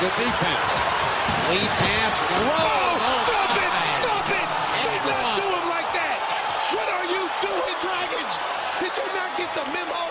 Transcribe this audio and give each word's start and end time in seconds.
good 0.00 0.14
defense. 0.18 0.72
Lead 1.50 1.70
pass, 1.78 2.14
throw. 2.18 2.48
Oh, 2.48 3.16
stop 3.26 3.52
it! 3.56 3.72
Stop 4.00 4.26
it! 4.30 4.48
And 4.80 4.88
Do 5.04 5.10
not 5.10 5.24
one. 5.24 5.36
do 5.40 5.46
him 5.54 5.66
like 5.68 5.90
that! 5.92 6.20
What 6.74 6.88
are 6.88 7.06
you 7.08 7.22
doing, 7.44 7.76
Dragons? 7.84 8.32
Did 8.80 8.92
you 8.96 9.06
not 9.12 9.30
get 9.36 9.50
the 9.54 9.64
memo? 9.72 10.02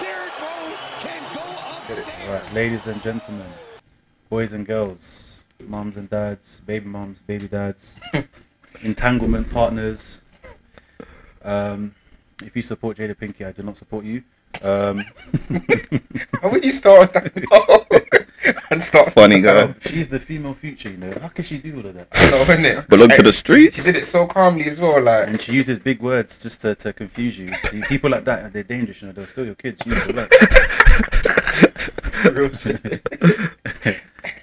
Derrick 0.00 0.36
Rose 0.40 0.80
can 1.00 1.22
go 1.34 1.44
upstairs. 1.76 2.28
Right, 2.28 2.54
ladies 2.54 2.86
and 2.86 3.02
gentlemen, 3.02 3.50
boys 4.28 4.52
and 4.52 4.66
girls, 4.66 5.44
moms 5.66 5.96
and 5.96 6.08
dads, 6.10 6.60
baby 6.60 6.86
moms, 6.86 7.20
baby 7.22 7.48
dads, 7.48 7.98
entanglement 8.82 9.50
partners. 9.50 10.20
Um, 11.42 11.94
if 12.44 12.54
you 12.54 12.62
support 12.62 12.98
Jada 12.98 13.14
Pinkett, 13.16 13.46
I 13.48 13.52
do 13.52 13.62
not 13.62 13.76
support 13.78 14.04
you. 14.04 14.22
Um, 14.62 15.04
How 16.42 16.50
would 16.50 16.64
you 16.64 16.72
start 16.72 17.12
that? 17.14 18.26
and 18.70 18.82
start 18.82 19.12
Funny 19.12 19.40
guy. 19.40 19.74
she's 19.80 20.08
the 20.08 20.20
female 20.20 20.54
future, 20.54 20.90
you 20.90 20.96
know. 20.96 21.12
How 21.20 21.28
can 21.28 21.44
she 21.44 21.58
do 21.58 21.76
all 21.76 21.86
of 21.86 21.94
that? 21.94 22.08
No, 22.14 22.44
innit? 22.54 22.88
Belong 22.88 23.08
to 23.10 23.22
the 23.22 23.32
streets. 23.32 23.84
She 23.84 23.92
did 23.92 24.02
it 24.02 24.06
so 24.06 24.26
calmly 24.26 24.64
as 24.66 24.78
well, 24.80 25.02
like. 25.02 25.28
And 25.28 25.40
she 25.40 25.52
uses 25.52 25.78
big 25.78 26.00
words 26.00 26.38
just 26.38 26.60
to, 26.62 26.74
to 26.76 26.92
confuse 26.92 27.38
you. 27.38 27.52
See, 27.64 27.82
people 27.82 28.10
like 28.10 28.24
that, 28.24 28.52
they're 28.52 28.62
dangerous, 28.62 29.02
you 29.02 29.08
know. 29.08 29.12
They'll 29.12 29.26
steal 29.26 29.46
your 29.46 29.54
kids. 29.54 29.84
You 29.86 29.94
know, 29.94 30.22
like. 30.22 30.32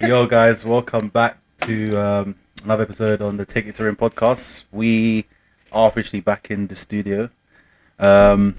Yo, 0.00 0.26
guys, 0.26 0.64
welcome 0.66 1.08
back 1.08 1.38
to 1.60 1.96
um, 1.96 2.36
another 2.64 2.82
episode 2.82 3.22
on 3.22 3.36
the 3.38 3.46
Take 3.46 3.66
It 3.66 3.76
to 3.76 3.84
Ring 3.84 3.96
podcast. 3.96 4.64
We 4.72 5.24
are 5.72 5.88
officially 5.88 6.20
back 6.20 6.50
in 6.50 6.66
the 6.66 6.74
studio. 6.74 7.30
Um, 7.98 8.56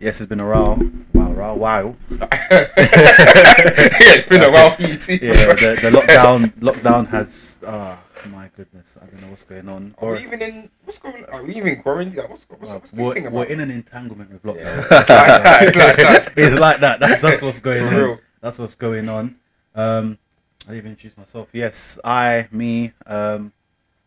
yes, 0.00 0.20
it's 0.20 0.28
been 0.28 0.40
a 0.40 0.48
while. 0.48 0.78
Wow, 1.14 1.32
wow, 1.32 1.54
wow. 1.54 1.96
yeah, 2.10 2.68
it's 2.76 4.26
been 4.26 4.42
a 4.42 4.50
while 4.50 4.70
for 4.70 4.82
you 4.82 4.96
too. 4.96 5.14
Yeah, 5.14 5.32
the, 5.32 5.78
the 5.82 5.90
lockdown 5.90 6.52
lockdown 6.60 7.06
has. 7.08 7.56
Ah, 7.66 7.98
my 8.30 8.50
goodness, 8.56 8.98
I 9.00 9.06
don't 9.06 9.20
know 9.22 9.28
what's 9.28 9.44
going 9.44 9.68
on. 9.68 9.94
Are 9.98 10.12
we 10.12 10.22
even 10.22 10.42
in? 10.42 10.70
What's 10.84 10.98
going 10.98 11.24
on? 11.24 11.30
Are 11.30 11.42
we 11.42 11.54
even 11.56 11.82
quarantined? 11.82 12.16
Like, 12.16 12.30
what's, 12.30 12.46
what's, 12.48 12.72
what's 12.72 12.92
we're, 12.92 13.12
thing 13.14 13.26
about? 13.26 13.36
we're 13.36 13.44
in 13.44 13.60
an 13.60 13.70
entanglement 13.70 14.30
with 14.30 14.42
lockdown. 14.42 14.60
Yeah, 14.60 14.80
it's 14.90 15.08
like 15.10 15.26
that. 15.26 15.62
It's 15.62 15.76
like 15.76 15.96
that. 15.96 16.32
it's 16.36 16.54
like 16.60 16.80
that. 16.80 17.00
That's 17.00 17.20
that's 17.20 17.42
what's 17.42 17.60
going 17.60 17.88
For 17.88 17.94
on. 17.94 17.94
real. 17.94 18.20
That's 18.40 18.58
what's 18.58 18.74
going 18.74 19.08
on. 19.08 19.36
Um, 19.74 20.18
I 20.66 20.70
didn't 20.70 20.78
even 20.78 20.90
introduce 20.92 21.18
myself. 21.18 21.48
Yes, 21.52 21.98
I, 22.04 22.48
me, 22.50 22.92
um, 23.06 23.52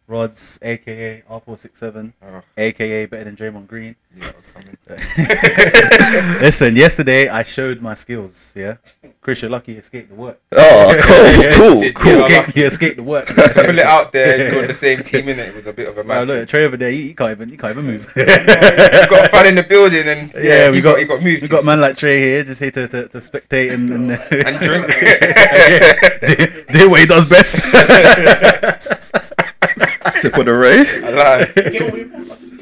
Rods, 0.08 0.58
aka 0.62 1.22
R467, 1.30 2.14
Oh, 2.22 2.42
aka 2.58 3.06
better 3.06 3.24
than 3.26 3.36
Draymond 3.36 3.68
Green. 3.68 3.96
Yeah, 4.20 4.28
it 4.30 4.36
was 4.38 4.48
coming. 4.48 4.78
Listen, 6.42 6.76
yesterday 6.76 7.28
I 7.28 7.44
showed 7.44 7.82
my 7.82 7.94
skills. 7.94 8.54
Yeah, 8.56 8.78
Chris, 9.22 9.42
you're 9.42 9.52
lucky 9.52 9.74
you 9.74 9.80
escaped 9.80 10.10
the 10.10 10.16
work. 10.16 10.40
Oh, 10.54 10.96
cool, 11.02 11.34
You 11.44 11.52
cool, 11.58 11.84
Yeah, 11.84 11.92
cool. 11.92 12.26
escaped, 12.26 12.56
you 12.58 12.66
escaped 12.66 12.96
the 12.98 13.04
work. 13.04 13.26
To 13.28 13.36
put 13.36 13.76
it 13.76 13.80
out 13.80 14.12
there, 14.14 14.50
you're 14.52 14.62
on 14.62 14.68
the 14.68 14.74
same 14.74 15.02
team 15.02 15.28
in 15.30 15.40
it. 15.40 15.50
It 15.50 15.56
was 15.56 15.68
a 15.68 15.74
bit 15.74 15.90
of 15.90 15.98
a 15.98 16.02
Wow, 16.04 16.08
mad. 16.20 16.28
look, 16.30 16.38
thing. 16.38 16.46
Trey 16.48 16.66
over 16.66 16.78
there, 16.78 16.90
he, 16.92 17.08
he 17.10 17.14
can't 17.14 17.32
even, 17.32 17.50
he 17.50 17.58
can't 17.58 17.72
even 17.74 17.86
move. 17.86 18.14
you 18.16 18.26
got 18.26 19.26
a 19.26 19.30
fan 19.30 19.46
in 19.48 19.56
the 19.56 19.64
building, 19.68 20.08
and 20.08 20.32
yeah, 20.34 20.42
Yeah, 20.42 20.70
we 20.70 20.78
you 20.78 20.84
got- 20.84 20.94
got, 20.94 21.02
you 21.02 21.08
got 21.08 21.22
moved. 21.22 21.42
We 21.42 21.48
got 21.50 21.66
man 21.66 21.82
like 21.82 21.98
Trey 21.98 22.20
here, 22.20 22.44
just 22.46 22.60
here 22.62 22.72
to, 22.72 22.88
to, 22.88 23.08
to 23.10 23.18
spectate 23.18 23.74
and, 23.74 23.90
and, 23.90 24.12
oh, 24.12 24.16
and 24.32 24.60
drink. 24.60 24.88
do, 26.22 26.80
do 26.80 26.90
what 26.90 27.02
he 27.02 27.06
does 27.08 27.30
best. 27.30 27.58
Sip 30.14 30.38
of 30.38 30.46
the 30.46 30.54
Ray. 30.54 30.86
I 31.04 31.10
lied. 31.12 32.57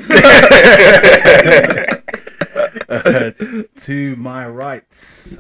Uh, 2.88 3.32
to 3.78 4.16
my 4.16 4.48
right, 4.48 4.84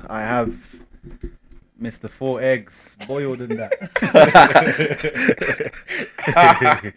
I 0.08 0.22
have 0.22 0.76
Mr. 1.82 2.10
Four 2.10 2.42
Eggs, 2.42 2.98
boiled 3.08 3.42
in 3.42 3.58
that. 3.58 3.74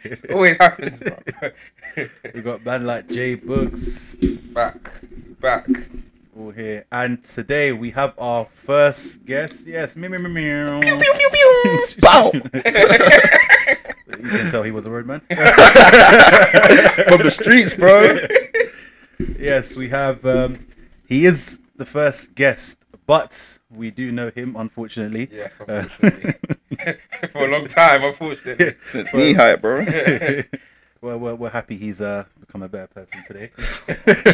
It 0.05 0.30
always 0.33 0.56
happens, 0.56 0.98
bro. 0.98 1.19
we 2.34 2.42
got 2.42 2.64
man 2.64 2.86
like 2.86 3.08
Jay 3.08 3.34
Books 3.34 4.14
back, 4.55 4.90
back. 5.40 5.68
all 6.36 6.51
here, 6.51 6.86
and 6.90 7.23
today 7.23 7.73
we 7.73 7.90
have 7.90 8.14
our 8.18 8.46
first 8.46 9.24
guest. 9.24 9.67
Yes, 9.67 9.96
me 9.96 10.08
me 10.08 10.18
me 10.18 10.28
me. 10.28 10.80
Bow. 12.01 12.33
You 14.08 14.29
can 14.29 14.51
tell 14.51 14.63
he 14.63 14.70
was 14.70 14.86
a 14.86 14.91
road 14.91 15.07
man. 15.07 15.20
From 17.08 17.23
the 17.23 17.30
streets, 17.30 17.74
bro. 17.74 18.19
yes, 19.39 19.77
we 19.77 19.89
have. 19.91 20.24
Um, 20.24 20.67
he 21.08 21.27
is 21.27 21.61
the 21.77 21.85
first 21.85 22.35
guest, 22.35 22.79
but 23.07 23.58
we 23.70 23.91
do 23.91 24.11
know 24.13 24.30
him, 24.30 24.57
unfortunately. 24.57 25.29
Yes, 25.30 25.61
Uh, 25.61 25.64
unfortunately. 25.85 26.35
For 27.33 27.46
a 27.46 27.51
long 27.51 27.67
time, 27.67 28.05
unfortunately. 28.05 28.74
Since 28.85 29.13
knee 29.14 29.33
height, 29.35 29.61
bro. 29.61 29.85
well, 31.01 31.19
we're, 31.19 31.35
we're 31.35 31.51
happy 31.51 31.77
he's 31.77 32.01
uh, 32.01 32.25
become 32.40 32.63
a 32.63 32.69
better 32.69 32.86
person 32.89 33.23
today. 33.27 33.51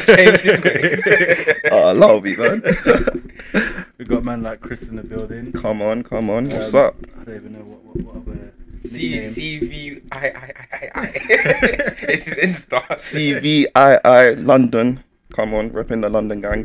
Changed 0.01 0.43
his 0.43 0.63
ways. 0.63 1.03
Oh, 1.71 1.89
I 1.89 1.93
love 1.93 2.27
you, 2.27 2.37
man. 2.37 2.63
We've 3.99 4.09
got 4.09 4.19
a 4.19 4.23
man 4.23 4.43
like 4.43 4.61
Chris 4.61 4.89
in 4.89 4.97
the 4.97 5.03
building. 5.05 5.53
Come 5.53 5.81
on, 5.83 6.03
come 6.03 6.29
on. 6.31 6.49
What's 6.51 6.75
Um, 6.75 6.87
up? 6.87 6.97
I 7.21 7.25
don't 7.25 7.37
even 7.37 7.53
know 7.53 7.61
what 7.61 7.85
what, 7.85 8.05
what 8.05 8.17
other 8.17 8.53
C 8.87 9.11
nickname. 9.11 9.31
C 9.31 9.59
V 9.59 10.01
I 10.13 10.27
I 10.29 10.53
I 10.73 10.91
I. 10.95 11.13
It's 12.09 12.27
his 12.31 12.37
Insta. 12.37 12.81
CVII 12.91 14.45
London. 14.45 15.03
Come 15.33 15.53
on, 15.55 15.71
repping 15.71 16.01
the 16.03 16.09
London 16.09 16.41
gang. 16.41 16.65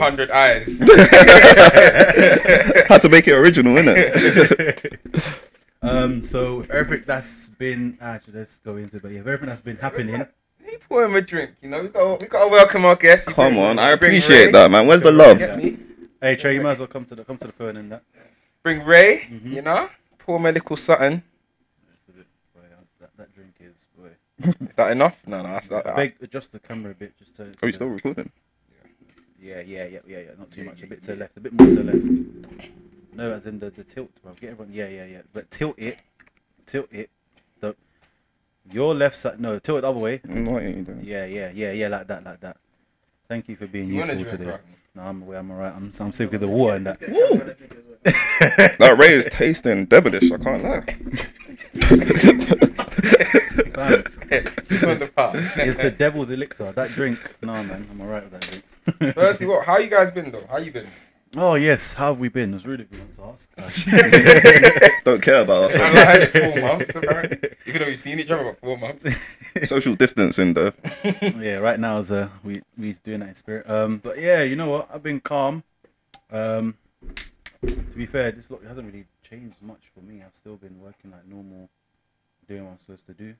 Hundred 0.00 0.30
eyes. 0.32 0.80
Had 2.88 2.98
to 3.02 3.08
make 3.08 3.28
it 3.28 3.34
original, 3.34 3.74
innit? 3.76 5.38
um, 5.82 6.22
so 6.24 6.64
everything 6.70 7.04
that's 7.06 7.48
been 7.50 7.96
actually 8.00 8.38
let's 8.40 8.56
go 8.58 8.76
into, 8.76 8.96
it, 8.96 9.02
but 9.02 9.12
yeah, 9.12 9.20
everything 9.20 9.46
that's 9.48 9.60
been 9.60 9.76
happening. 9.76 10.26
You 10.66 10.78
pour 10.88 11.04
him 11.04 11.14
a 11.14 11.20
drink. 11.22 11.52
You 11.62 11.68
know 11.70 11.82
we 11.82 11.88
got 11.88 12.20
we 12.20 12.26
got 12.26 12.44
to 12.44 12.50
welcome 12.50 12.84
our 12.84 12.96
guests. 12.96 13.28
You 13.28 13.34
Come 13.34 13.54
bring- 13.54 13.64
on, 13.64 13.78
I 13.78 13.94
bring 13.94 14.10
appreciate 14.10 14.46
Ray. 14.46 14.52
that, 14.52 14.70
man. 14.70 14.86
Where's 14.86 15.02
the 15.02 15.12
love? 15.12 15.38
Get 15.38 15.56
me? 15.56 15.78
Hey 16.20 16.34
Trey, 16.34 16.54
you 16.54 16.60
might 16.62 16.72
as 16.72 16.78
well 16.80 16.88
come 16.88 17.04
to 17.06 17.14
the 17.14 17.24
come 17.24 17.38
to 17.38 17.46
the 17.46 17.52
phone 17.52 17.76
and 17.76 17.92
that. 17.92 18.02
Bring 18.64 18.84
Ray. 18.84 19.28
Mm-hmm. 19.30 19.52
You 19.52 19.62
know, 19.62 19.88
pour 20.28 20.36
him 20.36 20.44
a 20.44 20.52
little 20.52 20.76
something. 20.76 21.22
That, 23.00 23.16
that 23.16 23.34
drink 23.34 23.54
is 23.60 23.74
boy. 23.96 24.10
Is 24.68 24.74
that 24.74 24.90
enough? 24.90 25.16
No, 25.26 25.40
no, 25.42 25.48
that's 25.54 25.70
not. 25.70 25.86
I 25.86 25.96
beg 25.96 26.16
adjust 26.20 26.52
the 26.52 26.58
camera 26.58 26.90
a 26.90 26.94
bit 26.94 27.16
just 27.18 27.34
to. 27.36 27.44
Are 27.44 27.54
we 27.62 27.72
still 27.72 27.86
recording? 27.88 28.30
Yeah, 29.40 29.60
yeah, 29.62 29.86
yeah, 29.86 30.00
yeah, 30.06 30.18
yeah. 30.18 30.30
Not 30.38 30.50
too 30.50 30.64
much. 30.64 30.82
A 30.82 30.86
bit 30.86 31.02
to 31.04 31.12
the 31.12 31.16
left. 31.20 31.36
A 31.36 31.40
bit 31.40 31.52
more 31.58 31.68
to 31.68 31.74
the 31.76 31.84
left. 31.84 32.04
No, 33.14 33.30
as 33.30 33.46
in 33.46 33.58
the, 33.60 33.70
the 33.70 33.84
tilt, 33.84 34.10
bro. 34.22 34.32
Get 34.38 34.50
everyone. 34.50 34.74
Yeah, 34.74 34.88
yeah, 34.88 35.06
yeah. 35.06 35.22
But 35.32 35.50
tilt 35.50 35.78
it. 35.78 36.02
Tilt 36.66 36.88
it. 36.92 37.08
The 37.60 37.74
your 38.70 38.94
left 38.94 39.16
side. 39.16 39.40
No, 39.40 39.58
tilt 39.58 39.78
it 39.78 39.80
the 39.82 39.88
other 39.88 39.98
way. 40.00 40.18
Mm, 40.18 40.48
What 40.50 40.62
are 40.62 40.68
you 40.68 40.82
doing? 40.82 41.00
Yeah, 41.04 41.24
yeah, 41.24 41.50
yeah, 41.54 41.72
yeah. 41.72 41.88
Like 41.88 42.06
that, 42.08 42.24
like 42.24 42.40
that. 42.40 42.56
Thank 43.28 43.48
you 43.48 43.56
for 43.56 43.66
being 43.66 43.88
You 43.88 43.98
want 44.00 44.10
a 44.10 44.14
useful 44.14 44.36
drink, 44.36 44.40
today. 44.40 44.50
right? 44.50 44.60
No, 44.94 45.02
I'm 45.02 45.22
away. 45.22 45.36
I'm 45.38 45.50
alright. 45.52 45.72
I'm 45.74 45.92
I'm 46.00 46.12
sick 46.12 46.30
with 46.32 46.40
the 46.42 46.48
water 46.48 46.74
and 46.76 46.86
that. 46.86 47.00
That 48.78 48.96
Ray 48.98 49.12
is 49.12 49.26
tasting 49.26 49.86
devilish, 49.86 50.30
I 50.32 50.38
can't 50.38 50.62
lie. 50.64 50.80
Fam, 53.74 54.04
He's 54.68 54.84
on 54.84 54.98
the 54.98 55.10
path. 55.14 55.34
it's 55.58 55.76
the 55.76 55.90
devil's 55.90 56.30
elixir. 56.30 56.72
That 56.72 56.88
drink. 56.90 57.18
No, 57.42 57.52
man. 57.52 57.86
I'm 57.90 58.00
alright 58.00 58.24
with 58.30 58.32
that 58.32 58.42
drink. 58.96 59.14
Firstly, 59.14 59.46
what? 59.46 59.64
How 59.66 59.78
you 59.78 59.90
guys 59.90 60.10
been 60.10 60.30
though? 60.30 60.44
How 60.50 60.58
you 60.58 60.72
been? 60.72 60.86
Oh 61.36 61.54
yes, 61.56 61.92
how 61.94 62.08
have 62.08 62.18
we 62.20 62.28
been? 62.28 62.54
It's 62.54 62.64
really 62.64 62.84
good 62.84 63.12
to 63.14 63.22
ask. 63.24 65.04
Don't 65.04 65.20
care 65.20 65.42
about 65.42 65.64
us. 65.64 65.74
I 65.74 65.88
had 65.88 66.22
it 66.22 66.30
four 66.32 66.60
months 66.62 66.94
apparently. 66.96 67.50
Even 67.66 67.80
though 67.82 67.86
we've 67.88 68.00
seen 68.00 68.18
each 68.18 68.30
other 68.30 68.44
for 68.44 68.54
four 68.54 68.78
months. 68.78 69.06
Social 69.68 69.94
distancing, 69.94 70.54
though. 70.54 70.72
yeah, 71.04 71.56
right 71.56 71.78
now 71.78 71.98
is 71.98 72.10
uh 72.10 72.28
we 72.42 72.62
we 72.78 72.94
doing 73.04 73.20
that 73.20 73.28
in 73.30 73.34
spirit. 73.34 73.68
Um, 73.68 73.98
but 73.98 74.18
yeah, 74.18 74.42
you 74.42 74.56
know 74.56 74.70
what? 74.70 74.88
I've 74.92 75.02
been 75.02 75.20
calm. 75.20 75.64
Um, 76.30 76.76
to 77.66 77.96
be 77.96 78.06
fair, 78.06 78.30
this 78.32 78.50
look 78.50 78.64
hasn't 78.66 78.86
really 78.86 79.06
changed 79.22 79.60
much 79.62 79.90
for 79.94 80.00
me. 80.00 80.22
I've 80.24 80.34
still 80.36 80.56
been 80.56 80.80
working 80.80 81.10
like 81.10 81.26
normal, 81.26 81.68
doing 82.48 82.64
what 82.64 82.72
I'm 82.72 82.78
supposed 82.78 83.06
to 83.06 83.14
do. 83.14 83.34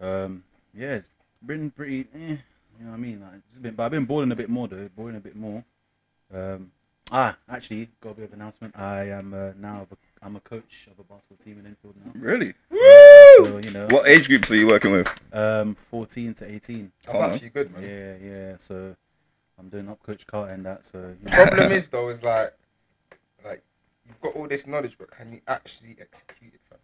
Um, 0.00 0.44
yeah, 0.74 0.96
it's 0.96 1.08
been 1.44 1.70
pretty. 1.70 2.06
Eh, 2.14 2.36
you 2.78 2.84
know 2.84 2.90
what 2.90 2.94
I 2.94 2.98
mean? 2.98 3.20
Like, 3.20 3.32
it's 3.50 3.58
been, 3.58 3.74
but 3.74 3.84
I've 3.84 3.90
been 3.90 4.04
balling 4.04 4.30
a 4.32 4.36
bit 4.36 4.50
more 4.50 4.68
though, 4.68 4.88
balling 4.94 5.16
a 5.16 5.20
bit 5.20 5.34
more. 5.36 5.64
Um, 6.32 6.70
ah, 7.10 7.36
actually, 7.48 7.88
got 8.00 8.10
a 8.10 8.14
bit 8.14 8.24
of 8.24 8.32
announcement. 8.34 8.78
I 8.78 9.08
am 9.10 9.32
uh, 9.32 9.52
now 9.58 9.86
a, 9.90 9.96
I'm 10.24 10.36
a 10.36 10.40
coach 10.40 10.88
of 10.90 10.98
a 10.98 11.02
basketball 11.04 11.38
team 11.44 11.58
in 11.60 11.66
Enfield 11.66 11.94
now. 12.04 12.12
Really? 12.14 12.52
Woo! 12.70 12.78
So 13.46 13.58
you 13.64 13.70
know, 13.70 13.86
What 13.90 14.06
age 14.08 14.28
groups 14.28 14.50
are 14.50 14.56
you 14.56 14.66
working 14.66 14.92
with? 14.92 15.08
um, 15.32 15.76
14 15.90 16.34
to 16.34 16.50
18. 16.52 16.92
That's 17.04 17.12
Come 17.16 17.24
on. 17.24 17.32
actually 17.32 17.48
good, 17.50 17.72
man. 17.72 17.82
Yeah, 17.82 18.16
yeah. 18.28 18.56
So 18.58 18.94
I'm 19.58 19.68
doing 19.70 19.88
up 19.88 20.02
coach 20.02 20.26
Carter 20.26 20.52
and 20.52 20.66
that. 20.66 20.84
So 20.86 20.98
you 21.22 21.30
know. 21.30 21.44
Problem 21.46 21.72
is 21.72 21.88
though, 21.88 22.10
is 22.10 22.22
like, 22.22 22.36
like 22.36 22.54
you've 24.06 24.20
got 24.20 24.34
all 24.34 24.48
this 24.48 24.66
knowledge, 24.66 24.96
but 24.98 25.10
can 25.10 25.32
you 25.32 25.40
actually 25.48 25.96
execute 26.00 26.54
it? 26.54 26.60
Fam? 26.68 26.78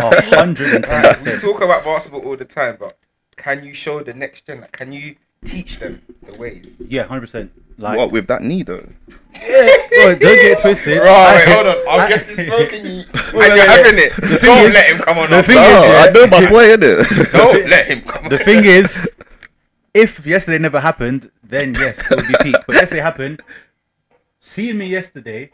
oh, 0.00 0.10
a 0.10 0.22
hundred 0.36 0.74
and 0.74 0.84
ten 0.84 1.02
Like, 1.04 1.24
we 1.24 1.32
talk 1.32 1.62
about 1.62 1.84
basketball 1.84 2.22
all 2.22 2.36
the 2.36 2.44
time, 2.44 2.76
but 2.78 2.94
can 3.36 3.64
you 3.64 3.74
show 3.74 4.02
the 4.02 4.14
next 4.14 4.46
gen? 4.46 4.60
Like, 4.62 4.72
can 4.72 4.92
you 4.92 5.16
teach 5.44 5.78
them 5.78 6.02
the 6.28 6.38
ways? 6.40 6.76
Yeah, 6.88 7.04
hundred 7.04 7.22
percent. 7.22 7.52
Like, 7.76 7.98
what 7.98 8.12
with 8.12 8.28
that 8.28 8.42
knee 8.42 8.62
though? 8.62 8.86
Bro, 9.08 9.40
oh, 9.42 10.14
don't 10.14 10.18
get 10.20 10.52
it 10.52 10.60
twisted. 10.60 10.98
Right, 10.98 11.44
hold 11.48 11.66
on. 11.66 11.76
I'll 11.88 12.08
get 12.08 12.26
the 12.26 12.32
smoking 12.44 12.86
you? 12.86 13.04
And 13.40 13.56
you're 13.56 13.66
having 13.66 13.98
it. 13.98 14.12
thing 14.14 14.38
Don't 14.40 14.66
is- 14.68 14.74
let 14.74 14.90
him 14.90 14.98
come 14.98 15.18
on. 15.18 15.30
the 15.30 15.36
our 15.36 15.42
thing 15.42 15.56
is, 15.56 15.62
yeah, 15.62 16.06
I 16.08 16.12
know 16.12 16.26
my 16.28 16.50
boy 16.50 16.72
in 16.72 16.80
it. 16.82 17.32
Don't 17.32 17.68
let 17.68 17.86
him 17.86 18.00
come 18.02 18.24
on. 18.24 18.30
The 18.30 18.38
thing 18.38 18.64
is, 18.64 19.08
if 19.92 20.24
yesterday 20.26 20.58
never 20.58 20.80
happened, 20.80 21.30
then 21.42 21.74
yes, 21.74 22.10
it 22.10 22.16
would 22.16 22.26
be 22.28 22.34
peak. 22.42 22.56
But 22.66 22.76
yesterday 22.76 23.02
happened. 23.02 23.42
Seeing 24.40 24.78
me 24.78 24.86
yesterday, 24.86 25.50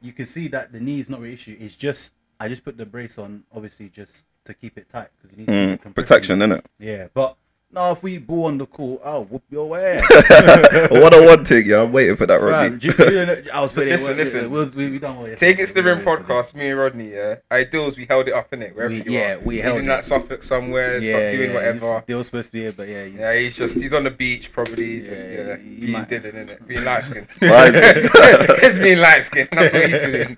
you 0.00 0.12
can 0.12 0.26
see 0.26 0.48
that 0.48 0.72
the 0.72 0.80
knee 0.80 1.00
is 1.00 1.08
not 1.08 1.20
an 1.20 1.32
issue. 1.32 1.56
It's 1.58 1.76
just 1.76 2.12
I 2.40 2.48
just 2.48 2.64
put 2.64 2.76
the 2.76 2.86
brace 2.86 3.18
on, 3.18 3.44
obviously, 3.54 3.88
just 3.88 4.24
to 4.44 4.54
keep 4.54 4.78
it 4.78 4.88
tight 4.88 5.08
because 5.20 5.36
you 5.36 5.44
need 5.44 5.78
Mm, 5.80 5.94
protection, 5.94 6.40
it. 6.40 6.46
innit? 6.46 6.64
Yeah, 6.78 7.08
but 7.12 7.36
no, 7.70 7.90
if 7.92 8.02
we 8.02 8.16
ball 8.16 8.46
on 8.46 8.56
the 8.56 8.64
court, 8.66 9.02
I'll 9.04 9.24
whoop 9.24 9.42
your 9.50 9.76
ass. 9.78 10.00
what 10.90 11.14
a 11.14 11.22
one 11.26 11.44
thing, 11.44 11.66
yeah. 11.66 11.82
I'm 11.82 11.92
waiting 11.92 12.16
for 12.16 12.24
that, 12.24 12.40
Fam, 12.40 12.48
Rodney. 12.48 12.78
do 12.78 12.86
you- 12.88 12.94
do 12.94 13.14
you 13.14 13.26
know- 13.26 13.42
I 13.52 13.60
was 13.60 13.72
putting 13.74 13.90
Listen, 13.90 14.12
it. 14.12 14.16
listen. 14.16 14.50
We, 14.50 14.64
we, 14.86 14.90
we 14.92 14.98
done 14.98 15.16
all 15.18 15.26
Take 15.36 15.58
it 15.58 15.66
to 15.66 15.74
the 15.74 15.82
rim 15.82 15.98
yesterday. 15.98 16.24
podcast, 16.24 16.54
me 16.54 16.70
and 16.70 16.78
Rodney, 16.78 17.10
yeah. 17.12 17.34
Ideals, 17.52 17.98
we 17.98 18.06
held 18.06 18.26
it 18.28 18.32
up 18.34 18.50
in 18.54 18.62
it. 18.62 18.74
Wherever 18.74 18.94
We- 18.94 19.02
you 19.02 19.12
yeah, 19.12 19.34
are. 19.34 19.38
we 19.40 19.54
he's 19.56 19.64
held 19.64 19.78
in 19.80 19.84
it. 19.84 19.88
that 19.88 20.04
Suffolk 20.06 20.42
somewhere, 20.42 20.98
Yeah, 20.98 21.18
yeah, 21.18 21.30
doing 21.32 21.48
yeah, 21.50 21.54
whatever. 21.56 21.78
he's- 21.92 22.02
They 22.06 22.14
were 22.14 22.24
supposed 22.24 22.46
to 22.48 22.52
be 22.52 22.60
here, 22.60 22.72
but 22.72 22.88
yeah, 22.88 23.04
he's, 23.04 23.14
Yeah, 23.14 23.34
he's 23.38 23.56
just 23.56 23.74
he's 23.80 23.92
on 23.92 24.04
the 24.04 24.10
beach 24.12 24.50
probably, 24.50 25.02
just 25.02 25.28
Yeah, 25.28 25.36
yeah, 25.48 25.56
he 25.58 25.74
being 25.80 25.92
might- 25.92 26.08
Dylan 26.08 26.34
in 26.34 26.48
it, 26.48 26.66
being 26.66 26.84
light 26.84 27.02
skinned. 27.02 27.28
Right. 27.42 27.72
it's 27.74 28.78
being 28.78 28.98
light 28.98 29.22
skinned. 29.24 29.48
That's 29.52 29.74
what 29.74 29.90
he's 29.90 30.00
doing. 30.02 30.36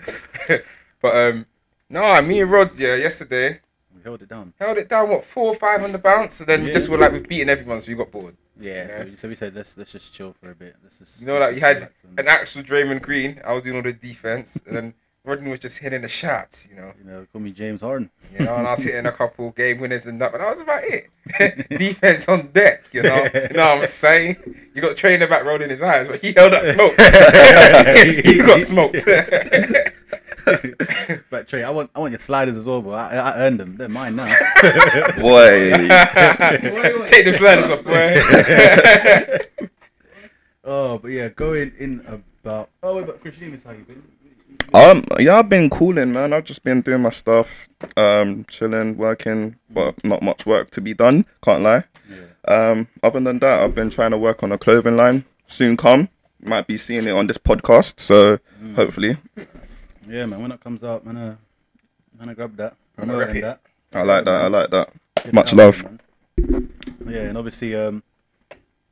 but 1.00 1.16
um, 1.16 1.46
no, 1.88 2.20
me 2.22 2.40
and 2.40 2.50
Rods, 2.50 2.78
yeah, 2.78 2.96
yesterday 2.96 3.60
we 4.00 4.04
held 4.08 4.22
it 4.22 4.28
down. 4.28 4.52
held 4.58 4.78
it 4.78 4.88
down. 4.88 5.08
What 5.10 5.24
four 5.24 5.48
or 5.52 5.54
five 5.56 5.82
on 5.82 5.92
the 5.92 5.98
bounce, 5.98 6.40
and 6.40 6.48
then 6.48 6.62
we 6.62 6.68
Yeah. 6.68 6.72
just 6.74 6.88
were 6.88 6.98
like 6.98 7.12
we've 7.12 7.28
beaten 7.28 7.48
everyone, 7.50 7.80
so 7.80 7.88
we 7.88 7.94
got 7.94 8.10
bored. 8.10 8.36
Yeah, 8.58 8.72
Yeah. 8.88 8.98
So, 8.98 9.04
we- 9.04 9.16
so 9.16 9.28
we 9.28 9.34
said 9.36 9.54
let's 9.54 9.76
let's 9.76 9.92
just 9.92 10.12
chill 10.14 10.34
for 10.40 10.50
a 10.50 10.54
bit. 10.54 10.76
Let's 10.82 10.98
just 10.98 11.20
You 11.20 11.26
know, 11.26 11.38
like 11.38 11.54
you 11.54 11.60
had 11.60 11.88
an 12.18 12.26
actual 12.28 12.62
Draymond 12.62 13.02
Green. 13.02 13.40
I 13.44 13.52
was 13.52 13.62
doing 13.64 13.76
all 13.76 13.82
the 13.82 13.92
defense, 13.92 14.58
and 14.66 14.76
then 14.76 14.94
Rodney 15.24 15.50
was 15.50 15.58
just 15.60 15.76
hitting 15.78 16.00
the 16.00 16.08
shots. 16.08 16.66
You 16.70 16.76
know, 16.76 16.92
you 16.98 17.04
know, 17.04 17.26
call 17.30 17.42
me 17.42 17.50
James 17.52 17.82
Harden. 17.82 18.10
you 18.32 18.44
know, 18.46 18.56
and 18.56 18.66
I 18.66 18.70
was 18.70 18.82
hitting 18.82 19.04
a 19.04 19.12
couple 19.20 19.50
game 19.50 19.78
winners 19.80 20.06
and 20.06 20.18
that, 20.20 20.32
but 20.32 20.38
that 20.38 20.48
was 20.50 20.60
about 20.60 20.82
it. 20.84 21.10
defense 21.78 22.26
on 22.28 22.48
deck. 22.52 22.86
You 22.92 23.02
know, 23.02 23.24
you 23.34 23.48
know 23.54 23.74
what 23.74 23.78
I'm 23.80 23.86
saying. 23.86 24.36
You 24.74 24.80
got 24.80 24.96
trainer 24.96 25.26
back 25.26 25.44
rolling 25.44 25.68
his 25.70 25.82
eyes, 25.82 26.08
but 26.08 26.20
he 26.24 26.32
held 26.32 26.52
that 26.54 26.64
smoke. 26.64 26.96
he 28.24 28.38
got 28.38 28.60
smoked. 28.60 29.04
but 31.30 31.48
Trey, 31.48 31.62
I 31.62 31.70
want 31.70 31.90
I 31.94 32.00
want 32.00 32.12
your 32.12 32.18
sliders 32.18 32.56
as 32.56 32.64
well, 32.64 32.82
but 32.82 32.92
I, 32.92 33.16
I 33.16 33.36
earned 33.38 33.60
them. 33.60 33.76
They're 33.76 33.88
mine 33.88 34.16
now. 34.16 34.26
Boy, 35.16 35.70
Take 37.06 37.24
the 37.24 37.34
sliders 37.36 37.70
off, 37.70 37.84
boy. 37.84 39.60
oh, 40.64 40.98
but 40.98 41.10
yeah, 41.10 41.28
going 41.28 41.72
in 41.78 42.04
about. 42.06 42.70
Oh, 42.82 42.96
wait, 42.96 43.06
but 43.06 43.20
Chris, 43.20 43.38
you 43.38 43.58
how 43.64 43.72
you 43.72 43.84
been? 43.84 44.02
um, 44.74 45.04
yeah, 45.18 45.38
I've 45.38 45.48
been 45.48 45.70
cooling, 45.70 46.12
man. 46.12 46.32
I've 46.32 46.44
just 46.44 46.62
been 46.62 46.80
doing 46.80 47.02
my 47.02 47.10
stuff, 47.10 47.68
um, 47.96 48.44
chilling, 48.48 48.96
working, 48.96 49.56
but 49.68 50.02
not 50.04 50.22
much 50.22 50.46
work 50.46 50.70
to 50.70 50.80
be 50.80 50.94
done. 50.94 51.26
Can't 51.42 51.62
lie. 51.62 51.84
Um, 52.48 52.88
other 53.02 53.20
than 53.20 53.38
that, 53.40 53.60
I've 53.62 53.74
been 53.74 53.90
trying 53.90 54.10
to 54.12 54.18
work 54.18 54.42
on 54.42 54.52
a 54.52 54.58
clothing 54.58 54.96
line. 54.96 55.24
Soon 55.46 55.76
come. 55.76 56.08
Might 56.42 56.66
be 56.66 56.78
seeing 56.78 57.06
it 57.06 57.10
on 57.10 57.26
this 57.26 57.36
podcast, 57.36 58.00
so 58.00 58.38
hopefully, 58.74 59.18
Yeah, 60.10 60.26
man. 60.26 60.42
When 60.42 60.50
it 60.50 60.60
comes 60.60 60.82
out, 60.82 61.06
man, 61.06 61.16
uh, 61.16 61.36
man, 62.18 62.30
I 62.30 62.34
grab 62.34 62.56
that. 62.56 62.74
Wanna 62.98 63.16
rep 63.16 63.34
it? 63.34 63.42
that. 63.42 63.60
I 63.94 64.02
like 64.02 64.24
that. 64.24 64.44
I 64.44 64.48
like 64.48 64.70
that. 64.70 65.32
Much 65.32 65.54
love. 65.54 65.84
man. 65.84 66.00
Yeah, 67.06 67.20
and 67.20 67.38
obviously, 67.38 67.76
um, 67.76 68.02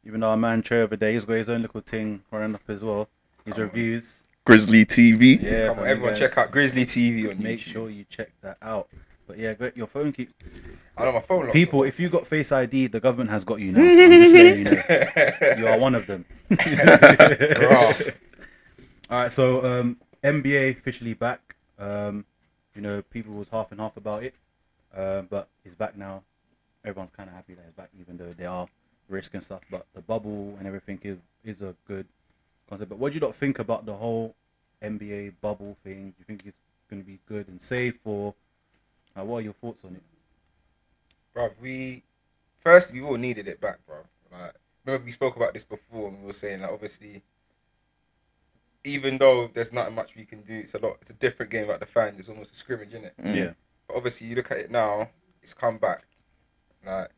even 0.07 0.21
though 0.21 0.29
our 0.31 0.37
man 0.37 0.63
Trey 0.63 0.81
over 0.83 0.97
there, 0.97 1.11
he's 1.11 1.25
got 1.25 1.35
his 1.35 1.49
own 1.49 1.63
little 1.63 1.81
thing 1.81 2.23
running 2.31 2.55
up 2.55 2.63
as 2.69 2.85
well. 2.85 3.09
His 3.45 3.59
reviews. 3.59 4.23
Grizzly 4.45 4.87
TV. 4.87 5.43
Yeah, 5.43 5.69
Come 5.69 5.81
on, 5.81 5.87
everyone 5.89 6.13
guys 6.13 6.21
check 6.21 6.39
out 6.39 6.53
Grizzly 6.53 6.85
TV 6.85 7.29
on 7.31 7.43
Make 7.43 7.59
YouTube. 7.59 7.63
sure 7.63 7.91
you 7.91 8.05
check 8.09 8.31
that 8.43 8.57
out. 8.63 8.89
But 9.27 9.39
yeah, 9.39 9.55
your 9.75 9.89
phone 9.89 10.13
keeps. 10.13 10.33
I 10.97 11.05
know 11.05 11.13
my 11.13 11.21
phone. 11.21 11.51
People, 11.51 11.83
if 11.83 11.99
you 11.99 12.09
got 12.09 12.29
Face 12.29 12.53
ID, 12.53 12.87
the 12.87 13.01
government 13.01 13.31
has 13.31 13.45
got 13.45 13.59
you 13.61 13.73
now. 13.73 13.81
I'm 13.81 13.89
you 13.89 14.65
know. 14.65 14.83
You 15.59 15.67
are 15.67 15.79
one 15.79 15.95
of 15.97 16.07
them. 16.07 16.25
All 19.11 19.19
right, 19.19 19.33
so 19.33 19.65
um, 19.81 19.97
NBA 20.23 20.79
officially 20.79 21.15
back. 21.15 21.57
Um, 21.79 22.25
you 22.75 22.83
know, 22.83 23.03
people 23.03 23.35
was 23.35 23.49
half 23.49 23.71
and 23.73 23.81
half 23.81 23.97
about 23.97 24.23
it, 24.23 24.35
uh, 24.95 25.23
but 25.23 25.49
it's 25.65 25.75
back 25.75 25.97
now. 25.97 26.23
Everyone's 26.85 27.11
kind 27.11 27.29
of 27.29 27.35
happy 27.35 27.55
that 27.55 27.65
it's 27.67 27.77
back, 27.77 27.91
even 28.01 28.17
though 28.17 28.33
there 28.37 28.49
are 28.49 28.67
risk 29.09 29.35
and 29.35 29.43
stuff. 29.43 29.63
But 29.71 29.87
the 29.95 30.01
bubble 30.01 30.57
and 30.59 30.67
everything 30.67 31.01
is 31.03 31.19
is 31.45 31.63
a 31.63 31.75
good 31.87 32.07
concept. 32.69 32.91
But 32.91 32.99
what 32.99 33.13
do 33.13 33.15
you 33.15 33.21
not 33.21 33.35
think 33.35 33.59
about 33.59 33.87
the 33.87 33.95
whole 33.95 34.35
NBA 34.83 35.35
bubble 35.41 35.77
thing? 35.83 36.11
Do 36.11 36.15
you 36.19 36.25
think 36.25 36.43
it's 36.47 36.57
going 36.89 37.03
to 37.03 37.07
be 37.07 37.19
good 37.27 37.49
and 37.49 37.61
safe, 37.61 37.99
or 38.05 38.35
uh, 39.17 39.25
what 39.25 39.39
are 39.39 39.43
your 39.43 39.55
thoughts 39.55 39.85
on 39.85 39.95
it? 39.95 40.03
bro. 41.39 41.51
We 41.61 42.03
first 42.61 42.93
we 42.93 43.01
all 43.01 43.17
needed 43.17 43.47
it 43.47 43.61
back, 43.61 43.79
bro. 43.87 43.99
Like, 44.33 44.55
remember 44.85 45.05
we 45.05 45.13
spoke 45.13 45.37
about 45.37 45.55
this 45.55 45.65
before, 45.65 46.09
and 46.09 46.21
we 46.21 46.27
were 46.27 46.33
saying 46.33 46.63
like 46.63 46.73
obviously, 46.73 47.23
even 48.89 49.19
though 49.19 49.51
there's 49.53 49.73
not 49.73 49.93
much 49.93 50.17
we 50.17 50.25
can 50.25 50.43
do, 50.43 50.55
it's 50.55 50.75
a 50.75 50.79
lot. 50.79 50.99
It's 51.01 51.11
a 51.11 51.15
different 51.15 51.53
game 51.53 51.65
about 51.65 51.81
the 51.81 51.87
fans. 51.87 52.19
It's 52.19 52.29
almost 52.29 52.53
a 52.53 52.57
scrimmage, 52.57 52.91
isn't 52.91 53.05
it? 53.05 53.15
Yeah, 53.25 53.53
But 53.87 53.97
obviously, 53.97 54.27
you 54.27 54.37
look 54.37 54.51
at 54.51 54.59
it 54.59 54.71
now. 54.71 55.11
It's 55.43 55.55
come 55.55 55.79
back. 55.79 56.05
Like 56.85 57.11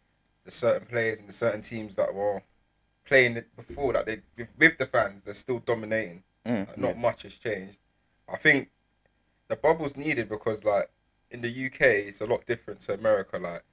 the 0.45 0.51
certain 0.51 0.87
players 0.87 1.19
and 1.19 1.29
the 1.29 1.33
certain 1.33 1.63
teams 1.63 1.97
that 1.97 2.15
were 2.15 2.43
playing 3.05 3.37
it 3.37 3.55
before 3.57 3.93
that 3.93 4.07
they 4.07 4.19
with, 4.37 4.49
with 4.59 4.79
the 4.79 4.87
fans, 4.87 5.23
they're 5.25 5.35
still 5.35 5.59
dominating. 5.59 6.23
Mm. 6.47 6.69
Like, 6.69 6.79
not 6.79 6.99
much 6.99 7.23
has 7.23 7.35
changed. 7.35 7.79
I 8.33 8.37
think 8.37 8.71
the 9.49 9.57
bubble's 9.57 9.97
needed 9.97 10.29
because 10.29 10.65
like 10.65 10.91
in 11.31 11.43
the 11.43 11.67
UK 11.67 11.81
it's 11.81 12.21
a 12.21 12.27
lot 12.27 12.47
different 12.47 12.81
to 12.81 12.95
America. 12.95 13.39
Like 13.39 13.65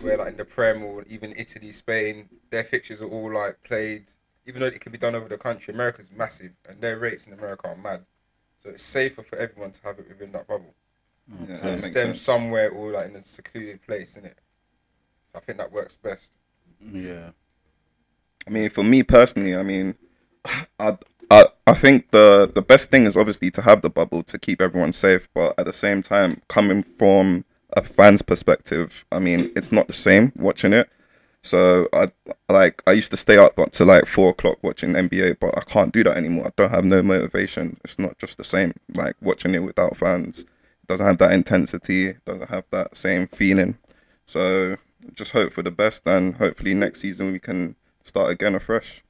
where 0.00 0.18
like 0.18 0.28
in 0.28 0.36
the 0.36 0.44
Prem 0.44 0.82
or 0.82 1.04
even 1.04 1.34
Italy, 1.36 1.72
Spain, 1.72 2.28
their 2.50 2.64
fixtures 2.64 3.02
are 3.02 3.08
all 3.08 3.32
like 3.32 3.62
played. 3.62 4.04
Even 4.46 4.60
though 4.60 4.66
it 4.68 4.80
can 4.80 4.92
be 4.92 4.98
done 4.98 5.14
over 5.14 5.28
the 5.28 5.38
country, 5.38 5.74
America's 5.74 6.10
massive 6.10 6.52
and 6.68 6.80
their 6.80 6.98
rates 6.98 7.26
in 7.26 7.32
America 7.32 7.68
are 7.68 7.76
mad. 7.76 8.06
So 8.62 8.70
it's 8.70 8.84
safer 8.84 9.22
for 9.22 9.36
everyone 9.38 9.72
to 9.72 9.82
have 9.84 9.98
it 9.98 10.08
within 10.08 10.32
that 10.32 10.46
bubble. 10.48 10.74
Mm. 11.30 11.48
Yeah, 11.48 11.56
And 11.62 11.82
that 11.82 11.94
them 11.94 12.14
sense. 12.14 12.20
somewhere 12.20 12.70
or 12.70 12.92
like 12.92 13.06
in 13.08 13.16
a 13.16 13.24
secluded 13.24 13.82
place, 13.82 14.16
innit? 14.16 14.34
I 15.34 15.40
think 15.40 15.58
that 15.58 15.72
works 15.72 15.96
best. 15.96 16.30
yeah, 16.80 17.32
I 18.46 18.50
mean, 18.50 18.70
for 18.70 18.84
me 18.84 19.02
personally, 19.02 19.56
I 19.56 19.62
mean, 19.62 19.94
I, 20.78 20.98
I, 21.30 21.46
I 21.66 21.74
think 21.74 22.10
the 22.12 22.50
the 22.52 22.62
best 22.62 22.90
thing 22.90 23.04
is 23.04 23.16
obviously 23.16 23.50
to 23.52 23.62
have 23.62 23.82
the 23.82 23.90
bubble 23.90 24.22
to 24.24 24.38
keep 24.38 24.60
everyone 24.60 24.92
safe, 24.92 25.28
but 25.34 25.54
at 25.58 25.66
the 25.66 25.72
same 25.72 26.02
time, 26.02 26.42
coming 26.48 26.82
from 26.82 27.44
a 27.72 27.82
fan's 27.82 28.22
perspective, 28.22 29.04
I 29.10 29.18
mean, 29.18 29.50
it's 29.56 29.72
not 29.72 29.88
the 29.88 29.92
same 29.92 30.32
watching 30.36 30.72
it. 30.72 30.88
So 31.46 31.88
I 31.92 32.10
like 32.48 32.82
I 32.86 32.92
used 32.92 33.10
to 33.12 33.16
stay 33.16 33.38
up 33.38 33.58
until 33.58 33.86
like 33.86 34.06
four 34.06 34.30
o'clock 34.30 34.58
watching 34.62 34.94
NBA, 34.94 35.38
but 35.40 35.56
I 35.56 35.62
can't 35.62 35.92
do 35.92 36.04
that 36.04 36.16
anymore. 36.16 36.46
I 36.46 36.50
don't 36.56 36.70
have 36.70 36.84
no 36.84 37.02
motivation. 37.02 37.78
It's 37.84 37.98
not 37.98 38.18
just 38.18 38.38
the 38.38 38.44
same. 38.44 38.72
Like 38.94 39.16
watching 39.20 39.54
it 39.54 39.62
without 39.62 39.96
fans, 39.96 40.40
it 40.40 40.86
doesn't 40.88 41.06
have 41.06 41.18
that 41.18 41.32
intensity. 41.32 42.08
it 42.08 42.24
Doesn't 42.24 42.50
have 42.50 42.64
that 42.72 42.96
same 42.96 43.26
feeling. 43.28 43.78
So 44.26 44.76
just 45.14 45.32
hope 45.32 45.52
for 45.52 45.62
the 45.62 45.70
best, 45.70 46.02
and 46.06 46.34
hopefully 46.36 46.74
next 46.74 47.00
season 47.00 47.32
we 47.32 47.38
can 47.38 47.76
start 48.02 48.30
again 48.30 48.54
afresh. 48.54 49.02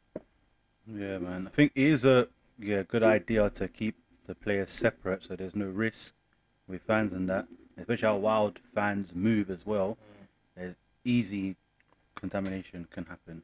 yeah, 0.86 1.18
man. 1.18 1.46
I 1.46 1.50
think 1.50 1.72
it 1.74 1.82
is 1.84 2.04
a 2.04 2.28
yeah 2.58 2.82
good 2.82 3.02
idea 3.02 3.50
to 3.50 3.68
keep 3.68 3.96
the 4.26 4.34
players 4.34 4.70
separate 4.70 5.22
so 5.22 5.36
there's 5.36 5.54
no 5.54 5.66
risk 5.66 6.14
with 6.66 6.82
fans 6.82 7.12
and 7.12 7.28
that, 7.28 7.46
especially 7.76 8.06
how 8.08 8.16
wild 8.16 8.58
fans 8.74 9.14
move 9.14 9.50
as 9.50 9.66
well. 9.66 9.98
There's 10.56 10.76
easy 11.04 11.56
contamination 12.16 12.88
can 12.90 13.04
happen. 13.04 13.42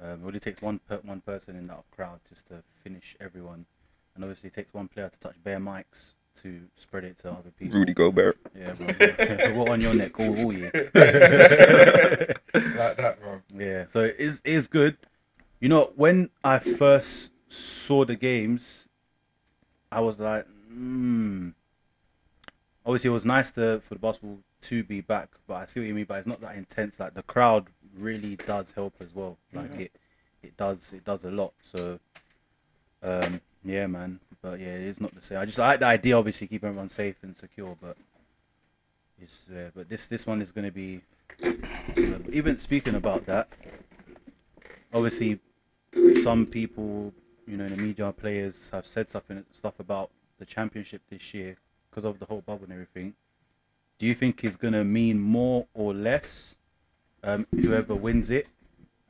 Um, 0.00 0.22
it 0.22 0.26
only 0.26 0.40
takes 0.40 0.60
one 0.60 0.80
per, 0.86 0.96
one 0.98 1.20
person 1.20 1.56
in 1.56 1.68
that 1.68 1.84
crowd 1.90 2.20
just 2.28 2.46
to 2.48 2.62
finish 2.82 3.16
everyone, 3.20 3.66
and 4.14 4.24
obviously 4.24 4.48
it 4.48 4.54
takes 4.54 4.74
one 4.74 4.88
player 4.88 5.08
to 5.08 5.18
touch 5.18 5.36
bare 5.42 5.58
mics 5.58 6.14
to 6.42 6.62
spread 6.76 7.04
it 7.04 7.18
to 7.18 7.30
other 7.30 7.50
people. 7.50 7.78
Rudy 7.78 7.94
Gobert. 7.94 8.38
Yeah, 8.56 8.72
bro. 8.72 8.86
what 9.54 9.70
on 9.70 9.80
your 9.80 9.94
neck 9.94 10.18
all, 10.18 10.38
all 10.44 10.52
year. 10.52 10.70
like 10.74 10.92
that, 12.96 13.18
bro. 13.20 13.42
Yeah, 13.56 13.86
so 13.90 14.00
it 14.00 14.16
is 14.18 14.40
it 14.44 14.54
is 14.54 14.66
good. 14.66 14.96
You 15.60 15.68
know, 15.68 15.92
when 15.94 16.30
I 16.42 16.58
first 16.58 17.32
saw 17.48 18.04
the 18.04 18.16
games, 18.16 18.88
I 19.90 20.00
was 20.00 20.18
like, 20.18 20.46
hmm. 20.68 21.50
Obviously, 22.84 23.10
it 23.10 23.12
was 23.12 23.24
nice 23.24 23.52
to 23.52 23.80
for 23.80 23.94
the 23.94 24.00
basketball 24.00 24.40
to 24.62 24.82
be 24.82 25.00
back, 25.00 25.30
but 25.46 25.54
I 25.54 25.66
see 25.66 25.80
what 25.80 25.86
you 25.86 25.94
mean. 25.94 26.06
But 26.06 26.18
it's 26.18 26.26
not 26.26 26.40
that 26.40 26.56
intense. 26.56 26.98
Like 26.98 27.14
the 27.14 27.22
crowd 27.22 27.68
really 27.96 28.36
does 28.36 28.72
help 28.72 28.94
as 29.00 29.14
well. 29.14 29.38
Like 29.52 29.74
it, 29.74 29.92
it 30.42 30.56
does 30.56 30.92
it 30.92 31.04
does 31.04 31.24
a 31.24 31.30
lot. 31.30 31.52
So, 31.62 31.98
um, 33.02 33.40
yeah, 33.64 33.86
man. 33.86 34.20
But 34.40 34.60
yeah, 34.60 34.74
it's 34.74 35.00
not 35.00 35.14
the 35.14 35.22
same. 35.22 35.38
I 35.38 35.44
just 35.44 35.58
I 35.58 35.68
like 35.68 35.80
the 35.80 35.86
idea, 35.86 36.18
obviously, 36.18 36.46
keep 36.48 36.64
everyone 36.64 36.88
safe 36.88 37.16
and 37.22 37.36
secure. 37.38 37.76
But 37.80 37.96
it's 39.20 39.48
uh, 39.50 39.70
but 39.74 39.88
this 39.88 40.06
this 40.06 40.26
one 40.26 40.42
is 40.42 40.50
going 40.50 40.66
to 40.66 40.72
be 40.72 41.00
even 42.32 42.58
speaking 42.58 42.94
about 42.94 43.26
that, 43.26 43.48
obviously, 44.92 45.38
some 46.22 46.46
people 46.46 47.12
you 47.46 47.56
know, 47.56 47.64
in 47.64 47.74
the 47.74 47.82
media 47.82 48.12
players 48.12 48.70
have 48.70 48.86
said 48.86 49.10
something 49.10 49.44
stuff 49.50 49.78
about 49.78 50.10
the 50.38 50.46
championship 50.46 51.02
this 51.10 51.34
year 51.34 51.56
because 51.90 52.04
of 52.04 52.18
the 52.18 52.26
whole 52.26 52.40
bubble 52.40 52.64
and 52.64 52.72
everything. 52.72 53.14
Do 53.98 54.06
you 54.06 54.14
think 54.14 54.42
it's 54.44 54.56
gonna 54.56 54.84
mean 54.84 55.20
more 55.20 55.66
or 55.74 55.94
less? 55.94 56.56
Um, 57.24 57.46
whoever 57.52 57.94
wins 57.94 58.30
it. 58.30 58.48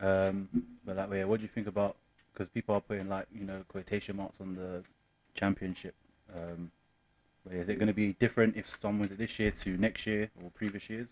Um, 0.00 0.48
but 0.84 0.96
that 0.96 1.08
way, 1.08 1.24
what 1.24 1.38
do 1.38 1.42
you 1.42 1.48
think 1.48 1.66
about? 1.66 1.96
Because 2.32 2.48
people 2.48 2.74
are 2.74 2.80
putting 2.80 3.08
like 3.08 3.26
you 3.32 3.44
know 3.44 3.64
quotation 3.68 4.16
marks 4.16 4.40
on 4.40 4.54
the 4.56 4.82
championship. 5.34 5.94
Um, 6.34 6.70
is 7.50 7.68
it 7.68 7.76
going 7.76 7.88
to 7.88 7.94
be 7.94 8.12
different 8.14 8.56
if 8.56 8.78
someone 8.80 9.00
wins 9.00 9.12
it 9.12 9.18
this 9.18 9.38
year 9.38 9.50
to 9.50 9.76
next 9.76 10.06
year 10.06 10.30
or 10.42 10.50
previous 10.50 10.88
years? 10.88 11.08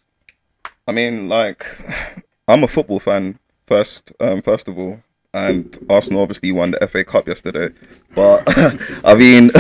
I 0.87 0.92
mean, 0.92 1.28
like, 1.28 1.66
I'm 2.49 2.64
a 2.64 2.69
football 2.69 3.00
fan 3.00 3.38
first, 3.66 4.12
um, 4.21 4.42
first 4.42 4.69
of 4.69 4.78
all, 4.78 5.02
and 5.33 5.78
Arsenal 5.88 6.23
obviously 6.23 6.50
won 6.52 6.73
the 6.73 6.87
FA 6.88 7.04
Cup 7.04 7.28
yesterday, 7.28 7.75
but 8.14 8.42
I 9.04 9.14
mean, 9.14 9.50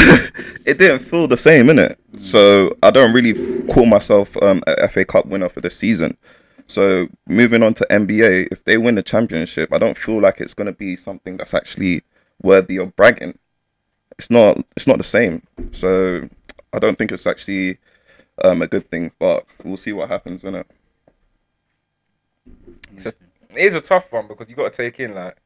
it 0.66 0.78
didn't 0.78 1.00
feel 1.00 1.28
the 1.28 1.36
same, 1.36 1.66
innit? 1.66 1.96
So 2.18 2.76
I 2.82 2.90
don't 2.90 3.12
really 3.12 3.64
call 3.66 3.86
myself 3.86 4.36
um, 4.42 4.62
a 4.66 4.88
FA 4.88 5.04
Cup 5.04 5.26
winner 5.26 5.48
for 5.48 5.60
this 5.60 5.76
season. 5.76 6.16
So 6.70 7.08
moving 7.26 7.64
on 7.64 7.74
to 7.74 7.86
NBA, 7.90 8.48
if 8.52 8.62
they 8.62 8.78
win 8.78 8.94
the 8.94 9.02
championship, 9.02 9.74
I 9.74 9.78
don't 9.78 9.96
feel 9.96 10.20
like 10.20 10.40
it's 10.40 10.54
gonna 10.54 10.72
be 10.72 10.94
something 10.94 11.36
that's 11.36 11.52
actually 11.52 12.02
worthy 12.40 12.76
of 12.76 12.94
bragging. 12.94 13.36
It's 14.16 14.30
not. 14.30 14.64
It's 14.76 14.86
not 14.86 14.98
the 14.98 15.02
same. 15.02 15.42
So 15.72 16.28
I 16.72 16.78
don't 16.78 16.96
think 16.96 17.10
it's 17.10 17.26
actually 17.26 17.78
um, 18.44 18.62
a 18.62 18.68
good 18.68 18.88
thing. 18.88 19.10
But 19.18 19.46
we'll 19.64 19.76
see 19.76 19.92
what 19.92 20.10
happens, 20.10 20.44
innit? 20.44 20.66
It's 22.94 23.06
a, 23.06 23.08
it 23.08 23.56
is 23.56 23.74
a 23.74 23.80
tough 23.80 24.12
one 24.12 24.28
because 24.28 24.48
you 24.48 24.54
got 24.54 24.72
to 24.72 24.82
take 24.82 25.00
in 25.00 25.12
like 25.14 25.36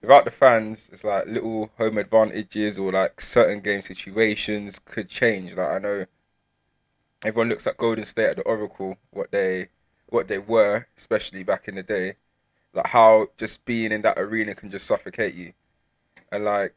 without 0.00 0.24
the 0.24 0.30
fans, 0.30 0.88
it's 0.92 1.02
like 1.02 1.26
little 1.26 1.70
home 1.76 1.98
advantages 1.98 2.78
or 2.78 2.92
like 2.92 3.20
certain 3.20 3.60
game 3.60 3.82
situations 3.82 4.78
could 4.84 5.08
change. 5.08 5.54
Like 5.54 5.70
I 5.70 5.78
know 5.78 6.06
everyone 7.24 7.48
looks 7.48 7.66
at 7.66 7.76
Golden 7.76 8.04
State 8.04 8.30
at 8.30 8.36
the 8.36 8.42
Oracle, 8.42 8.96
what 9.10 9.32
they 9.32 9.70
what 10.10 10.28
they 10.28 10.38
were, 10.38 10.86
especially 10.96 11.42
back 11.42 11.68
in 11.68 11.74
the 11.74 11.82
day, 11.82 12.14
like 12.74 12.88
how 12.88 13.28
just 13.36 13.64
being 13.64 13.92
in 13.92 14.02
that 14.02 14.18
arena 14.18 14.54
can 14.54 14.70
just 14.70 14.86
suffocate 14.86 15.34
you, 15.34 15.52
and 16.32 16.44
like 16.44 16.74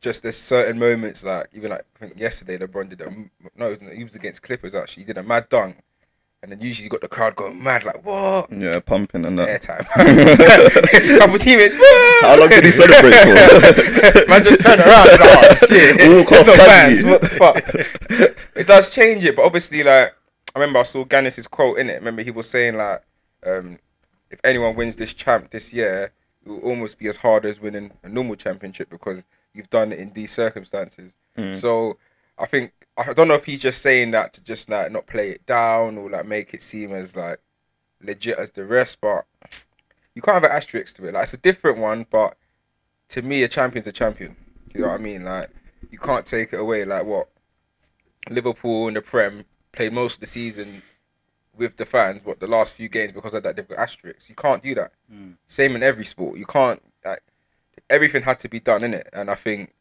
just 0.00 0.22
there's 0.22 0.36
certain 0.36 0.78
moments 0.78 1.24
like 1.24 1.48
even 1.52 1.70
like 1.70 1.84
I 1.96 1.98
think 2.06 2.18
yesterday 2.20 2.58
LeBron 2.58 2.90
did 2.90 3.00
a 3.00 3.10
no, 3.56 3.70
it 3.72 3.80
he 3.96 4.04
was 4.04 4.14
against 4.14 4.42
Clippers 4.42 4.74
actually. 4.74 5.04
He 5.04 5.06
did 5.06 5.18
a 5.18 5.22
mad 5.22 5.48
dunk, 5.48 5.76
and 6.42 6.52
then 6.52 6.60
usually 6.60 6.84
you 6.84 6.90
got 6.90 7.00
the 7.00 7.08
crowd 7.08 7.36
going 7.36 7.62
mad 7.62 7.84
like 7.84 8.04
what 8.04 8.52
Yeah, 8.52 8.80
pumping 8.84 9.24
and 9.24 9.38
that. 9.38 9.62
airtime. 9.62 9.86
a 11.16 11.18
couple 11.18 11.38
teammates. 11.38 11.76
How 12.20 12.36
long 12.38 12.48
did 12.50 12.64
he 12.64 12.70
celebrate 12.70 13.14
for? 13.14 14.28
Man 14.28 14.44
just 14.44 14.60
turn 14.62 14.80
around 14.80 15.08
and 15.08 15.20
like, 15.20 15.62
oh 15.62 15.66
shit. 15.66 16.26
Walk 16.26 16.32
off 16.32 16.56
fans, 16.56 17.04
what 17.04 17.20
the 17.22 17.28
fuck? 17.28 17.56
it 18.56 18.66
does 18.66 18.90
change 18.90 19.24
it, 19.24 19.36
but 19.36 19.44
obviously 19.44 19.82
like 19.82 20.14
I 20.54 20.60
remember 20.60 20.80
I 20.80 20.84
saw 20.84 21.04
Giannis's 21.04 21.46
quote 21.46 21.78
in 21.78 21.90
it. 21.90 21.94
Remember 21.94 22.22
he 22.22 22.30
was 22.30 22.48
saying 22.48 22.76
like, 22.76 23.02
um, 23.44 23.78
if 24.30 24.40
anyone 24.44 24.76
wins 24.76 24.96
this 24.96 25.12
champ 25.12 25.50
this 25.50 25.72
year, 25.72 26.12
it 26.44 26.48
will 26.48 26.60
almost 26.60 26.98
be 26.98 27.08
as 27.08 27.16
hard 27.16 27.44
as 27.44 27.60
winning 27.60 27.90
a 28.02 28.08
normal 28.08 28.36
championship 28.36 28.90
because 28.90 29.24
you've 29.52 29.70
done 29.70 29.92
it 29.92 29.98
in 29.98 30.12
these 30.12 30.32
circumstances. 30.32 31.12
So 31.54 31.98
I 32.38 32.46
think 32.46 32.72
I 32.96 33.12
don't 33.12 33.26
know 33.28 33.34
if 33.34 33.44
he's 33.44 33.60
just 33.60 33.82
saying 33.82 34.12
that 34.12 34.32
to 34.34 34.42
just 34.42 34.68
like 34.70 34.92
not 34.92 35.06
play 35.06 35.30
it 35.30 35.44
down 35.46 35.98
or 35.98 36.08
like 36.10 36.26
make 36.26 36.54
it 36.54 36.62
seem 36.62 36.92
as 36.92 37.16
like 37.16 37.40
legit 38.00 38.38
as 38.38 38.52
the 38.52 38.64
rest, 38.64 39.00
but 39.00 39.24
you 40.14 40.22
can't 40.22 40.34
have 40.36 40.44
an 40.44 40.56
asterisk 40.56 40.96
to 40.96 41.06
it. 41.08 41.14
Like 41.14 41.24
it's 41.24 41.34
a 41.34 41.38
different 41.38 41.78
one, 41.78 42.06
but 42.10 42.36
to 43.08 43.22
me, 43.22 43.42
a 43.42 43.48
champion's 43.48 43.88
a 43.88 43.92
champion. 43.92 44.36
You 44.72 44.82
know 44.82 44.88
what 44.88 45.00
I 45.00 45.02
mean? 45.02 45.24
Like 45.24 45.50
you 45.90 45.98
can't 45.98 46.24
take 46.24 46.52
it 46.52 46.60
away. 46.60 46.84
Like 46.84 47.04
what 47.04 47.28
Liverpool 48.30 48.88
in 48.88 48.94
the 48.94 49.02
Prem 49.02 49.44
played 49.74 49.92
most 49.92 50.14
of 50.14 50.20
the 50.20 50.26
season 50.26 50.82
with 51.56 51.76
the 51.76 51.84
fans, 51.84 52.20
but 52.24 52.40
the 52.40 52.46
last 52.46 52.74
few 52.74 52.88
games 52.88 53.12
because 53.12 53.34
of 53.34 53.42
that 53.42 53.56
they've 53.56 53.68
got 53.68 53.78
asterisks. 53.78 54.28
You 54.28 54.34
can't 54.34 54.62
do 54.62 54.74
that. 54.74 54.92
Hmm. 55.10 55.32
Same 55.46 55.76
in 55.76 55.82
every 55.82 56.04
sport. 56.04 56.38
You 56.38 56.46
can't 56.46 56.82
like 57.04 57.22
everything 57.90 58.22
had 58.22 58.38
to 58.40 58.48
be 58.48 58.60
done 58.60 58.84
in 58.84 58.94
it, 58.94 59.08
and 59.12 59.30
I 59.30 59.34
think 59.34 59.72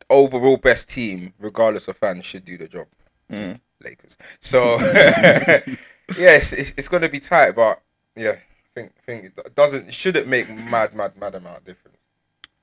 the 0.00 0.06
overall 0.14 0.56
best 0.56 0.88
team, 0.88 1.34
regardless 1.38 1.88
of 1.88 1.96
fans, 1.96 2.24
should 2.24 2.44
do 2.44 2.56
the 2.56 2.68
job. 2.68 2.86
Hmm. 3.28 3.36
Just 3.36 3.60
Lakers. 3.82 4.16
So 4.40 4.78
yes, 6.18 6.52
it's, 6.52 6.72
it's 6.76 6.88
going 6.88 7.02
to 7.02 7.08
be 7.08 7.20
tight, 7.20 7.52
but 7.52 7.80
yeah, 8.16 8.32
I 8.32 8.74
think 8.74 8.92
think 9.04 9.24
it 9.24 9.54
doesn't 9.54 9.88
it 9.88 9.94
shouldn't 9.94 10.28
make 10.28 10.48
mad 10.48 10.94
mad 10.94 11.16
mad 11.18 11.34
amount 11.34 11.58
of 11.58 11.64
difference. 11.64 11.96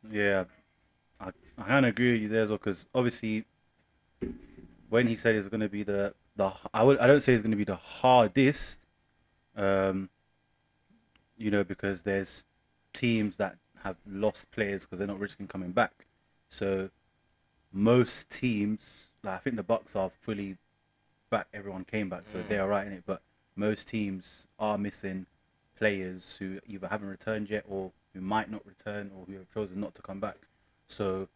Yeah, 0.10 0.46
I, 1.20 1.32
I 1.58 1.64
kind 1.64 1.86
of 1.86 1.90
agree 1.90 2.14
with 2.14 2.22
you 2.22 2.30
there 2.30 2.42
as 2.42 2.50
well 2.50 2.58
because 2.58 2.86
obviously 2.94 3.46
when 4.90 5.08
he 5.08 5.16
said 5.16 5.36
it's 5.36 5.48
going 5.48 5.62
to 5.62 5.70
be 5.70 5.84
the 5.84 6.14
the 6.38 6.54
I 6.74 6.84
would 6.84 7.00
I 7.00 7.08
don't 7.08 7.22
say 7.22 7.34
it's 7.34 7.42
going 7.42 7.52
to 7.52 7.58
be 7.58 7.64
the 7.64 7.76
hardest, 7.76 8.80
um, 9.56 10.10
you 11.38 11.52
know, 11.52 11.64
because 11.64 12.04
there's 12.04 12.46
teams 12.94 13.36
that 13.38 13.58
have 13.84 13.98
lost 14.08 14.50
players 14.52 14.84
because 14.84 15.00
they're 15.00 15.08
not 15.08 15.20
risking 15.20 15.48
coming 15.48 15.72
back. 15.72 16.06
So 16.50 16.90
most 17.74 18.30
teams, 18.30 19.10
like 19.24 19.36
I 19.36 19.38
think 19.40 19.56
the 19.56 19.64
Bucks 19.64 19.96
are 19.96 20.10
fully 20.10 20.58
back. 21.30 21.48
Everyone 21.54 21.84
came 21.84 22.10
back, 22.10 22.24
so 22.26 22.44
they 22.48 22.58
are 22.58 22.68
right 22.68 22.88
in 22.88 22.94
it. 22.94 23.04
But 23.06 23.22
most 23.56 23.88
teams 23.88 24.48
are 24.58 24.78
missing 24.78 25.26
players 25.78 26.38
who 26.38 26.60
either 26.66 26.88
haven't 26.88 27.10
returned 27.10 27.50
yet 27.50 27.66
or 27.68 27.92
who 28.14 28.22
might 28.22 28.50
not 28.50 28.66
return 28.66 29.12
or 29.16 29.26
who 29.26 29.34
have 29.34 29.54
chosen 29.54 29.80
not 29.80 29.94
to 29.96 30.02
come 30.02 30.20
back. 30.20 30.48
So 30.88 31.28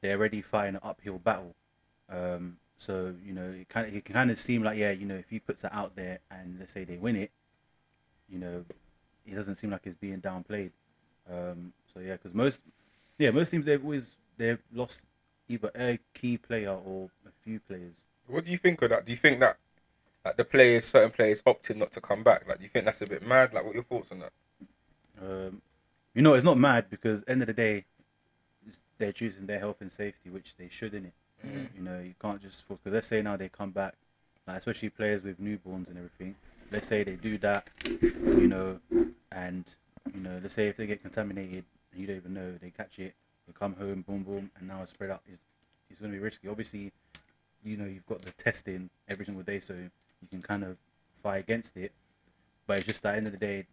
they're 0.00 0.16
already 0.16 0.42
fighting 0.42 0.76
an 0.76 0.80
uphill 0.82 1.18
battle. 1.18 1.54
Um, 2.08 2.58
so 2.78 3.14
you 3.24 3.32
know, 3.34 3.50
it 3.50 3.68
kind 3.68 3.86
of 3.86 3.94
it 3.94 4.04
can 4.04 4.14
kind 4.14 4.30
of 4.30 4.38
seem 4.38 4.62
like 4.62 4.78
yeah, 4.78 4.92
you 4.92 5.04
know, 5.04 5.16
if 5.16 5.28
he 5.28 5.40
puts 5.40 5.64
it 5.64 5.70
out 5.72 5.96
there 5.96 6.20
and 6.30 6.56
let's 6.58 6.72
say 6.72 6.84
they 6.84 6.96
win 6.96 7.16
it, 7.16 7.30
you 8.28 8.38
know, 8.38 8.64
it 9.26 9.34
doesn't 9.34 9.56
seem 9.56 9.70
like 9.70 9.82
it's 9.84 9.98
being 9.98 10.20
downplayed. 10.20 10.70
Um, 11.30 11.72
so 11.92 12.00
yeah, 12.00 12.12
because 12.12 12.32
most 12.32 12.60
yeah 13.18 13.30
most 13.30 13.50
teams 13.50 13.66
they've 13.66 13.82
always 13.82 14.16
they've 14.38 14.62
lost 14.72 15.02
either 15.48 15.70
a 15.74 15.98
key 16.14 16.38
player 16.38 16.70
or 16.70 17.10
a 17.26 17.30
few 17.42 17.60
players. 17.60 17.96
What 18.26 18.44
do 18.44 18.52
you 18.52 18.58
think 18.58 18.80
of 18.82 18.90
that? 18.90 19.04
Do 19.04 19.10
you 19.10 19.16
think 19.16 19.40
that 19.40 19.58
like 20.24 20.36
the 20.36 20.44
players, 20.44 20.84
certain 20.84 21.10
players 21.10 21.42
opted 21.46 21.76
not 21.76 21.92
to 21.92 22.00
come 22.00 22.22
back? 22.22 22.46
Like, 22.46 22.58
do 22.58 22.62
you 22.64 22.68
think 22.68 22.84
that's 22.84 23.02
a 23.02 23.06
bit 23.06 23.26
mad? 23.26 23.52
Like, 23.52 23.64
what 23.64 23.72
are 23.72 23.74
your 23.74 23.84
thoughts 23.84 24.12
on 24.12 24.20
that? 24.20 24.32
Um, 25.20 25.62
you 26.14 26.22
know, 26.22 26.34
it's 26.34 26.44
not 26.44 26.58
mad 26.58 26.90
because 26.90 27.24
end 27.26 27.42
of 27.42 27.46
the 27.46 27.52
day, 27.54 27.78
it's- 28.66 28.78
they're 28.98 29.12
choosing 29.12 29.46
their 29.46 29.58
health 29.58 29.80
and 29.80 29.90
safety, 29.90 30.30
which 30.30 30.56
they 30.56 30.68
should 30.68 30.94
in 30.94 31.06
it. 31.06 31.14
Mm. 31.46 31.68
You 31.76 31.82
know, 31.82 32.00
you 32.00 32.14
can't 32.20 32.40
just 32.42 32.66
because 32.68 32.92
let's 32.92 33.06
say 33.06 33.22
now 33.22 33.36
they 33.36 33.48
come 33.48 33.70
back, 33.70 33.94
like 34.46 34.58
especially 34.58 34.90
players 34.90 35.22
with 35.22 35.40
newborns 35.40 35.88
and 35.88 35.96
everything. 35.96 36.34
Let's 36.70 36.86
say 36.86 37.02
they 37.02 37.16
do 37.16 37.38
that, 37.38 37.70
you 37.84 38.48
know, 38.48 38.80
and 39.32 39.64
you 40.14 40.20
know, 40.20 40.38
let's 40.42 40.54
say 40.54 40.68
if 40.68 40.76
they 40.76 40.86
get 40.86 41.02
contaminated 41.02 41.64
and 41.92 42.00
you 42.00 42.06
don't 42.06 42.16
even 42.16 42.34
know, 42.34 42.52
they 42.60 42.70
catch 42.70 42.98
it, 42.98 43.14
they 43.46 43.52
come 43.52 43.74
home, 43.74 44.04
boom, 44.06 44.22
boom, 44.22 44.50
and 44.58 44.68
now 44.68 44.82
it's 44.82 44.92
spread 44.92 45.10
out. 45.10 45.22
It's, 45.26 45.42
it's 45.90 46.00
going 46.00 46.12
to 46.12 46.18
be 46.18 46.22
risky. 46.22 46.48
Obviously, 46.48 46.92
you 47.64 47.76
know, 47.76 47.86
you've 47.86 48.06
got 48.06 48.22
the 48.22 48.32
testing 48.32 48.90
every 49.08 49.24
single 49.24 49.42
day, 49.42 49.60
so 49.60 49.74
you 49.74 50.28
can 50.30 50.42
kind 50.42 50.64
of 50.64 50.76
fight 51.22 51.38
against 51.38 51.76
it. 51.76 51.92
But 52.66 52.78
it's 52.78 52.86
just 52.86 53.04
at 53.06 53.12
the 53.12 53.16
end 53.16 53.26
of 53.26 53.32
the 53.32 53.38
day, 53.38 53.66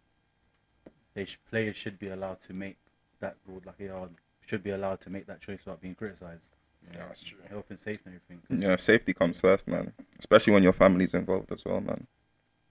they 1.14 1.26
sh- 1.26 1.38
players 1.50 1.76
should 1.76 1.98
be 1.98 2.08
allowed 2.08 2.40
to 2.42 2.54
make 2.54 2.78
that 3.20 3.36
rule, 3.46 3.60
like 3.66 3.76
they 3.78 3.88
are, 3.88 4.08
should 4.46 4.62
be 4.62 4.70
allowed 4.70 5.00
to 5.02 5.10
make 5.10 5.26
that 5.26 5.40
choice 5.40 5.58
without 5.64 5.80
being 5.80 5.94
criticised. 5.94 6.55
Yeah, 6.92 7.06
that's 7.08 7.22
true. 7.22 7.38
Health 7.48 7.66
and 7.70 7.80
safety 7.80 8.02
and 8.06 8.14
everything. 8.16 8.42
'cause- 8.48 8.62
Yeah, 8.62 8.76
safety 8.76 9.12
comes 9.12 9.38
first, 9.38 9.66
man. 9.68 9.92
Especially 10.18 10.52
when 10.52 10.62
your 10.62 10.72
family's 10.72 11.14
involved 11.14 11.52
as 11.52 11.64
well, 11.64 11.80
man. 11.80 12.06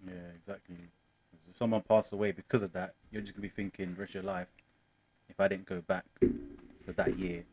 Yeah, 0.05 0.13
exactly. 0.36 0.77
If 1.50 1.57
someone 1.57 1.81
passed 1.81 2.12
away 2.13 2.31
because 2.31 2.62
of 2.62 2.74
that, 2.74 2.95
you're 3.12 3.22
just 3.22 3.34
gonna 3.34 3.41
be 3.41 3.50
thinking 3.50 3.93
the 3.95 4.00
rest 4.01 4.12
of 4.15 4.24
your 4.24 4.24
life. 4.24 4.48
If 5.29 5.39
I 5.39 5.48
didn't 5.48 5.65
go 5.65 5.81
back 5.81 6.05
for 6.79 6.91
that 6.93 7.17
year, 7.17 7.39
it 7.39 7.45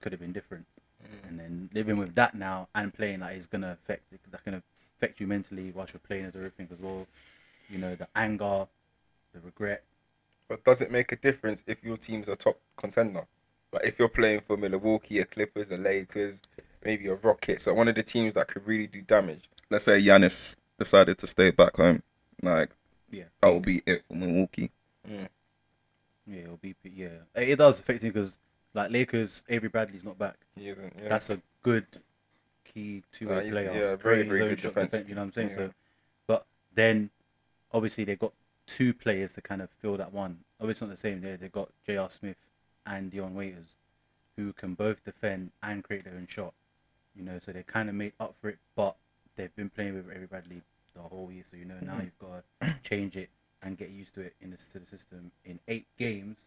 could 0.00 0.12
have 0.12 0.20
been 0.20 0.32
different. 0.32 0.66
Mm. 1.02 1.28
And 1.28 1.40
then 1.40 1.70
living 1.72 1.98
with 1.98 2.14
that 2.14 2.34
now 2.34 2.68
and 2.74 2.92
playing 2.94 3.20
like 3.20 3.36
is 3.36 3.46
gonna 3.46 3.72
affect 3.72 4.04
that 4.30 4.44
gonna 4.44 4.62
affect 4.96 5.20
you 5.20 5.26
mentally 5.26 5.70
whilst 5.70 5.92
you're 5.92 6.00
playing 6.00 6.24
as 6.24 6.34
everything 6.36 6.68
as 6.72 6.78
well. 6.78 7.06
You 7.68 7.78
know 7.78 7.94
the 7.94 8.08
anger, 8.14 8.66
the 9.32 9.40
regret. 9.40 9.84
But 10.48 10.64
does 10.64 10.80
it 10.80 10.90
make 10.90 11.12
a 11.12 11.16
difference 11.16 11.62
if 11.66 11.82
your 11.82 11.96
team's 11.96 12.28
a 12.28 12.36
top 12.36 12.58
contender? 12.76 13.26
Like, 13.74 13.84
if 13.86 13.98
you're 13.98 14.08
playing 14.08 14.40
for 14.40 14.56
Milwaukee, 14.56 15.20
or 15.20 15.24
Clippers, 15.24 15.70
or 15.70 15.76
Lakers, 15.78 16.40
maybe 16.84 17.06
a 17.08 17.14
Rockets, 17.14 17.64
so 17.64 17.74
one 17.74 17.88
of 17.88 17.94
the 17.94 18.02
teams 18.02 18.34
that 18.34 18.48
could 18.48 18.66
really 18.66 18.86
do 18.86 19.02
damage. 19.02 19.48
Let's 19.70 19.84
say 19.84 20.00
Giannis 20.00 20.56
decided 20.78 21.18
to 21.18 21.26
stay 21.26 21.50
back 21.50 21.76
home. 21.76 22.02
Like, 22.42 22.70
Yeah, 23.10 23.24
that 23.40 23.52
would 23.52 23.62
be 23.64 23.82
it 23.86 24.04
for 24.08 24.14
Milwaukee. 24.14 24.70
yeah, 25.08 25.26
it'll 26.26 26.56
be 26.56 26.74
yeah. 26.84 27.08
It 27.34 27.50
it 27.50 27.56
does 27.58 27.80
affect 27.80 28.02
you 28.02 28.12
because 28.12 28.38
like 28.74 28.90
Lakers, 28.90 29.42
Avery 29.48 29.68
Bradley's 29.68 30.04
not 30.04 30.18
back. 30.18 30.36
He 30.56 30.68
isn't. 30.68 30.92
Yeah. 31.00 31.08
that's 31.08 31.30
a 31.30 31.40
good 31.62 31.86
key 32.64 33.02
two 33.12 33.28
way 33.28 33.48
Uh, 33.48 33.50
player. 33.52 33.72
yeah, 33.74 33.96
very, 33.96 34.22
very 34.24 34.40
good 34.50 34.60
defense. 34.60 34.90
defense, 34.90 35.08
You 35.08 35.14
know 35.14 35.20
what 35.22 35.26
I'm 35.26 35.32
saying? 35.32 35.50
Yeah. 35.50 35.56
So, 35.56 35.70
but 36.26 36.46
then 36.74 37.10
obviously 37.72 38.04
they've 38.04 38.18
got 38.18 38.32
two 38.66 38.92
players 38.94 39.32
to 39.32 39.40
kind 39.42 39.62
of 39.62 39.70
fill 39.80 39.96
that 39.98 40.12
one. 40.12 40.38
Obviously, 40.60 40.70
it's 40.72 40.80
not 40.82 40.90
the 40.90 40.96
same. 40.96 41.20
They 41.20 41.36
they 41.36 41.48
got 41.48 41.70
J.R. 41.86 42.10
Smith 42.10 42.36
and 42.86 43.10
Dion 43.10 43.34
Waiters, 43.34 43.74
who 44.36 44.52
can 44.52 44.74
both 44.74 45.04
defend 45.04 45.50
and 45.62 45.82
create 45.84 46.04
their 46.04 46.14
own 46.14 46.26
shot. 46.28 46.52
You 47.16 47.22
know, 47.24 47.38
so 47.38 47.52
they 47.52 47.62
kind 47.62 47.88
of 47.88 47.94
made 47.94 48.12
up 48.18 48.34
for 48.40 48.48
it, 48.48 48.58
but 48.74 48.96
they've 49.36 49.54
been 49.54 49.70
playing 49.70 49.94
with 49.94 50.10
Avery 50.10 50.26
Bradley 50.26 50.62
the 50.94 51.00
whole 51.02 51.30
year, 51.32 51.44
so 51.50 51.56
you 51.56 51.64
know 51.64 51.74
now 51.80 52.00
you've 52.00 52.18
got 52.18 52.44
to 52.60 52.74
change 52.88 53.16
it 53.16 53.30
and 53.62 53.78
get 53.78 53.88
used 53.90 54.14
to 54.14 54.20
it 54.20 54.34
in 54.42 54.50
this 54.50 54.68
to 54.68 54.78
the 54.78 54.86
system 54.86 55.30
in 55.44 55.58
eight 55.68 55.86
games, 55.98 56.38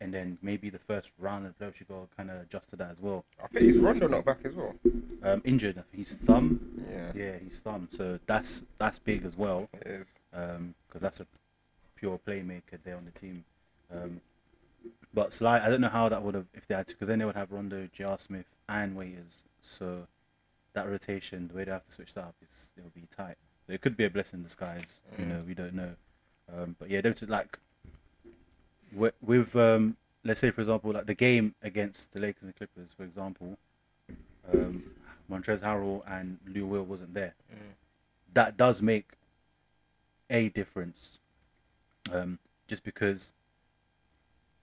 and 0.00 0.12
then 0.12 0.36
maybe 0.42 0.68
the 0.68 0.78
first 0.78 1.12
round 1.18 1.46
of 1.46 1.56
the 1.56 1.64
playoffs 1.64 1.80
you 1.80 1.86
got 1.88 2.10
to 2.10 2.16
kind 2.16 2.30
of 2.30 2.40
adjust 2.42 2.68
to 2.70 2.76
that 2.76 2.90
as 2.90 3.00
well. 3.00 3.24
I 3.42 3.46
think 3.48 3.64
he's 3.64 3.78
Rondo 3.78 4.08
not 4.08 4.24
back 4.24 4.38
as 4.44 4.54
well. 4.54 4.74
Um, 5.22 5.40
injured, 5.44 5.82
his 5.92 6.14
thumb. 6.14 6.60
Yeah, 6.90 7.12
Yeah, 7.14 7.38
his 7.38 7.60
thumb. 7.60 7.88
So 7.90 8.18
that's 8.26 8.64
that's 8.78 8.98
big 8.98 9.24
as 9.24 9.36
well 9.36 9.68
it 9.72 9.86
is. 9.86 10.06
because 10.32 11.00
that's 11.00 11.20
a 11.20 11.26
pure 11.96 12.18
playmaker 12.26 12.78
there 12.84 12.96
on 12.96 13.04
the 13.06 13.10
team. 13.18 13.44
Um, 13.92 14.20
but 15.12 15.32
Sly, 15.32 15.60
I 15.64 15.68
don't 15.68 15.80
know 15.80 15.88
how 15.88 16.08
that 16.08 16.22
would 16.22 16.34
have 16.34 16.46
if 16.54 16.66
they 16.66 16.74
had 16.74 16.86
to, 16.88 16.94
because 16.94 17.08
then 17.08 17.18
they 17.18 17.24
would 17.24 17.36
have 17.36 17.50
Rondo, 17.50 17.88
J.R. 17.92 18.18
Smith, 18.18 18.46
and 18.68 18.96
Waiters. 18.96 19.44
So 19.60 20.06
that 20.72 20.88
rotation, 20.88 21.48
the 21.48 21.54
way 21.54 21.64
they 21.64 21.72
have 21.72 21.86
to 21.86 21.92
switch 21.92 22.14
that 22.14 22.24
up, 22.24 22.34
is 22.42 22.72
it'll 22.76 22.90
be 22.90 23.06
tight. 23.14 23.36
So 23.66 23.72
it 23.72 23.80
could 23.80 23.96
be 23.96 24.04
a 24.04 24.10
blessing 24.10 24.38
in 24.38 24.44
disguise. 24.44 25.00
You 25.18 25.26
know, 25.26 25.42
we 25.46 25.54
don't 25.54 25.74
know. 25.74 25.94
Um, 26.52 26.76
but 26.78 26.90
yeah, 26.90 27.00
they're 27.00 27.12
just 27.12 27.30
like 27.30 27.58
with, 28.92 29.14
with 29.20 29.54
um, 29.56 29.96
let's 30.24 30.40
say 30.40 30.50
for 30.50 30.60
example, 30.60 30.92
like 30.92 31.06
the 31.06 31.14
game 31.14 31.54
against 31.62 32.12
the 32.12 32.20
Lakers 32.20 32.44
and 32.44 32.56
Clippers, 32.56 32.92
for 32.96 33.04
example, 33.04 33.58
um, 34.52 34.84
Montrezl 35.30 35.62
Harrell 35.62 36.02
and 36.06 36.38
Lou 36.46 36.66
Will 36.66 36.82
wasn't 36.84 37.14
there. 37.14 37.34
That 38.32 38.56
does 38.56 38.80
make 38.80 39.12
a 40.28 40.48
difference. 40.48 41.18
Um, 42.12 42.38
just 42.66 42.84
because 42.84 43.32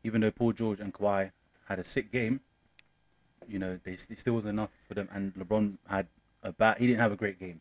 even 0.07 0.21
though 0.21 0.31
Paul 0.31 0.53
George 0.53 0.79
and 0.79 0.93
Kawhi 0.93 1.31
had 1.67 1.79
a 1.79 1.83
sick 1.83 2.13
game, 2.13 2.39
you 3.45 3.59
know, 3.59 3.77
they, 3.83 3.91
it 3.91 4.19
still 4.19 4.35
wasn't 4.35 4.53
enough 4.53 4.71
for 4.87 4.93
them. 4.93 5.09
And 5.11 5.35
LeBron 5.35 5.77
had 5.85 6.07
a 6.41 6.53
bad, 6.53 6.77
he 6.77 6.87
didn't 6.87 7.01
have 7.01 7.11
a 7.11 7.17
great 7.17 7.37
game, 7.37 7.59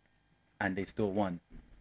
and 0.61 0.77
they 0.77 0.85
still 0.85 1.11
won. 1.11 1.41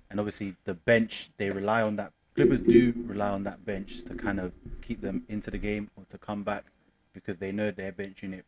And 0.10 0.19
obviously, 0.19 0.55
the 0.65 0.74
bench, 0.74 1.29
they 1.38 1.51
rely 1.51 1.84
on 1.84 1.98
that. 1.98 2.13
Clippers 2.36 2.62
do 2.62 2.93
rely 3.05 3.29
on 3.29 3.43
that 3.43 3.63
bench 3.63 4.03
to 4.05 4.15
kind 4.15 4.39
of 4.39 4.53
keep 4.81 5.01
them 5.01 5.24
into 5.29 5.51
the 5.51 5.60
game 5.60 5.91
or 5.95 6.03
to 6.10 6.17
come 6.17 6.43
back 6.43 6.65
because 7.13 7.38
they 7.38 7.51
know 7.51 7.69
their 7.69 7.91
bench 7.91 8.24
unit 8.24 8.43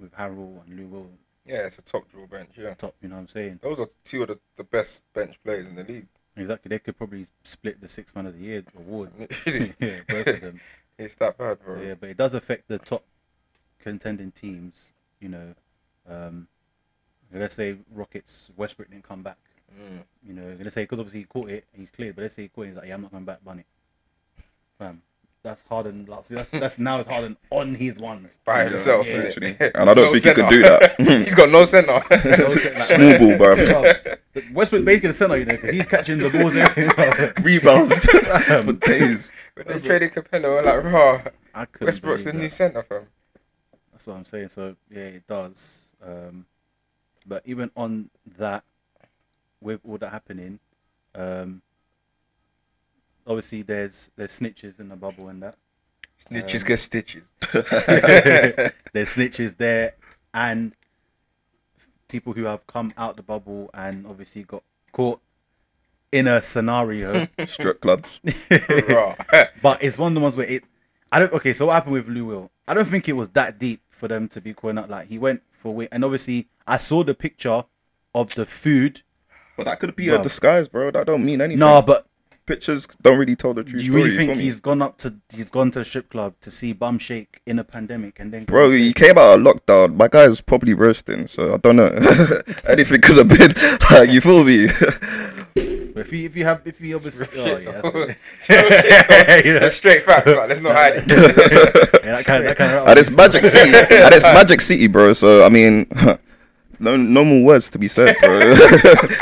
with 0.00 0.12
Harrell 0.12 0.64
and 0.66 0.76
Lou 0.76 0.86
Will 0.86 1.10
Yeah, 1.46 1.66
it's 1.66 1.78
a 1.78 1.82
top 1.82 2.10
draw 2.10 2.26
bench. 2.26 2.50
Yeah, 2.56 2.74
top, 2.74 2.94
you 3.00 3.10
know 3.10 3.16
what 3.16 3.22
I'm 3.22 3.28
saying? 3.28 3.60
those 3.62 3.78
are 3.78 3.88
two 4.04 4.22
of 4.22 4.28
the, 4.28 4.40
the 4.56 4.64
best 4.64 5.04
bench 5.12 5.36
players 5.44 5.68
in 5.68 5.76
the 5.76 5.84
league. 5.84 6.08
Exactly. 6.36 6.68
They 6.68 6.78
could 6.78 6.96
probably 6.96 7.26
split 7.44 7.80
the 7.80 7.88
six 7.88 8.14
man 8.14 8.26
of 8.26 8.38
the 8.38 8.44
year 8.44 8.64
award. 8.76 9.12
Yeah, 9.78 10.00
both 10.08 10.26
of 10.26 10.40
them. 10.40 10.60
It's 10.98 11.14
that 11.16 11.38
bad, 11.38 11.60
bro. 11.60 11.80
Yeah, 11.80 11.94
but 11.94 12.08
it 12.10 12.16
does 12.16 12.34
affect 12.34 12.68
the 12.68 12.78
top 12.78 13.04
contending 13.78 14.32
teams. 14.32 14.88
You 15.20 15.28
know, 15.28 15.54
um, 16.08 16.48
let's 17.32 17.54
say 17.54 17.76
Rockets 17.92 18.50
Westbrook 18.56 18.90
didn't 18.90 19.06
come 19.06 19.22
back. 19.22 19.38
Mm. 19.72 20.02
You 20.26 20.34
know, 20.34 20.56
let's 20.60 20.74
say 20.74 20.82
because 20.82 20.98
obviously 20.98 21.20
he 21.20 21.26
caught 21.26 21.50
it, 21.50 21.64
and 21.72 21.80
he's 21.80 21.90
cleared. 21.90 22.16
But 22.16 22.22
let's 22.22 22.34
say 22.34 22.42
he 22.42 22.48
caught 22.48 22.62
it, 22.62 22.68
he's 22.68 22.76
like, 22.76 22.88
yeah, 22.88 22.94
I'm 22.94 23.02
not 23.02 23.10
coming 23.10 23.26
back, 23.26 23.44
bunny. 23.44 23.64
Fam, 24.78 25.02
that's 25.48 25.62
Harden. 25.62 26.04
Like, 26.06 26.26
see, 26.26 26.34
that's 26.34 26.50
that's 26.50 26.78
now 26.78 26.98
it's 27.00 27.08
Harden 27.08 27.36
on 27.50 27.74
his 27.74 27.96
ones. 27.98 28.38
By 28.44 28.64
Yeah, 28.64 28.68
himself, 28.70 29.06
yeah, 29.06 29.16
literally. 29.16 29.56
And 29.74 29.88
I 29.88 29.94
don't 29.94 30.12
think 30.12 30.24
he 30.24 30.34
could 30.34 30.50
do 30.50 30.62
that. 30.62 31.00
He's 31.24 31.34
got 31.34 31.48
no 31.48 31.64
center. 31.64 32.02
Like, 32.10 32.84
Small 32.84 33.18
ball, 33.18 33.38
bro. 33.38 33.56
Bro, 33.56 33.94
Westbrook 34.52 34.84
basically 34.84 35.08
the 35.08 35.12
center, 35.14 35.36
you 35.38 35.44
know, 35.46 35.54
because 35.54 35.70
he's 35.70 35.86
catching 35.86 36.18
the 36.18 36.28
balls. 36.30 36.54
everywhere. 36.54 37.32
Rebounds 37.42 38.04
for 38.04 38.72
days. 38.74 39.32
when 39.54 39.66
they 39.66 39.78
traded 39.78 40.12
Capela, 40.12 40.42
we're 40.42 40.62
like, 40.62 40.84
raw. 40.84 41.22
I 41.54 41.64
couldn't 41.64 41.86
Westbrook's 41.86 42.24
the 42.24 42.32
believe 42.32 42.42
new 42.42 42.48
center, 42.50 42.82
fam. 42.82 43.06
That's 43.92 44.06
what 44.06 44.16
I'm 44.16 44.24
saying. 44.26 44.48
So 44.50 44.76
yeah, 44.90 45.18
it 45.18 45.26
does. 45.26 45.86
Um, 46.04 46.46
but 47.26 47.42
even 47.46 47.70
on 47.76 48.10
that, 48.36 48.64
with 49.60 49.80
all 49.84 49.98
that 49.98 50.10
happening, 50.10 50.60
um, 51.14 51.62
obviously 53.28 53.62
there's 53.62 54.10
there's 54.16 54.38
snitches 54.38 54.80
in 54.80 54.88
the 54.88 54.96
bubble 54.96 55.28
and 55.28 55.42
that. 55.42 55.56
Snitches 56.28 56.62
um, 56.62 56.68
get 56.68 56.78
stitches. 56.78 57.28
there's 58.92 59.14
snitches 59.14 59.56
there 59.58 59.94
and 60.34 60.72
people 62.08 62.32
who 62.32 62.44
have 62.44 62.66
come 62.66 62.92
out 62.96 63.16
the 63.16 63.22
bubble 63.22 63.70
and 63.72 64.06
obviously 64.06 64.42
got 64.42 64.64
caught 64.92 65.20
in 66.10 66.26
a 66.26 66.42
scenario. 66.42 67.28
Strip 67.46 67.80
clubs. 67.80 68.20
but 69.62 69.82
it's 69.82 69.98
one 69.98 70.12
of 70.12 70.14
the 70.14 70.20
ones 70.20 70.36
where 70.36 70.46
it. 70.46 70.64
I 71.12 71.20
don't. 71.20 71.32
Okay, 71.34 71.52
so 71.52 71.66
what 71.66 71.74
happened 71.74 71.94
with 71.94 72.08
Lou 72.08 72.24
Will? 72.24 72.50
I 72.66 72.74
don't 72.74 72.86
think 72.86 73.08
it 73.08 73.14
was 73.14 73.28
that 73.30 73.58
deep 73.58 73.82
for 73.90 74.08
them 74.08 74.28
to 74.28 74.40
be 74.40 74.52
calling 74.52 74.78
out. 74.78 74.90
Like 74.90 75.08
he 75.08 75.18
went 75.18 75.42
for 75.52 75.74
wing, 75.74 75.88
and 75.92 76.04
obviously 76.04 76.48
I 76.66 76.78
saw 76.78 77.04
the 77.04 77.14
picture 77.14 77.64
of 78.14 78.34
the 78.34 78.44
food. 78.44 79.02
But 79.56 79.64
that 79.64 79.80
could 79.80 79.96
be 79.96 80.08
Bro. 80.08 80.20
a 80.20 80.22
disguise, 80.22 80.68
bro. 80.68 80.90
That 80.90 81.06
don't 81.06 81.24
mean 81.24 81.40
anything. 81.40 81.58
No, 81.58 81.82
but 81.82 82.07
Pictures 82.48 82.88
don't 83.02 83.18
really 83.18 83.36
tell 83.36 83.52
the 83.54 83.62
true 83.62 83.78
do 83.78 83.84
you 83.84 83.90
story. 83.92 84.02
really 84.04 84.16
think 84.16 84.30
feel 84.30 84.38
me? 84.38 84.44
he's 84.44 84.58
gone 84.60 84.80
up 84.82 84.96
to 84.98 85.14
he's 85.34 85.50
gone 85.50 85.70
to 85.72 85.78
the 85.80 85.84
strip 85.84 86.08
club 86.10 86.34
to 86.40 86.50
see 86.50 86.72
bum 86.72 86.98
shake 86.98 87.40
in 87.46 87.58
a 87.58 87.64
pandemic 87.64 88.18
and 88.18 88.32
then 88.32 88.44
Bro, 88.44 88.70
he 88.70 88.92
came 88.92 89.18
out 89.18 89.38
of 89.38 89.40
lockdown. 89.40 89.94
My 89.96 90.08
guy's 90.08 90.40
probably 90.40 90.72
roasting, 90.74 91.26
so 91.26 91.54
I 91.54 91.56
don't 91.58 91.76
know. 91.76 91.88
Anything 92.68 93.00
could 93.02 93.18
have 93.18 93.28
been. 93.28 93.52
Like, 93.90 94.10
you 94.10 94.20
feel 94.20 94.44
me? 94.44 94.66
But 95.94 96.06
if 96.06 96.12
you 96.12 96.26
if 96.26 96.36
you 96.36 96.44
have 96.44 96.62
if 96.66 96.80
you 96.80 96.94
obviously 96.96 97.26
oh 97.36 97.58
yeah, 97.58 97.80
that's- 97.82 99.44
You 99.44 99.58
know, 99.60 99.68
Straight 99.68 100.02
facts, 100.04 100.26
like, 100.26 100.48
let's 100.48 100.60
not 100.60 100.74
hide 100.76 100.94
it. 100.96 101.04
yeah, 102.04 102.12
that 102.16 102.24
kind 102.24 102.42
of, 102.44 102.48
that 102.48 102.56
kind 102.56 102.72
of 102.72 102.86
and 102.88 102.98
it's 102.98 103.10
Magic 103.10 103.44
City. 103.44 103.70
and 103.74 104.14
it's 104.14 104.24
Magic 104.24 104.60
City, 104.60 104.86
bro. 104.86 105.12
So 105.12 105.44
I 105.44 105.48
mean, 105.48 105.86
no, 106.78 106.96
no 106.96 107.24
more 107.24 107.42
words 107.44 107.70
to 107.70 107.78
be 107.78 107.88
said, 107.88 108.16
bro. 108.20 108.54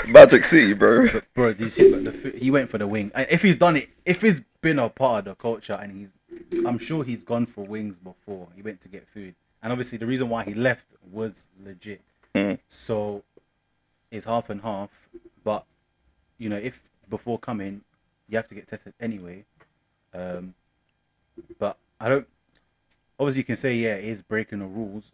Magic 0.08 0.44
City, 0.44 0.72
bro. 0.72 1.08
bro. 1.34 1.52
Do 1.52 1.64
you 1.64 1.70
see? 1.70 1.90
But 1.90 2.04
the, 2.04 2.38
he 2.38 2.50
went 2.50 2.70
for 2.70 2.78
the 2.78 2.86
wing. 2.86 3.10
If 3.14 3.42
he's 3.42 3.56
done 3.56 3.76
it, 3.76 3.90
if 4.04 4.22
he's 4.22 4.42
been 4.60 4.78
a 4.78 4.88
part 4.88 5.20
of 5.20 5.24
the 5.26 5.34
culture, 5.34 5.74
and 5.74 5.92
he's, 5.92 6.64
I'm 6.66 6.78
sure 6.78 7.04
he's 7.04 7.24
gone 7.24 7.46
for 7.46 7.64
wings 7.64 7.96
before. 7.96 8.48
He 8.54 8.62
went 8.62 8.80
to 8.82 8.88
get 8.88 9.08
food, 9.08 9.34
and 9.62 9.72
obviously 9.72 9.98
the 9.98 10.06
reason 10.06 10.28
why 10.28 10.44
he 10.44 10.54
left 10.54 10.86
was 11.10 11.46
legit. 11.64 12.02
Mm. 12.34 12.58
So 12.68 13.22
it's 14.10 14.26
half 14.26 14.50
and 14.50 14.60
half. 14.62 14.90
But 15.42 15.64
you 16.38 16.48
know, 16.48 16.56
if 16.56 16.90
before 17.08 17.38
coming, 17.38 17.82
you 18.28 18.36
have 18.36 18.48
to 18.48 18.54
get 18.54 18.68
tested 18.68 18.94
anyway. 19.00 19.44
Um, 20.12 20.54
but 21.58 21.78
I 22.00 22.08
don't. 22.08 22.26
Obviously, 23.18 23.40
you 23.40 23.44
can 23.44 23.56
say 23.56 23.74
yeah, 23.74 23.94
it 23.94 24.04
is 24.04 24.22
breaking 24.22 24.58
the 24.58 24.66
rules, 24.66 25.12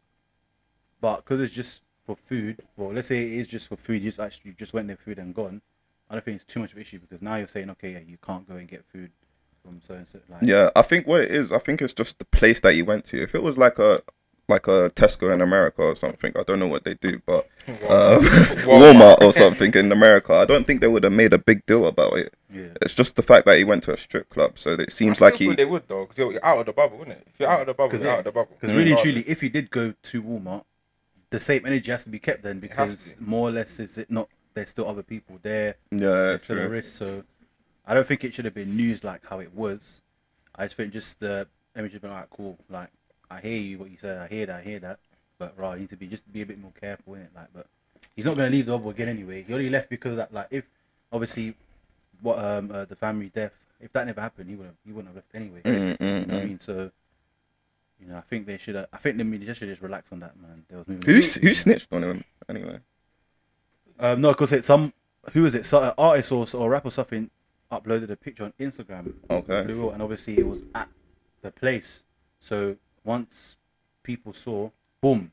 but 1.01 1.17
because 1.19 1.39
it's 1.39 1.55
just 1.55 1.83
for 2.05 2.17
food, 2.17 2.61
well, 2.77 2.93
let's 2.93 3.09
say 3.09 3.23
it 3.23 3.33
is 3.33 3.49
just 3.49 3.69
for 3.69 3.77
food, 3.77 4.03
you 4.03 4.11
just 4.11 4.21
actually 4.21 4.53
just 4.53 4.75
went 4.75 4.87
there 4.89 4.97
for 4.97 5.05
food 5.05 5.19
and 5.19 5.35
gone. 5.35 5.63
I 6.11 6.15
don't 6.15 6.25
think 6.25 6.35
it's 6.37 6.45
too 6.45 6.61
much 6.61 6.73
of 6.73 6.77
an 6.77 6.83
issue 6.83 6.99
because 6.99 7.23
now 7.23 7.37
you're 7.37 7.47
saying 7.47 7.71
okay, 7.71 7.93
yeah, 7.93 8.01
you 8.07 8.19
can't 8.25 8.47
go 8.49 8.57
and 8.57 8.69
get 8.69 8.85
food 8.85 9.13
from 9.63 9.81
certain 9.87 10.07
certain 10.07 10.35
like 10.35 10.43
Yeah, 10.43 10.71
I 10.77 10.83
think 10.83 11.07
what 11.07 11.23
it 11.23 11.31
is, 11.31 11.53
I 11.53 11.59
think 11.59 11.81
it's 11.81 11.93
just 11.95 12.19
the 12.19 12.25
place 12.27 12.61
that 12.61 12.75
you 12.75 12.85
went 12.85 13.05
to. 13.07 13.23
If 13.23 13.35
it 13.35 13.43
was 13.43 13.57
like 13.59 13.79
a 13.79 14.03
like 14.49 14.67
a 14.67 14.91
Tesco 14.91 15.33
in 15.33 15.41
America 15.41 15.81
or 15.83 15.95
something, 15.97 16.33
I 16.37 16.43
don't 16.43 16.59
know 16.59 16.67
what 16.67 16.85
they 16.85 16.95
do, 16.95 17.23
but 17.25 17.49
uh, 17.89 18.19
Walmart 18.67 19.23
or 19.23 19.33
something 19.33 19.73
in 19.75 19.93
America, 19.93 20.35
I 20.35 20.45
don't 20.45 20.67
think 20.67 20.81
they 20.81 20.89
would 20.89 21.05
have 21.05 21.13
made 21.13 21.33
a 21.33 21.39
big 21.39 21.65
deal 21.65 21.87
about 21.87 22.15
it. 22.19 22.35
yeah. 22.53 22.67
It's 22.83 22.95
just 22.95 23.17
the 23.17 23.23
fact 23.23 23.47
that 23.47 23.57
he 23.57 23.65
went 23.65 23.85
to 23.85 23.93
a 23.93 23.97
strip 23.97 24.29
club, 24.29 24.59
so 24.59 24.73
it 24.73 24.93
seems 24.93 25.23
I 25.23 25.27
like 25.27 25.37
he. 25.37 25.55
they 25.55 25.65
would 25.65 25.87
though, 25.89 26.03
because 26.05 26.19
you're 26.19 26.45
out 26.45 26.59
of 26.59 26.67
the 26.67 26.73
bubble, 26.73 26.99
wouldn't 26.99 27.19
it? 27.19 27.29
If 27.33 27.41
you're 27.41 27.49
out 27.49 27.61
of 27.61 27.67
the 27.69 27.75
bubble, 27.75 27.91
'Cause 27.91 28.01
you're 28.01 28.09
yeah, 28.11 28.15
out 28.15 28.19
of 28.19 28.25
the 28.27 28.33
bubble. 28.33 28.57
Because 28.61 28.77
really 28.77 28.97
truly, 28.97 29.21
if 29.27 29.41
he 29.41 29.49
did 29.49 29.71
go 29.71 29.95
to 30.03 30.23
Walmart, 30.23 30.65
the 31.33 31.41
same 31.41 31.67
energy 31.67 31.91
has 31.91 32.05
to 32.05 32.11
be 32.11 32.19
kept 32.19 32.43
then 32.43 32.61
because 32.61 33.15
to. 33.15 33.23
more 33.23 33.49
or 33.49 33.53
less 33.53 33.81
is 33.81 33.99
it 33.99 34.11
not 34.11 34.29
there's 34.55 34.69
still 34.71 34.87
other 34.87 35.03
people 35.03 35.39
there. 35.43 35.77
Yeah, 35.91 35.99
There's 35.99 36.45
still 36.45 36.59
a 36.59 36.69
risk. 36.69 36.97
So 36.97 37.25
I 37.87 37.95
don't 37.95 38.07
think 38.07 38.23
it 38.25 38.35
should 38.35 38.45
have 38.45 38.55
been 38.55 38.77
news 38.77 39.03
like 39.03 39.27
how 39.27 39.41
it 39.41 39.55
was. 39.55 40.01
I 40.55 40.65
just 40.65 40.77
think 40.77 40.93
just 40.93 41.21
the 41.21 41.49
image 41.77 41.93
has 41.93 42.01
been 42.01 42.11
like 42.11 42.31
cool. 42.31 42.59
Like 42.69 42.91
I 43.31 43.41
hear 43.41 43.59
you 43.59 43.79
what 43.79 43.91
you 43.91 43.97
said. 43.99 44.19
I 44.19 44.29
hear 44.29 44.47
that. 44.47 44.61
I 44.61 44.63
hear 44.63 44.79
that. 44.81 44.99
But 45.39 45.59
right, 45.59 45.75
you 45.75 45.81
need 45.81 45.91
to 45.91 45.97
be 45.97 46.07
just 46.07 46.31
be 46.33 46.43
a 46.43 46.47
bit 46.47 46.61
more 46.61 46.73
careful 46.79 47.15
in 47.15 47.23
it. 47.23 47.31
Like, 47.35 47.49
but 47.53 47.67
he's 48.15 48.25
not 48.25 48.37
going 48.37 48.49
to 48.51 48.55
leave 48.57 48.67
the 48.67 48.73
bubble 48.73 48.91
again 48.91 49.09
anyway. 49.09 49.43
He 49.43 49.53
only 49.53 49.71
left 49.71 49.91
because 49.91 50.13
of 50.13 50.17
that. 50.19 50.33
Like, 50.33 50.49
if 50.51 50.65
obviously 51.11 51.55
what 52.21 52.39
um 52.39 52.71
uh, 52.71 52.85
the 52.85 52.97
family 52.97 53.31
death, 53.31 53.55
if 53.81 53.93
that 53.93 54.07
never 54.07 54.21
happened, 54.21 54.51
he 54.51 54.57
would 54.57 54.67
have 54.67 54.77
he 54.85 54.93
wouldn't 54.93 55.09
have 55.09 55.17
left 55.17 55.35
anyway. 55.35 55.61
Mm, 55.61 55.73
basically, 55.73 56.07
mm, 56.07 56.21
you 56.21 56.27
know 56.27 56.35
what 56.35 56.43
I 56.43 56.47
mean? 56.47 56.61
So. 56.61 56.91
You 58.03 58.09
know, 58.09 58.19
I 58.19 58.21
think 58.23 58.47
they 58.47 58.59
should. 58.59 58.77
I 58.77 58.97
think 58.99 59.17
the 59.17 59.25
media 59.25 59.55
should 59.55 59.69
just 59.69 59.83
relax 59.83 60.13
on 60.13 60.21
that, 60.21 60.37
man. 60.41 60.65
They 60.69 60.77
was 60.77 60.89
moving. 60.89 61.07
Who 61.07 61.15
who 61.15 61.55
snitched 61.55 61.89
on 61.93 62.03
him 62.03 62.25
anyway? 62.49 62.81
Um, 64.01 64.21
no, 64.21 64.33
because 64.33 64.53
it's 64.53 64.67
some 64.67 64.93
who 65.33 65.47
is 65.47 65.55
it? 65.55 65.65
So, 65.65 65.81
uh, 65.81 65.95
artist 65.97 66.33
or, 66.33 66.47
or 66.55 66.71
rapper 66.71 66.89
or 66.89 66.91
something 66.91 67.31
uploaded 67.71 68.11
a 68.11 68.17
picture 68.17 68.45
on 68.45 68.53
Instagram. 68.59 69.15
Okay. 69.31 69.65
Blue 69.65 69.83
Whale, 69.83 69.91
and 69.93 70.03
obviously 70.03 70.39
it 70.39 70.47
was 70.47 70.65
at 70.75 70.89
the 71.43 71.53
place. 71.53 72.03
So 72.41 72.77
once 73.05 73.57
people 74.03 74.33
saw, 74.33 74.71
boom, 75.01 75.31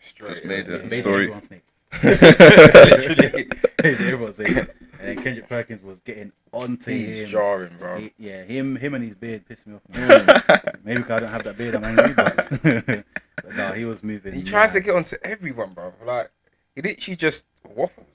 Straight. 0.00 0.28
Just 0.28 0.44
made 0.44 0.66
yeah, 0.68 0.74
it 0.74 0.80
a 0.80 0.84
basically 0.84 1.02
story. 1.02 1.22
everyone's 1.24 1.46
snake. 1.46 1.64
Literally, 2.02 3.48
basically 3.82 4.12
everyone's 4.12 4.36
snake. 4.36 4.68
And 4.98 5.08
then 5.08 5.22
Kendrick 5.22 5.48
Perkins 5.48 5.82
was 5.82 5.98
getting 6.04 6.32
onto 6.52 6.90
He's 6.90 7.22
him. 7.22 7.28
jarring, 7.28 7.76
bro. 7.78 7.98
He- 7.98 8.12
yeah, 8.18 8.42
him, 8.44 8.76
him 8.76 8.94
and 8.94 9.04
his 9.04 9.14
beard 9.14 9.46
pissed 9.46 9.66
me 9.66 9.76
off. 9.76 9.82
Maybe 10.84 11.00
because 11.00 11.10
I 11.10 11.20
don't 11.20 11.30
have 11.30 11.44
that 11.44 11.56
beard, 11.56 11.74
I'm 11.76 11.84
angry. 11.84 12.14
But, 13.42 13.44
but 13.44 13.56
no, 13.56 13.72
he 13.72 13.84
was 13.84 14.02
moving. 14.02 14.34
He 14.34 14.42
tries 14.42 14.72
to 14.72 14.80
get 14.80 14.96
onto 14.96 15.16
everyone, 15.22 15.72
bro. 15.72 15.92
Like 16.04 16.30
he 16.74 16.82
literally 16.82 17.14
just 17.16 17.44
waffles. 17.64 18.06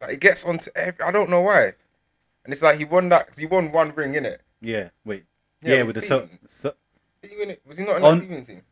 Like 0.00 0.10
he 0.10 0.16
gets 0.18 0.44
onto 0.44 0.70
every. 0.76 1.02
I 1.02 1.10
don't 1.10 1.30
know 1.30 1.40
why. 1.40 1.72
And 2.44 2.52
it's 2.52 2.60
like 2.62 2.76
he 2.78 2.84
won 2.84 3.08
that. 3.08 3.28
Cause 3.28 3.38
he 3.38 3.46
won 3.46 3.72
one 3.72 3.94
ring 3.94 4.14
in 4.14 4.26
it. 4.26 4.42
Yeah, 4.60 4.90
wait. 5.06 5.24
Yeah, 5.62 5.76
Yeah, 5.76 5.82
with 5.84 5.96
with 5.96 6.04
the 6.04 6.08
so, 6.08 6.28
so, 6.46 6.74
Did 7.22 7.30
he 7.30 7.36
win 7.38 7.50
it? 7.50 7.62
Was 7.66 7.78
he 7.78 7.84
not 7.84 7.96
in 7.96 8.04
On- 8.04 8.18
the 8.28 8.42
team? 8.42 8.62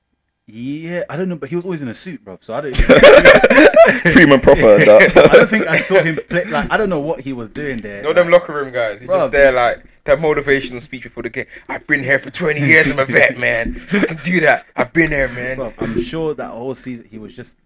Yeah, 0.46 1.02
I 1.10 1.16
don't 1.16 1.28
know, 1.28 1.36
but 1.36 1.48
he 1.48 1.56
was 1.56 1.64
always 1.64 1.82
in 1.82 1.88
a 1.88 1.94
suit, 1.94 2.24
bro. 2.24 2.38
So 2.40 2.54
I 2.54 2.60
don't. 2.60 2.74
Prim 4.12 4.32
and 4.32 4.42
proper. 4.42 4.76
and 4.76 4.90
I 4.90 5.08
don't 5.08 5.48
think 5.48 5.66
I 5.66 5.78
saw 5.78 6.02
him 6.02 6.16
play. 6.28 6.44
Like 6.44 6.70
I 6.70 6.76
don't 6.76 6.88
know 6.88 7.00
what 7.00 7.20
he 7.20 7.32
was 7.32 7.48
doing 7.50 7.78
there. 7.78 8.02
No, 8.02 8.12
them 8.12 8.30
locker 8.30 8.54
room 8.54 8.72
guys. 8.72 9.00
He's 9.00 9.08
Bruv. 9.08 9.18
just 9.22 9.32
there 9.32 9.50
like 9.52 9.84
that 10.04 10.18
motivational 10.18 10.80
speech 10.80 11.02
before 11.02 11.24
the 11.24 11.30
game. 11.30 11.46
I've 11.68 11.86
been 11.86 12.04
here 12.04 12.18
for 12.20 12.30
20 12.30 12.60
years. 12.64 12.92
I'm 12.92 12.98
a 13.00 13.06
vet, 13.06 13.38
man. 13.38 13.84
I 13.92 13.98
can 14.06 14.16
do 14.18 14.40
that. 14.40 14.66
I've 14.76 14.92
been 14.92 15.10
there, 15.10 15.28
man. 15.28 15.56
Bro, 15.56 15.74
I'm 15.78 16.00
sure 16.02 16.34
that 16.34 16.50
whole 16.50 16.74
season 16.76 17.06
he 17.10 17.18
was 17.18 17.34
just 17.34 17.56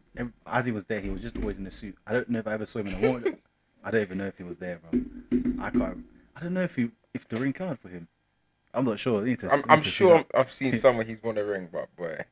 as 0.46 0.66
he 0.66 0.72
was 0.72 0.84
there, 0.86 1.00
he 1.00 1.10
was 1.10 1.22
just 1.22 1.36
always 1.36 1.58
in 1.58 1.66
a 1.66 1.70
suit. 1.70 1.96
I 2.06 2.12
don't 2.12 2.28
know 2.28 2.38
if 2.38 2.46
I 2.46 2.54
ever 2.54 2.66
saw 2.66 2.80
him 2.80 2.88
in 2.88 3.04
a 3.04 3.08
warm. 3.08 3.24
I 3.84 3.90
don't 3.90 4.02
even 4.02 4.18
know 4.18 4.26
if 4.26 4.36
he 4.38 4.44
was 4.44 4.56
there, 4.58 4.78
bro. 4.78 5.00
I 5.60 5.70
can't. 5.70 6.04
I 6.36 6.40
don't 6.40 6.54
know 6.54 6.62
if 6.62 6.76
he 6.76 6.90
if 7.12 7.28
the 7.28 7.36
ring 7.36 7.52
card 7.52 7.78
for 7.78 7.88
him. 7.88 8.08
I'm 8.72 8.84
not 8.84 8.98
sure. 8.98 9.20
I 9.20 9.24
need 9.24 9.40
to, 9.40 9.50
I'm, 9.50 9.58
need 9.58 9.64
I'm 9.68 9.82
to 9.82 9.88
sure. 9.88 10.16
I'm, 10.18 10.24
I've 10.34 10.52
seen 10.52 10.74
somewhere 10.74 11.04
he's 11.04 11.22
won 11.22 11.36
a 11.38 11.44
ring, 11.44 11.68
but 11.72 11.94
boy, 11.96 12.24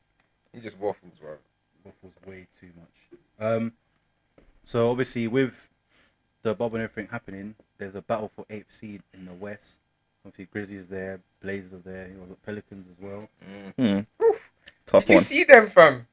he 0.53 0.61
just 0.61 0.79
waffles, 0.79 1.15
bro. 1.21 1.37
waffles 1.85 2.15
way 2.27 2.47
too 2.59 2.71
much. 2.77 3.21
Um, 3.41 3.73
so 4.65 4.91
obviously 4.91 5.29
with 5.29 5.69
the 6.43 6.55
bubble 6.55 6.77
and 6.77 6.85
everything 6.85 7.11
happening, 7.11 7.55
there's 7.79 7.95
a 7.95 8.03
battle 8.03 8.31
for 8.35 8.45
eighth 8.51 8.75
seed 8.75 9.03
in 9.15 9.27
the 9.27 9.33
West. 9.33 9.77
Obviously 10.25 10.49
Grizzlies 10.53 10.87
there, 10.87 11.21
Blazers 11.41 11.73
are 11.73 11.79
there, 11.79 12.09
you 12.09 12.15
know, 12.15 12.37
Pelicans 12.45 12.87
as 12.91 13.01
well. 13.01 13.29
Hmm. 13.79 14.01
Tough 14.87 15.07
Did 15.07 15.15
you 15.15 15.21
see 15.21 15.45
them, 15.45 15.69
fam? 15.69 16.07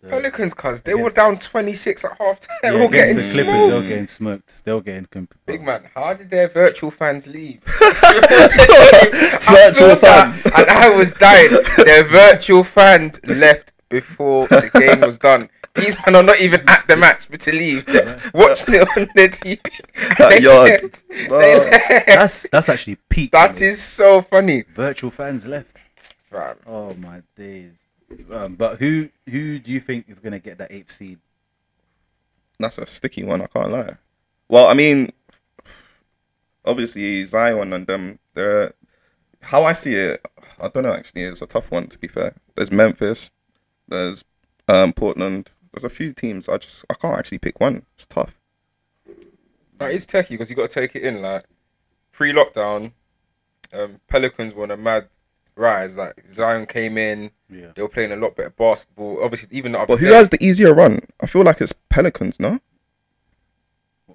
The, 0.00 0.10
Pelicans, 0.10 0.54
cuz 0.54 0.82
they 0.82 0.94
were 0.94 1.10
down 1.10 1.38
26 1.38 2.04
at 2.04 2.16
half 2.18 2.38
time. 2.40 2.56
yeah, 2.62 2.70
They're 2.70 2.88
getting 2.88 3.10
against 3.16 3.32
the 3.32 3.42
Clippers, 3.42 3.54
smoked. 3.54 3.70
they're 3.70 3.88
getting 3.88 4.06
smoked. 4.06 4.50
Still 4.50 4.80
getting 4.80 5.28
Big 5.46 5.60
oh. 5.60 5.64
man, 5.64 5.90
how 5.94 6.14
did 6.14 6.30
their 6.30 6.48
virtual 6.48 6.90
fans 6.92 7.26
leave? 7.26 7.60
Virtual 7.64 7.96
I 9.50 9.70
saw 9.72 9.94
that, 9.94 9.98
fans. 10.00 10.42
and 10.44 10.68
I 10.70 10.96
was 10.96 11.12
dying. 11.14 11.50
Their 11.78 12.04
virtual 12.22 12.62
fans 12.64 13.20
left 13.26 13.72
before 13.88 14.46
the 14.48 14.70
game 14.72 15.00
was 15.00 15.18
done. 15.18 15.48
These 15.74 15.96
men 16.06 16.16
are 16.16 16.22
not 16.22 16.40
even 16.40 16.60
at 16.68 16.86
the 16.88 16.96
match, 16.96 17.28
but 17.30 17.40
to 17.40 17.52
leave, 17.52 17.86
They're 17.86 18.20
watching 18.34 18.74
it 18.74 18.88
on 18.96 19.08
their 19.14 19.28
TV. 19.28 19.60
That 20.18 20.42
yard. 20.42 20.98
Oh. 21.30 21.70
That's 22.06 22.46
that's 22.50 22.68
actually 22.68 22.96
peak. 23.08 23.30
That 23.32 23.60
is 23.60 23.82
so 23.82 24.22
funny. 24.22 24.64
virtual 24.68 25.10
fans 25.10 25.46
left. 25.46 25.76
Oh 26.66 26.94
my 26.94 27.22
days. 27.36 27.72
Um, 28.32 28.54
but 28.54 28.78
who 28.78 29.10
who 29.28 29.58
do 29.58 29.70
you 29.70 29.80
think 29.80 30.06
is 30.08 30.18
gonna 30.18 30.38
get 30.38 30.58
that 30.58 30.72
eighth 30.72 30.92
seed? 30.92 31.18
That's 32.58 32.78
a 32.78 32.86
sticky 32.86 33.24
one. 33.24 33.42
I 33.42 33.46
can't 33.46 33.70
lie. 33.70 33.96
Well, 34.48 34.68
I 34.68 34.74
mean, 34.74 35.12
obviously 36.64 37.24
Zion 37.24 37.72
and 37.72 37.86
them. 37.86 38.18
They're 38.34 38.72
how 39.42 39.64
I 39.64 39.72
see 39.72 39.94
it. 39.94 40.26
I 40.60 40.68
don't 40.68 40.82
know. 40.82 40.92
Actually, 40.92 41.22
it's 41.22 41.42
a 41.42 41.46
tough 41.46 41.70
one. 41.70 41.86
To 41.88 41.98
be 41.98 42.08
fair, 42.08 42.34
there's 42.54 42.72
Memphis, 42.72 43.30
there's 43.86 44.24
um, 44.68 44.92
Portland. 44.92 45.50
There's 45.72 45.84
a 45.84 45.90
few 45.90 46.12
teams. 46.12 46.48
I 46.48 46.58
just 46.58 46.84
I 46.90 46.94
can't 46.94 47.18
actually 47.18 47.38
pick 47.38 47.60
one. 47.60 47.84
It's 47.94 48.06
tough. 48.06 48.38
Like, 49.78 49.94
it's 49.94 50.06
techie 50.06 50.30
because 50.30 50.50
you 50.50 50.56
got 50.56 50.70
to 50.70 50.80
take 50.80 50.96
it 50.96 51.02
in. 51.02 51.22
Like 51.22 51.44
pre 52.10 52.32
lockdown, 52.32 52.92
um, 53.72 54.00
Pelicans 54.08 54.54
were 54.54 54.64
on 54.64 54.70
a 54.70 54.76
mad 54.76 55.08
rise. 55.58 55.96
Like 55.96 56.24
Zion 56.32 56.66
came 56.66 56.96
in, 56.96 57.30
Yeah. 57.50 57.72
they 57.74 57.82
were 57.82 57.88
playing 57.88 58.12
a 58.12 58.16
lot 58.16 58.36
better 58.36 58.50
basketball. 58.50 59.22
Obviously, 59.22 59.48
even 59.52 59.72
the 59.72 59.78
other 59.78 59.86
But 59.88 60.00
who 60.00 60.08
day- 60.08 60.14
has 60.14 60.28
the 60.30 60.42
easier 60.44 60.72
run? 60.74 61.00
I 61.20 61.26
feel 61.26 61.42
like 61.42 61.60
it's 61.60 61.72
Pelicans. 61.88 62.38
No, 62.40 62.60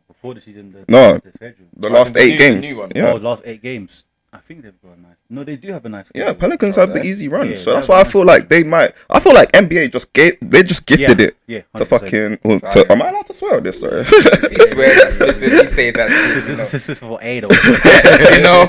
Before 0.08 0.34
the 0.34 0.42
season, 0.42 0.72
the, 0.72 0.86
No. 0.88 1.18
the 1.18 1.32
schedule. 1.34 1.66
the 1.76 1.90
last 1.90 2.14
the 2.14 2.22
eight 2.22 2.32
new- 2.32 2.38
the 2.38 2.38
games. 2.38 2.62
new 2.70 2.78
one. 2.80 2.92
Yeah, 2.96 3.12
Oh, 3.12 3.16
last 3.18 3.44
eight 3.46 3.62
games. 3.62 4.06
I 4.34 4.38
think 4.40 4.64
they've 4.64 4.82
got 4.82 4.98
a 4.98 5.00
nice. 5.02 5.16
No, 5.30 5.44
they 5.44 5.56
do 5.56 5.72
have 5.72 5.86
a 5.86 5.90
nice. 5.90 6.12
yeah. 6.16 6.34
Pelicans 6.34 6.76
have 6.76 6.92
the 6.92 7.04
easy 7.06 7.28
run, 7.28 7.50
Yeah, 7.50 7.56
so 7.56 7.70
they 7.70 7.76
that's 7.76 7.88
have 7.88 7.94
why 7.94 7.98
a 7.98 8.00
I 8.00 8.04
nice 8.04 8.12
feel 8.12 8.26
like 8.26 8.50
they 8.50 8.64
might. 8.64 8.94
I 9.10 9.20
feel 9.20 9.34
like 9.34 9.52
NBA 9.52 9.92
just 9.92 10.12
gave. 10.12 10.38
They 10.42 10.64
just 10.64 10.86
gifted 10.88 11.20
Yeah, 11.20 11.26
it. 11.28 11.38
yeah, 11.48 11.60
To 11.76 11.86
100%. 11.86 11.88
fucking. 11.88 12.40
Well, 12.44 12.60
to, 12.60 12.72
Zion. 12.72 12.92
am 12.92 13.02
I 13.04 13.10
allowed 13.10 13.28
to 13.28 13.34
swear 13.34 13.58
on 13.58 13.64
this? 13.64 13.80
Sorry. 13.80 14.04
He 14.04 14.68
swears 14.68 15.00
explicitly. 15.04 15.50
He 15.60 15.66
say 15.68 15.92
that. 15.92 16.10
This 16.10 16.50
is, 16.50 16.72
this 16.72 16.90
is 16.90 17.00
for 17.00 17.20
eight. 17.22 17.44
you 18.34 18.42
know. 18.44 18.68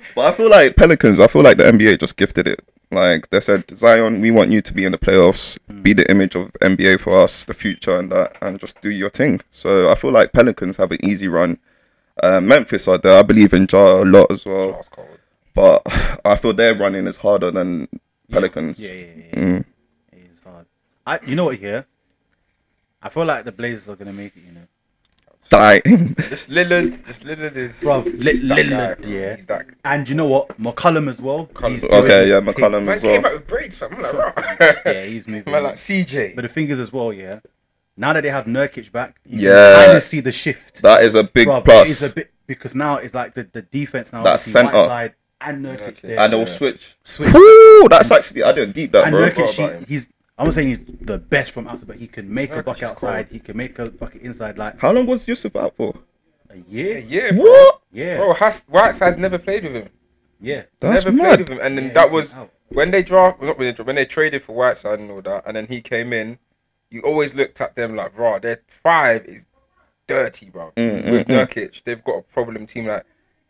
But 0.16 0.34
I 0.34 0.36
feel 0.36 0.50
like 0.50 0.74
Pelicans, 0.74 1.20
I 1.20 1.28
feel 1.28 1.42
like 1.42 1.56
the 1.58 1.64
NBA 1.64 2.00
just 2.00 2.16
gifted 2.16 2.48
it. 2.48 2.60
Like 2.90 3.30
they 3.30 3.38
said, 3.38 3.70
Zion, 3.70 4.20
we 4.20 4.32
want 4.32 4.50
you 4.50 4.60
to 4.60 4.72
be 4.74 4.84
in 4.84 4.90
the 4.90 4.98
playoffs, 4.98 5.56
hmm. 5.70 5.82
be 5.82 5.92
the 5.92 6.10
image 6.10 6.34
of 6.34 6.50
NBA 6.54 6.98
for 6.98 7.20
us, 7.20 7.44
the 7.44 7.54
future 7.54 7.96
and 7.96 8.10
that, 8.10 8.36
and 8.42 8.58
just 8.58 8.80
do 8.80 8.90
your 8.90 9.10
thing. 9.10 9.40
So 9.52 9.88
I 9.88 9.94
feel 9.94 10.10
like 10.10 10.32
Pelicans 10.32 10.78
have 10.78 10.90
an 10.90 10.98
easy 11.04 11.28
run. 11.28 11.58
Uh, 12.22 12.40
Memphis 12.40 12.86
are 12.88 12.98
there. 12.98 13.18
I 13.18 13.22
believe 13.22 13.52
in 13.52 13.66
Ja 13.70 14.02
a 14.02 14.04
lot 14.04 14.30
as 14.30 14.44
well. 14.46 14.72
That's 14.72 14.88
cold. 14.88 15.08
But 15.54 15.82
I 16.24 16.36
feel 16.36 16.52
their 16.52 16.74
running 16.74 17.06
is 17.06 17.16
harder 17.16 17.50
than 17.50 17.88
Pelicans. 18.30 18.78
Yeah, 18.78 18.92
yeah, 18.92 19.06
yeah. 19.16 19.34
Mm. 19.34 19.64
It 20.12 20.18
is 20.34 20.40
hard. 20.42 20.66
I, 21.06 21.18
you 21.26 21.34
know 21.34 21.44
what? 21.46 21.56
Here, 21.56 21.86
I 23.02 23.08
feel 23.08 23.24
like 23.24 23.44
the 23.44 23.52
Blazers 23.52 23.88
are 23.88 23.96
gonna 23.96 24.12
make 24.12 24.36
it. 24.36 24.42
You 24.46 24.52
know, 24.52 24.66
Die. 25.48 25.80
Just 26.28 26.48
Lillard. 26.56 27.04
Just 27.04 27.24
Lillard 27.24 27.56
is. 27.56 27.80
Bruv, 27.80 28.04
he's 28.04 28.42
Lillard, 28.44 29.02
guy, 29.02 29.08
yeah. 29.08 29.36
He's 29.36 29.46
that. 29.46 29.66
and 29.84 30.08
you 30.08 30.14
know 30.14 30.26
what? 30.26 30.56
McCollum 30.58 31.10
as 31.10 31.20
well. 31.20 31.46
McCollum. 31.46 31.82
Okay, 31.90 32.28
yeah, 32.28 32.40
his 32.40 32.54
McCollum 32.54 32.72
thing. 32.72 32.84
Man 32.86 32.94
as 32.94 33.02
came 33.02 33.24
out 33.24 33.32
with 33.32 33.46
braids, 33.48 33.76
fam. 33.76 33.94
I'm 33.94 34.02
like, 34.02 34.12
bro. 34.12 34.32
Yeah, 34.92 35.04
he's 35.06 35.26
moving. 35.32 35.52
Man, 35.52 35.64
like 35.64 35.74
CJ. 35.74 36.36
But 36.36 36.42
the 36.42 36.48
thing 36.48 36.68
is 36.70 36.78
as 36.78 36.92
well, 36.92 37.12
yeah. 37.12 37.40
Now 38.00 38.14
that 38.14 38.22
they 38.22 38.30
have 38.30 38.46
Nurkic 38.46 38.90
back, 38.92 39.20
you 39.26 39.48
Yeah. 39.48 39.50
can 39.76 39.84
kind 39.86 39.96
of 39.98 40.02
see 40.02 40.20
the 40.20 40.32
shift. 40.32 40.80
That 40.82 41.02
is 41.02 41.14
a 41.14 41.22
big 41.24 41.46
Bruv, 41.46 41.64
plus. 41.66 41.88
It 41.88 41.90
is 41.90 42.02
a 42.10 42.14
bit 42.14 42.30
because 42.46 42.74
now 42.74 42.96
it's 42.96 43.14
like 43.14 43.34
the, 43.34 43.44
the 43.52 43.62
defense 43.62 44.10
now. 44.12 44.22
That's 44.22 44.42
obviously 44.48 44.52
centre. 44.62 44.76
Whiteside 44.78 45.14
and 45.42 45.64
Nurkic 45.64 45.78
Nurkic. 45.80 46.00
there. 46.00 46.18
and 46.18 46.32
they'll 46.32 46.40
Yeah. 46.40 46.44
switch. 46.46 46.96
Switch. 47.04 47.32
Woo, 47.34 47.88
that's 47.90 48.10
actually 48.10 48.42
I 48.42 48.52
didn't 48.52 48.72
deep 48.74 48.92
that, 48.92 49.04
and 49.04 49.12
bro. 49.12 49.28
Nurkic, 49.30 49.80
he- 49.80 49.84
he's. 49.94 50.06
I'm 50.38 50.46
not 50.46 50.54
saying 50.54 50.68
he's 50.68 50.82
the 51.02 51.18
best 51.18 51.50
from 51.52 51.68
outside, 51.68 51.86
but 51.88 51.96
he 51.98 52.06
can 52.06 52.32
make 52.32 52.50
a 52.50 52.54
Nurkic 52.54 52.64
bucket 52.64 52.82
outside. 52.84 53.28
cold. 53.28 53.32
He 53.32 53.38
can 53.38 53.56
make 53.58 53.78
a 53.78 53.90
bucket 53.90 54.22
inside. 54.22 54.56
Like 54.56 54.78
How 54.80 54.92
long 54.92 55.04
was 55.06 55.26
Jusuf 55.26 55.54
out 55.60 55.76
for? 55.76 55.94
a 56.48 56.56
year. 56.68 56.98
Yeah, 57.06 57.32
bro. 57.32 57.42
What? 57.42 57.80
Yeah, 57.92 58.16
Bro, 58.16 58.32
Has- 58.34 58.62
Whiteside's 58.66 59.18
never 59.18 59.38
played 59.38 59.62
with 59.64 59.72
him. 59.74 59.88
yeah. 60.40 60.62
That's 60.80 61.04
never 61.04 61.14
mad. 61.16 61.26
played 61.36 61.38
with 61.40 61.58
him. 61.58 61.64
And 61.64 61.76
then 61.78 61.86
Yeah, 61.88 61.92
that 61.92 62.10
was 62.10 62.34
when 62.70 62.90
they 62.92 63.02
draft, 63.02 63.40
not 63.42 63.58
when 63.58 63.66
they, 63.68 63.72
dra- 63.72 63.84
when 63.84 63.96
they 63.96 64.04
traded 64.06 64.42
for 64.42 64.54
Whiteside 64.56 64.98
and 64.98 65.10
all 65.10 65.20
that, 65.22 65.42
and 65.46 65.56
then 65.56 65.66
he 65.66 65.80
came 65.82 66.12
in. 66.14 66.38
You 66.90 67.02
always 67.02 67.34
looked 67.34 67.60
at 67.60 67.76
them 67.76 67.94
like, 67.96 68.14
bro, 68.16 68.38
their 68.40 68.60
five 68.68 69.24
is 69.26 69.46
dirty, 70.06 70.50
bro. 70.50 70.72
Mm, 70.76 71.10
With 71.10 71.26
mm, 71.28 71.34
mm. 71.34 71.46
Nurkic, 71.46 71.84
they've 71.84 72.02
got 72.02 72.18
a 72.18 72.22
problem 72.22 72.66
team. 72.66 72.86
Like 72.86 73.04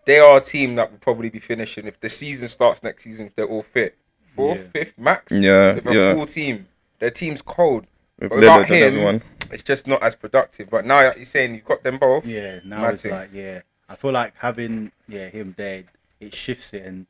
they 0.04 0.18
are 0.18 0.38
a 0.38 0.40
team 0.40 0.74
that 0.76 0.90
will 0.90 0.98
probably 0.98 1.30
be 1.30 1.38
finishing 1.38 1.86
if 1.86 1.98
the 2.00 2.10
season 2.10 2.48
starts 2.48 2.82
next 2.82 3.04
season. 3.04 3.26
If 3.26 3.36
they're 3.36 3.46
all 3.46 3.62
fit, 3.62 3.96
fourth, 4.36 4.58
Yeah. 4.58 4.64
fifth 4.72 4.98
max. 4.98 5.32
Yeah, 5.32 5.74
with 5.74 5.86
a 5.86 5.94
yeah. 5.94 6.14
full 6.14 6.26
team. 6.26 6.68
Their 6.98 7.10
team's 7.10 7.42
cold. 7.42 7.86
With 8.18 8.28
But 8.30 8.38
without 8.40 8.66
him, 8.66 8.82
everyone. 8.94 9.22
it's 9.50 9.62
just 9.62 9.86
not 9.86 10.02
as 10.02 10.14
productive. 10.14 10.68
But 10.68 10.84
now 10.84 11.00
you're 11.00 11.24
saying 11.24 11.54
you've 11.54 11.64
got 11.64 11.82
them 11.82 11.96
both. 11.96 12.26
Yeah, 12.26 12.60
now 12.64 12.82
Mad 12.82 12.94
it's 12.94 13.04
like 13.06 13.30
yeah. 13.32 13.62
I 13.88 13.96
feel 13.96 14.12
like 14.12 14.34
having 14.36 14.92
yeah 15.08 15.28
him 15.28 15.54
there, 15.56 15.84
it 16.20 16.34
shifts 16.34 16.74
it, 16.74 16.84
and 16.84 17.06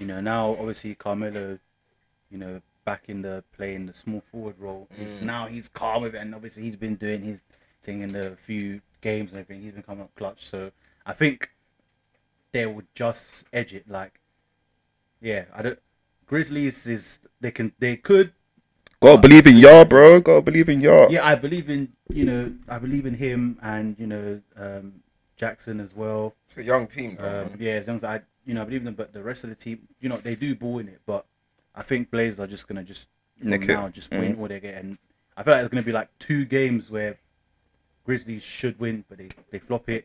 you 0.00 0.06
know 0.06 0.20
now 0.20 0.50
obviously 0.58 0.96
Carmelo, 0.96 1.58
you 2.30 2.38
know 2.38 2.60
back 2.90 3.04
in 3.08 3.22
the 3.22 3.44
playing 3.56 3.86
the 3.86 3.94
small 3.94 4.20
forward 4.20 4.56
role. 4.58 4.88
Mm. 4.92 4.98
He's, 4.98 5.22
now 5.22 5.46
he's 5.46 5.68
calm 5.68 6.02
with 6.02 6.14
it, 6.16 6.18
and 6.18 6.34
obviously 6.34 6.62
he's 6.64 6.76
been 6.76 6.96
doing 6.96 7.22
his 7.22 7.40
thing 7.84 8.00
in 8.02 8.12
the 8.12 8.36
few 8.36 8.80
games 9.00 9.30
and 9.30 9.40
everything. 9.40 9.62
He's 9.62 9.72
been 9.72 9.82
coming 9.90 10.02
up 10.02 10.14
clutch, 10.16 10.46
so 10.46 10.72
I 11.06 11.12
think 11.12 11.50
they 12.52 12.66
would 12.66 12.88
just 12.94 13.44
edge 13.52 13.72
it. 13.72 13.88
Like 13.88 14.14
yeah, 15.20 15.44
I 15.54 15.62
don't. 15.62 15.78
Grizzlies 16.26 16.86
is 16.86 17.20
they 17.40 17.52
can 17.52 17.72
they 17.78 17.96
could 17.96 18.32
Gotta 19.02 19.22
believe 19.26 19.46
in 19.46 19.56
y'all, 19.56 19.84
bro. 19.84 20.20
Gotta 20.20 20.42
believe 20.42 20.68
in 20.68 20.80
y'all. 20.80 21.10
yeah, 21.10 21.26
I 21.26 21.34
believe 21.34 21.70
in 21.70 21.92
you 22.08 22.24
know 22.24 22.52
I 22.68 22.78
believe 22.78 23.06
in 23.06 23.14
him 23.14 23.58
and 23.62 23.96
you 23.98 24.06
know 24.06 24.40
um, 24.56 24.86
Jackson 25.36 25.80
as 25.80 25.94
well. 25.94 26.34
It's 26.46 26.58
a 26.58 26.64
young 26.64 26.86
team. 26.86 27.16
Though, 27.18 27.48
Um, 27.52 27.56
yeah, 27.58 27.72
as 27.80 27.88
long 27.88 27.96
as 27.96 28.04
I, 28.04 28.20
you 28.44 28.52
know, 28.54 28.62
I 28.62 28.64
believe 28.66 28.82
in 28.82 28.84
them, 28.90 28.94
but 28.94 29.12
the 29.14 29.22
rest 29.22 29.42
of 29.44 29.50
the 29.50 29.56
team, 29.56 29.88
you 30.00 30.08
know, 30.10 30.18
they 30.18 30.34
do 30.34 30.54
ball 30.54 30.80
in 30.80 30.88
it. 30.88 31.00
But 31.06 31.24
I 31.80 31.82
think 31.82 32.10
Blazers 32.10 32.38
are 32.40 32.46
just 32.46 32.68
gonna 32.68 32.84
just 32.84 33.08
from 33.40 33.50
Nick 33.50 33.62
it. 33.62 33.68
now 33.68 33.88
just 33.88 34.10
win 34.10 34.36
all 34.38 34.46
they 34.48 34.60
get, 34.60 34.74
and 34.82 34.98
I 35.36 35.42
feel 35.42 35.54
like 35.54 35.64
it's 35.64 35.70
gonna 35.72 35.82
be 35.82 35.92
like 35.92 36.10
two 36.18 36.44
games 36.44 36.90
where 36.90 37.16
Grizzlies 38.04 38.42
should 38.42 38.78
win, 38.78 39.04
but 39.08 39.16
they 39.18 39.28
they 39.50 39.58
flop 39.58 39.88
it, 39.88 40.04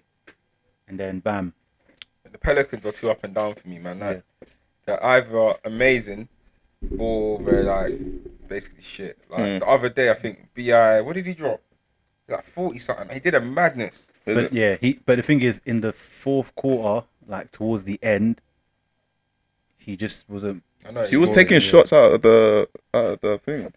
and 0.88 0.98
then 1.00 1.20
bam, 1.20 1.54
The 2.32 2.38
Pelicans 2.38 2.86
are 2.86 2.92
too 2.94 3.12
up 3.12 3.24
and 3.26 3.34
down 3.36 3.56
for 3.56 3.68
me, 3.68 3.78
man. 3.80 4.00
Like, 4.00 4.24
They're 4.86 5.04
either 5.06 5.56
amazing 5.66 6.30
or 6.98 7.40
they're 7.42 7.64
like 7.64 8.00
basically 8.48 8.82
shit. 8.84 9.18
Like 9.30 9.40
Mm. 9.42 9.60
the 9.60 9.68
other 9.68 9.90
day, 9.90 10.10
I 10.10 10.14
think 10.14 10.50
Bi. 10.56 11.02
What 11.02 11.14
did 11.14 11.26
he 11.26 11.34
drop? 11.34 11.62
like 12.28 12.44
forty 12.46 12.80
something. 12.80 13.10
He 13.10 13.20
did 13.20 13.36
a 13.36 13.42
madness. 13.42 14.10
But 14.26 14.52
yeah, 14.54 14.78
he. 14.82 15.00
But 15.06 15.18
the 15.18 15.22
thing 15.24 15.42
is, 15.42 15.62
in 15.66 15.78
the 15.82 15.92
fourth 15.94 16.56
quarter, 16.56 17.06
like 17.28 17.52
towards 17.52 17.84
the 17.84 18.00
end, 18.02 18.42
he 19.78 19.96
just 19.98 20.28
wasn't. 20.30 20.64
I 20.88 20.92
know 20.92 21.04
He 21.04 21.18
was 21.18 21.30
taking 21.32 21.54
yeah. 21.56 21.60
shots 21.60 21.92
out 21.94 22.14
of 22.14 22.22
the 22.22 22.68
out 22.94 23.06
of 23.06 23.22
the 23.22 23.38
thing. 23.40 23.74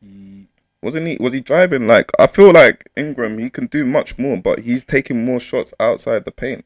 He, 0.00 0.46
Wasn't 0.82 1.06
he? 1.06 1.16
Was 1.20 1.32
he 1.32 1.40
driving? 1.40 1.86
Like 1.86 2.10
I 2.18 2.26
feel 2.26 2.52
like 2.52 2.88
Ingram, 2.96 3.38
he 3.38 3.50
can 3.50 3.66
do 3.66 3.84
much 3.84 4.18
more, 4.18 4.36
but 4.36 4.60
he's 4.60 4.84
taking 4.84 5.24
more 5.24 5.38
shots 5.40 5.72
outside 5.78 6.24
the 6.24 6.32
paint. 6.32 6.64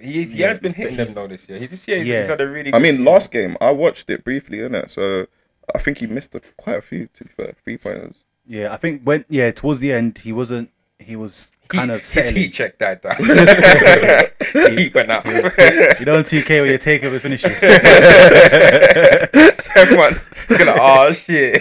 He, 0.00 0.24
he 0.24 0.38
Yeah, 0.38 0.48
has 0.48 0.58
been 0.60 0.74
hitting 0.74 0.96
them 0.96 1.14
though 1.14 1.26
this 1.28 1.48
year. 1.48 1.58
He 1.58 1.68
just 1.68 1.86
yeah, 1.88 1.96
he's, 1.96 2.08
Yeah. 2.08 2.20
he's 2.20 2.28
had 2.28 2.40
a 2.40 2.48
really. 2.48 2.72
I 2.74 2.78
mean, 2.78 2.94
season. 2.94 3.04
last 3.04 3.30
game 3.32 3.56
I 3.60 3.70
watched 3.70 4.08
it 4.10 4.24
briefly, 4.24 4.58
innit? 4.58 4.90
So 4.90 5.26
I 5.74 5.78
think 5.78 5.98
he 5.98 6.06
missed 6.06 6.34
a, 6.34 6.40
quite 6.56 6.76
a 6.78 6.82
few. 6.82 7.08
To 7.14 7.24
be 7.24 7.30
fair, 7.36 7.54
three 7.64 7.78
pointers. 7.78 8.16
yeah, 8.46 8.72
I 8.72 8.76
think 8.76 9.02
when 9.02 9.24
yeah 9.28 9.50
towards 9.50 9.80
the 9.80 9.92
end 9.92 10.18
he 10.18 10.32
wasn't. 10.32 10.70
He 11.00 11.16
was 11.16 11.50
kind 11.68 11.90
He- 11.90 11.94
of 11.96 12.00
his 12.00 12.08
settling. 12.08 12.36
heat 12.36 12.52
check 12.52 12.78
died 12.78 13.00
down. 13.02 13.16
heat 14.54 14.94
went 14.94 15.10
out. 15.10 15.24
You 15.26 16.04
know, 16.06 16.18
in 16.18 16.24
2K 16.24 16.48
where 16.60 16.66
you 16.66 16.78
take 16.78 17.04
over 17.04 17.18
finishes. 17.18 17.62
Everyone's 19.76 20.28
gonna 20.48 20.76
oh 20.80 21.12
shit. 21.12 21.60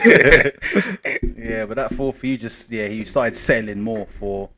yeah, 1.38 1.66
but 1.66 1.76
that 1.76 1.94
fourth, 1.96 2.24
you 2.24 2.38
just 2.38 2.72
yeah 2.72 2.88
he 2.88 3.06
started 3.06 3.36
settling 3.36 3.82
more 3.82 4.06
for 4.06 4.50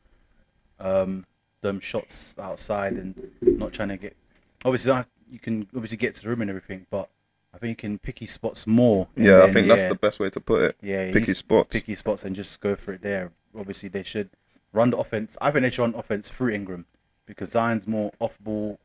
um 0.79 1.25
them 1.61 1.79
shots 1.79 2.35
outside 2.39 2.93
and 2.93 3.31
not 3.41 3.73
trying 3.73 3.89
to 3.89 3.97
get. 3.97 4.15
Obviously, 4.63 4.91
not- 4.91 5.07
you 5.29 5.39
can 5.39 5.67
obviously 5.75 5.97
get 5.97 6.15
to 6.15 6.23
the 6.23 6.29
rim 6.29 6.41
and 6.41 6.49
everything, 6.51 6.85
but 6.91 7.09
I 7.53 7.57
think 7.57 7.69
you 7.69 7.75
can 7.89 7.97
pick 7.97 8.19
his 8.19 8.31
spots 8.31 8.67
more. 8.67 9.07
and 9.15 9.25
Yeah, 9.25 9.37
I 9.37 9.45
then, 9.45 9.53
think 9.53 9.67
that's 9.67 9.83
the 9.85 9.95
best 9.95 10.19
way 10.19 10.29
to 10.29 10.39
put 10.39 10.61
it. 10.63 10.75
yeah 10.81 11.05
pick 11.07 11.15
he's- 11.15 11.27
his 11.29 11.37
spots. 11.39 11.69
pick 11.73 11.85
his 11.87 11.99
spots 11.99 12.23
and 12.23 12.35
just 12.35 12.59
go 12.61 12.75
for 12.75 12.93
it 12.93 13.01
there. 13.01 13.31
Obviously, 13.57 13.89
they 13.89 14.03
should 14.03 14.29
run 14.73 14.89
the 14.91 14.97
offense. 14.97 15.37
I 15.41 15.51
think 15.51 15.63
they 15.63 15.69
should 15.69 15.81
run 15.83 15.95
offense 15.95 16.29
through 16.29 16.49
Ingram 16.51 16.85
because 17.25 17.49
Zion's 17.51 17.87
more 17.87 18.11
off 18.19 18.37
ball. 18.39 18.79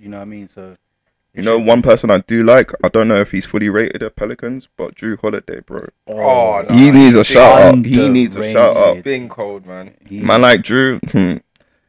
You 0.00 0.08
know 0.08 0.16
what 0.18 0.22
I 0.22 0.26
mean? 0.26 0.48
So 0.48 0.76
You 1.34 1.42
know, 1.42 1.58
one 1.58 1.82
person 1.82 2.10
I 2.10 2.18
do 2.18 2.42
like. 2.42 2.72
I 2.82 2.88
don't 2.88 3.06
know 3.08 3.20
if 3.20 3.30
he's 3.30 3.44
fully 3.44 3.68
rated 3.68 4.02
at 4.02 4.16
Pelicans, 4.16 4.68
but 4.76 4.94
Jrue 4.96 5.20
Holiday, 5.20 5.60
bro. 5.60 5.86
Oh, 6.08 6.64
no. 6.68 6.74
he 6.74 6.90
needs 6.90 7.14
a 7.16 7.20
he's 7.20 7.26
shout 7.28 7.60
out. 7.76 7.84
He 7.86 8.08
needs 8.08 8.34
a 8.36 8.42
shout 8.42 8.76
underrated. 8.76 8.98
out. 8.98 9.04
Been 9.04 9.28
cold, 9.28 9.66
man. 9.66 9.94
he- 10.08 10.20
Man 10.20 10.42
like 10.42 10.62
Drew, 10.62 10.98
hmm, 10.98 11.36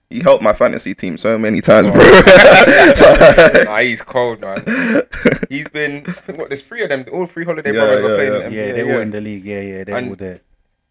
he 0.09 0.19
helped 0.21 0.43
my 0.43 0.53
fantasy 0.53 0.93
team 0.95 1.17
so 1.17 1.37
many 1.37 1.61
times, 1.61 1.89
bro. 1.91 2.01
nah, 3.65 3.77
he's 3.79 4.01
cold, 4.01 4.41
man. 4.41 4.63
He's 5.49 5.67
been. 5.67 6.03
I 6.07 6.11
think 6.11 6.37
what 6.39 6.49
there's 6.49 6.61
three 6.61 6.83
of 6.83 6.89
them. 6.89 7.05
All 7.11 7.25
three 7.25 7.45
holiday 7.45 7.71
Yeah, 7.73 7.79
brothers 7.85 8.01
yeah, 8.01 8.07
are 8.09 8.15
playing. 8.15 8.53
yeah. 8.53 8.65
yeah, 8.67 8.71
they're 8.73 8.95
all 8.95 9.01
in 9.01 9.11
the 9.11 9.21
league. 9.21 9.45
Yeah, 9.45 9.61
yeah, 9.61 9.83
they're 9.83 9.95
And- 9.97 10.09
all 10.09 10.15
there. 10.15 10.41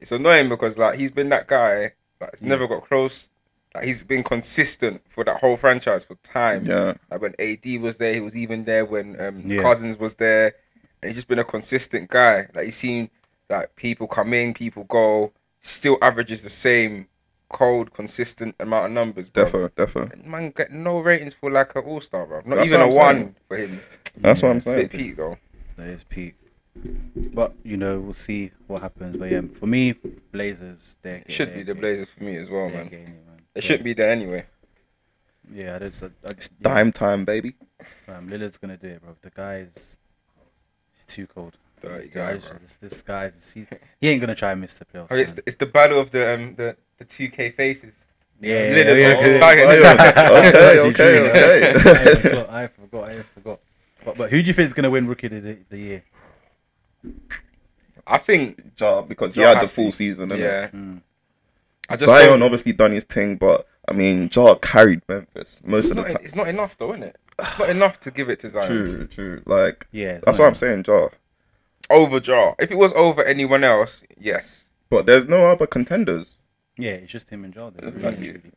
It's 0.00 0.12
annoying 0.12 0.48
because 0.48 0.78
like 0.78 0.98
he's 0.98 1.10
been 1.10 1.28
that 1.30 1.46
guy. 1.48 1.92
Like 2.20 2.30
he's 2.38 2.42
never 2.42 2.66
got 2.68 2.84
close. 2.84 3.30
Like 3.74 3.84
he's 3.84 4.02
been 4.04 4.22
consistent 4.24 5.02
for 5.08 5.24
that 5.24 5.40
whole 5.40 5.56
franchise 5.56 6.04
for 6.04 6.14
time. 6.16 6.64
yeah, 6.64 6.94
Like 7.10 7.20
when 7.20 7.34
AD 7.38 7.80
was 7.80 7.98
there, 7.98 8.14
he 8.14 8.20
was 8.20 8.36
even 8.36 8.62
there 8.64 8.84
when 8.84 9.20
um, 9.20 9.42
Yeah. 9.50 9.62
Cousins 9.62 9.98
was 9.98 10.14
there. 10.16 10.54
And 11.02 11.10
he's 11.10 11.14
just 11.16 11.28
been 11.28 11.38
a 11.38 11.44
consistent 11.44 12.08
guy. 12.10 12.48
Like 12.54 12.64
he's 12.66 12.76
seen 12.76 13.10
like 13.50 13.76
people 13.76 14.06
come 14.08 14.32
in, 14.34 14.52
people 14.54 14.84
go, 14.84 15.32
still 15.60 15.96
averages 16.02 16.42
the 16.42 16.50
same 16.50 17.06
cold, 17.50 17.92
consistent 17.94 18.54
amount 18.60 18.86
of 18.86 18.92
numbers. 18.92 19.30
Bro. 19.30 19.44
defo, 19.46 19.68
defo. 19.70 20.24
Man, 20.26 20.50
get 20.50 20.72
no 20.72 20.98
ratings 21.00 21.34
for 21.34 21.50
like 21.50 21.74
an 21.76 21.84
all 21.84 22.00
star, 22.00 22.26
bro. 22.26 22.42
Not 22.44 22.56
That's 22.56 22.66
even 22.68 22.80
a 22.80 22.88
what 22.88 22.92
I'm 22.92 22.96
one 22.96 23.16
saying. 23.16 23.34
for 23.48 23.56
him. 23.56 23.80
That's 24.16 24.42
what 24.42 24.50
I'm 24.50 24.60
saying. 24.60 24.88
bit 24.88 24.90
peak 24.90 25.16
though. 25.16 25.38
That 25.76 25.88
is 25.88 26.04
peak. 26.04 26.34
But 27.32 27.54
you 27.64 27.76
know, 27.76 28.00
we'll 28.00 28.12
see 28.12 28.52
what 28.66 28.82
happens. 28.82 29.16
But 29.16 29.30
yeah, 29.30 29.42
for 29.52 29.66
me, 29.66 29.94
Blazers. 30.32 30.96
They 31.02 31.22
It 31.26 31.32
should 31.32 31.54
be 31.54 31.62
the 31.62 31.74
Blazers 31.74 32.08
for 32.10 32.24
me 32.24 32.36
as 32.36 32.48
well, 32.50 32.68
man. 32.70 32.88
Gaining, 32.88 33.16
man. 33.58 33.64
It 33.64 33.64
shouldn't 33.64 33.84
be 33.84 33.92
there 33.94 34.10
anyway. 34.10 34.46
Yeah, 35.52 35.76
I 35.76 35.78
just, 35.78 36.02
I 36.04 36.32
just 36.32 36.52
yeah, 36.60 36.74
Dime 36.74 36.92
time, 36.92 37.24
baby. 37.24 37.54
fam, 38.06 38.28
Lillard's 38.28 38.58
gonna 38.58 38.76
do 38.76 38.88
it, 38.88 39.02
bro. 39.02 39.16
The 39.22 39.30
guy's 39.30 39.98
too 41.06 41.26
cold. 41.26 41.56
Dirty 41.80 42.06
This 42.06 42.14
guy, 42.14 42.32
guy's- 42.32 42.52
This, 42.60 42.76
this 42.76 43.02
guy, 43.02 43.32
he, 43.54 43.66
he 44.00 44.08
ain't 44.08 44.20
gonna 44.20 44.34
try 44.34 44.52
and 44.52 44.60
miss 44.60 44.78
the 44.78 44.84
playoffs. 44.84 45.08
Oh, 45.10 45.16
it's, 45.16 45.32
the, 45.32 45.42
it's 45.46 45.56
the 45.56 45.66
battle 45.66 46.00
of 46.00 46.10
the 46.10 46.34
um 46.34 46.54
the 46.56 46.76
the 46.98 47.04
two 47.04 47.28
K 47.30 47.50
faces. 47.50 48.04
yeah, 48.40 48.70
Lillard 48.74 49.00
yeah, 49.00 49.14
versus 49.14 49.38
yeah, 49.38 49.40
Zion. 49.40 49.68
Okay, 50.48 50.80
okay, 50.90 51.30
okay. 51.30 51.70
I 51.70 52.16
forgot. 52.18 52.50
I 52.50 52.66
forgot. 52.66 53.04
I 53.10 53.14
forgot. 53.22 53.60
But, 54.04 54.16
but 54.18 54.30
who 54.30 54.42
do 54.42 54.48
you 54.48 54.54
think 54.54 54.66
is 54.66 54.72
gonna 54.74 54.90
win 54.90 55.06
Rookie 55.06 55.28
of 55.28 55.42
the, 55.42 55.58
the 55.70 55.78
year? 55.78 56.04
I 58.06 58.18
think 58.18 58.72
Ja, 58.78 59.02
because 59.02 59.34
he 59.34 59.40
Ja 59.40 59.54
had 59.54 59.62
the 59.64 59.68
full 59.68 59.86
to. 59.86 59.92
season, 59.92 60.28
innit? 60.30 60.38
yeah. 60.38 60.68
Mm. 60.68 61.00
I 61.88 61.94
just 61.96 62.06
Zion 62.06 62.42
obviously 62.42 62.72
done 62.72 62.92
his 62.92 63.04
thing, 63.04 63.36
but 63.36 63.66
I 63.88 63.92
mean, 63.92 64.28
Ja 64.32 64.54
carried 64.56 65.00
Memphis 65.08 65.60
most 65.64 65.90
of 65.90 65.96
the 65.96 66.02
not, 66.02 66.10
time. 66.10 66.20
it's 66.22 66.34
not 66.34 66.48
enough 66.48 66.76
though, 66.78 66.90
isn't 66.92 67.04
it? 67.04 67.16
It's 67.38 67.58
not 67.58 67.70
enough 67.70 68.00
to 68.00 68.10
give 68.10 68.28
it 68.28 68.40
to 68.40 68.50
Zion. 68.50 68.66
True, 68.66 69.06
true. 69.06 69.42
Like 69.46 69.86
Yeah, 69.92 70.14
that's 70.24 70.38
not 70.38 70.44
what 70.44 70.48
I'm 70.48 70.54
saying, 70.54 70.84
Ja. 70.86 71.08
Over 71.90 72.18
Ja. 72.22 72.54
If 72.58 72.70
it 72.70 72.76
was 72.78 72.92
over 72.94 73.24
anyone 73.24 73.64
else, 73.64 74.02
yes. 74.18 74.70
But 74.90 75.06
there's 75.06 75.26
no 75.26 75.46
other 75.50 75.66
contenders. 75.66 76.34
Yeah, 76.76 76.92
it's 76.92 77.12
just 77.12 77.30
him 77.30 77.44
and 77.44 77.52
Jordan. 77.54 77.80
really 77.84 77.94
Exactly. 77.96 78.28
and. 78.30 78.52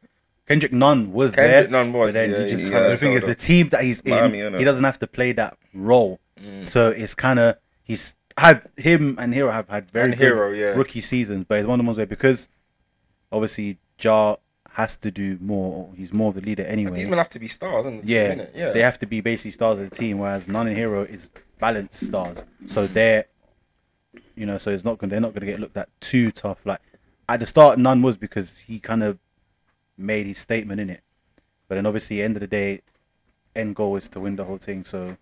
Kendrick 0.48 0.74
Nunn 0.74 1.14
was 1.14 1.34
Kendrick 1.34 1.70
there, 1.72 1.84
Nunn 1.84 1.94
was, 1.94 2.08
but 2.10 2.14
then 2.14 2.32
yeah, 2.32 2.44
he 2.44 2.50
just 2.50 2.64
he- 2.64 2.70
kind 2.70 2.84
yeah, 2.86 2.92
of. 2.92 3.00
The 3.00 3.06
thing 3.06 3.14
is, 3.14 3.24
the 3.26 3.36
team 3.36 3.70
that 3.70 3.84
he's 3.84 4.02
in, 4.02 4.10
Miami, 4.12 4.40
innit? 4.40 4.58
he 4.60 4.66
doesn't 4.66 4.84
have 4.84 5.00
to 5.00 5.08
play 5.08 5.32
that 5.34 5.58
role, 5.74 6.20
Mm. 6.42 6.66
so 6.66 6.90
it's 6.90 7.14
kind 7.16 7.40
of 7.40 7.56
he's 7.84 8.16
had 8.38 8.68
him 8.76 9.16
and 9.20 9.34
Herro 9.34 9.52
have 9.54 9.70
had 9.70 9.88
very 9.90 10.10
And 10.12 10.20
good 10.20 10.34
Herro, 10.34 10.58
yeah. 10.58 10.66
rookie 10.78 11.00
seasons, 11.02 11.46
but 11.48 11.60
it's 11.60 11.68
one 11.68 11.80
of 11.80 11.86
the 11.86 11.88
ones 11.88 11.98
where 11.98 12.06
because 12.08 12.50
obviously 13.32 13.78
Ja 14.00 14.38
has 14.72 14.96
to 14.98 15.12
do 15.12 15.38
more. 15.42 15.90
He's 15.96 16.14
more 16.14 16.30
of 16.30 16.36
the 16.36 16.42
leader 16.42 16.64
anyway. 16.64 17.00
These 17.00 17.10
men 17.10 17.18
have 17.18 17.30
to 17.30 17.40
be 17.40 17.48
stars, 17.48 17.86
isn't 17.86 18.00
it? 18.00 18.06
Yeah, 18.06 18.46
yeah. 18.56 18.72
they 18.72 18.82
have 18.82 19.00
to 19.00 19.06
be 19.06 19.22
basically 19.22 19.52
stars 19.52 19.80
of 19.80 19.90
the 19.90 19.96
team, 19.96 20.20
whereas 20.20 20.48
Nunn 20.48 20.68
and 20.68 20.78
Herro 20.78 21.08
is 21.10 21.32
balanced 21.60 22.06
stars. 22.06 22.46
So 22.66 22.88
they're, 22.88 23.26
you 24.36 24.46
know, 24.46 24.58
so 24.58 24.72
it's 24.72 24.86
not 24.86 24.98
gonna 24.98 25.12
they're 25.12 25.22
not 25.22 25.34
gonna 25.34 25.46
get 25.46 25.60
looked 25.60 25.78
at 25.78 25.90
too 26.00 26.32
tough. 26.32 26.66
Like 26.66 26.82
at 27.28 27.40
the 27.40 27.46
start, 27.46 27.78
Nunn 27.80 28.02
was 28.02 28.18
because 28.18 28.60
he 28.60 28.80
kind 28.80 29.04
of 29.04 29.20
made 29.98 30.26
his 30.26 30.38
statement 30.38 30.80
in 30.80 30.90
it, 30.90 31.02
but 31.68 31.76
then 31.76 31.86
obviously, 31.86 32.22
end 32.22 32.38
of 32.38 32.42
the 32.42 32.48
day, 32.48 32.82
end 33.56 33.76
goal 33.76 33.96
is 33.98 34.08
to 34.10 34.20
win 34.20 34.38
the 34.38 34.46
whole 34.46 34.58
thing. 34.58 34.86
So, 34.86 35.18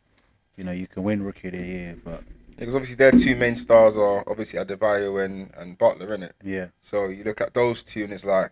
you 0.55 0.63
know, 0.63 0.71
you 0.71 0.87
can 0.87 1.03
win 1.03 1.23
Rookie 1.23 1.47
of 1.47 1.53
the 1.55 1.59
Year, 1.59 1.97
but 2.03 2.23
Because 2.59 2.75
obviously 2.75 2.95
their 2.97 3.11
two 3.11 3.35
main 3.35 3.55
stars 3.55 3.95
are 3.95 4.23
obviously 4.29 4.59
Adebayo 4.59 5.23
and, 5.23 5.51
and 5.57 5.77
Butler, 5.77 6.17
innit? 6.17 6.31
yeah, 6.43 6.67
So 6.81 7.07
you 7.07 7.23
look 7.23 7.39
at 7.41 7.53
those 7.53 7.83
two 7.83 8.03
and 8.03 8.11
it's 8.13 8.25
like, 8.25 8.51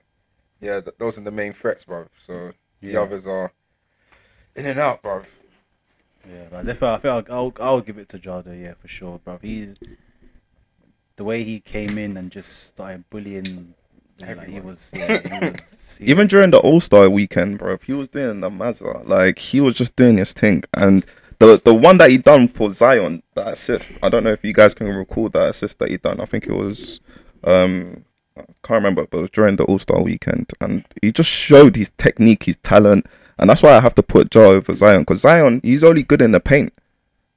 yeah, 0.62 0.80
th- 0.82 0.96
those 0.98 1.18
are 1.18 1.22
the 1.22 1.32
main 1.32 1.54
threats, 1.54 1.84
bro. 1.86 2.08
So 2.26 2.54
the 2.82 2.92
Yeah. 2.94 3.02
others 3.02 3.28
are 3.28 3.52
in 4.56 4.66
and 4.66 4.80
out, 4.80 5.02
bro. 5.02 5.24
yeah. 6.28 6.46
But 6.50 6.66
definitely, 6.66 6.96
I 6.96 6.98
think 7.18 7.30
I'll, 7.30 7.38
I'll 7.38 7.54
I'll 7.60 7.82
give 7.82 7.98
it 7.98 8.10
to 8.10 8.18
Jada, 8.20 8.60
yeah, 8.60 8.74
for 8.76 8.88
sure, 8.88 9.20
bro. 9.20 9.40
He's 9.42 9.76
the 11.18 11.24
way 11.24 11.44
he 11.44 11.60
came 11.60 11.98
in 11.98 12.16
and 12.18 12.32
just 12.32 12.64
started 12.68 13.10
bullying. 13.10 13.74
Like 14.20 14.30
he 14.48 14.60
Everyone. 14.60 14.66
was, 14.66 14.92
yeah, 14.96 15.20
he 15.22 15.30
was 15.52 15.98
Even 16.00 16.28
serious. 16.28 16.30
during 16.30 16.52
the 16.52 16.60
All 16.60 16.80
Star 16.80 17.10
weekend, 17.10 17.60
bro, 17.60 17.74
if 17.74 17.84
he 17.84 17.94
was 17.94 18.08
doing 18.08 18.40
the 18.40 18.50
Mazza. 18.50 19.06
Like 19.08 19.38
he 19.40 19.62
was 19.62 19.76
just 19.76 19.96
doing 19.96 20.18
his 20.18 20.34
thing. 20.34 20.64
And 20.74 21.06
the 21.40 21.62
the 21.64 21.74
one 21.74 21.98
that 22.00 22.10
he 22.10 22.18
done 22.18 22.48
for 22.48 22.70
Zion, 22.70 23.24
that 23.36 23.48
assist. 23.50 23.92
I 24.02 24.10
don't 24.10 24.24
know 24.24 24.32
if 24.32 24.44
you 24.44 24.54
guys 24.54 24.74
can 24.74 24.88
recall 24.88 25.30
that 25.30 25.50
assist 25.50 25.80
that 25.80 25.90
he 25.90 25.98
done. 25.98 26.20
I 26.20 26.26
think 26.26 26.46
it 26.48 26.54
was 26.54 27.00
um 27.44 28.04
I 28.38 28.42
can't 28.64 28.78
remember, 28.84 29.06
but 29.10 29.18
it 29.18 29.22
was 29.22 29.30
during 29.32 29.56
the 29.56 29.64
All 29.66 29.80
Star 29.80 30.02
weekend, 30.02 30.52
and 30.62 30.86
he 31.02 31.12
just 31.12 31.30
showed 31.30 31.76
his 31.76 31.90
technique, 31.98 32.44
his 32.44 32.58
talent, 32.58 33.08
and 33.38 33.50
that's 33.50 33.64
why 33.64 33.76
I 33.76 33.80
have 33.80 33.96
to 33.96 34.04
put 34.04 34.34
Ja 34.34 34.42
over 34.42 34.76
Zion 34.76 35.02
because 35.02 35.22
Zion 35.22 35.60
he's 35.64 35.84
only 35.84 36.04
good 36.04 36.22
in 36.22 36.32
the 36.32 36.40
paint. 36.40 36.74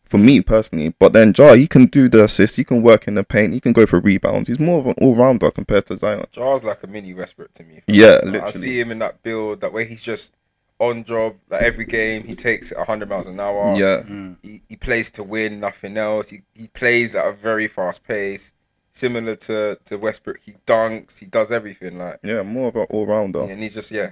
For 0.05 0.19
me 0.19 0.41
personally, 0.41 0.89
but 0.99 1.13
then 1.13 1.33
Ja, 1.39 1.55
he 1.55 1.69
can 1.69 1.87
do 1.87 2.09
the 2.09 2.25
assists, 2.25 2.57
he 2.57 2.65
can 2.65 2.83
work 2.83 3.07
in 3.07 3.15
the 3.15 3.23
paint, 3.23 3.55
he 3.55 3.61
can 3.61 3.73
go 3.73 3.87
for 3.87 4.01
rebounds. 4.01 4.49
He's 4.49 4.59
more 4.59 4.81
of 4.81 4.87
an 4.87 4.95
all 5.01 5.15
rounder 5.15 5.53
compared 5.53 5.87
to 5.87 5.97
Zion. 5.97 6.25
Ja's 6.33 6.65
like 6.65 6.83
a 6.83 6.89
mini 6.89 7.15
Westbrook 7.15 7.53
to 7.55 7.63
me. 7.63 7.83
Yeah, 7.87 8.19
Like, 8.25 8.43
I 8.43 8.51
see 8.51 8.81
him 8.81 8.91
in 8.91 8.99
that 8.99 9.23
build, 9.23 9.61
that 9.61 9.73
way 9.73 9.85
he's 9.85 10.03
just 10.03 10.33
on 10.81 11.05
job. 11.05 11.37
Like 11.49 11.63
every 11.63 11.85
game, 11.85 12.25
he 12.25 12.35
takes 12.35 12.73
it 12.73 12.79
100 12.79 13.09
miles 13.09 13.27
an 13.27 13.39
hour. 13.39 13.77
Yeah, 13.77 14.03
Mm. 14.03 14.37
He, 14.43 14.63
he 14.69 14.75
plays 14.77 15.11
to 15.13 15.23
win, 15.23 15.61
nothing 15.61 15.97
else. 15.97 16.31
He, 16.31 16.43
he 16.55 16.67
plays 16.67 17.15
at 17.15 17.27
a 17.29 17.33
very 17.33 17.69
fast 17.69 18.03
pace, 18.03 18.53
similar 18.93 19.37
to, 19.37 19.79
to 19.85 19.97
Westbrook. 19.97 20.41
He 20.43 20.55
dunks, 20.67 21.19
he 21.19 21.27
does 21.27 21.53
everything. 21.53 21.99
Like, 21.99 22.19
yeah, 22.25 22.43
more 22.43 22.69
of 22.69 22.77
an 22.77 22.87
all 22.91 23.07
rounder. 23.07 23.43
and 23.43 23.63
he's 23.63 23.75
just 23.75 23.93
yeah. 23.93 24.11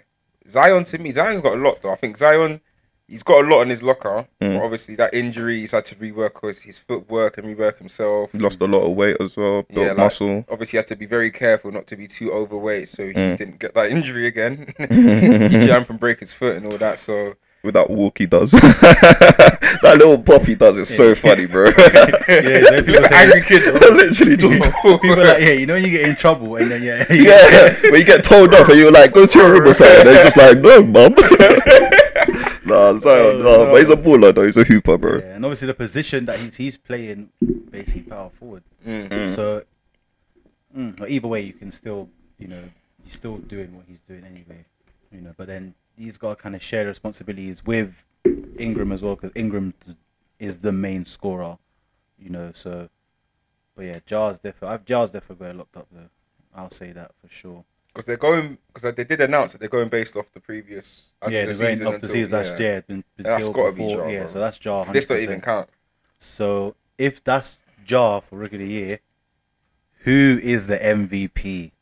Zion 0.48 0.84
to 0.84 0.98
me, 0.98 1.10
Zion's 1.12 1.40
got 1.40 1.54
a 1.58 1.60
lot 1.60 1.82
though. 1.82 1.90
I 1.92 1.96
think 1.96 2.16
Zion, 2.16 2.60
he's 3.08 3.22
got 3.22 3.44
a 3.44 3.48
lot 3.48 3.62
in 3.62 3.70
his 3.70 3.82
locker. 3.82 4.26
Mm. 4.40 4.56
But 4.58 4.62
obviously 4.64 4.94
that 4.96 5.14
injury, 5.14 5.60
he's 5.60 5.70
had 5.72 5.84
to 5.86 5.94
rework 5.96 6.46
his, 6.46 6.62
his 6.62 6.78
footwork 6.78 7.38
and 7.38 7.46
rework 7.46 7.78
himself. 7.78 8.30
He 8.32 8.38
lost 8.38 8.60
a 8.60 8.66
lot 8.66 8.82
of 8.88 8.92
weight 8.96 9.16
as 9.20 9.36
well, 9.36 9.62
built 9.62 9.70
Yeah, 9.72 9.88
like- 9.88 9.96
muscle. 9.96 10.44
Obviously, 10.50 10.72
he 10.72 10.76
had 10.76 10.86
to 10.88 10.96
be 10.96 11.06
very 11.06 11.30
careful 11.30 11.72
not 11.72 11.86
to 11.88 11.96
be 11.96 12.06
too 12.06 12.30
overweight, 12.32 12.88
so 12.88 13.06
he 13.06 13.12
Mm. 13.14 13.36
didn't 13.38 13.58
get 13.58 13.74
that 13.74 13.90
injury 13.90 14.26
again. 14.26 14.72
he 14.78 15.66
jump 15.66 15.90
and 15.90 15.98
break 15.98 16.20
his 16.20 16.32
foot 16.32 16.56
and 16.56 16.66
all 16.66 16.78
that. 16.78 16.98
So 16.98 17.34
with 17.64 17.74
that 17.74 17.90
walk 17.90 18.18
he 18.18 18.26
does. 18.26 18.50
that 18.52 19.94
little 19.98 20.18
pop 20.22 20.42
he 20.42 20.54
does 20.54 20.76
is 20.76 20.94
so 20.94 21.14
funny, 21.14 21.46
bro. 21.46 21.66
Yeah, 21.66 21.72
so 21.72 22.70
people 22.76 22.94
He's 22.94 23.02
an 23.02 23.08
say- 23.08 23.14
angry 23.24 23.42
kid. 23.42 23.62
bro. 23.80 23.88
Literally 23.90 24.36
just 24.36 24.62
People 24.82 25.12
are 25.20 25.24
like, 25.24 25.40
yeah, 25.42 25.52
you 25.52 25.66
know 25.66 25.74
when 25.74 25.82
you 25.84 25.90
get 25.90 26.08
in 26.08 26.14
trouble 26.14 26.54
and 26.56 26.70
then 26.70 26.82
yeah, 26.82 27.04
you 27.12 27.22
yeah. 27.24 27.74
When 27.90 27.94
you 28.00 28.04
get 28.04 28.22
told 28.24 28.54
off 28.54 28.68
and 28.68 28.78
you're 28.78 28.92
like, 28.92 29.12
go 29.12 29.26
to 29.26 29.38
your 29.38 29.50
room 29.50 29.66
or 29.68 29.72
something, 29.72 30.04
they're 30.04 30.24
just 30.24 30.36
like, 30.36 30.58
no, 30.58 30.82
mum. 30.84 31.14
Nah, 32.68 32.98
Zion, 32.98 33.42
nah, 33.42 33.70
but 33.70 33.78
he's 33.78 33.90
a 33.90 33.96
baller 33.96 34.34
though. 34.34 34.44
He's 34.44 34.56
a 34.56 34.64
hooper, 34.64 34.98
bro. 34.98 35.18
Yeah, 35.18 35.36
and 35.36 35.44
obviously 35.44 35.66
the 35.66 35.74
position 35.74 36.26
that 36.26 36.38
he's 36.38 36.56
he's 36.56 36.76
playing, 36.76 37.30
basically 37.70 38.02
power 38.02 38.30
forward. 38.30 38.62
So, 38.84 39.64
mm, 40.76 40.96
but 40.96 41.10
either 41.10 41.28
way, 41.28 41.40
you 41.42 41.52
can 41.52 41.72
still, 41.72 42.08
you 42.38 42.48
know, 42.48 42.62
he's 43.04 43.14
still 43.14 43.38
doing 43.38 43.74
what 43.76 43.86
he's 43.88 44.00
doing 44.08 44.24
anyway, 44.24 44.64
you 45.12 45.20
know. 45.20 45.34
But 45.36 45.46
then 45.48 45.74
he's 45.96 46.18
got 46.18 46.36
to 46.36 46.42
kind 46.42 46.54
of 46.54 46.62
share 46.62 46.86
responsibilities 46.86 47.64
with 47.64 48.04
Ingram 48.58 48.92
as 48.92 49.02
well, 49.02 49.16
because 49.16 49.32
Ingram 49.34 49.74
is 50.38 50.58
the 50.58 50.72
main 50.72 51.04
scorer, 51.04 51.58
you 52.18 52.30
know. 52.30 52.52
So, 52.54 52.88
but 53.74 53.84
yeah, 53.86 54.00
Ja's 54.06 54.38
definitely, 54.38 54.74
I've 54.74 54.84
Ja's 54.84 55.10
definitely 55.10 55.46
got 55.46 55.54
it 55.54 55.58
locked 55.58 55.76
up 55.76 55.86
though. 55.92 56.10
I'll 56.54 56.70
say 56.70 56.92
that 56.92 57.12
for 57.20 57.28
sure. 57.28 57.64
Because 57.98 58.06
they're 58.06 58.16
going, 58.16 58.58
because 58.72 58.94
they 58.94 59.02
did 59.02 59.20
announce 59.22 59.50
that 59.50 59.58
they're 59.58 59.68
going 59.68 59.88
based 59.88 60.14
off 60.14 60.26
the 60.32 60.38
previous. 60.38 61.08
as 61.20 61.32
yeah, 61.32 61.40
the 61.40 61.46
the 61.48 61.54
season 61.54 61.86
off 61.88 61.94
the 61.94 61.96
until- 61.96 62.10
season 62.10 62.38
last 62.38 62.52
yeah. 62.52 62.58
year, 62.66 62.82
been, 62.82 63.04
been 63.16 63.26
That's 63.26 63.42
till 63.44 63.52
gotta 63.52 63.72
be 63.72 63.86
Ja, 63.86 64.06
yeah. 64.06 64.18
bro. 64.20 64.28
So 64.28 64.38
that's 64.38 64.64
Ja. 64.64 64.84
This 64.84 65.06
don't 65.06 65.20
even 65.20 65.40
count. 65.40 65.68
So 66.20 66.76
if 66.96 67.24
that's 67.24 67.58
Ja 67.88 68.20
for 68.20 68.38
Rookie 68.38 68.54
of 68.54 68.60
the 68.60 68.68
Year, 68.68 69.00
who 70.04 70.38
is 70.40 70.68
the 70.68 70.78
MVP? 70.78 71.72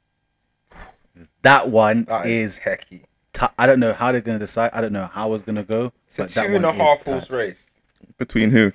That 1.43 1.69
one 1.69 2.05
That 2.05 2.25
is. 2.25 2.55
is 2.57 2.61
techie. 2.61 3.03
T- 3.35 3.47
I 3.59 3.67
don't 3.67 3.79
know 3.79 3.93
how 3.93 4.11
they're 4.11 4.23
gonna 4.23 4.39
decide. 4.39 4.71
I 4.73 4.81
don't 4.81 4.95
know 4.95 5.11
how 5.13 5.35
it's 5.35 5.43
gonna 5.43 5.65
go. 5.65 5.93
It's 6.09 6.17
but 6.17 6.31
two 6.31 6.41
and 6.41 6.65
a 6.65 6.69
one 6.69 6.77
is 6.77 6.81
half 6.81 7.05
tight. 7.05 7.13
horse 7.13 7.29
race. 7.29 7.63
Between 8.17 8.53
who? 8.53 8.73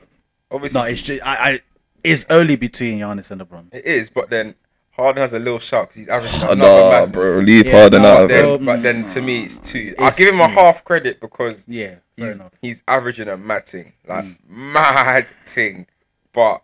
Obviously, 0.52 0.80
No, 0.80 0.86
it's 0.86 1.02
just 1.02 1.26
I, 1.26 1.36
I. 1.54 1.60
It's 2.04 2.28
only 2.30 2.56
between 2.56 3.00
Giannis 3.00 3.32
and 3.32 3.42
LeBron. 3.42 3.74
it 3.74 3.84
is, 3.84 4.12
but 4.12 4.30
then 4.30 4.54
Harden 4.92 5.22
has 5.22 5.34
a 5.34 5.40
little 5.40 5.60
shout 5.60 5.88
because 5.90 6.00
he's 6.00 6.08
averaging 6.10 6.40
Oh, 6.44 6.52
another 6.52 6.82
nah, 6.82 6.90
madness. 6.92 7.14
bro. 7.14 7.38
Leave 7.40 7.66
Yeah, 7.66 7.72
Harden 7.80 8.02
nah, 8.02 8.08
out 8.10 8.16
But 8.18 8.24
of 8.24 8.30
then, 8.30 8.46
it. 8.46 8.48
bro. 8.58 8.66
but 8.66 8.84
then 8.84 9.08
to 9.08 9.22
me, 9.22 9.44
it's 9.44 9.58
two. 9.60 9.96
I'll 9.98 10.08
It's- 10.08 10.18
give 10.18 10.34
him 10.34 10.42
a 10.42 10.48
half 10.48 10.84
credit 10.84 11.20
because 11.22 11.66
Yeah, 11.68 11.88
fair 11.88 12.00
he's, 12.28 12.36
enough. 12.36 12.52
he's 12.62 12.84
averaging 12.88 13.28
a 13.30 13.38
mad 13.38 13.66
thing, 13.68 13.94
like 14.08 14.24
mm. 14.26 14.38
mad 14.50 15.28
thing. 15.46 15.88
But 16.34 16.62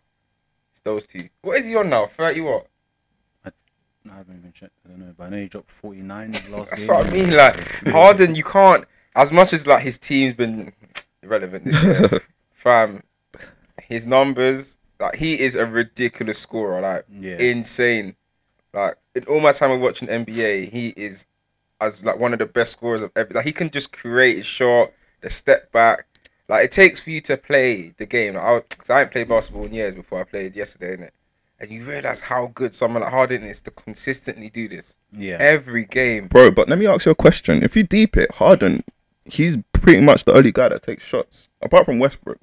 it's 0.71 0.81
those 0.81 1.07
two. 1.07 1.29
What 1.41 1.57
is 1.59 1.65
he 1.65 1.75
on 1.75 1.89
now? 1.89 2.07
Thirty 2.07 2.41
what? 2.41 2.67
I 3.45 4.15
haven't 4.15 4.37
even 4.39 4.53
checked. 4.53 4.71
I 4.85 4.89
don't 4.89 4.99
know, 4.99 5.13
but 5.17 5.25
I 5.25 5.29
know 5.29 5.37
he 5.37 5.47
dropped 5.47 5.69
forty 5.71 6.01
nine 6.01 6.31
last 6.49 6.69
That's 6.69 6.85
game. 6.85 6.95
what 6.95 7.07
I 7.07 7.11
mean. 7.11 7.31
Like 7.35 7.87
Harden, 7.87 8.35
you 8.35 8.43
can't. 8.43 8.85
As 9.15 9.31
much 9.33 9.51
as 9.51 9.67
like 9.67 9.83
his 9.83 9.97
team's 9.97 10.33
been 10.33 10.71
irrelevant 11.23 11.65
this 11.65 11.83
year, 11.83 12.21
fam. 12.53 13.03
His 13.83 14.05
numbers, 14.05 14.76
like 14.99 15.15
he 15.15 15.39
is 15.39 15.55
a 15.55 15.65
ridiculous 15.65 16.39
scorer, 16.39 16.81
like 16.81 17.05
Yeah. 17.11 17.37
insane. 17.37 18.15
Like 18.73 18.95
in 19.15 19.23
all 19.25 19.39
my 19.39 19.51
time 19.51 19.71
of 19.71 19.79
watching 19.81 20.07
NBA, 20.07 20.71
he 20.71 20.89
is 20.89 21.25
as 21.79 22.01
like 22.03 22.17
one 22.19 22.33
of 22.33 22.39
the 22.39 22.45
best 22.45 22.73
scorers 22.73 23.01
of 23.01 23.11
ever. 23.15 23.33
Like 23.33 23.45
he 23.45 23.51
can 23.51 23.69
just 23.69 23.91
create 23.91 24.39
a 24.39 24.43
shot, 24.43 24.91
the 25.21 25.29
step 25.29 25.71
back. 25.71 26.05
Like 26.49 26.65
it 26.65 26.71
takes 26.71 26.99
for 27.01 27.09
you 27.09 27.21
to 27.21 27.37
play 27.37 27.93
the 27.97 28.05
game. 28.05 28.35
Like, 28.35 28.43
I, 28.43 28.59
cause 28.75 28.89
I 28.89 29.01
ain't 29.01 29.11
played 29.11 29.27
basketball 29.29 29.65
in 29.65 29.73
years 29.73 29.93
before 29.95 30.21
I 30.21 30.23
played 30.23 30.55
yesterday, 30.55 30.95
innit? 30.97 31.09
And 31.59 31.71
you 31.71 31.83
realize 31.83 32.19
how 32.19 32.51
good 32.53 32.75
someone 32.75 33.01
like 33.01 33.11
Harden 33.11 33.43
is 33.43 33.61
to 33.61 33.71
consistently 33.71 34.49
do 34.49 34.67
this 34.67 34.95
Yeah, 35.11 35.37
every 35.39 35.85
game. 35.85 36.27
Bro, 36.27 36.51
but 36.51 36.69
let 36.69 36.77
me 36.77 36.85
ask 36.85 37.05
you 37.07 37.11
a 37.13 37.15
question. 37.15 37.63
If 37.63 37.75
you 37.75 37.81
deep 37.83 38.15
it, 38.15 38.31
Harden, 38.35 38.83
he's 39.25 39.57
pretty 39.73 40.01
much 40.01 40.23
the 40.25 40.33
only 40.33 40.51
guy 40.51 40.69
that 40.69 40.83
takes 40.83 41.03
shots, 41.03 41.49
apart 41.61 41.85
from 41.85 41.97
Westbrook. 41.97 42.37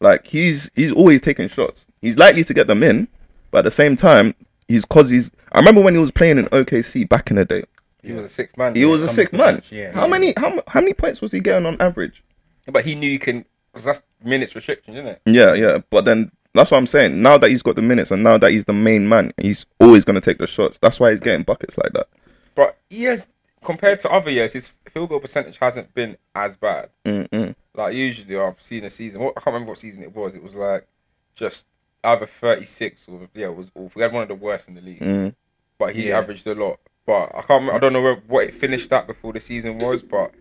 Like 0.00 0.26
he's 0.26 0.70
he's 0.74 0.92
always 0.92 1.20
taking 1.20 1.48
shots. 1.48 1.86
He's 2.00 2.18
likely 2.18 2.44
to 2.44 2.54
get 2.54 2.66
them 2.66 2.82
in, 2.82 3.08
but 3.50 3.58
at 3.58 3.64
the 3.64 3.70
same 3.70 3.96
time, 3.96 4.34
he's 4.68 4.84
cause 4.84 5.10
he's. 5.10 5.32
I 5.52 5.58
remember 5.58 5.80
when 5.80 5.94
he 5.94 6.00
was 6.00 6.10
playing 6.10 6.38
in 6.38 6.46
OKC 6.46 7.08
back 7.08 7.30
in 7.30 7.36
the 7.36 7.44
day. 7.44 7.64
He 8.02 8.12
was 8.12 8.24
a 8.24 8.28
six 8.28 8.56
man. 8.56 8.74
He 8.74 8.84
was 8.84 9.02
a 9.02 9.08
sick 9.08 9.32
man. 9.32 9.62
yeah. 9.70 9.92
how 9.92 10.06
many 10.06 10.34
how 10.36 10.62
how 10.68 10.80
many 10.80 10.94
points 10.94 11.20
was 11.20 11.32
he 11.32 11.40
getting 11.40 11.66
on 11.66 11.80
average? 11.80 12.22
but 12.70 12.84
he 12.84 12.94
knew 12.94 13.10
you 13.10 13.18
can 13.18 13.44
because 13.72 13.84
that's 13.84 14.02
minutes 14.22 14.54
restriction, 14.54 14.94
isn't 14.94 15.06
it? 15.06 15.22
Yeah, 15.26 15.54
yeah. 15.54 15.78
But 15.90 16.04
then 16.04 16.30
that's 16.54 16.70
what 16.70 16.78
I'm 16.78 16.86
saying. 16.86 17.20
Now 17.20 17.38
that 17.38 17.50
he's 17.50 17.62
got 17.62 17.76
the 17.76 17.82
minutes 17.82 18.10
and 18.10 18.22
now 18.22 18.38
that 18.38 18.52
he's 18.52 18.66
the 18.66 18.72
main 18.72 19.08
man, 19.08 19.32
he's 19.40 19.66
always 19.80 20.04
gonna 20.04 20.20
take 20.20 20.38
the 20.38 20.46
shots. 20.46 20.78
That's 20.78 21.00
why 21.00 21.10
he's 21.10 21.20
getting 21.20 21.44
buckets 21.44 21.76
like 21.76 21.92
that. 21.92 22.08
But 22.54 22.78
he 22.88 23.04
has 23.04 23.28
compared 23.62 24.00
to 24.00 24.10
other 24.10 24.30
years, 24.30 24.52
his 24.52 24.68
field 24.92 25.08
goal 25.10 25.20
percentage 25.20 25.58
hasn't 25.58 25.94
been 25.94 26.16
as 26.34 26.56
bad. 26.56 26.90
Mm-mm. 27.04 27.54
Like 27.78 27.94
usually, 27.94 28.36
I've 28.36 28.60
seen 28.60 28.84
a 28.84 28.90
season. 28.90 29.20
What, 29.20 29.34
I 29.36 29.40
can't 29.40 29.54
remember 29.54 29.70
what 29.70 29.78
season 29.78 30.02
it 30.02 30.14
was. 30.14 30.34
It 30.34 30.42
was 30.42 30.54
like 30.54 30.86
just 31.34 31.66
either 32.04 32.26
thirty 32.26 32.64
six 32.66 33.06
or 33.08 33.28
yeah, 33.34 33.46
it 33.46 33.56
was 33.56 33.70
awful. 33.74 33.92
We 33.94 34.02
had 34.02 34.12
one 34.12 34.22
of 34.22 34.28
the 34.28 34.34
worst 34.34 34.68
in 34.68 34.74
the 34.74 34.80
league, 34.80 35.00
Mm. 35.00 35.34
but 35.78 35.94
he 35.94 36.08
Yeah. 36.08 36.18
averaged 36.18 36.46
a 36.46 36.54
lot. 36.54 36.80
But 37.06 37.30
I 37.34 37.42
can't. 37.42 37.48
remember- 37.50 37.72
I 37.74 37.78
don't 37.78 37.92
know 37.92 38.02
where, 38.02 38.16
what 38.26 38.44
it 38.44 38.54
finished 38.54 38.92
at 38.92 39.06
before 39.06 39.32
the 39.32 39.40
season 39.40 39.78
was, 39.78 40.02
but 40.02 40.34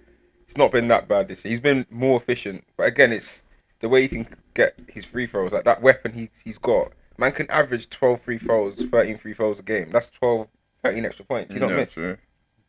it's 0.47 0.57
not 0.57 0.71
been 0.71 0.87
that 0.89 1.07
bad 1.07 1.27
this 1.27 1.45
year. 1.45 1.51
He's 1.51 1.59
been 1.61 1.85
more 1.89 2.17
efficient. 2.19 2.63
But 2.75 2.87
again, 2.87 3.13
it's 3.13 3.43
the 3.79 3.87
way 3.89 4.01
he 4.01 4.07
can 4.07 4.27
get 4.53 4.77
his 4.91 5.05
free 5.05 5.27
throws. 5.27 5.51
Like 5.51 5.63
that 5.65 5.81
weapon 5.81 6.13
he 6.13 6.29
he's 6.43 6.57
got. 6.57 6.91
Man 7.19 7.31
can 7.31 7.49
average 7.51 7.89
12 7.89 8.19
free 8.21 8.37
throws, 8.37 8.75
13 8.83 9.17
free 9.17 9.33
throws 9.33 9.59
a 9.59 9.63
game. 9.63 9.91
That's 9.91 10.09
12, 10.09 10.47
13 10.83 11.05
extra 11.05 11.25
points. 11.25 11.53
He 11.53 11.59
don't 11.59 11.69
Yeah, 11.69 11.75
miss. 11.77 11.91
true. 11.93 12.17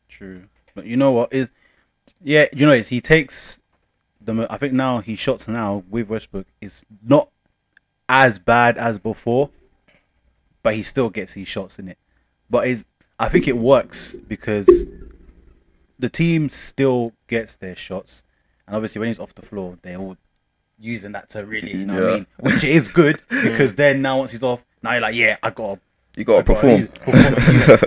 True, 0.09 0.45
but 0.75 0.85
you 0.87 0.97
know 0.97 1.11
what 1.13 1.33
is, 1.33 1.51
yeah, 2.23 2.47
you 2.55 2.65
know 2.67 2.73
is 2.73 2.89
he 2.89 3.01
takes 3.01 3.61
the. 4.37 4.53
I 4.53 4.57
think 4.59 4.73
now 4.73 5.01
he 5.01 5.17
shots 5.17 5.49
now 5.49 5.85
with 5.89 6.09
Westbrook 6.09 6.47
is 6.61 6.85
not 7.03 7.31
as 8.09 8.39
bad 8.39 8.79
as 8.79 8.99
before, 8.99 9.51
but 10.63 10.75
he 10.75 10.83
still 10.83 11.11
gets 11.11 11.35
his 11.35 11.49
shots 11.49 11.79
in 11.79 11.89
it. 11.89 11.99
But 12.49 12.69
is 12.69 12.87
I 13.19 13.29
think 13.29 13.49
it 13.49 13.57
works 13.57 14.17
because 14.17 14.87
the 15.99 16.09
team 16.09 16.49
still 16.51 17.13
gets 17.27 17.57
their 17.57 17.77
shots, 17.77 18.23
and 18.67 18.77
obviously 18.77 19.01
when 19.01 19.09
he's 19.09 19.19
off 19.19 19.35
the 19.35 19.43
floor, 19.43 19.79
they're 19.83 19.99
all 19.99 20.17
using 20.79 21.13
that 21.13 21.29
to 21.31 21.45
really, 21.45 21.73
you 21.73 21.87
know, 21.87 21.95
what 21.95 22.11
I 22.11 22.15
mean, 22.15 22.27
which 22.39 22.65
is 22.65 22.89
good 22.89 23.21
because 23.29 23.75
then 23.75 24.01
now 24.01 24.19
once 24.19 24.31
he's 24.33 24.43
off, 24.43 24.65
now 24.83 24.93
you're 24.93 25.01
like, 25.01 25.17
yeah, 25.17 25.37
I 25.43 25.51
got 25.51 25.81
You 26.17 26.25
gotta 26.25 26.45
to 26.45 26.55
perform. 26.55 26.89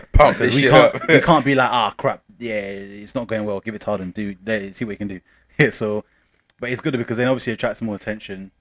Pump 0.11 0.37
this 0.37 0.53
we 0.53 0.61
shit 0.61 0.71
can't 0.71 0.95
up. 0.95 1.07
we 1.07 1.21
can't 1.21 1.45
be 1.45 1.55
like 1.55 1.71
ah 1.71 1.93
crap 1.97 2.21
yeah 2.37 2.59
it's 2.59 3.15
not 3.15 3.27
going 3.27 3.45
well 3.45 3.59
give 3.59 3.73
it 3.73 3.81
to 3.81 3.85
Harden 3.85 4.11
do 4.11 4.35
see 4.73 4.85
what 4.85 4.91
you 4.91 4.97
can 4.97 5.07
do 5.07 5.19
yeah 5.59 5.69
so 5.69 6.03
but 6.61 6.69
it's 6.69 6.79
good 6.81 6.97
because 6.97 7.17
then 7.17 7.27
obviously 7.27 7.51
it 7.51 7.55
attracts 7.55 7.81
more 7.81 7.95
attention 7.95 8.51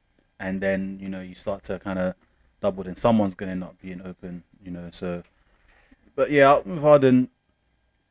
and 0.40 0.60
then 0.60 0.98
you 1.00 1.08
know 1.08 1.20
you 1.20 1.34
start 1.36 1.62
to 1.62 1.78
kind 1.78 1.98
of 2.00 2.14
double 2.60 2.82
then 2.82 2.96
someone's 2.96 3.34
gonna 3.36 3.54
not 3.54 3.80
being 3.80 4.02
open 4.04 4.42
you 4.64 4.72
know 4.72 4.88
so 4.90 5.22
but 6.16 6.30
yeah 6.32 6.58
with 6.64 6.82
Harden 6.82 7.28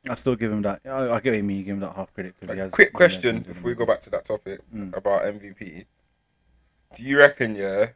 I 0.09 0.15
still 0.15 0.35
give 0.35 0.51
him 0.51 0.61
that 0.61 0.79
I, 0.85 1.09
I 1.09 1.19
get 1.19 1.31
what 1.31 1.37
you 1.37 1.43
mean 1.43 1.57
you 1.57 1.63
give 1.65 1.73
him 1.73 1.81
that 1.81 1.95
half 1.95 2.13
credit 2.13 2.35
because 2.39 2.53
he 2.53 2.59
has 2.59 2.71
Quick 2.71 2.93
question 2.93 3.41
doing 3.41 3.43
before 3.43 3.69
we 3.69 3.75
go 3.75 3.85
back 3.85 3.99
to 4.01 4.09
that 4.11 4.23
topic 4.25 4.61
Mm. 4.73 4.95
about 4.95 5.23
MVP. 5.23 5.85
Do 6.95 7.03
you 7.03 7.19
reckon, 7.19 7.55
yeah, 7.55 7.87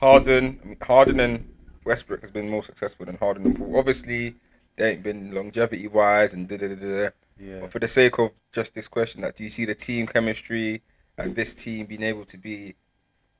Harden, 0.00 0.60
I 0.62 0.66
mean, 0.66 0.76
Harden 0.80 1.20
and 1.20 1.52
Westbrook 1.84 2.20
has 2.22 2.30
been 2.30 2.48
more 2.48 2.62
successful 2.62 3.04
than 3.06 3.16
Harden 3.16 3.44
and 3.44 3.56
Paul? 3.58 3.76
Obviously, 3.78 4.36
they 4.76 4.92
ain't 4.92 5.02
been 5.02 5.32
longevity 5.34 5.86
wise 5.88 6.32
and 6.34 6.48
da 6.48 6.56
da 6.56 6.68
da 6.68 6.74
da. 6.74 7.08
yeah 7.38 7.60
But 7.60 7.72
for 7.72 7.78
the 7.80 7.88
sake 7.88 8.18
of 8.18 8.30
just 8.52 8.74
this 8.74 8.88
question, 8.88 9.20
that 9.22 9.36
do 9.36 9.44
you 9.44 9.50
see 9.50 9.64
the 9.66 9.74
team 9.74 10.06
chemistry 10.06 10.82
and 11.18 11.34
this 11.36 11.54
team 11.54 11.86
being 11.86 12.02
able 12.02 12.24
to 12.24 12.36
be 12.38 12.74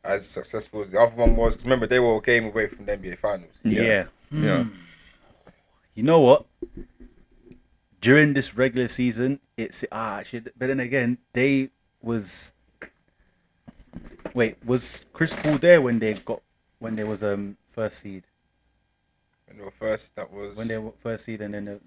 as 0.03 0.27
successful 0.27 0.83
as 0.83 0.91
the 0.91 1.01
other 1.01 1.15
one 1.15 1.35
was? 1.37 1.55
'Cause 1.57 1.65
remember, 1.65 1.87
they 1.87 1.99
were 2.01 2.17
a 2.17 2.21
game 2.21 2.45
away 2.47 2.67
from 2.69 2.85
the 2.87 2.93
NBA 2.93 3.17
Finals. 3.17 3.53
yeah 3.63 4.07
Yeah. 4.31 4.65
you 5.95 6.03
know 6.03 6.21
what? 6.21 6.47
During 8.01 8.35
this 8.35 8.55
regular 8.57 8.89
season, 8.89 9.41
it's 9.57 9.85
ah 9.91 10.23
shit. 10.23 10.53
But 10.59 10.67
then 10.67 10.79
again, 10.81 11.19
they 11.33 11.71
was 12.03 12.53
wait 14.35 14.57
was 14.65 15.05
Chris 15.13 15.35
Paul 15.35 15.59
there 15.59 15.81
when 15.81 15.99
they 15.99 16.15
got 16.15 16.43
when 16.79 16.97
they 16.97 17.05
was 17.05 17.23
um 17.23 17.57
first 17.69 18.01
seed 18.01 18.25
When 19.47 19.57
they 19.59 19.65
were 19.65 19.71
first, 19.71 20.15
that 20.17 20.31
was 20.33 20.55
when 20.57 20.69
they 20.69 20.77
were 20.79 20.93
first 20.99 21.25
seed 21.25 21.41
and 21.41 21.55
then 21.55 21.69
uh, 21.69 21.79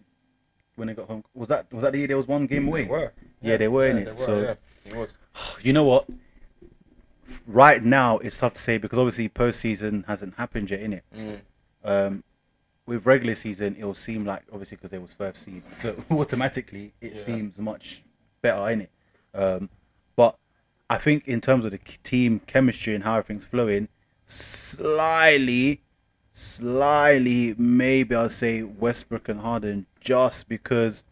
when 0.75 0.87
they 0.87 0.93
got 0.95 1.07
home 1.07 1.23
was 1.35 1.49
that 1.49 1.71
was 1.71 1.83
that 1.83 1.91
the 1.91 1.99
year 1.99 2.07
there 2.07 2.17
was 2.17 2.27
one 2.27 2.47
game 2.47 2.67
away? 2.67 2.83
They 2.85 2.89
were. 2.89 3.13
Yeah, 3.41 3.57
they 3.57 3.67
were 3.67 3.85
in 3.87 3.95
they 3.97 4.01
it. 4.03 4.17
were, 4.17 4.25
so 4.25 4.41
yeah, 4.41 4.55
it 4.85 4.95
was. 4.95 5.09
you 5.61 5.73
know 5.73 5.83
what? 5.83 6.07
Right 7.45 7.83
now, 7.83 8.17
it's 8.19 8.37
tough 8.37 8.53
to 8.53 8.59
say 8.59 8.77
because 8.77 8.97
obviously 8.99 9.27
postseason 9.29 10.05
hasn't 10.07 10.35
happened 10.35 10.71
yet, 10.71 10.79
innit? 10.81 11.01
Mm. 11.15 11.39
Um, 11.83 12.23
with 12.85 13.05
regular 13.05 13.35
season, 13.35 13.75
it 13.77 13.83
will 13.83 13.93
seem 13.93 14.25
like 14.25 14.43
obviously 14.51 14.77
because 14.77 14.91
they 14.91 14.97
was 14.97 15.13
first 15.13 15.43
seed, 15.43 15.61
so 15.79 15.95
automatically 16.11 16.93
it 17.01 17.15
Yeah. 17.15 17.21
seems 17.23 17.57
much 17.59 18.03
better 18.41 18.69
in 18.69 18.81
it. 18.81 18.91
Um, 19.33 19.69
but 20.15 20.37
I 20.89 20.97
think 20.97 21.27
in 21.27 21.41
terms 21.41 21.65
of 21.65 21.71
the 21.71 21.79
team 22.03 22.39
chemistry 22.47 22.95
and 22.95 23.03
how 23.03 23.17
everything's 23.17 23.43
flowing, 23.45 23.89
slightly, 24.25 25.81
slightly, 26.31 27.55
maybe 27.57 28.15
I'll 28.15 28.29
say 28.29 28.63
Westbrook 28.63 29.27
and 29.27 29.41
Harden 29.41 29.85
just 29.99 30.47
because. 30.47 31.03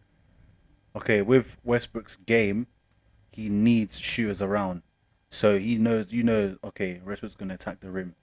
Okay, 0.96 1.20
with 1.20 1.58
Westbrook's 1.62 2.16
game, 2.16 2.68
he 3.36 3.48
needs 3.48 4.00
shooters 4.00 4.40
around. 4.40 4.82
So 5.30 5.58
he 5.58 5.76
knows, 5.76 6.12
you 6.12 6.22
know, 6.22 6.56
okay, 6.64 7.00
Westbrook's 7.04 7.36
gonna 7.36 7.54
attack 7.54 7.80
the 7.80 7.90
rim. 7.90 8.14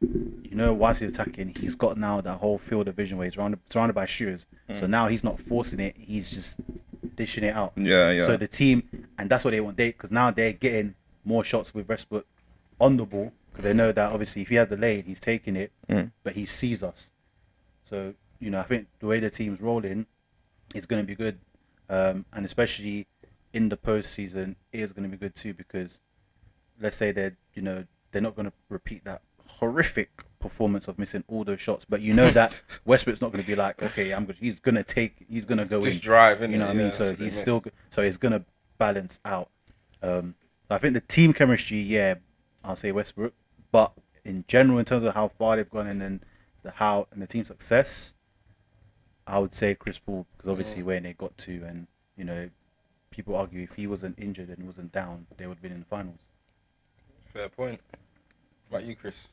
You 0.00 0.56
know, 0.56 0.72
whilst 0.72 1.00
he's 1.00 1.12
attacking, 1.12 1.54
he's 1.60 1.74
got 1.74 1.96
now 1.96 2.20
that 2.20 2.38
whole 2.38 2.58
field 2.58 2.88
of 2.88 2.96
vision 2.96 3.18
where 3.18 3.26
he's 3.26 3.34
surrounded, 3.34 3.60
surrounded 3.70 3.94
by 3.94 4.06
shooters. 4.06 4.46
So 4.74 4.86
now 4.86 5.06
he's 5.08 5.22
not 5.22 5.38
forcing 5.38 5.80
it; 5.80 5.94
he's 5.98 6.30
just 6.30 6.58
dishing 7.14 7.44
it 7.44 7.54
out. 7.54 7.72
Yeah, 7.76 8.10
yeah. 8.10 8.26
So 8.26 8.36
the 8.36 8.48
team, 8.48 8.88
and 9.18 9.28
that's 9.30 9.44
what 9.44 9.50
they 9.50 9.60
want. 9.60 9.76
They 9.76 9.88
because 9.88 10.10
now 10.10 10.30
they're 10.30 10.52
getting 10.54 10.94
more 11.24 11.44
shots 11.44 11.74
with 11.74 11.88
Westbrook 11.88 12.26
on 12.80 12.96
the 12.96 13.04
ball 13.04 13.32
because 13.50 13.64
they 13.64 13.74
know 13.74 13.92
that 13.92 14.12
obviously 14.12 14.42
if 14.42 14.48
he 14.48 14.54
has 14.56 14.68
the 14.68 14.76
lane, 14.76 15.04
he's 15.06 15.20
taking 15.20 15.56
it, 15.56 15.72
but 16.24 16.32
he 16.32 16.46
sees 16.46 16.82
us. 16.82 17.12
So 17.84 18.14
you 18.40 18.50
know, 18.50 18.58
I 18.60 18.64
think 18.64 18.88
the 18.98 19.06
way 19.06 19.20
the 19.20 19.30
team's 19.30 19.60
rolling 19.60 20.06
is 20.74 20.86
going 20.86 21.02
to 21.02 21.06
be 21.06 21.14
good, 21.14 21.38
um, 21.90 22.24
and 22.32 22.44
especially 22.44 23.06
in 23.52 23.68
the 23.68 23.76
postseason, 23.76 24.56
is 24.72 24.92
going 24.92 25.04
to 25.04 25.08
be 25.08 25.16
good 25.16 25.34
too 25.34 25.54
because 25.54 26.00
let's 26.80 26.96
say 26.96 27.12
they're 27.12 27.36
you 27.54 27.62
know 27.62 27.84
they're 28.10 28.22
not 28.22 28.34
going 28.36 28.46
to 28.46 28.52
repeat 28.68 29.04
that 29.04 29.22
horrific 29.46 30.24
performance 30.38 30.88
of 30.88 30.98
missing 30.98 31.24
all 31.28 31.44
those 31.44 31.60
shots, 31.60 31.84
but 31.84 32.00
you 32.00 32.12
know 32.12 32.30
that 32.30 32.62
Westbrook's 32.84 33.20
not 33.20 33.32
going 33.32 33.42
to 33.42 33.46
be 33.46 33.56
like, 33.56 33.82
okay, 33.82 34.12
I'm 34.12 34.24
good. 34.24 34.36
He's 34.38 34.60
going 34.60 34.74
to 34.74 34.82
take, 34.82 35.24
he's 35.28 35.44
going 35.44 35.58
to 35.58 35.64
go 35.64 35.82
Just 35.82 35.96
in, 35.96 36.02
drive? 36.02 36.40
You 36.42 36.58
know 36.58 36.66
what 36.66 36.76
I 36.76 36.78
mean? 36.78 36.92
So 36.92 37.04
that's 37.04 37.10
what 37.10 37.18
they 37.18 37.24
he's 37.26 37.38
still, 37.38 37.64
so 37.90 38.02
it's 38.02 38.16
going 38.16 38.32
to 38.32 38.44
balance 38.78 39.20
out. 39.24 39.48
Um, 40.02 40.34
I 40.68 40.78
think 40.78 40.94
the 40.94 41.00
team 41.00 41.32
chemistry, 41.32 41.80
yeah, 41.80 42.16
I'll 42.64 42.76
say 42.76 42.92
Westbrook, 42.92 43.34
but 43.70 43.92
in 44.24 44.44
general, 44.48 44.78
in 44.78 44.84
terms 44.84 45.04
of 45.04 45.14
how 45.14 45.28
far 45.28 45.56
they've 45.56 45.68
gone 45.68 45.86
and 45.86 46.00
then 46.00 46.22
the 46.62 46.72
how 46.72 47.08
and 47.12 47.20
the 47.20 47.26
team 47.26 47.44
success, 47.44 48.14
I 49.26 49.38
would 49.38 49.54
say 49.54 49.74
Chris 49.74 49.98
Paul 49.98 50.26
because 50.36 50.48
obviously 50.48 50.82
when 50.82 51.04
they 51.04 51.12
got 51.12 51.36
to, 51.38 51.64
and 51.64 51.86
you 52.16 52.24
know, 52.24 52.50
people 53.12 53.36
argue 53.36 53.62
if 53.62 53.74
he 53.74 53.86
wasn't 53.86 54.18
injured 54.18 54.48
and 54.48 54.66
wasn't 54.66 54.92
down, 54.92 55.26
they 55.36 55.46
would 55.46 55.58
have 55.58 55.62
been 55.62 55.72
in 55.72 55.80
the 55.80 55.86
finals. 55.86 56.18
Fair 57.32 57.48
point. 57.48 57.80
What 58.68 58.78
about 58.78 58.88
you, 58.88 58.96
Chris? 58.96 59.28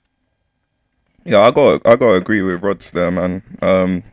Yeah, 1.26 1.40
I 1.42 1.52
got 1.52 1.82
I 1.86 1.96
got 1.96 2.12
to 2.12 2.14
agree 2.14 2.42
with 2.42 2.64
Rods 2.64 2.92
there, 2.92 3.12
man. 3.12 3.44
Um, 3.62 4.04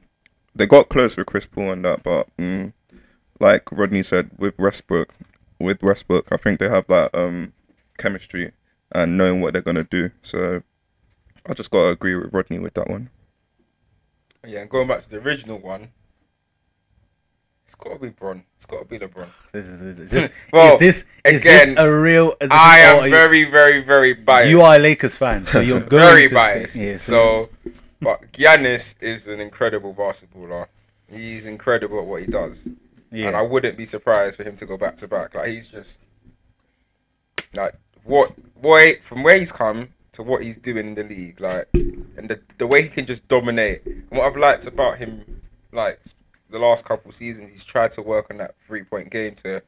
they 0.55 0.67
got 0.67 0.89
close 0.89 1.17
with 1.17 1.27
Chris 1.27 1.47
Paul 1.47 1.73
and 1.73 1.85
that, 1.85 2.03
but 2.03 2.29
mm, 2.37 2.73
like 3.39 3.71
Rodney 3.71 4.03
said, 4.03 4.31
with 4.39 4.59
Westbrook, 4.59 5.15
with 5.61 5.83
Westbrook, 5.83 6.29
I 6.33 6.37
think 6.37 6.59
they 6.59 6.69
have 6.69 6.87
that 6.89 7.15
um 7.15 7.53
chemistry 7.99 8.53
and 8.93 9.17
knowing 9.17 9.41
what 9.41 9.53
they're 9.53 9.63
gonna 9.63 9.85
do. 9.85 10.11
So 10.23 10.63
I 11.49 11.55
just 11.55 11.71
got 11.71 11.83
to 11.83 11.89
agree 11.89 12.17
with 12.17 12.33
Rodney 12.33 12.59
with 12.59 12.75
that 12.75 12.89
one. 12.89 13.11
Yeah, 14.45 14.61
and 14.61 14.71
going 14.71 14.89
back 14.89 15.03
to 15.03 15.11
the 15.11 15.19
original 15.19 15.59
one, 15.59 15.91
it's 17.67 17.75
got 17.75 17.95
to 17.95 17.99
be 17.99 18.11
Bron. 18.11 18.45
It's 18.57 18.67
got 18.67 18.79
to 18.81 18.85
be 18.85 18.99
LeBron. 18.99 19.27
This 19.53 19.67
is, 19.67 19.81
is, 19.81 20.09
this, 20.09 20.29
Well, 20.53 20.75
is 20.75 20.81
this 20.81 21.05
is 21.25 21.41
again, 21.43 21.69
this 21.71 21.79
a 21.79 21.91
real? 21.93 22.35
This, 22.41 22.51
I 22.51 22.79
am 22.79 23.11
very, 23.11 23.45
very, 23.45 23.83
very 23.83 24.15
biased. 24.15 24.51
You 24.51 24.63
are 24.63 24.77
a 24.77 24.79
Lakers 24.79 25.17
fan, 25.17 25.47
so 25.47 25.61
you're 25.61 25.81
going 25.97 26.15
very 26.15 26.29
to 26.29 26.35
biased. 26.35 26.75
Say, 26.75 26.91
yeah, 26.91 26.97
so, 26.97 27.49
but 28.01 28.33
Giannis 28.33 28.95
is 29.01 29.27
an 29.27 29.41
incredible 29.41 29.95
basketballer. 29.95 30.69
He's 31.11 31.45
incredible 31.45 31.99
at 31.99 32.07
what 32.07 32.21
he 32.21 32.29
does, 32.29 32.69
yeah. 33.11 33.29
and 33.29 33.37
I 33.37 33.43
wouldn't 33.43 33.77
be 33.77 33.85
surprised 33.87 34.37
for 34.37 34.45
him 34.45 34.55
to 34.57 34.67
go 34.67 34.77
back 34.77 34.97
to 34.97 35.09
back. 35.09 35.35
Like 35.35 35.49
he's 35.49 35.69
just 35.69 36.01
like 37.55 37.75
what 38.05 38.33
boy 38.63 38.99
from 39.03 39.25
where 39.25 39.39
he's 39.39 39.53
come 39.53 39.89
to 40.13 40.23
what 40.23 40.43
he's 40.43 40.57
doing 40.57 40.87
in 40.87 40.95
the 40.95 41.05
league. 41.05 41.41
Like, 41.41 41.69
and 41.75 42.29
the 42.29 42.41
the 42.59 42.67
way 42.67 42.83
he 42.83 42.89
can 42.89 43.07
just 43.07 43.27
dominate. 43.27 43.85
And 43.85 44.07
what 44.11 44.27
I've 44.27 44.37
liked 44.37 44.67
about 44.67 44.99
him, 44.99 45.43
like 45.73 46.01
the 46.51 46.59
last 46.59 46.85
couple 46.85 47.11
seasons, 47.13 47.51
he's 47.51 47.65
tried 47.65 47.91
to 47.93 48.03
work 48.03 48.27
on 48.31 48.39
that 48.39 48.55
three 48.67 48.85
point 48.85 49.11
game 49.11 49.35
to 49.37 49.63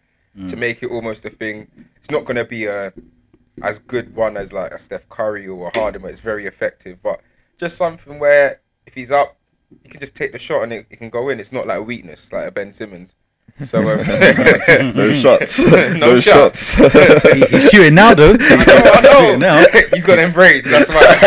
to 0.47 0.55
mm. 0.55 0.59
make 0.59 0.83
it 0.83 0.91
almost 0.91 1.25
a 1.25 1.31
thing. 1.31 1.69
It's 1.97 2.11
not 2.11 2.25
gonna 2.25 2.45
be 2.45 2.67
a 2.67 2.93
as 3.63 3.79
good 3.79 4.15
one 4.15 4.37
as 4.37 4.53
like 4.53 4.73
a 4.73 4.79
Steph 4.79 5.09
Curry 5.09 5.47
or 5.49 5.69
a 5.69 5.79
Harden, 5.79 6.03
but 6.03 6.11
it's 6.11 6.21
very 6.21 6.47
effective. 6.47 7.03
But 7.03 7.21
just 7.57 7.77
something 7.77 8.19
where 8.19 8.61
if 8.87 8.95
he's 8.95 9.11
up, 9.11 9.37
he 9.83 9.89
can 9.89 10.01
just 10.01 10.15
take 10.15 10.33
the 10.33 10.39
shot 10.39 10.63
and 10.63 10.73
it, 10.73 10.87
it 10.91 10.97
can 10.97 11.11
go 11.11 11.29
in. 11.29 11.41
It's 11.41 11.53
not 11.53 11.67
like 11.67 11.79
a 11.79 11.83
weakness 11.83 12.33
like 12.33 12.47
a 12.47 12.51
Ben 12.51 12.73
Simmons. 12.73 13.15
So 13.65 13.79
um, 13.81 14.07
No 14.97 15.13
shots. 15.13 15.67
No 15.71 15.97
no, 16.15 16.21
shots. 16.21 16.75
shots. 16.77 17.33
He- 17.33 17.47
he's 17.47 17.71
shooting 17.71 17.95
now 17.95 18.15
though. 18.15 18.37
I 18.39 18.65
know, 18.65 18.91
I 18.95 19.01
know. 19.01 19.19
Shooting 19.21 19.41
now. 19.41 19.65
he's 19.95 20.07
got 20.07 20.17
them 20.17 20.33
braids. 20.33 20.71
That's 20.71 20.89
why. 20.89 21.19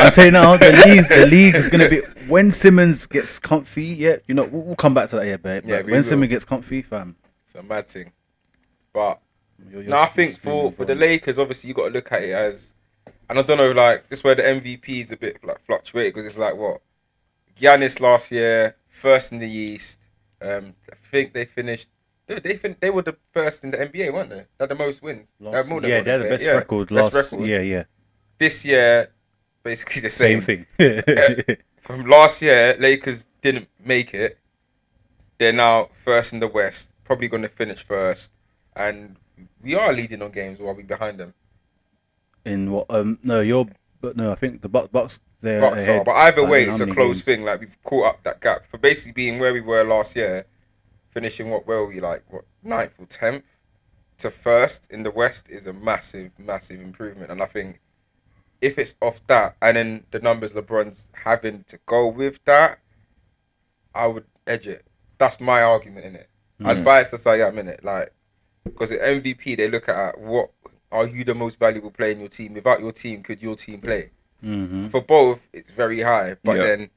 I'm 0.00 0.12
telling 0.12 0.26
you 0.28 0.32
now, 0.32 0.56
the 0.56 0.72
league, 0.86 1.08
the 1.08 1.26
league 1.26 1.54
is 1.56 1.68
gonna 1.68 1.88
be 1.88 2.00
when 2.28 2.50
Simmons 2.50 3.06
gets 3.06 3.38
comfy. 3.38 3.84
Yeah, 3.84 4.16
you 4.28 4.34
know, 4.34 4.44
we'll, 4.44 4.62
we'll 4.62 4.76
come 4.76 4.94
back 4.94 5.08
to 5.10 5.16
that. 5.16 5.26
Yeah, 5.26 5.36
but, 5.38 5.64
Yeah, 5.64 5.78
but 5.78 5.86
when 5.86 5.94
will. 5.96 6.02
Simmons 6.04 6.30
gets 6.30 6.44
comfy, 6.44 6.82
fam. 6.82 7.16
it's 7.44 7.54
a 7.56 7.62
mad 7.62 7.88
thing. 7.88 8.12
But 8.92 9.20
you're- 9.70 9.82
you're 9.82 9.90
no, 9.90 9.96
I 9.96 10.04
s- 10.06 10.14
think 10.14 10.38
for 10.38 10.70
for 10.72 10.84
the. 10.84 10.94
Lakers, 10.94 11.38
obviously 11.38 11.68
you 11.68 11.74
got 11.74 11.86
to 11.88 11.90
look 11.94 12.12
at 12.12 12.22
it 12.22 12.30
as, 12.30 12.72
and 13.28 13.38
I 13.38 13.42
don't 13.42 13.58
know, 13.58 13.72
like 13.72 14.08
this 14.08 14.22
where 14.22 14.34
the 14.36 14.42
MVP 14.44 14.88
is 15.02 15.10
a 15.12 15.16
bit 15.16 15.42
like 15.44 15.58
fluctuated 15.66 16.14
because 16.14 16.26
it's 16.26 16.38
like 16.38 16.56
what, 16.56 16.80
Giannis 17.60 17.98
last 18.00 18.30
year 18.30 18.76
first 18.88 19.32
in 19.32 19.40
the 19.40 19.48
East. 19.50 19.97
Um, 20.40 20.74
I 20.92 20.96
think 21.10 21.32
they 21.32 21.44
finished. 21.44 21.88
They 22.26 22.38
they, 22.40 22.56
fin- 22.56 22.76
they 22.80 22.90
were 22.90 23.02
the 23.02 23.16
first 23.32 23.64
in 23.64 23.70
the 23.70 23.78
NBA, 23.78 24.12
weren't 24.12 24.30
they? 24.30 24.36
They 24.36 24.60
had 24.60 24.68
the 24.70 24.74
most 24.74 25.02
wins. 25.02 25.26
Had 25.42 25.52
Last- 25.52 25.68
than 25.68 25.82
yeah, 25.84 26.00
they're 26.02 26.18
the 26.18 26.28
best 26.28 26.44
Yeah, 26.44 26.52
record. 26.52 26.88
best 26.88 27.14
Last, 27.14 27.32
record. 27.32 27.46
yeah, 27.48 27.60
yeah, 27.60 27.84
This 28.38 28.64
year, 28.64 29.10
basically 29.62 30.02
the 30.02 30.10
same, 30.10 30.40
same, 30.42 30.66
thing. 30.78 31.56
From 31.80 32.06
last 32.06 32.42
year, 32.42 32.76
Lakers 32.78 33.26
didn't 33.40 33.68
make 33.84 34.12
it. 34.14 34.38
They're 35.38 35.52
now 35.52 35.88
first 35.92 36.32
in 36.32 36.40
the 36.40 36.48
West, 36.48 36.90
probably 37.04 37.28
going 37.28 37.42
to 37.42 37.48
finish 37.48 37.82
first, 37.82 38.30
and 38.76 39.16
we 39.62 39.74
are 39.74 39.92
leading 39.92 40.20
on 40.22 40.30
games 40.32 40.58
while 40.58 40.74
we're 40.74 40.82
behind 40.82 41.18
them. 41.18 41.34
In 42.44 42.70
what? 42.72 42.86
Um, 42.90 43.18
no, 43.22 43.40
you're. 43.40 43.66
But 44.00 44.16
no, 44.16 44.30
I 44.30 44.34
think 44.34 44.62
the 44.62 44.68
Bucks. 44.68 45.20
They're 45.40 45.60
Bucks 45.60 45.84
ahead 45.84 46.00
are, 46.00 46.04
but 46.04 46.16
either 46.16 46.44
way, 46.44 46.64
it's 46.64 46.80
a 46.80 46.86
close 46.86 47.16
games? 47.16 47.22
thing. 47.22 47.44
Like 47.44 47.60
we've 47.60 47.82
caught 47.84 48.06
up 48.06 48.22
that 48.24 48.40
gap 48.40 48.66
for 48.68 48.78
basically 48.78 49.12
being 49.12 49.38
where 49.38 49.52
we 49.52 49.60
were 49.60 49.84
last 49.84 50.16
year, 50.16 50.46
finishing 51.10 51.50
what 51.50 51.66
were 51.66 51.86
we 51.86 52.00
like 52.00 52.24
what 52.28 52.44
ninth 52.62 52.92
or 52.98 53.06
tenth 53.06 53.44
to 54.18 54.30
first 54.30 54.90
in 54.90 55.04
the 55.04 55.10
West 55.10 55.48
is 55.48 55.66
a 55.66 55.72
massive, 55.72 56.32
massive 56.38 56.80
improvement. 56.80 57.30
And 57.30 57.40
I 57.40 57.46
think 57.46 57.80
if 58.60 58.78
it's 58.78 58.96
off 59.00 59.24
that, 59.28 59.56
and 59.62 59.76
then 59.76 60.04
the 60.10 60.18
numbers 60.18 60.52
LeBron's 60.54 61.10
having 61.24 61.64
to 61.68 61.78
go 61.86 62.08
with 62.08 62.44
that, 62.44 62.80
I 63.94 64.06
would 64.08 64.24
edge 64.46 64.66
it. 64.66 64.84
That's 65.18 65.40
my 65.40 65.62
argument 65.62 66.06
in 66.06 66.16
it. 66.16 66.28
As 66.64 66.80
mm. 66.80 66.84
biased 66.84 67.14
as 67.14 67.26
I 67.26 67.36
am 67.36 67.58
in 67.58 67.68
it, 67.68 67.84
like 67.84 68.12
because 68.64 68.90
at 68.90 69.00
MVP 69.00 69.56
they 69.56 69.68
look 69.68 69.88
at 69.88 70.18
what 70.18 70.50
are 70.90 71.06
you 71.06 71.22
the 71.22 71.34
most 71.34 71.58
valuable 71.58 71.90
player 71.92 72.10
in 72.10 72.20
your 72.20 72.28
team? 72.28 72.54
Without 72.54 72.80
your 72.80 72.92
team, 72.92 73.22
could 73.22 73.40
your 73.40 73.54
team 73.54 73.80
play? 73.80 74.10
Mhm. 74.44 74.90
For 74.90 75.02
both, 75.02 75.40
it's 75.52 75.70
very 75.70 76.00
high. 76.02 76.36
But 76.42 76.56
Yeah. 76.56 76.62
then 76.64 76.90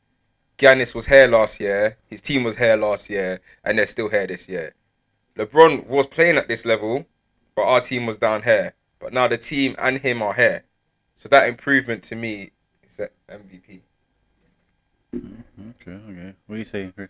Giannis 0.58 0.94
was 0.94 1.08
here 1.08 1.28
last 1.28 1.60
year, 1.60 1.98
his 2.08 2.22
team 2.22 2.44
was 2.44 2.58
here 2.58 2.76
last 2.76 3.10
year, 3.10 3.42
and 3.64 3.78
they're 3.78 3.88
still 3.88 4.10
here 4.10 4.28
this 4.28 4.48
year. 4.48 4.76
LeBron 5.36 5.88
was 5.88 6.08
playing 6.08 6.38
at 6.38 6.48
this 6.48 6.66
level, 6.66 7.06
but 7.56 7.64
our 7.64 7.82
team 7.82 8.06
was 8.06 8.18
down 8.18 8.44
here. 8.44 8.74
But 9.00 9.14
now 9.14 9.28
the 9.28 9.38
team 9.38 9.76
and 9.80 9.98
him 10.00 10.22
are 10.22 10.34
here. 10.34 10.64
So 11.16 11.30
that 11.30 11.48
improvement 11.48 12.04
to 12.04 12.16
me 12.16 12.52
is 12.88 13.00
at 13.00 13.12
MVP. 13.28 13.82
Okay, 15.14 15.92
okay. 15.92 16.34
What 16.46 16.56
are 16.56 16.60
you 16.60 16.66
saying, 16.66 16.94
Chris? 16.96 17.10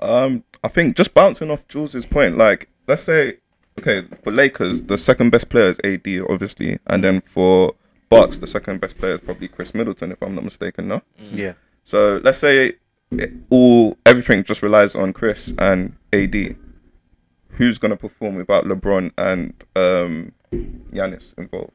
Um, 0.00 0.44
I 0.64 0.68
think 0.68 0.96
just 0.96 1.14
bouncing 1.14 1.50
off 1.50 1.66
Jules's 1.68 2.06
point, 2.06 2.36
like 2.36 2.68
let's 2.88 3.02
say, 3.02 3.38
okay, 3.78 4.06
for 4.22 4.32
Lakers, 4.32 4.82
the 4.82 4.98
second 4.98 5.30
best 5.30 5.48
player 5.48 5.68
is 5.68 5.80
AD, 5.84 6.20
obviously, 6.28 6.78
and 6.86 7.04
then 7.04 7.20
for 7.20 7.74
Bucks, 8.20 8.38
the 8.38 8.46
second 8.46 8.80
best 8.80 8.98
player 8.98 9.14
is 9.14 9.20
probably 9.20 9.48
Khris 9.48 9.74
Middleton, 9.74 10.12
if 10.12 10.22
I'm 10.22 10.34
not 10.34 10.44
mistaken. 10.44 10.88
No, 10.88 11.02
Yeah. 11.18 11.54
so 11.84 12.20
let's 12.22 12.38
say 12.38 12.74
it, 13.10 13.32
all 13.50 13.96
everything 14.06 14.42
just 14.44 14.62
relies 14.62 14.94
on 14.94 15.12
Chris 15.12 15.52
and 15.58 15.96
AD. 16.12 16.56
Who's 17.56 17.78
gonna 17.78 17.96
perform 17.96 18.36
without 18.36 18.64
LeBron 18.64 19.12
and 19.18 19.52
um, 19.76 20.32
Giannis 20.52 21.36
involved? 21.38 21.72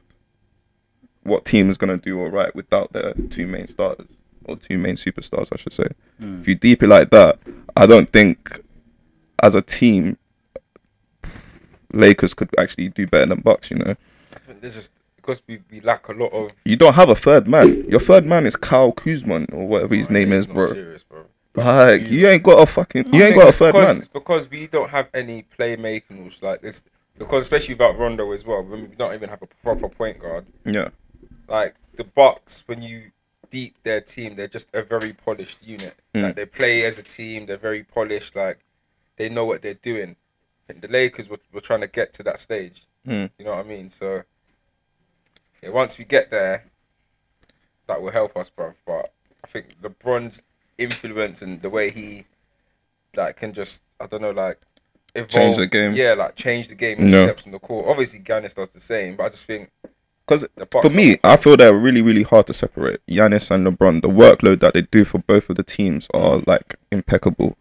What 1.22 1.44
team 1.44 1.68
is 1.70 1.76
gonna 1.76 1.98
do 1.98 2.20
all 2.20 2.30
right 2.30 2.54
without 2.54 2.92
their 2.92 3.12
two 3.30 3.46
main 3.46 3.66
starters 3.68 4.06
or 4.44 4.56
two 4.56 4.78
main 4.78 4.96
superstars, 4.96 5.48
I 5.52 5.56
should 5.56 5.72
say? 5.72 5.88
If 6.20 6.48
you 6.48 6.54
deep 6.54 6.82
it 6.82 6.88
like 6.88 7.10
that, 7.10 7.38
I 7.76 7.86
don't 7.86 8.10
think 8.10 8.60
as 9.42 9.54
a 9.54 9.62
team 9.62 10.16
Lakers 11.92 12.34
could 12.34 12.50
actually 12.58 12.88
do 12.90 13.06
better 13.06 13.26
than 13.26 13.40
Bucks. 13.40 13.70
You 13.70 13.78
know, 13.78 13.94
I 14.34 14.38
think 14.46 14.60
there's 14.60 14.74
just 14.74 14.92
because 15.28 15.42
we, 15.46 15.60
we 15.70 15.80
lack 15.80 16.08
a 16.08 16.12
lot 16.12 16.32
of 16.32 16.52
you 16.64 16.74
don't 16.74 16.94
have 16.94 17.10
a 17.10 17.14
third 17.14 17.46
man. 17.46 17.84
Your 17.88 18.00
third 18.00 18.24
man 18.24 18.46
is 18.46 18.56
Kyle 18.56 18.92
Kuzman 18.92 19.52
or 19.52 19.68
whatever 19.68 19.94
his 19.94 20.08
name 20.08 20.32
is, 20.32 20.46
bro. 20.46 20.72
Serious, 20.72 21.04
bro. 21.04 21.26
Like 21.54 22.08
you 22.08 22.26
ain't 22.28 22.42
got 22.42 22.62
a 22.62 22.66
fucking, 22.66 23.12
you 23.12 23.22
I 23.22 23.26
ain't 23.26 23.36
got 23.36 23.48
a 23.48 23.52
third 23.52 23.74
because, 23.74 23.88
man. 23.88 23.98
It's 23.98 24.08
because 24.08 24.50
we 24.50 24.66
don't 24.68 24.88
have 24.88 25.08
any 25.12 25.44
playmakers 25.58 26.42
like 26.42 26.62
this. 26.62 26.82
Because 27.18 27.42
especially 27.42 27.74
without 27.74 27.98
Rondo 27.98 28.32
as 28.32 28.46
well, 28.46 28.62
when 28.62 28.88
we 28.88 28.96
don't 28.96 29.12
even 29.12 29.28
have 29.28 29.42
a 29.42 29.46
proper 29.62 29.88
point 29.88 30.20
guard. 30.20 30.46
Yeah, 30.64 30.88
like 31.46 31.74
the 31.96 32.04
Bucks 32.04 32.62
when 32.66 32.80
you 32.80 33.10
deep 33.50 33.76
their 33.82 34.00
team, 34.00 34.34
they're 34.36 34.48
just 34.48 34.74
a 34.74 34.82
very 34.82 35.12
polished 35.12 35.58
unit. 35.62 35.96
Mm. 36.14 36.22
Like 36.22 36.36
they 36.36 36.46
play 36.46 36.84
as 36.84 36.96
a 36.96 37.02
team, 37.02 37.44
they're 37.44 37.58
very 37.58 37.82
polished. 37.82 38.34
Like 38.34 38.60
they 39.16 39.28
know 39.28 39.44
what 39.44 39.60
they're 39.60 39.74
doing. 39.74 40.16
think 40.66 40.80
the 40.80 40.88
Lakers 40.88 41.28
were, 41.28 41.40
were 41.52 41.60
trying 41.60 41.80
to 41.80 41.88
get 41.88 42.14
to 42.14 42.22
that 42.22 42.40
stage. 42.40 42.86
Hmm. 43.04 43.26
You 43.38 43.44
know 43.44 43.56
what 43.56 43.66
I 43.66 43.68
mean? 43.68 43.90
So 43.90 44.22
yeah, 45.62 45.70
once 45.70 45.98
we 45.98 46.04
get 46.04 46.30
there, 46.30 46.64
that 47.86 48.00
will 48.00 48.10
help 48.12 48.36
us, 48.36 48.50
bruv. 48.50 48.74
But 48.86 49.12
I 49.44 49.46
think 49.46 49.80
LeBron's 49.82 50.42
influence 50.76 51.42
and 51.42 51.60
the 51.62 51.70
way 51.70 51.90
he 51.90 52.24
like 53.16 53.36
can 53.36 53.52
just 53.52 53.82
I 54.00 54.06
don't 54.06 54.22
know 54.22 54.30
like 54.30 54.60
evolve, 55.14 55.30
Change 55.30 55.56
the 55.56 55.66
game. 55.66 55.92
Yeah, 55.94 56.14
like 56.14 56.36
change 56.36 56.68
the 56.68 56.74
game 56.74 56.98
in 56.98 57.10
No. 57.10 57.24
steps 57.24 57.46
on 57.46 57.52
the 57.52 57.58
court. 57.58 57.86
Obviously, 57.88 58.20
Giannis 58.20 58.54
does 58.54 58.68
the 58.70 58.80
same, 58.80 59.16
but 59.16 59.24
I 59.24 59.28
just 59.30 59.44
think 59.44 59.70
Because 60.26 60.46
for 60.82 60.90
me, 60.90 61.18
I 61.24 61.36
feel 61.36 61.56
they're 61.56 61.74
really, 61.74 62.02
really 62.02 62.22
hard 62.22 62.46
to 62.48 62.54
separate. 62.54 63.00
Giannis 63.08 63.50
and 63.50 63.66
LeBron, 63.66 64.02
the 64.02 64.08
workload 64.08 64.60
that 64.60 64.74
they 64.74 64.82
do 64.82 65.04
for 65.04 65.18
both 65.18 65.48
of 65.50 65.56
the 65.56 65.62
teams 65.62 66.06
are 66.14 66.40
like 66.46 66.76
impeccable. 66.92 67.56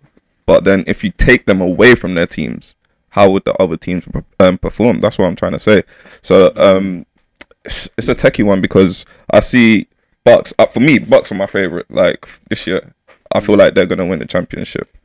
But 0.45 0.63
then 0.63 0.83
if 0.87 1.03
you 1.03 1.11
take 1.11 1.45
them 1.45 1.61
away 1.61 1.95
from 1.95 2.13
their 2.13 2.27
teams, 2.27 2.75
how 3.09 3.29
would 3.31 3.45
the 3.45 3.53
other 3.55 3.77
teams 3.77 4.07
um, 4.39 4.57
perform? 4.57 4.99
That's 4.99 5.17
what 5.17 5.25
I'm 5.25 5.35
trying 5.35 5.53
to 5.53 5.59
say. 5.59 5.83
So 6.21 6.51
um, 6.55 7.05
it's, 7.68 7.89
it's 7.97 8.07
a 8.07 8.15
techie 8.15 8.45
one 8.45 8.61
because 8.61 9.05
I 9.30 9.41
see 9.41 9.88
Bucks. 10.24 10.53
Uh, 10.57 10.65
for 10.65 10.80
me, 10.80 10.99
Bucks 10.99 11.32
are 11.32 11.36
my 11.36 11.45
favorite. 11.45 11.89
Like 11.91 12.28
this 12.49 12.65
year, 12.65 12.93
I 13.34 13.39
feel 13.39 13.55
like 13.55 13.76
they're 13.76 13.86
gonna 13.86 14.05
win 14.05 14.20
the 14.20 14.26
championship 14.26 14.95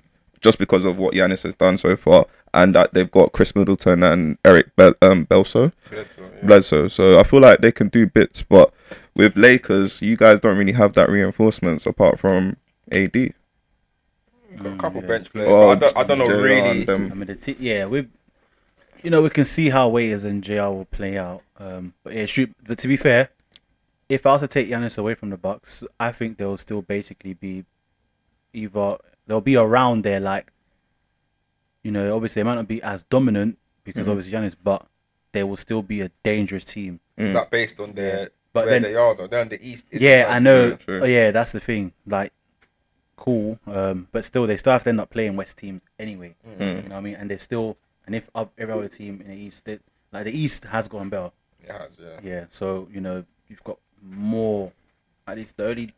just 0.40 0.58
because 0.58 0.84
of 0.84 0.96
what 0.96 1.14
Giannis 1.14 1.42
has 1.42 1.54
done 1.54 1.76
so 1.76 1.96
far, 1.96 2.26
and 2.54 2.74
that 2.74 2.94
they've 2.94 3.10
got 3.10 3.32
Khris 3.32 3.54
Middleton 3.54 4.02
and 4.02 4.38
Eric 4.44 4.74
Bel- 4.76 4.94
um, 5.02 5.26
Belso. 5.26 5.72
Bledsoe, 5.90 6.22
yeah. 6.22 6.46
Bledsoe. 6.46 6.88
So 6.88 7.18
I 7.18 7.22
feel 7.22 7.40
like 7.40 7.60
they 7.60 7.72
can 7.72 7.88
do 7.88 8.06
bits, 8.06 8.42
but 8.42 8.72
with 9.14 9.36
Lakers, 9.36 10.02
you 10.02 10.16
guys 10.16 10.40
don't 10.40 10.56
really 10.56 10.72
have 10.72 10.94
that 10.94 11.10
reinforcements 11.10 11.86
apart 11.86 12.18
from 12.18 12.56
AD. 12.90 13.14
We've 13.14 13.34
got 14.58 14.72
a 14.72 14.76
couple 14.76 15.00
yeah. 15.02 15.08
bench 15.08 15.32
players. 15.32 15.54
Oh, 15.54 15.74
but 15.74 15.84
I 15.84 15.88
don't, 15.88 15.96
I 15.96 16.02
don't 16.04 16.18
know 16.18 16.26
JR 16.26 16.42
really. 16.42 16.88
I 16.88 16.96
mean, 16.96 17.26
the 17.26 17.36
t- 17.36 17.56
yeah, 17.58 17.86
we, 17.86 18.08
you 19.02 19.10
know, 19.10 19.22
we 19.22 19.30
can 19.30 19.44
see 19.44 19.70
how 19.70 19.88
Waiters 19.88 20.24
and 20.24 20.42
JR 20.42 20.62
will 20.62 20.86
play 20.86 21.16
out. 21.18 21.42
Um, 21.62 21.94
but 22.02 22.14
yeah, 22.14 22.26
shoot. 22.26 22.50
But 22.66 22.78
to 22.78 22.88
be 22.88 22.96
fair, 22.96 23.30
if 24.08 24.26
I 24.26 24.32
was 24.32 24.40
to 24.42 24.48
take 24.48 24.68
Giannis 24.68 24.98
away 24.98 25.14
from 25.14 25.30
the 25.30 25.36
Bucks, 25.36 25.84
I 26.00 26.12
think 26.12 26.38
they'll 26.38 26.56
still 26.56 26.82
basically 26.82 27.34
be 27.34 27.64
either 28.52 28.96
they'll 29.26 29.40
be 29.40 29.56
around 29.56 30.02
there, 30.02 30.20
like, 30.20 30.52
you 31.82 31.90
know, 31.90 32.14
obviously 32.14 32.40
they 32.42 32.44
might 32.48 32.56
not 32.56 32.68
be 32.68 32.82
as 32.82 33.02
dominant 33.04 33.58
because 33.84 34.08
obviously 34.08 34.32
Giannis, 34.32 34.56
but 34.62 34.86
they 35.32 35.42
will 35.44 35.56
still 35.56 35.82
be 35.82 36.00
a 36.00 36.10
dangerous 36.22 36.64
team. 36.64 37.00
Is 37.16 37.32
that 37.32 37.50
based 37.50 37.78
on 37.80 37.92
their 37.92 38.18
Yeah. 38.22 38.28
But 38.52 38.66
where 38.66 38.80
then- 38.80 38.82
they 38.82 38.94
are 38.96 39.14
though? 39.14 39.26
They're 39.28 39.40
in 39.42 39.48
the 39.48 39.66
east. 39.66 39.86
It's 39.90 40.02
yeah, 40.02 40.24
like- 40.26 40.36
I 40.36 40.38
know. 40.40 40.68
true, 40.76 40.98
true. 40.98 41.00
Oh, 41.02 41.06
yeah, 41.06 41.30
that's 41.30 41.52
the 41.52 41.60
thing. 41.60 41.92
Like, 42.06 42.32
cool. 43.16 43.58
Um, 43.66 44.08
but 44.12 44.24
still, 44.24 44.46
they 44.46 44.56
still 44.58 44.72
have 44.74 44.82
to 44.84 44.90
end 44.90 45.00
up 45.00 45.08
playing 45.10 45.36
West 45.36 45.56
teams 45.56 45.82
anyway. 45.98 46.34
Mm-hmm. 46.46 46.62
You 46.62 46.74
know 46.74 46.82
what 46.82 46.92
I 46.96 47.00
mean? 47.00 47.14
And 47.14 47.30
they're 47.30 47.38
still, 47.38 47.78
and 48.04 48.14
if 48.14 48.28
every 48.58 48.74
other 48.74 48.88
team 48.88 49.22
in 49.22 49.30
the 49.30 49.36
East, 49.36 49.64
they, 49.64 49.78
like 50.12 50.24
the 50.24 50.36
East 50.36 50.64
has 50.64 50.86
gone 50.88 51.08
better. 51.08 51.30
It 51.64 51.70
has, 51.70 51.90
yeah. 51.98 52.20
Yeah. 52.22 52.44
So 52.50 52.88
you 52.92 53.00
know, 53.00 53.24
you've 53.48 53.64
got 53.64 53.78
more. 54.02 54.72
At 55.26 55.36
least 55.38 55.56
the 55.56 55.68
only 55.68 55.92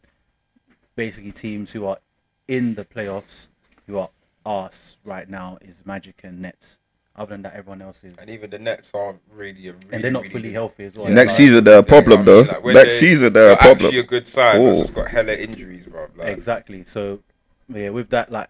basically 0.96 1.32
teams 1.32 1.72
who 1.72 1.86
are 1.86 1.98
in 2.46 2.74
the 2.74 2.84
playoffs 2.84 3.48
who 3.86 3.98
are 3.98 4.10
us 4.44 4.96
right 5.04 5.28
now 5.28 5.58
is 5.62 5.82
Magic 5.86 6.20
and 6.22 6.40
Nets. 6.42 6.80
Other 7.16 7.30
than 7.30 7.42
that, 7.42 7.54
everyone 7.54 7.80
else 7.80 8.02
is, 8.02 8.12
And 8.18 8.28
even 8.28 8.50
the 8.50 8.58
Nets 8.58 8.90
are 8.92 9.14
really, 9.32 9.68
a 9.68 9.72
really 9.72 9.86
and 9.92 10.02
they're 10.02 10.10
not 10.10 10.22
really 10.22 10.32
fully 10.32 10.42
good- 10.48 10.52
healthy 10.54 10.84
as 10.84 10.96
well. 10.96 11.08
Yeah, 11.08 11.14
Next 11.14 11.32
like- 11.34 11.36
season, 11.36 11.64
they're 11.64 11.78
a 11.78 11.82
problem 11.84 12.20
I 12.20 12.24
though. 12.24 12.40
like, 12.40 12.64
Next 12.64 12.94
they- 12.94 13.06
season, 13.06 13.32
they're 13.32 13.44
a 13.44 13.48
they're 13.50 13.56
problem. 13.56 13.86
Actually, 13.86 13.98
a 14.00 14.02
good 14.02 14.26
side. 14.26 14.58
But 14.58 14.76
just 14.78 14.94
got 14.94 15.08
hella 15.08 15.32
injuries, 15.32 15.86
bro. 15.86 16.08
Like, 16.16 16.28
Exactly. 16.36 16.84
So, 16.84 17.20
yeah, 17.68 17.90
with 17.90 18.10
that, 18.10 18.32
like, 18.32 18.48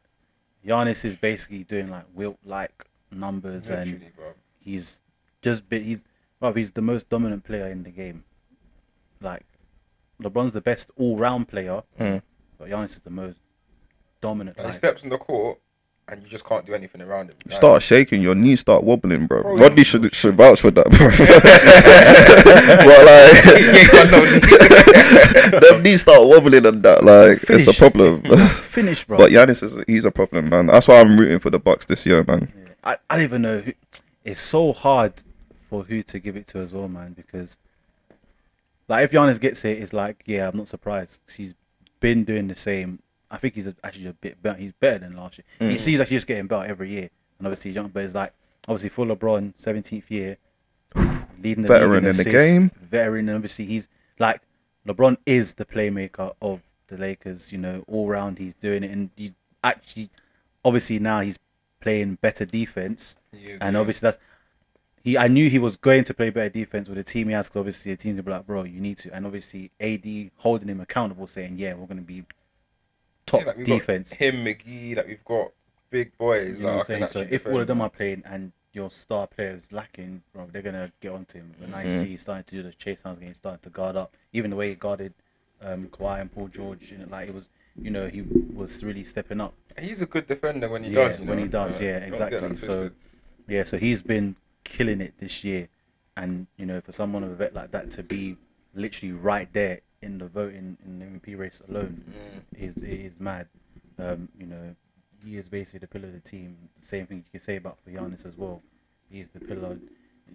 Giannis 0.66 1.04
is 1.04 1.14
basically 1.16 1.62
doing 1.64 1.90
like 1.90 2.04
Wilt 2.14 2.38
like 2.42 2.86
numbers, 3.10 3.68
and 3.68 4.00
bro. 4.16 4.32
he's 4.58 5.02
just 5.42 5.68
been 5.68 5.84
he's 5.84 6.06
well, 6.44 6.52
he's 6.52 6.72
the 6.72 6.82
most 6.82 7.08
dominant 7.08 7.42
player 7.42 7.68
in 7.68 7.84
the 7.84 7.90
game. 7.90 8.24
Like, 9.22 9.44
LeBron's 10.22 10.52
the 10.52 10.60
best 10.60 10.90
all 10.94 11.16
round 11.16 11.48
player, 11.48 11.82
Hmm. 11.96 12.18
but 12.58 12.68
Giannis 12.68 12.90
is 12.90 13.00
the 13.00 13.08
most 13.10 13.38
dominant. 14.20 14.58
And 14.58 14.66
he 14.66 14.74
steps 14.74 15.02
on 15.04 15.08
the 15.08 15.16
court, 15.16 15.58
and 16.06 16.22
you 16.22 16.28
just 16.28 16.44
can't 16.44 16.66
do 16.66 16.74
anything 16.74 17.00
around 17.00 17.30
him. 17.30 17.36
You 17.46 17.50
Like, 17.50 17.56
start 17.56 17.82
shaking, 17.82 18.20
your 18.20 18.34
knees 18.34 18.60
start 18.60 18.84
wobbling, 18.84 19.26
bro. 19.26 19.40
Bro, 19.42 19.56
Rodney 19.56 19.84
should 19.84 20.14
should 20.14 20.34
vouch 20.36 20.60
for 20.60 20.70
that, 20.70 20.84
bro. 20.90 21.08
but 22.88 23.00
like, 23.10 23.44
he 23.64 23.78
ain't 23.80 23.90
got 23.90 24.10
no 25.52 25.60
them 25.60 25.82
knees 25.82 26.02
start 26.02 26.26
wobbling 26.28 26.66
and 26.66 26.82
that, 26.82 27.04
like, 27.04 27.42
it's 27.48 27.66
a 27.68 27.72
problem. 27.72 28.20
finish, 28.48 29.04
bro. 29.06 29.16
but 29.16 29.30
Giannis 29.30 29.62
is 29.62 29.82
he's 29.86 30.04
a 30.04 30.10
problem, 30.10 30.50
man. 30.50 30.66
That's 30.66 30.88
why 30.88 31.00
I'm 31.00 31.18
rooting 31.18 31.38
for 31.38 31.48
the 31.48 31.58
Bucks 31.58 31.86
this 31.86 32.04
year, 32.04 32.22
man. 32.22 32.52
I, 32.84 32.98
I 33.08 33.16
don't 33.16 33.24
even 33.24 33.40
know. 33.42 33.60
Who, 33.60 33.72
it's 34.24 34.42
so 34.42 34.74
hard 34.74 35.22
for 35.64 35.84
who 35.84 36.02
to 36.02 36.18
give 36.18 36.36
it 36.36 36.46
to 36.48 36.58
as 36.60 36.72
well, 36.72 36.88
man. 36.88 37.12
Because 37.12 37.56
like 38.88 39.04
if 39.04 39.12
Giannis 39.12 39.40
gets 39.40 39.64
it, 39.64 39.78
it's 39.82 39.92
like 39.92 40.22
yeah, 40.26 40.48
I'm 40.48 40.56
not 40.56 40.68
surprised. 40.68 41.20
'cause 41.26 41.36
he's 41.36 41.54
been 42.00 42.24
doing 42.24 42.48
the 42.48 42.54
same. 42.54 43.00
I 43.30 43.36
think 43.38 43.54
he's 43.54 43.72
actually 43.82 44.06
a 44.08 44.12
bit 44.12 44.40
better. 44.42 44.58
He's 44.58 44.72
better 44.72 44.98
than 44.98 45.16
last 45.16 45.38
year. 45.38 45.70
He 45.70 45.78
seems 45.78 45.98
like 45.98 46.08
he's 46.08 46.18
just 46.18 46.26
getting 46.26 46.46
better 46.46 46.66
every 46.68 46.90
year. 46.90 47.08
And 47.38 47.46
obviously, 47.48 47.72
young, 47.72 47.88
but 47.88 48.04
it's 48.04 48.14
like 48.14 48.32
obviously 48.68 48.90
for 48.90 49.04
LeBron, 49.06 49.54
17th 49.60 50.10
year, 50.10 50.36
leading 51.42 51.62
the 51.62 51.68
Veteran 51.68 51.98
in 51.98 52.04
the 52.04 52.10
assists, 52.10 52.30
game. 52.32 52.70
Veteran, 52.80 53.28
obviously 53.30 53.64
he's 53.64 53.88
like 54.18 54.40
LeBron 54.86 55.16
is 55.26 55.54
the 55.54 55.64
playmaker 55.64 56.34
of 56.40 56.60
the 56.88 56.96
Lakers. 56.96 57.50
You 57.52 57.58
know, 57.58 57.84
all 57.88 58.06
round 58.08 58.38
he's 58.38 58.54
doing 58.54 58.84
it, 58.84 58.90
and 58.90 59.10
he's 59.16 59.32
actually 59.64 60.10
obviously 60.64 60.98
now 60.98 61.20
he's 61.20 61.38
playing 61.80 62.14
better 62.16 62.44
defense, 62.44 63.16
He 63.32 63.52
and 63.60 63.74
yeah. 63.74 63.80
obviously 63.80 64.06
that's 64.06 64.18
he. 65.04 65.16
I 65.16 65.28
knew 65.28 65.48
he 65.48 65.58
was 65.58 65.76
going 65.76 66.02
to 66.04 66.14
play 66.14 66.30
better 66.30 66.48
defense 66.48 66.88
with 66.88 66.96
the 66.98 67.04
team 67.04 67.28
he 67.28 67.34
has, 67.34 67.46
because 67.46 67.60
obviously 67.60 67.92
the 67.92 67.98
team 67.98 68.16
will 68.16 68.24
be 68.24 68.32
like, 68.32 68.46
bro, 68.46 68.64
you 68.64 68.80
need 68.80 68.98
to, 68.98 69.14
and 69.14 69.26
obviously 69.26 69.70
AD 69.80 70.32
holding 70.38 70.68
him 70.68 70.80
accountable, 70.80 71.26
saying, 71.26 71.56
yeah, 71.58 71.74
we're 71.74 71.86
going 71.86 71.98
to 71.98 72.02
be 72.02 72.24
top 73.26 73.40
Yeah, 73.40 73.46
like, 73.46 73.64
defense. 73.64 74.12
Him, 74.14 74.44
McGee, 74.44 74.96
like 74.96 75.06
we've 75.06 75.24
got 75.24 75.52
big 75.90 76.16
boys. 76.18 76.58
You 76.58 76.66
know 76.66 76.76
what 76.76 76.76
I 76.76 76.78
I'm 76.80 76.86
saying? 76.86 77.06
So 77.08 77.20
actually 77.20 77.36
if 77.36 77.46
all 77.46 77.60
of 77.60 77.66
them 77.66 77.80
are 77.80 77.90
playing 77.90 78.22
and 78.26 78.52
your 78.72 78.90
star 78.90 79.26
players 79.26 79.62
lacking, 79.70 80.22
bro, 80.32 80.48
they're 80.52 80.62
gonna 80.62 80.90
get 81.00 81.12
onto 81.12 81.38
him. 81.38 81.54
But 81.58 81.70
now 81.70 81.80
you 81.80 81.90
see 81.90 82.06
he's 82.06 82.22
starting 82.22 82.44
to 82.44 82.56
do 82.56 82.62
the 82.62 82.72
chase 82.72 83.02
downs 83.02 83.18
again, 83.18 83.28
he's 83.28 83.36
starting 83.36 83.60
to 83.62 83.70
guard 83.70 83.96
up. 83.96 84.14
Even 84.32 84.50
the 84.50 84.56
way 84.56 84.70
he 84.70 84.74
guarded 84.74 85.14
um, 85.62 85.86
Kawhi 85.86 86.20
and 86.20 86.32
Paul 86.32 86.48
George, 86.48 86.90
you 86.90 86.98
know, 86.98 87.06
like 87.08 87.28
it 87.28 87.34
was, 87.34 87.48
you 87.80 87.90
know, 87.90 88.08
he 88.08 88.22
was 88.22 88.82
really 88.82 89.04
stepping 89.04 89.40
up. 89.40 89.54
he's 89.78 90.00
a 90.00 90.06
good 90.06 90.26
defender 90.26 90.68
when 90.68 90.84
he 90.84 90.90
yeah, 90.90 91.08
does. 91.08 91.20
You 91.20 91.26
when 91.26 91.38
he 91.38 91.48
does, 91.48 91.74
Like, 91.74 91.82
yeah, 91.82 91.96
exactly. 91.98 92.56
So, 92.56 92.90
yeah, 93.46 93.64
so 93.64 93.78
he's 93.78 94.02
been 94.02 94.36
killing 94.64 95.00
it 95.00 95.14
this 95.18 95.44
year, 95.44 95.68
and 96.16 96.46
you 96.56 96.66
know, 96.66 96.80
for 96.80 96.92
someone 96.92 97.22
of 97.24 97.30
a 97.30 97.34
vet 97.34 97.54
like 97.54 97.70
that 97.72 97.90
to 97.92 98.02
be 98.02 98.36
literally 98.74 99.12
right 99.12 99.52
there 99.52 99.80
in 100.02 100.18
the 100.18 100.26
voting 100.26 100.76
in 100.84 100.98
the 100.98 101.04
MVP 101.06 101.38
race 101.38 101.62
alone 101.68 102.04
Mm. 102.10 102.60
is 102.60 102.76
is 102.78 103.20
mad. 103.20 103.48
Um, 103.98 104.28
you 104.38 104.46
know, 104.46 104.74
he 105.24 105.36
is 105.36 105.48
basically 105.48 105.80
the 105.80 105.86
pillar 105.86 106.08
of 106.08 106.12
the 106.14 106.20
team. 106.20 106.56
Same 106.80 107.06
thing 107.06 107.18
you 107.18 107.24
can 107.30 107.40
say 107.40 107.56
about 107.56 107.78
for 107.84 107.90
Giannis 107.90 108.26
as 108.26 108.36
well. 108.36 108.62
He's 109.10 109.28
the 109.30 109.40
pillar. 109.40 109.78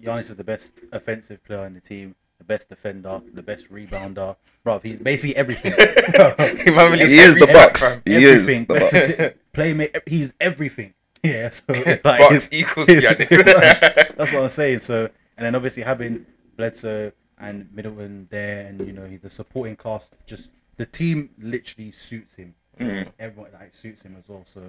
Giannis 0.02 0.30
is 0.30 0.36
the 0.38 0.44
best 0.44 0.74
offensive 0.92 1.44
player 1.44 1.66
in 1.66 1.74
the 1.74 1.82
team, 1.82 2.16
the 2.38 2.44
best 2.46 2.70
defender, 2.70 3.22
the 3.34 3.42
best 3.44 3.70
rebounder. 3.72 4.38
Bro, 4.64 4.80
he's 4.80 4.98
basically 5.00 5.36
everything. 5.36 5.74
He 5.80 7.08
He 7.08 7.20
is 7.20 7.36
the 7.36 7.50
Bucks. 7.52 8.00
He 8.06 8.16
is 8.16 8.42
everything. 8.42 8.66
the. 8.68 9.36
Playmate. 9.54 9.96
He's 10.08 10.34
everything. 10.40 10.94
Yeah. 11.24 11.49
So 11.49 11.63
like, 11.74 12.22
it's- 12.22 12.49
equals 12.51 12.88
Giannis. 12.88 13.30
that's 14.15 14.34
what 14.34 14.43
I'm 14.43 14.49
saying. 14.49 14.80
So, 14.82 15.09
and 15.38 15.45
then 15.45 15.55
obviously 15.55 15.84
having 15.84 16.26
Bledsoe 16.57 17.11
and 17.38 17.67
Middleton 17.74 18.28
there, 18.32 18.65
and 18.67 18.80
you 18.86 18.93
know 18.93 19.05
the 19.07 19.30
supporting 19.30 19.76
cast, 19.76 20.13
just 20.26 20.49
the 20.78 20.86
team 20.86 21.30
literally 21.39 21.91
suits 21.91 22.36
him. 22.36 22.55
Everyone 23.20 23.51
like 23.53 23.74
suits 23.74 24.03
him 24.03 24.15
as 24.17 24.30
well. 24.30 24.43
So 24.45 24.61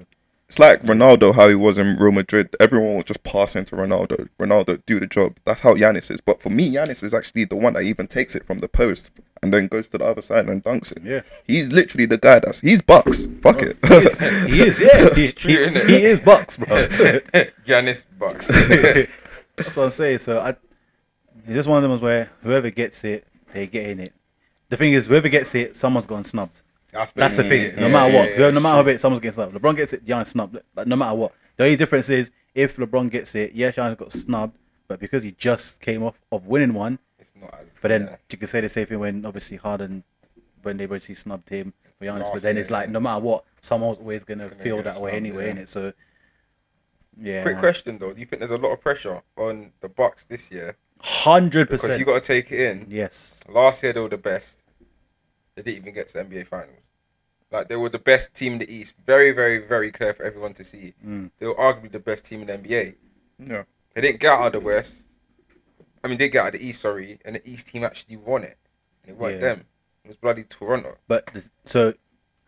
It's 0.51 0.59
like 0.59 0.83
Ronaldo, 0.83 1.33
how 1.33 1.49
he 1.49 1.55
was 1.55 1.79
in 1.79 1.97
Real 1.97 2.11
Madrid. 2.11 2.57
Everyone 2.59 2.97
was 2.97 3.05
just 3.05 3.23
passing 3.23 3.65
to 3.67 3.77
Ronaldo. 3.77 4.29
Ronaldo, 4.37 4.83
do 4.85 4.99
the 4.99 5.07
job. 5.07 5.37
That's 5.45 5.61
how 5.61 5.75
Giannis 5.75 6.11
is. 6.11 6.21
But 6.21 6.43
for 6.43 6.51
me, 6.51 6.73
Giannis 6.73 7.05
is 7.05 7.15
actually 7.15 7.45
the 7.45 7.55
one 7.55 7.75
that 7.75 7.85
even 7.85 8.09
takes 8.09 8.35
it 8.35 8.45
from 8.45 8.59
the 8.59 8.67
post 8.67 9.13
and 9.45 9.55
then 9.55 9.69
goes 9.69 9.89
to 9.91 9.99
the 9.99 10.05
other 10.05 10.23
side 10.23 10.49
and 10.49 10.65
dunks 10.65 10.91
it. 10.91 11.05
Yeah. 11.05 11.21
He's 11.47 11.71
literally 11.71 12.07
the 12.07 12.19
guy 12.19 12.41
that's 12.41 12.63
he's 12.63 12.83
Bucks. 12.83 13.27
Fuck 13.43 13.63
it. 13.63 13.79
he 13.87 13.95
is, 13.95 14.19
he 14.49 14.61
is 14.61 14.81
yeah, 14.81 15.15
he, 15.15 15.31
true, 15.31 15.51
he, 15.53 15.57
innit? 15.57 15.89
he 15.89 16.05
is 16.05 16.19
Bucks, 16.19 16.57
bro. 16.57 16.67
Giannis 17.65 18.07
Bucks. 18.19 18.49
That's 19.57 19.77
what 19.77 19.85
I'm 19.85 19.91
saying. 19.93 20.19
So 20.19 20.41
I, 20.41 20.57
it's 21.45 21.55
just 21.55 21.69
one 21.69 21.79
of 21.79 21.83
them 21.83 21.93
ones 21.93 22.03
where 22.03 22.29
whoever 22.43 22.71
gets 22.71 23.05
it, 23.05 23.25
they 23.53 23.69
get 23.69 23.89
in 23.89 24.01
it. 24.01 24.15
The 24.69 24.77
thing 24.77 24.95
is, 24.95 25.07
whoever 25.07 25.29
gets 25.29 25.55
it, 25.55 25.77
someone's 25.77 26.07
gone 26.07 26.25
snubbed. 26.25 26.63
That's 27.15 27.37
the 27.37 27.45
thing. 27.45 27.77
No 27.77 27.89
matter 27.89 28.13
what, 28.15 28.39
no 28.39 28.61
matter 28.61 28.69
how 28.75 28.83
true. 28.83 28.93
big, 28.93 28.99
someone's 28.99 29.21
getting 29.21 29.35
snubbed. 29.35 29.55
LeBron 29.55 29.77
gets 29.77 29.93
it, 29.93 30.05
Giannis 30.05 30.27
snubbed. 30.29 30.59
Like, 30.75 30.87
no 30.87 30.97
matter 30.97 31.17
what, 31.17 31.33
the 31.57 31.65
only 31.65 31.77
difference 31.77 32.09
is 32.09 32.31
if 32.55 32.77
LeBron 32.77 33.11
gets 33.11 33.35
it, 33.35 33.53
yeah, 33.55 33.71
Giannis 33.71 33.97
got 33.97 34.13
snubbed, 34.13 34.57
but 34.89 34.99
because 35.01 35.23
he 35.23 35.33
just 35.33 35.81
came 35.81 36.03
off 36.03 36.21
of 36.33 36.47
winning 36.47 36.75
one, 36.75 36.99
It's 37.19 37.31
not 37.41 37.55
but 37.81 37.89
then 37.89 38.03
yeah. 38.03 38.17
you 38.31 38.39
can 38.39 38.49
say 38.49 38.61
the 38.61 38.69
same 38.69 38.87
thing 38.87 38.99
when 38.99 39.25
obviously 39.25 39.57
Harden, 39.57 40.05
when 40.63 40.77
they 40.77 40.87
basically 40.87 41.15
snubbed 41.15 41.49
him 41.49 41.73
for 41.99 42.05
Giannis. 42.07 42.21
Last 42.21 42.33
but 42.33 42.43
then 42.43 42.57
year, 42.57 42.63
it's 42.63 42.71
like 42.71 42.87
yeah. 42.87 42.93
no 42.93 43.01
matter 43.01 43.21
what, 43.21 43.45
someone's 43.61 43.99
always 43.99 44.25
gonna 44.25 44.51
feel 44.51 44.83
that 44.83 45.01
way 45.01 45.11
snubbed, 45.11 45.15
anyway, 45.27 45.47
yeah. 45.47 45.55
innit? 45.55 45.69
So 45.69 45.93
Yeah, 47.21 47.43
Quick 47.43 47.59
question 47.59 47.99
though, 47.99 48.13
do 48.13 48.21
you 48.21 48.27
think 48.27 48.41
there's 48.41 48.51
a 48.51 48.57
lot 48.57 48.73
of 48.73 48.81
pressure 48.81 49.23
on 49.37 49.73
the 49.81 49.89
Bucks 49.89 50.25
this 50.25 50.51
year? 50.51 50.77
hundred 51.03 51.69
Because 51.69 51.83
percent. 51.83 51.99
you 52.01 52.05
got 52.07 52.23
to 52.23 52.27
take 52.27 52.51
it 52.53 52.61
in. 52.61 52.87
Yes, 52.89 53.41
Last 53.49 53.83
year 53.83 53.93
they 53.93 54.01
were 54.01 54.09
the 54.09 54.19
best. 54.19 54.63
They 55.65 55.73
didn't 55.73 55.83
even 55.85 55.95
get 55.95 56.09
to 56.09 56.15
the 56.15 56.25
NBA 56.25 56.47
Finals. 56.47 56.77
Like 57.53 57.69
they 57.69 57.77
were 57.77 57.89
the 57.89 57.99
best 57.99 58.35
team 58.35 58.55
in 58.55 58.59
the 58.61 58.73
East. 58.73 58.95
Very, 59.05 59.33
very, 59.33 59.59
very 59.59 59.91
clear 59.91 60.15
for 60.15 60.23
everyone 60.25 60.55
to 60.55 60.65
see. 60.65 60.95
Mm. 61.05 61.31
They 61.39 61.47
were 61.47 61.55
arguably 61.57 61.91
the 61.91 61.99
best 61.99 62.25
team 62.25 62.43
in 62.43 62.47
the 62.47 62.55
NBA. 62.59 62.95
Yeah. 63.49 63.63
They 63.95 64.01
didn't 64.03 64.21
get 64.21 64.33
out 64.33 64.47
of 64.47 64.53
the 64.53 64.61
West. 64.61 65.07
I 66.05 66.09
mean, 66.09 66.17
they 66.17 66.27
did 66.27 66.33
get 66.33 66.43
out 66.47 66.55
of 66.55 66.61
the 66.61 66.67
East, 66.67 66.81
sorry, 66.81 67.19
and 67.25 67.37
the 67.37 67.49
East 67.49 67.69
team 67.69 67.83
actually 67.85 68.17
won 68.17 68.45
it. 68.45 68.57
And 69.03 69.11
it 69.13 69.19
weren't 69.19 69.35
Yeah. 69.37 69.41
them. 69.55 69.65
It 70.05 70.09
was 70.09 70.17
bloody 70.17 70.45
Toronto. 70.45 70.97
but 71.09 71.31
so 71.65 71.95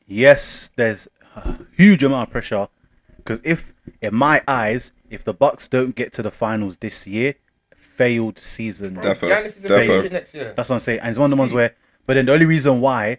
yes, 0.06 0.70
there's 0.76 1.08
a 1.36 1.56
huge 1.76 2.02
amount 2.02 2.28
of 2.28 2.32
pressure 2.32 2.68
because 3.16 3.40
if, 3.44 3.72
in 4.00 4.14
my 4.14 4.42
eyes, 4.48 4.92
if 5.10 5.22
the 5.24 5.34
Bucks 5.34 5.68
don't 5.68 5.94
get 5.94 6.12
to 6.14 6.22
the 6.22 6.30
finals 6.30 6.76
this 6.78 7.06
year, 7.06 7.34
failed 7.76 8.38
season. 8.38 8.96
Defo. 8.96 9.28
Giannis 9.28 9.56
is 9.58 9.64
a 9.64 9.68
Defo. 9.68 9.86
favorite 9.86 10.12
next 10.12 10.34
year. 10.34 10.52
That's 10.56 10.68
what 10.70 10.76
I'm 10.76 10.80
saying. 10.80 11.00
And 11.00 11.10
it's 11.10 11.18
one 11.18 11.26
of 11.26 11.36
the 11.36 11.40
ones 11.40 11.52
where, 11.52 11.74
but 12.06 12.14
then 12.14 12.26
the 12.26 12.32
only 12.32 12.46
reason 12.46 12.80
why, 12.80 13.18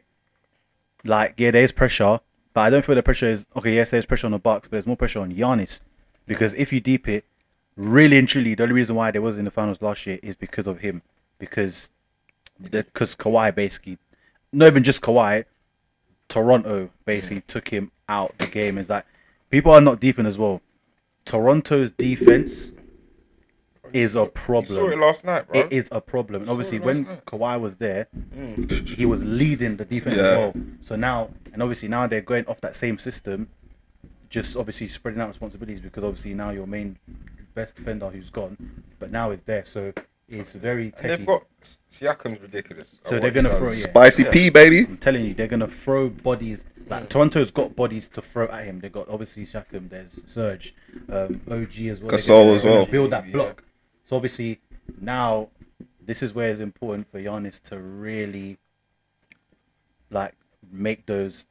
like, 1.04 1.36
yeah, 1.38 1.52
there's 1.52 1.72
pressure, 1.72 2.20
but 2.54 2.62
I 2.62 2.70
don't 2.70 2.84
feel 2.84 2.96
the 2.96 3.04
pressure 3.04 3.30
is 3.30 3.46
okay. 3.56 3.76
Yes, 3.76 3.92
there's 3.92 4.06
pressure 4.06 4.28
on 4.28 4.32
the 4.32 4.40
Bucks, 4.40 4.68
but 4.68 4.74
there's 4.74 4.88
more 4.88 4.98
pressure 4.98 5.20
on 5.20 5.34
Giannis 5.34 5.82
because 6.26 6.54
if 6.54 6.72
you 6.72 6.80
deep 6.80 7.08
it, 7.08 7.26
really 7.76 8.18
and 8.18 8.28
truly, 8.28 8.56
the 8.56 8.64
only 8.64 8.76
reason 8.76 8.96
why 8.96 9.12
they 9.12 9.20
was 9.20 9.38
in 9.38 9.46
the 9.46 9.52
finals 9.52 9.82
last 9.82 10.06
year 10.06 10.20
is 10.22 10.36
because 10.36 10.68
of 10.68 10.80
him, 10.80 11.02
because 11.40 11.90
because 12.62 13.16
Kawhi 13.16 13.54
basically, 13.54 13.98
not 14.52 14.68
even 14.68 14.84
just 14.84 15.02
Kawhi, 15.02 15.46
Toronto 16.28 16.90
basically 17.06 17.42
mm. 17.42 17.48
took 17.48 17.70
him 17.70 17.92
out 18.08 18.38
the 18.38 18.48
game. 18.48 18.78
It's 18.78 18.90
like 18.90 19.06
people 19.50 19.72
are 19.72 19.82
not 19.82 20.00
deep 20.00 20.20
in 20.20 20.26
as 20.26 20.38
well. 20.38 20.62
Toronto's 21.26 21.92
defense 21.92 22.74
is 23.94 24.16
a 24.16 24.30
You 24.36 24.66
saw 24.66 24.90
it 24.90 24.98
last 24.98 25.24
night, 25.24 25.48
bro. 25.48 25.62
It 25.62 25.72
is 25.72 25.90
a 25.92 26.02
problem. 26.02 26.42
And 26.44 26.50
obviously, 26.52 26.80
when 26.80 26.98
last 27.06 27.08
night. 27.08 27.26
Kawhi 27.26 27.60
was 27.60 27.78
there, 27.78 28.08
he 28.96 29.06
was 29.06 29.24
leading 29.24 29.78
the 29.78 29.86
defense 29.86 30.18
as 30.18 30.38
well. 30.38 30.54
So 30.82 30.96
now, 30.96 31.30
and 31.54 31.62
obviously 31.62 31.90
now 31.90 32.08
they're 32.08 32.22
going 32.22 32.46
off 32.48 32.62
that 32.62 32.76
same 32.76 32.98
system, 32.98 33.50
just 34.30 34.58
obviously 34.58 34.88
spreading 34.88 35.22
out 35.22 35.28
responsibilities 35.30 35.80
because 35.80 36.04
obviously 36.04 36.34
now 36.34 36.50
your 36.50 36.66
main 36.68 36.98
best 37.54 37.76
defender 37.76 38.10
who's 38.10 38.30
gone, 38.30 38.84
but 39.00 39.12
now 39.12 39.30
is 39.32 39.42
there. 39.44 39.64
So 39.66 39.94
it's 40.28 40.54
very 40.54 40.86
And 40.86 40.96
techy. 40.96 41.08
they've 41.18 41.26
got 41.28 41.44
Siakam's 41.92 42.42
ridiculous. 42.42 43.00
So 43.04 43.20
they're 43.20 43.30
gonna 43.32 43.50
does. 43.50 43.58
throw 43.60 43.70
yeah. 43.70 43.76
Spicy 43.76 44.24
P, 44.26 44.50
baby. 44.50 44.80
I'm 44.88 44.98
telling 44.98 45.26
you, 45.26 45.34
they're 45.36 45.48
gonna 45.48 45.68
throw 45.68 46.10
bodies. 46.10 46.66
Like 46.90 47.10
Toronto's 47.10 47.52
got 47.52 47.76
bodies 47.76 48.10
to 48.10 48.22
throw 48.22 48.48
at 48.48 48.66
him. 48.66 48.80
They 48.80 48.90
got 48.90 49.08
obviously 49.08 49.46
Siakam. 49.46 49.90
There's 49.90 50.24
Serge, 50.30 50.74
um, 51.10 51.40
OG 51.50 51.88
as 51.90 52.02
well. 52.02 52.10
They're 52.10 52.20
Gasol 52.20 52.56
as 52.56 52.64
well. 52.64 52.86
Build 52.88 53.12
that 53.12 53.28
Yeah. 53.28 53.32
block. 53.34 53.64
So 54.04 54.16
obviously 54.16 54.60
now, 55.00 55.50
this 56.02 56.22
is 56.22 56.34
where 56.34 56.50
it's 56.50 56.60
important 56.60 57.08
for 57.08 57.20
Giannis 57.20 57.62
to 57.64 57.80
really, 57.80 58.58
like, 60.10 60.36
make 60.72 61.06
those. 61.06 61.46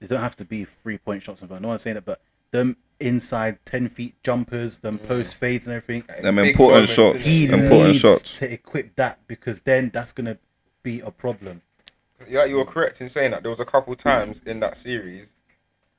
They 0.00 0.06
don't 0.06 0.20
have 0.20 0.36
to 0.36 0.44
be 0.44 0.64
three 0.64 0.98
point 0.98 1.22
shots. 1.22 1.42
And 1.42 1.50
no 1.60 1.68
one's 1.68 1.82
saying 1.82 1.94
that, 1.94 2.06
but 2.06 2.22
them 2.50 2.78
inside 2.98 3.58
ten 3.64 3.88
feet 3.88 4.14
jumpers, 4.22 4.78
them 4.78 4.98
mm. 4.98 5.06
post 5.06 5.34
fades 5.34 5.66
and 5.66 5.76
everything. 5.76 6.22
Them 6.22 6.38
important 6.38 6.88
shots. 6.88 7.24
He 7.24 7.44
Important 7.44 7.88
needs 7.88 8.00
shots. 8.00 8.38
to 8.38 8.52
equip 8.52 8.96
that 8.96 9.20
because 9.26 9.60
then 9.60 9.90
that's 9.90 10.12
gonna 10.12 10.38
be 10.82 11.00
a 11.00 11.10
problem. 11.10 11.62
Yeah, 12.28 12.44
you 12.44 12.56
were 12.56 12.64
correct 12.64 13.00
in 13.00 13.08
saying 13.08 13.30
that. 13.32 13.42
There 13.42 13.50
was 13.50 13.60
a 13.60 13.64
couple 13.64 13.94
times 13.94 14.42
in 14.44 14.60
that 14.60 14.76
series 14.76 15.32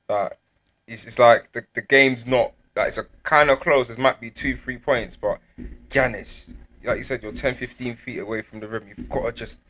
that 0.08 0.38
it's, 0.86 1.06
it's 1.06 1.18
like 1.18 1.52
the, 1.52 1.64
the 1.74 1.82
game's 1.82 2.26
not 2.26 2.52
like 2.76 2.88
it's 2.88 2.98
a 2.98 3.04
kind 3.22 3.50
of 3.50 3.60
close. 3.60 3.90
It 3.90 3.98
might 3.98 4.20
be 4.20 4.30
two, 4.30 4.56
three 4.56 4.78
points, 4.78 5.16
but 5.16 5.38
Giannis, 5.90 6.48
like 6.84 6.98
you 6.98 7.04
said, 7.04 7.22
you're 7.22 7.32
10, 7.32 7.54
15 7.54 7.96
feet 7.96 8.18
away 8.18 8.42
from 8.42 8.60
the 8.60 8.68
rim. 8.68 8.84
You've 8.88 9.08
got 9.08 9.26
to 9.26 9.32
just 9.32 9.60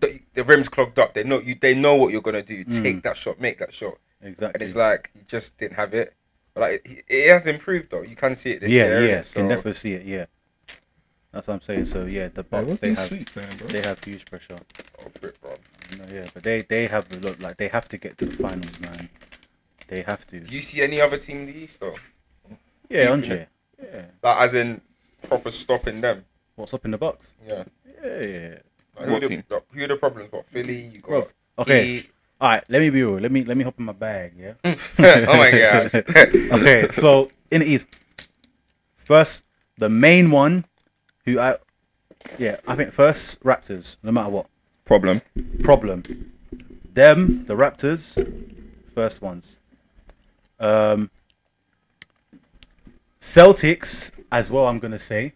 the, 0.00 0.20
the 0.34 0.44
rim's 0.44 0.68
clogged 0.68 0.98
up. 0.98 1.14
They 1.14 1.24
know 1.24 1.40
you. 1.40 1.54
They 1.60 1.74
know 1.74 1.94
what 1.96 2.12
you're 2.12 2.22
gonna 2.22 2.42
do. 2.42 2.64
Mm. 2.64 2.82
Take 2.82 3.02
that 3.02 3.16
shot, 3.16 3.40
make 3.40 3.58
that 3.58 3.72
shot, 3.74 3.98
Exactly. 4.22 4.46
and 4.54 4.62
Exactly. 4.62 4.66
it's 4.66 4.74
like 4.74 5.10
you 5.14 5.22
just 5.28 5.56
didn't 5.58 5.76
have 5.76 5.94
it. 5.94 6.14
But 6.54 6.60
like 6.62 6.82
it, 6.84 7.04
it 7.08 7.30
has 7.30 7.46
improved 7.46 7.90
though. 7.90 8.02
You 8.02 8.16
can 8.16 8.34
see 8.36 8.52
it 8.52 8.60
this 8.60 8.72
yeah, 8.72 8.86
year. 8.86 9.06
yeah, 9.06 9.20
innit? 9.20 9.34
can 9.34 9.48
definitely 9.48 9.72
see 9.74 9.92
it. 9.92 10.04
Yeah, 10.06 10.24
that's 11.32 11.48
what 11.48 11.54
I'm 11.54 11.60
saying. 11.60 11.84
So 11.86 12.06
yeah, 12.06 12.28
the 12.28 12.42
Bucks 12.42 12.66
What's 12.66 12.80
they 12.80 12.94
have 12.94 12.98
sweets 13.00 13.32
saying, 13.32 13.48
bro? 13.58 13.66
they 13.68 13.82
have 13.82 14.02
huge 14.02 14.24
pressure. 14.24 14.56
oh, 15.00 15.08
flip, 15.20 15.38
bro. 15.42 15.52
You 15.92 16.14
yeah, 16.20 16.26
but 16.32 16.42
they 16.42 16.62
they 16.62 16.86
have 16.86 17.06
a 17.12 17.18
lot 17.26 17.38
like 17.40 17.58
they 17.58 17.68
have 17.68 17.88
to 17.90 17.98
get 17.98 18.16
to 18.18 18.24
the 18.26 18.32
finals, 18.32 18.80
man. 18.80 19.10
They 19.88 20.00
have 20.02 20.26
to. 20.28 20.40
Do 20.40 20.54
you 20.54 20.62
see 20.62 20.80
any 20.82 21.00
other 21.00 21.16
team 21.18 21.40
in 21.40 21.46
the 21.46 21.52
East 21.56 21.78
though? 21.78 21.94
Yeah, 22.88 23.00
keeping 23.00 23.12
Andre. 23.12 23.48
Yeah, 23.82 24.04
Like 24.22 24.40
as 24.40 24.54
in 24.54 24.80
proper 25.22 25.50
stopping 25.50 26.00
them. 26.00 26.24
what's 26.54 26.74
up 26.74 26.84
in 26.84 26.92
the 26.92 26.98
box? 26.98 27.34
Yeah. 27.46 27.64
Yeah, 28.02 28.20
yeah. 28.20 28.58
Like, 28.98 29.08
who, 29.08 29.14
are 29.16 29.20
the, 29.20 29.62
who 29.72 29.84
are 29.84 29.88
the 29.88 29.96
problems? 29.96 30.32
What 30.32 30.46
Philly? 30.46 30.90
You 30.94 31.00
got 31.00 31.08
Bro, 31.08 31.26
okay. 31.60 31.86
Heat. 31.86 32.10
All 32.40 32.50
right, 32.50 32.64
let 32.68 32.80
me 32.80 32.90
be 32.90 33.02
real. 33.02 33.18
Let 33.18 33.32
me 33.32 33.44
let 33.44 33.56
me 33.56 33.64
hop 33.64 33.78
in 33.78 33.84
my 33.86 33.92
bag. 33.92 34.34
Yeah. 34.38 34.54
oh 34.64 35.36
my 35.36 35.50
god. 35.50 35.94
okay, 36.60 36.88
so 36.90 37.30
in 37.50 37.60
the 37.60 37.66
East, 37.66 37.88
first 38.96 39.44
the 39.78 39.88
main 39.88 40.30
one, 40.30 40.64
who 41.24 41.38
I, 41.38 41.56
yeah, 42.38 42.56
I 42.66 42.74
think 42.74 42.92
first 42.92 43.42
Raptors, 43.42 43.96
no 44.02 44.12
matter 44.12 44.30
what. 44.30 44.46
Problem. 44.84 45.20
problem. 45.64 46.32
Them, 46.92 47.44
the 47.46 47.54
Raptors, 47.54 48.16
first 48.86 49.20
ones. 49.20 49.58
Um, 50.60 51.10
Celtics 53.20 54.12
as 54.30 54.50
well. 54.50 54.66
I'm 54.66 54.78
gonna 54.78 54.98
say 54.98 55.34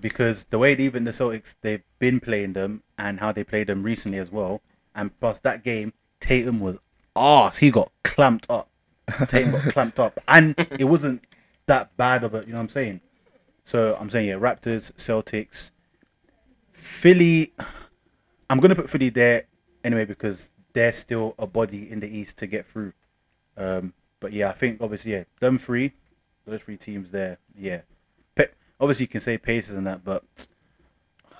because 0.00 0.44
the 0.44 0.58
way 0.58 0.74
even 0.74 1.04
the 1.04 1.10
Celtics 1.10 1.56
they've 1.60 1.82
been 1.98 2.20
playing 2.20 2.52
them 2.52 2.82
and 2.96 3.20
how 3.20 3.32
they 3.32 3.44
played 3.44 3.66
them 3.66 3.82
recently 3.82 4.18
as 4.18 4.30
well, 4.30 4.62
and 4.94 5.16
plus 5.18 5.38
that 5.40 5.64
game 5.64 5.92
Tatum 6.20 6.60
was 6.60 6.78
ass. 7.16 7.58
He 7.58 7.70
got 7.70 7.90
clamped 8.04 8.46
up. 8.50 8.68
Tatum 9.26 9.52
got 9.52 9.62
clamped 9.72 10.00
up, 10.00 10.20
and 10.28 10.54
it 10.78 10.84
wasn't 10.84 11.24
that 11.66 11.96
bad 11.96 12.24
of 12.24 12.34
a. 12.34 12.40
You 12.40 12.48
know 12.48 12.54
what 12.54 12.62
I'm 12.62 12.68
saying? 12.68 13.00
So 13.64 13.96
I'm 14.00 14.10
saying 14.10 14.28
yeah, 14.28 14.34
Raptors, 14.34 14.92
Celtics, 14.94 15.72
Philly. 16.72 17.52
I'm 18.50 18.60
gonna 18.60 18.74
put 18.74 18.88
Philly 18.88 19.10
there 19.10 19.44
anyway 19.84 20.04
because 20.04 20.50
they're 20.72 20.92
still 20.92 21.34
a 21.38 21.46
body 21.46 21.90
in 21.90 22.00
the 22.00 22.08
East 22.08 22.38
to 22.38 22.46
get 22.46 22.66
through. 22.66 22.92
Um, 23.56 23.94
but 24.20 24.32
yeah, 24.32 24.48
I 24.48 24.52
think 24.52 24.80
obviously 24.80 25.12
yeah, 25.12 25.24
them 25.40 25.58
three, 25.58 25.92
those 26.50 26.62
three 26.62 26.76
teams 26.76 27.10
there, 27.10 27.38
yeah. 27.56 27.80
Pe- 28.34 28.48
obviously 28.80 29.04
you 29.04 29.08
can 29.08 29.20
say 29.20 29.38
Pacers 29.38 29.74
and 29.76 29.86
that, 29.86 30.04
but 30.04 30.24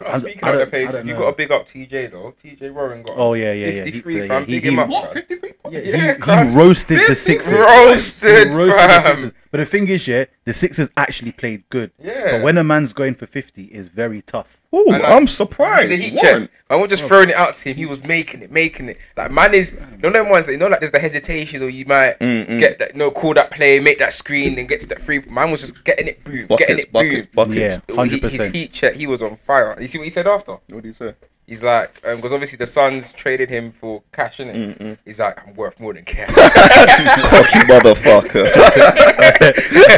Oh, 0.00 0.16
speaking 0.18 0.44
I 0.44 0.50
of 0.52 0.58
the 0.60 0.66
Pacers, 0.66 1.04
you 1.06 1.14
got 1.14 1.30
to 1.30 1.36
big 1.36 1.50
up 1.50 1.66
TJ 1.66 2.12
though. 2.12 2.32
TJ 2.40 2.72
Warren 2.72 3.02
got 3.02 3.14
Oh, 3.18 3.34
yeah, 3.34 3.52
yeah, 3.52 3.66
yeah. 3.66 3.84
He- 3.84 3.90
53 3.90 4.28
fam. 4.28 4.44
he- 4.44 4.52
Big 4.52 4.62
he- 4.62 4.68
him 4.70 4.78
up. 4.78 4.88
What? 4.88 5.12
53 5.12 5.52
yeah, 5.70 5.78
Yeah, 5.80 6.44
he, 6.44 6.56
roasted 6.56 7.00
the 7.08 7.14
Sixers. 7.16 7.52
Roasted, 7.52 8.48
He 8.48 8.54
roasted 8.54 8.74
the 8.84 8.88
fam. 9.00 9.16
Sixers. 9.16 9.32
But 9.50 9.58
the 9.58 9.66
thing 9.66 9.88
is, 9.88 10.06
yeah, 10.06 10.26
the 10.44 10.52
Sixers 10.52 10.90
actually 10.96 11.32
played 11.32 11.64
good. 11.70 11.90
Yeah. 11.98 12.32
But 12.38 12.42
when 12.42 12.58
a 12.58 12.64
man's 12.64 12.92
going 12.92 13.14
for 13.14 13.26
fifty, 13.26 13.64
is 13.64 13.88
very 13.88 14.20
tough. 14.20 14.60
Ooh, 14.74 14.80
And, 14.92 15.02
like, 15.02 15.04
I'm 15.10 15.26
surprised. 15.26 15.90
the 15.90 15.96
heat 15.96 16.16
check. 16.18 16.50
I 16.68 16.76
was 16.76 16.90
just 16.90 17.04
throwing 17.04 17.30
it 17.30 17.34
out 17.34 17.56
to 17.56 17.70
him. 17.70 17.76
He 17.76 17.86
was 17.86 18.04
making 18.04 18.42
it, 18.42 18.52
making 18.52 18.90
it. 18.90 18.98
Like 19.16 19.30
man 19.30 19.54
is, 19.54 19.72
you 19.92 19.96
know 19.98 20.10
them 20.10 20.28
ones 20.28 20.44
that 20.46 20.52
you 20.52 20.58
know 20.58 20.66
like 20.66 20.80
there's 20.80 20.92
the 20.92 20.98
hesitation 20.98 21.62
or 21.62 21.70
you 21.70 21.86
might 21.86 22.18
Mm, 22.20 22.58
get 22.58 22.78
that, 22.78 22.94
no, 22.94 23.10
call 23.10 23.32
that 23.34 23.50
play, 23.50 23.80
make 23.80 23.98
that 24.00 24.12
screen, 24.12 24.58
and 24.58 24.68
get 24.68 24.80
to 24.82 24.86
that 24.88 25.00
free. 25.00 25.20
Man 25.20 25.50
was 25.50 25.62
just 25.62 25.82
getting 25.84 26.08
it, 26.08 26.22
boom, 26.24 26.34
getting 26.34 26.46
Buckets, 26.48 26.84
it, 26.84 26.92
boom. 26.92 27.02
buckets, 27.08 27.28
buckets. 27.34 27.56
Yeah, 27.58 27.80
He- 27.88 27.94
hundred 27.94 28.22
His 28.22 28.44
heat 28.52 28.72
check, 28.72 28.94
he 28.94 29.06
was 29.06 29.22
on 29.22 29.36
fire. 29.36 29.74
You 29.80 29.86
see 29.86 29.96
what 29.98 30.04
he 30.04 30.10
said 30.10 30.26
after? 30.26 30.52
What 30.52 30.82
did 30.82 30.84
he 30.84 30.92
say? 30.92 31.14
He's 31.48 31.62
like, 31.62 31.94
because 32.02 32.30
obviously 32.30 32.58
the 32.58 32.66
Suns 32.66 33.10
traded 33.14 33.48
him 33.48 33.72
for 33.72 34.02
cash, 34.12 34.36
innit? 34.36 34.98
He's 35.02 35.18
like, 35.18 35.46
I'm 35.46 35.54
worth 35.54 35.80
more 35.80 35.94
than 35.94 36.04
cash. 36.04 36.28
Cocky 36.34 37.60
motherfucker. 37.60 38.52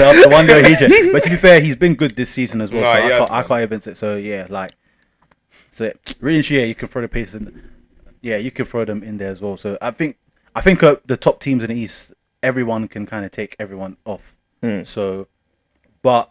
After 0.00 0.28
one 0.28 0.46
day 0.46 0.68
he 0.68 0.76
checked. 0.76 1.12
But 1.12 1.24
to 1.24 1.30
be 1.30 1.34
fair, 1.34 1.60
he's 1.60 1.74
been 1.74 1.96
good 1.96 2.14
this 2.14 2.30
season 2.30 2.60
as 2.60 2.70
well. 2.70 2.82
Nah, 2.82 2.92
so 2.92 3.00
he 3.00 3.02
I 3.02 3.10
has, 3.10 3.18
can't, 3.18 3.30
I 3.32 3.38
man. 3.40 3.48
can't 3.48 3.62
even 3.62 3.80
say. 3.80 3.94
So 3.94 4.14
yeah, 4.14 4.46
like, 4.48 4.70
so 5.72 5.92
really, 6.20 6.38
and 6.38 6.50
yeah, 6.50 6.62
you 6.62 6.76
can 6.76 6.86
throw 6.86 7.02
the 7.02 7.08
Pacers. 7.08 7.40
In, 7.40 7.68
yeah, 8.22 8.36
you 8.36 8.52
can 8.52 8.64
throw 8.64 8.84
them 8.84 9.02
in 9.02 9.18
there 9.18 9.32
as 9.32 9.42
well. 9.42 9.56
So 9.56 9.76
I 9.82 9.90
think, 9.90 10.18
I 10.54 10.60
think 10.60 10.84
uh, 10.84 10.96
the 11.04 11.16
top 11.16 11.40
teams 11.40 11.64
in 11.64 11.70
the 11.70 11.76
East, 11.76 12.14
everyone 12.44 12.86
can 12.86 13.06
kind 13.06 13.24
of 13.24 13.32
take 13.32 13.56
everyone 13.58 13.96
off. 14.04 14.36
So, 14.84 15.26
but 16.02 16.30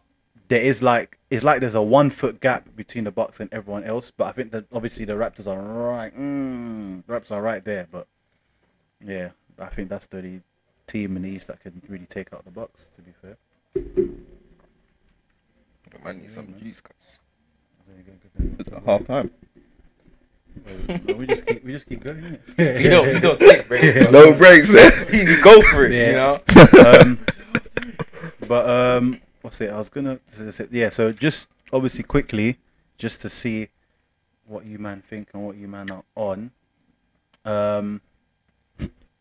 there 0.49 0.61
is 0.61 0.81
like 0.83 1.17
it's 1.29 1.43
like 1.43 1.59
there's 1.61 1.75
a 1.75 1.81
one 1.81 2.09
foot 2.09 2.39
gap 2.41 2.67
between 2.75 3.05
the 3.05 3.11
Bucks 3.11 3.39
and 3.39 3.51
everyone 3.53 3.83
else. 3.83 4.11
But 4.11 4.25
I 4.27 4.31
think 4.33 4.51
that 4.51 4.65
obviously 4.73 5.05
the 5.05 5.13
Raptors 5.13 5.47
are 5.47 5.59
right. 5.61 6.13
Mm, 6.15 7.05
the 7.07 7.13
Raptors 7.13 7.31
are 7.31 7.41
right 7.41 7.63
there. 7.63 7.87
But 7.91 8.07
yeah, 9.03 9.29
I 9.57 9.67
think 9.67 9.89
that's 9.89 10.05
the 10.07 10.17
only 10.17 10.41
team 10.87 11.15
in 11.15 11.21
the 11.23 11.29
East 11.29 11.47
that 11.47 11.61
can 11.61 11.81
really 11.87 12.05
take 12.07 12.33
out 12.33 12.43
the 12.45 12.51
Bucks. 12.51 12.89
To 12.95 13.01
be 13.01 13.11
fair. 13.21 13.37
Man 16.03 16.19
needs 16.19 16.33
some 16.33 16.53
juice, 16.59 16.81
cuz. 16.81 17.19
It's 18.59 18.69
at 18.69 18.83
half 18.83 19.05
time. 19.05 19.31
We 21.17 21.25
just 21.25 21.45
keep 21.45 21.63
we 21.63 21.71
just 21.73 21.87
keep 21.87 22.03
going. 22.03 22.21
innit? 22.57 22.81
You 22.83 22.89
don't, 22.89 23.07
you 23.13 23.19
don't 23.19 23.39
take 23.39 23.67
breaks. 23.67 23.93
bro. 24.09 24.11
No 24.11 24.33
breaks. 24.33 24.73
eh? 24.75 25.05
You 25.11 25.41
go 25.43 25.61
for 25.61 25.85
it, 25.85 25.91
Yeah. 25.93 26.07
you 26.07 26.13
know? 26.13 27.01
um, 27.01 27.19
but 28.47 28.69
um, 28.69 29.21
what's 29.41 29.61
it? 29.61 29.71
I 29.71 29.77
was 29.77 29.89
gonna 29.89 30.19
yeah. 30.71 30.89
So 30.89 31.11
just 31.11 31.49
obviously 31.71 32.03
quickly, 32.03 32.57
just 32.97 33.21
to 33.21 33.29
see 33.29 33.69
what 34.45 34.65
you 34.65 34.79
man 34.79 35.01
think 35.01 35.29
and 35.33 35.45
what 35.45 35.57
you 35.57 35.67
man 35.67 35.91
are 35.91 36.03
on. 36.15 36.51
Um, 37.45 38.01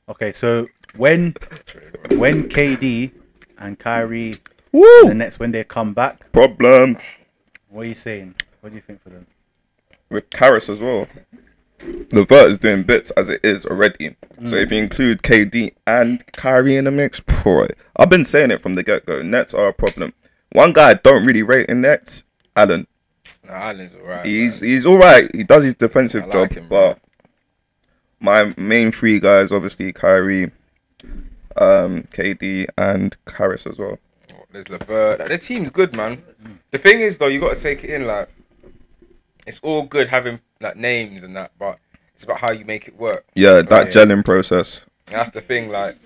okay, 0.09 0.33
so 0.33 0.67
when 0.97 1.35
when 2.11 2.49
KD 2.49 3.13
and 3.59 3.79
Kyrie 3.79 4.35
the 4.73 4.81
Woo! 5.05 5.15
Nets 5.15 5.39
when 5.39 5.53
they 5.53 5.65
come 5.65 5.95
back, 5.95 6.31
Problem 6.33 6.97
what 7.69 7.87
are 7.87 7.89
you 7.89 7.95
saying? 7.95 8.35
What 8.61 8.71
do 8.71 8.77
you 8.77 8.83
think 8.83 9.03
for 9.03 9.11
them? 9.11 9.27
with 10.11 10.31
Caris 10.31 10.69
as 10.69 10.81
well. 10.81 11.07
Levert 12.13 12.51
is 12.51 12.59
doing 12.59 12.83
bits 12.83 13.11
as 13.13 13.31
it 13.31 13.41
is 13.45 13.65
already. 13.67 14.17
So 14.45 14.57
if 14.57 14.71
you 14.73 14.79
include 14.79 15.23
KD 15.23 15.73
and 15.87 16.25
Kyrie 16.33 16.77
in 16.77 16.85
the 16.85 16.91
mix, 16.91 17.21
boy, 17.21 17.69
I've 17.97 18.11
been 18.11 18.25
saying 18.25 18.51
it 18.51 18.63
from 18.63 18.75
the 18.75 18.83
get 18.83 19.07
go. 19.07 19.23
Nets 19.23 19.55
are 19.55 19.69
a 19.69 19.73
problem. 19.73 20.13
One 20.53 20.73
guy 20.73 20.91
I 20.91 20.95
don't 20.95 21.25
really 21.27 21.43
rate 21.43 21.69
in 21.69 21.81
Nets, 21.81 22.25
Allen. 22.57 22.87
Nah, 23.47 23.55
Allen's 23.55 23.95
alright. 23.95 24.27
He's 24.27 24.61
he's 24.61 24.87
all 24.87 24.99
right. 24.99 25.31
He 25.35 25.45
does 25.45 25.65
his 25.65 25.75
defensive 25.75 26.25
like 26.25 26.33
job, 26.33 26.53
him, 26.53 26.67
but 26.69 26.99
my 28.21 28.55
main 28.57 28.91
three 28.93 29.21
guys, 29.21 29.53
obviously 29.53 29.93
Kyrie, 29.93 30.51
um, 31.57 32.03
KD, 32.11 32.67
and 32.77 33.17
Caris 33.27 33.67
as 33.67 33.79
well. 33.79 33.99
man. 34.31 34.41
There's 34.51 34.69
Levert. 34.71 35.29
The 35.29 35.39
team's 35.39 35.71
good, 35.71 35.95
man. 35.95 36.23
The 36.71 36.79
thing 36.79 37.01
is, 37.01 37.19
though, 37.19 37.27
you 37.27 37.41
got 37.41 37.57
to 37.57 37.63
take 37.63 37.85
it 37.85 37.91
in. 37.91 38.07
Like, 38.07 38.29
it's 39.49 39.61
all 39.63 39.83
good 39.83 40.09
having 40.09 40.41
like 40.61 40.77
names 40.77 41.23
and 41.23 41.35
that, 41.37 41.53
but 41.59 41.79
it's 42.15 42.25
about 42.25 42.39
how 42.39 42.53
you 42.53 42.65
make 42.65 42.87
it 42.89 42.97
work. 42.99 43.25
Yeah, 43.35 43.63
that 43.63 43.71
Right. 43.71 43.89
gelling 43.93 44.25
process. 44.25 44.85
And 45.09 45.17
that's 45.17 45.31
the 45.31 45.41
thing. 45.41 45.71
Like, 45.71 45.97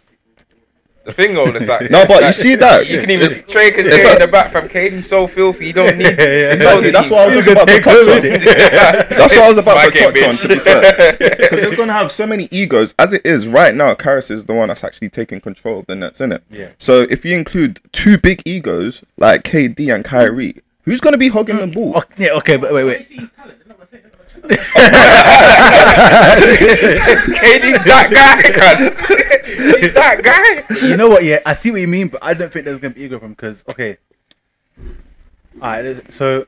the 1.05 1.13
thing 1.13 1.35
though 1.35 1.49
is 1.49 1.67
like 1.67 1.91
No, 1.91 2.07
but 2.07 2.23
you 2.23 2.33
see 2.33 2.55
that? 2.55 2.87
you 2.89 3.01
can 3.01 3.11
even 3.11 3.27
It's- 3.27 3.43
Trey 3.51 3.73
can 3.73 3.85
say 3.85 4.13
in 4.13 4.21
the 4.21 4.29
back 4.29 4.53
from 4.53 4.69
KD 4.69 5.03
so 5.03 5.27
filthy. 5.27 5.67
You 5.67 5.73
don't 5.73 5.99
need. 5.99 6.05
Yeah, 6.17 6.25
yeah, 6.25 6.53
Exactly. 6.53 6.91
That's 6.93 7.11
what 7.11 7.21
I 7.23 7.27
was 7.27 7.35
You 7.47 7.55
just 7.55 7.67
can 7.67 7.69
about 7.69 7.75
to 7.75 7.81
touch 7.81 8.09
on. 8.09 9.19
That's 9.19 9.35
what 9.37 9.43
I 9.45 9.49
was 9.49 9.59
about 9.59 9.93
to 9.93 9.99
touch 9.99 10.23
on. 10.23 10.35
To 10.37 10.49
be 10.49 10.59
fair, 10.61 11.17
because 11.19 11.61
they're 11.61 11.77
gonna 11.77 11.93
have 11.93 12.13
so 12.13 12.25
many 12.27 12.47
egos 12.53 12.95
as 13.01 13.13
it 13.13 13.27
is 13.27 13.49
right 13.49 13.75
now. 13.75 13.95
Caris 13.97 14.31
is 14.31 14.45
the 14.45 14.55
one 14.55 14.69
that's 14.69 14.85
actually 14.85 15.09
taking 15.09 15.41
control 15.41 15.81
of 15.81 15.87
the 15.87 15.97
Nets, 15.97 16.21
in 16.21 16.31
it. 16.31 16.45
Yeah. 16.51 16.69
So 16.79 17.01
if 17.11 17.25
you 17.25 17.35
include 17.37 17.81
two 17.91 18.17
big 18.19 18.41
egos 18.45 19.03
like 19.17 19.43
KD 19.43 19.93
and 19.93 20.05
Kyrie, 20.05 20.63
who's 20.83 21.01
gonna 21.01 21.19
be 21.19 21.29
hogging 21.29 21.57
the 21.57 21.67
mm. 21.67 21.75
ball? 21.75 21.95
Oh, 21.97 22.03
yeah, 22.17 22.33
okay, 22.33 22.57
but 22.57 22.73
wait, 22.73 22.85
wait. 22.85 23.01
KD's 23.01 23.31
that 27.85 28.09
guy, 28.11 28.43
cuz. 28.51 28.97
He's 29.81 29.93
that 29.95 30.23
guy. 30.23 30.89
you 30.89 30.97
know 30.97 31.09
what? 31.09 31.25
Yeah, 31.25 31.41
I 31.47 31.53
see 31.53 31.71
what 31.71 31.81
you 31.81 31.89
mean, 31.89 32.09
but 32.09 32.23
I 32.23 32.35
don't 32.35 32.53
think 32.53 32.65
there's 32.65 32.79
gonna 32.79 32.95
be 32.95 33.03
ego 33.03 33.19
from 33.19 33.31
because 33.31 33.65
okay. 33.69 33.99
Alright, 35.61 36.13
so 36.13 36.47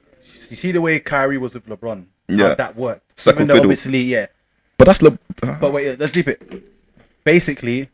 you 0.51 0.57
see 0.57 0.72
the 0.72 0.80
way 0.80 0.99
Kyrie 0.99 1.39
was 1.39 1.55
with 1.55 1.66
LeBron. 1.66 2.07
Yeah. 2.26 2.49
how 2.49 2.55
that 2.55 2.76
worked. 2.76 3.20
Second 3.20 3.43
Even 3.43 3.49
though 3.49 3.55
fiddle. 3.55 3.66
obviously, 3.66 4.01
yeah. 4.01 4.26
But 4.78 4.87
that's 4.87 5.03
Le- 5.03 5.18
But 5.41 5.72
wait, 5.72 5.87
yeah, 5.87 5.97
let's 5.99 6.12
deep 6.12 6.28
it. 6.28 6.64
Basically, 7.22 7.91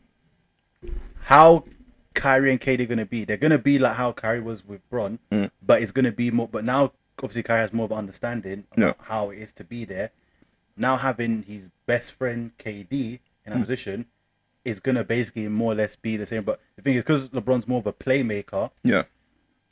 how 1.23 1.65
Kyrie 2.13 2.51
and 2.51 2.59
KD 2.59 2.81
are 2.81 2.85
gonna 2.87 3.05
be? 3.05 3.23
They're 3.23 3.37
gonna 3.37 3.57
be 3.57 3.79
like 3.79 3.95
how 3.95 4.11
Kyrie 4.11 4.41
was 4.41 4.65
with 4.65 4.87
Bron, 4.89 5.19
Mm. 5.31 5.51
but 5.61 5.81
it's 5.81 5.91
gonna 5.91 6.11
be 6.11 6.29
more. 6.31 6.47
But 6.47 6.65
now, 6.65 6.93
obviously, 7.19 7.43
Kyrie 7.43 7.61
has 7.61 7.73
more 7.73 7.85
of 7.85 7.91
an 7.91 7.97
understanding 7.97 8.65
about 8.71 8.97
Yeah. 8.99 9.05
how 9.07 9.29
it 9.29 9.39
is 9.39 9.51
to 9.53 9.63
be 9.63 9.85
there. 9.85 10.11
Now 10.75 10.97
having 10.97 11.43
his 11.43 11.63
best 11.85 12.11
friend 12.11 12.51
KD 12.57 13.19
in 13.45 13.53
a 13.53 13.55
Mm. 13.55 13.61
position 13.61 14.05
is 14.65 14.79
gonna 14.79 15.03
basically 15.03 15.47
more 15.47 15.71
or 15.71 15.75
less 15.75 15.95
be 15.95 16.17
the 16.17 16.25
same. 16.25 16.43
But 16.43 16.59
the 16.75 16.81
thing 16.81 16.95
is, 16.95 17.01
because 17.03 17.29
LeBron's 17.29 17.67
more 17.67 17.79
of 17.79 17.87
a 17.87 17.93
playmaker, 17.93 18.71
yeah, 18.83 19.03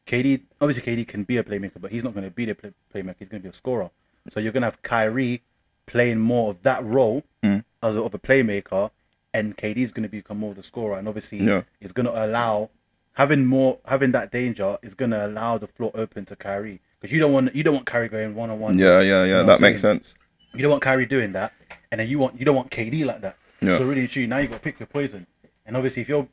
KD 0.06 0.42
obviously 0.60 0.82
KD 0.84 1.06
can 1.08 1.24
be 1.24 1.38
a 1.38 1.44
playmaker, 1.44 1.80
but 1.80 1.92
he's 1.92 2.04
not 2.04 2.14
going 2.14 2.24
to 2.24 2.32
be 2.32 2.46
the 2.46 2.56
play- 2.56 2.74
playmaker. 2.94 3.16
He's 3.20 3.28
going 3.30 3.42
to 3.42 3.48
be 3.48 3.50
a 3.50 3.54
scorer. 3.54 3.92
So 4.30 4.40
you're 4.40 4.52
going 4.52 4.62
to 4.62 4.68
have 4.68 4.82
Kyrie 4.82 5.44
playing 5.86 6.20
more 6.20 6.50
of 6.52 6.64
that 6.64 6.84
role 6.84 7.24
Mm. 7.44 7.64
as 7.84 7.96
a, 7.96 8.02
of 8.02 8.14
a 8.16 8.20
playmaker, 8.20 8.90
and 9.34 9.55
KD 9.57 9.77
is 9.77 9.91
going 9.91 10.03
to 10.03 10.09
become 10.09 10.38
more 10.39 10.51
of 10.51 10.55
the 10.57 10.63
scorer. 10.63 10.97
And 10.97 11.07
obviously, 11.07 11.39
Yeah. 11.39 11.63
it's 11.82 11.91
going 11.91 12.05
to 12.07 12.25
allow 12.25 12.69
having 13.13 13.45
more 13.45 13.80
having 13.86 14.11
that 14.13 14.32
danger 14.32 14.77
is 14.82 14.93
going 14.93 15.11
to 15.11 15.25
allow 15.25 15.57
the 15.57 15.67
floor 15.67 15.91
open 15.93 16.25
to 16.25 16.36
Kyrie 16.36 16.80
because 16.99 17.11
you 17.13 17.19
don't 17.19 17.34
want 17.34 17.53
you 17.55 17.63
don't 17.63 17.73
want 17.75 17.86
Kyrie 17.86 18.09
going 18.09 18.36
one 18.36 18.49
on 18.49 18.59
one. 18.59 18.77
yeah, 18.77 18.99
yeah, 19.01 19.23
yeah. 19.23 19.43
That 19.43 19.59
makes 19.59 19.82
sense. 19.82 20.13
You 20.53 20.61
don't 20.61 20.71
want 20.71 20.82
Kyrie 20.82 21.05
doing 21.05 21.32
that, 21.34 21.53
and 21.91 21.99
then 22.01 22.07
you 22.07 22.17
want 22.19 22.39
you 22.39 22.45
don't 22.45 22.55
want 22.55 22.71
KD 22.71 23.05
like 23.05 23.21
that. 23.21 23.38
Yeah. 23.61 23.77
So 23.77 23.86
really, 23.86 24.01
and 24.01 24.09
truly, 24.09 24.27
now 24.27 24.38
you 24.38 24.47
got 24.47 24.55
to 24.55 24.61
pick 24.61 24.80
your 24.80 24.88
poison. 24.88 25.27
And 25.65 25.75
obviously, 25.77 26.01
if 26.01 26.09
you're 26.09 26.27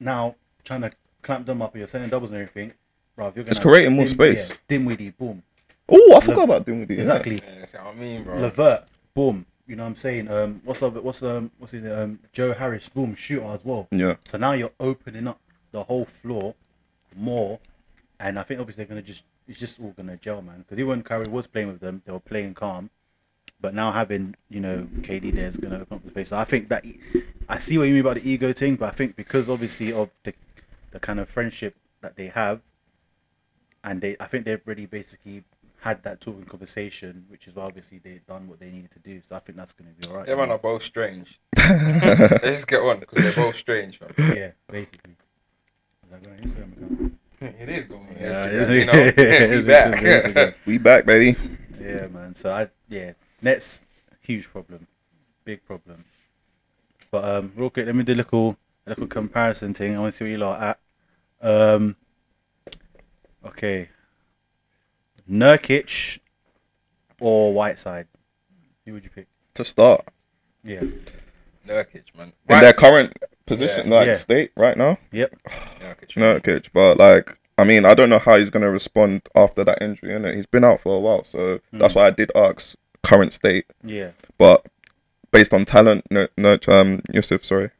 now 0.00 0.34
trying 0.64 0.82
to 0.82 0.90
clamp 1.22 1.46
them 1.46 1.62
up, 1.62 1.72
and 1.72 1.78
you're 1.80 1.88
sending 1.88 2.10
doubles 2.10 2.30
and 2.30 2.40
everything, 2.40 2.72
bro, 3.16 3.32
you're 3.34 3.46
It's 3.46 3.58
gonna 3.58 3.70
creating 3.70 3.92
more 3.94 4.04
dim- 4.04 4.14
space. 4.14 4.50
Yeah, 4.50 4.56
Dinwiddie, 4.68 5.10
boom. 5.10 5.42
Oh, 5.88 6.16
I 6.16 6.20
forgot 6.20 6.44
about 6.44 6.66
Dinwiddie. 6.66 6.94
Exactly. 6.98 7.36
Yeah, 7.36 7.58
that's 7.60 7.72
what 7.74 7.86
I 7.86 7.94
mean, 7.94 8.24
bro. 8.24 8.38
Levert, 8.38 8.84
boom. 9.14 9.46
You 9.72 9.76
know 9.76 9.84
what 9.84 9.88
I'm 9.88 9.96
saying? 9.96 10.30
Um, 10.30 10.60
what's 10.64 10.82
up? 10.82 11.02
what's 11.02 11.22
um 11.22 11.50
what's 11.56 11.72
it? 11.72 11.90
Um, 11.90 12.18
Joe 12.30 12.52
Harris, 12.52 12.90
boom, 12.90 13.14
shooter 13.14 13.46
as 13.46 13.64
well. 13.64 13.88
Yeah. 13.90 14.16
So 14.22 14.36
now 14.36 14.52
you're 14.52 14.72
opening 14.78 15.26
up 15.26 15.40
the 15.70 15.84
whole 15.84 16.04
floor 16.04 16.54
more, 17.16 17.58
and 18.20 18.38
I 18.38 18.42
think 18.42 18.60
obviously 18.60 18.84
they're 18.84 18.90
gonna 18.90 19.00
just 19.00 19.24
it's 19.48 19.58
just 19.58 19.80
all 19.80 19.94
gonna 19.96 20.18
gel, 20.18 20.42
man. 20.42 20.58
Because 20.58 20.78
even 20.78 20.88
when 20.90 21.02
Kyrie 21.02 21.26
was 21.26 21.46
playing 21.46 21.68
with 21.68 21.80
them, 21.80 22.02
they 22.04 22.12
were 22.12 22.20
playing 22.20 22.52
calm, 22.52 22.90
but 23.62 23.72
now 23.72 23.92
having 23.92 24.34
you 24.50 24.60
know 24.60 24.88
KD 25.00 25.34
there 25.34 25.48
is 25.48 25.56
gonna 25.56 25.80
open 25.80 25.96
up 25.96 26.04
the 26.04 26.10
space. 26.10 26.28
So 26.28 26.36
I 26.36 26.44
think 26.44 26.68
that 26.68 26.84
I 27.48 27.56
see 27.56 27.78
what 27.78 27.84
you 27.84 27.94
mean 27.94 28.02
about 28.02 28.16
the 28.16 28.30
ego 28.30 28.52
thing, 28.52 28.76
but 28.76 28.90
I 28.90 28.92
think 28.92 29.16
because 29.16 29.48
obviously 29.48 29.90
of 29.90 30.10
the 30.24 30.34
the 30.90 31.00
kind 31.00 31.18
of 31.18 31.30
friendship 31.30 31.76
that 32.02 32.16
they 32.16 32.26
have, 32.26 32.60
and 33.82 34.02
they 34.02 34.16
I 34.20 34.26
think 34.26 34.44
they've 34.44 34.60
really 34.66 34.84
basically 34.84 35.44
had 35.82 36.02
that 36.04 36.20
talking 36.20 36.44
conversation, 36.44 37.24
which 37.28 37.46
is 37.48 37.54
why 37.56 37.64
obviously 37.64 37.98
they've 37.98 38.24
done 38.26 38.46
what 38.48 38.60
they 38.60 38.70
needed 38.70 38.90
to 38.92 38.98
do. 39.00 39.20
So 39.26 39.34
I 39.36 39.40
think 39.40 39.58
that's 39.58 39.72
gonna 39.72 39.90
be 40.00 40.08
alright. 40.08 40.26
Them 40.26 40.38
man 40.38 40.50
are 40.50 40.58
both 40.58 40.82
strange. 40.82 41.40
Let's 41.56 42.40
just 42.42 42.68
get 42.68 42.80
on 42.80 43.00
because 43.00 43.22
they're 43.22 43.44
both 43.44 43.56
strange, 43.56 44.00
man. 44.00 44.12
yeah, 44.36 44.50
basically. 44.70 45.16
Is 46.04 46.10
that 46.10 46.22
going 46.22 46.38
Instagram? 46.40 47.12
It 47.40 47.68
is 47.68 47.84
going. 47.86 48.06
Yeah, 48.20 48.50
Yeah, 48.50 48.70
you 48.70 48.86
know, 48.86 48.92
we 49.58 49.62
back. 49.64 50.00
just- 50.00 50.04
it's 50.04 50.32
just- 50.34 50.54
We 50.66 50.78
back, 50.78 51.04
baby. 51.04 51.36
Yeah, 51.80 52.06
man. 52.06 52.34
So 52.36 52.52
I 52.52 52.68
yeah, 52.88 53.12
Nets 53.40 53.80
huge 54.20 54.48
problem, 54.50 54.86
big 55.44 55.64
problem. 55.64 56.04
But 57.10 57.24
um, 57.24 57.52
real 57.56 57.70
quick, 57.70 57.86
let 57.86 57.96
me 57.96 58.04
do 58.04 58.12
a 58.12 58.22
little 58.22 58.56
a 58.86 58.90
little 58.90 59.08
comparison 59.08 59.74
thing. 59.74 59.96
I 59.96 60.00
want 60.00 60.12
to 60.12 60.16
see 60.16 60.24
where 60.24 60.30
you 60.30 60.38
lot 60.38 60.60
are 60.60 60.68
at. 60.68 60.78
Um, 61.74 61.96
okay, 63.44 63.88
Nurkic 65.30 66.18
or 67.20 67.52
Whiteside. 67.52 68.06
Who 68.84 68.94
would 68.94 69.04
you 69.04 69.10
pick? 69.10 69.28
To 69.54 69.64
start 69.64 70.06
Yeah. 70.64 70.82
Nurkic, 71.66 72.14
man. 72.16 72.32
in 72.48 72.60
their 72.60 72.72
current 72.72 73.16
position, 73.46 73.88
Yeah. 73.90 73.94
like 73.98 74.06
Yeah. 74.08 74.14
state 74.14 74.52
right 74.56 74.76
now. 74.76 74.98
Yep. 75.12 75.34
Nurkic. 75.80 76.08
Nurkic, 76.16 76.70
but 76.72 76.98
like, 76.98 77.38
I 77.58 77.64
mean, 77.64 77.84
I 77.84 77.94
don't 77.94 78.08
know 78.10 78.18
how 78.18 78.38
he's 78.38 78.50
gonna 78.50 78.70
respond 78.70 79.22
after 79.36 79.62
that 79.64 79.80
injury. 79.82 80.10
Innit? 80.10 80.34
He's 80.34 80.46
been 80.46 80.64
out 80.64 80.80
for 80.80 80.96
a 80.96 81.00
while, 81.00 81.24
so 81.24 81.60
that's 81.72 81.94
why 81.94 82.06
I 82.06 82.10
did 82.10 82.32
ask 82.34 82.76
current 83.02 83.32
state. 83.32 83.66
Yeah. 83.84 84.10
But 84.38 84.66
based 85.30 85.52
on 85.54 85.64
talent, 85.64 86.04
Nur- 86.10 86.30
Nur- 86.36 86.58
um, 86.68 87.02
Jusuf, 87.12 87.44
sorry, 87.44 87.70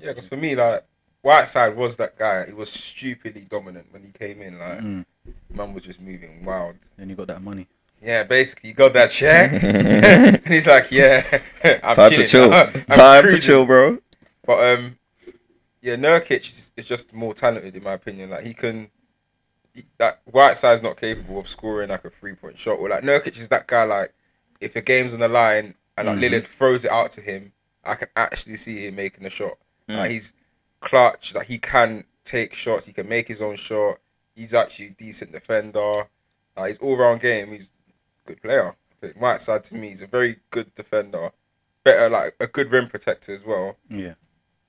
Yeah, 0.00 0.08
because 0.08 0.26
for 0.28 0.36
me, 0.36 0.54
like 0.54 0.84
Whiteside 1.22 1.76
was 1.76 1.96
that 1.96 2.18
guy. 2.18 2.46
He 2.46 2.52
was 2.52 2.70
stupidly 2.70 3.46
dominant 3.48 3.86
when 3.90 4.02
he 4.02 4.10
came 4.10 4.42
in. 4.42 4.58
Like 4.58 4.80
Mm. 4.80 5.04
man 5.50 5.72
was 5.74 5.84
just 5.84 6.00
moving 6.00 6.44
wild. 6.44 6.76
Then 6.96 7.08
you 7.08 7.14
got 7.16 7.28
that 7.28 7.42
money. 7.42 7.68
Yeah, 8.02 8.24
basically, 8.24 8.70
he 8.70 8.74
got 8.74 8.92
that 8.94 9.10
check, 9.10 9.52
and 9.62 10.46
he's 10.48 10.66
like, 10.66 10.90
"Yeah, 10.90 11.24
I'm 11.84 11.94
time 11.94 12.10
to 12.10 12.26
chill, 12.26 12.52
I'm 12.52 12.72
time 12.86 13.28
to 13.28 13.38
chill, 13.40 13.64
bro. 13.64 13.98
But 14.44 14.58
um, 14.78 14.98
yeah, 15.80 15.94
Nurkic 15.94 16.48
is, 16.48 16.72
is 16.76 16.86
just 16.88 17.14
more 17.14 17.32
talented 17.32 17.76
in 17.76 17.82
my 17.84 17.92
opinion. 17.92 18.30
Like 18.30 18.44
he 18.44 18.54
can, 18.54 18.90
he, 19.72 19.84
that 19.98 20.20
Whiteside's 20.24 20.82
not 20.82 20.96
capable 20.96 21.38
of 21.38 21.46
scoring 21.46 21.90
like 21.90 22.04
a 22.04 22.10
three 22.10 22.34
point 22.34 22.58
shot. 22.58 22.80
Or 22.80 22.88
like 22.88 23.04
Nurkic 23.04 23.38
is 23.38 23.46
that 23.48 23.68
guy. 23.68 23.84
Like 23.84 24.12
if 24.60 24.74
a 24.74 24.80
game's 24.80 25.14
on 25.14 25.20
the 25.20 25.28
line 25.28 25.74
and 25.96 26.08
like 26.08 26.18
Lillard 26.18 26.44
throws 26.44 26.84
it 26.84 26.90
out 26.90 27.12
to 27.12 27.20
him, 27.20 27.52
I 27.84 27.94
can 27.94 28.08
actually 28.16 28.56
see 28.56 28.84
him 28.88 28.96
making 28.96 29.24
a 29.26 29.30
shot. 29.30 29.58
Like 29.86 30.10
he's 30.10 30.32
clutch. 30.82 31.34
Like 31.34 31.46
he 31.46 31.58
can 31.58 32.04
take 32.24 32.52
shots. 32.54 32.86
He 32.86 32.92
can 32.92 33.08
make 33.08 33.28
his 33.28 33.40
own 33.40 33.56
shot. 33.56 33.98
He's 34.34 34.52
actually 34.52 34.88
a 34.88 34.90
decent 34.90 35.32
defender. 35.32 36.08
Uh, 36.56 36.64
his 36.64 36.78
all 36.78 36.96
round 36.96 37.20
game. 37.20 37.52
He's 37.52 37.70
a 38.24 38.28
good 38.28 38.42
player. 38.42 38.76
But 39.00 39.16
Whiteside 39.16 39.64
to 39.64 39.74
me, 39.74 39.88
he's 39.88 40.02
a 40.02 40.06
very 40.06 40.36
good 40.50 40.74
defender. 40.74 41.32
Better 41.84 42.10
like 42.10 42.36
a 42.38 42.46
good 42.46 42.70
rim 42.70 42.88
protector 42.88 43.34
as 43.34 43.44
well. 43.44 43.76
Yeah. 43.88 44.14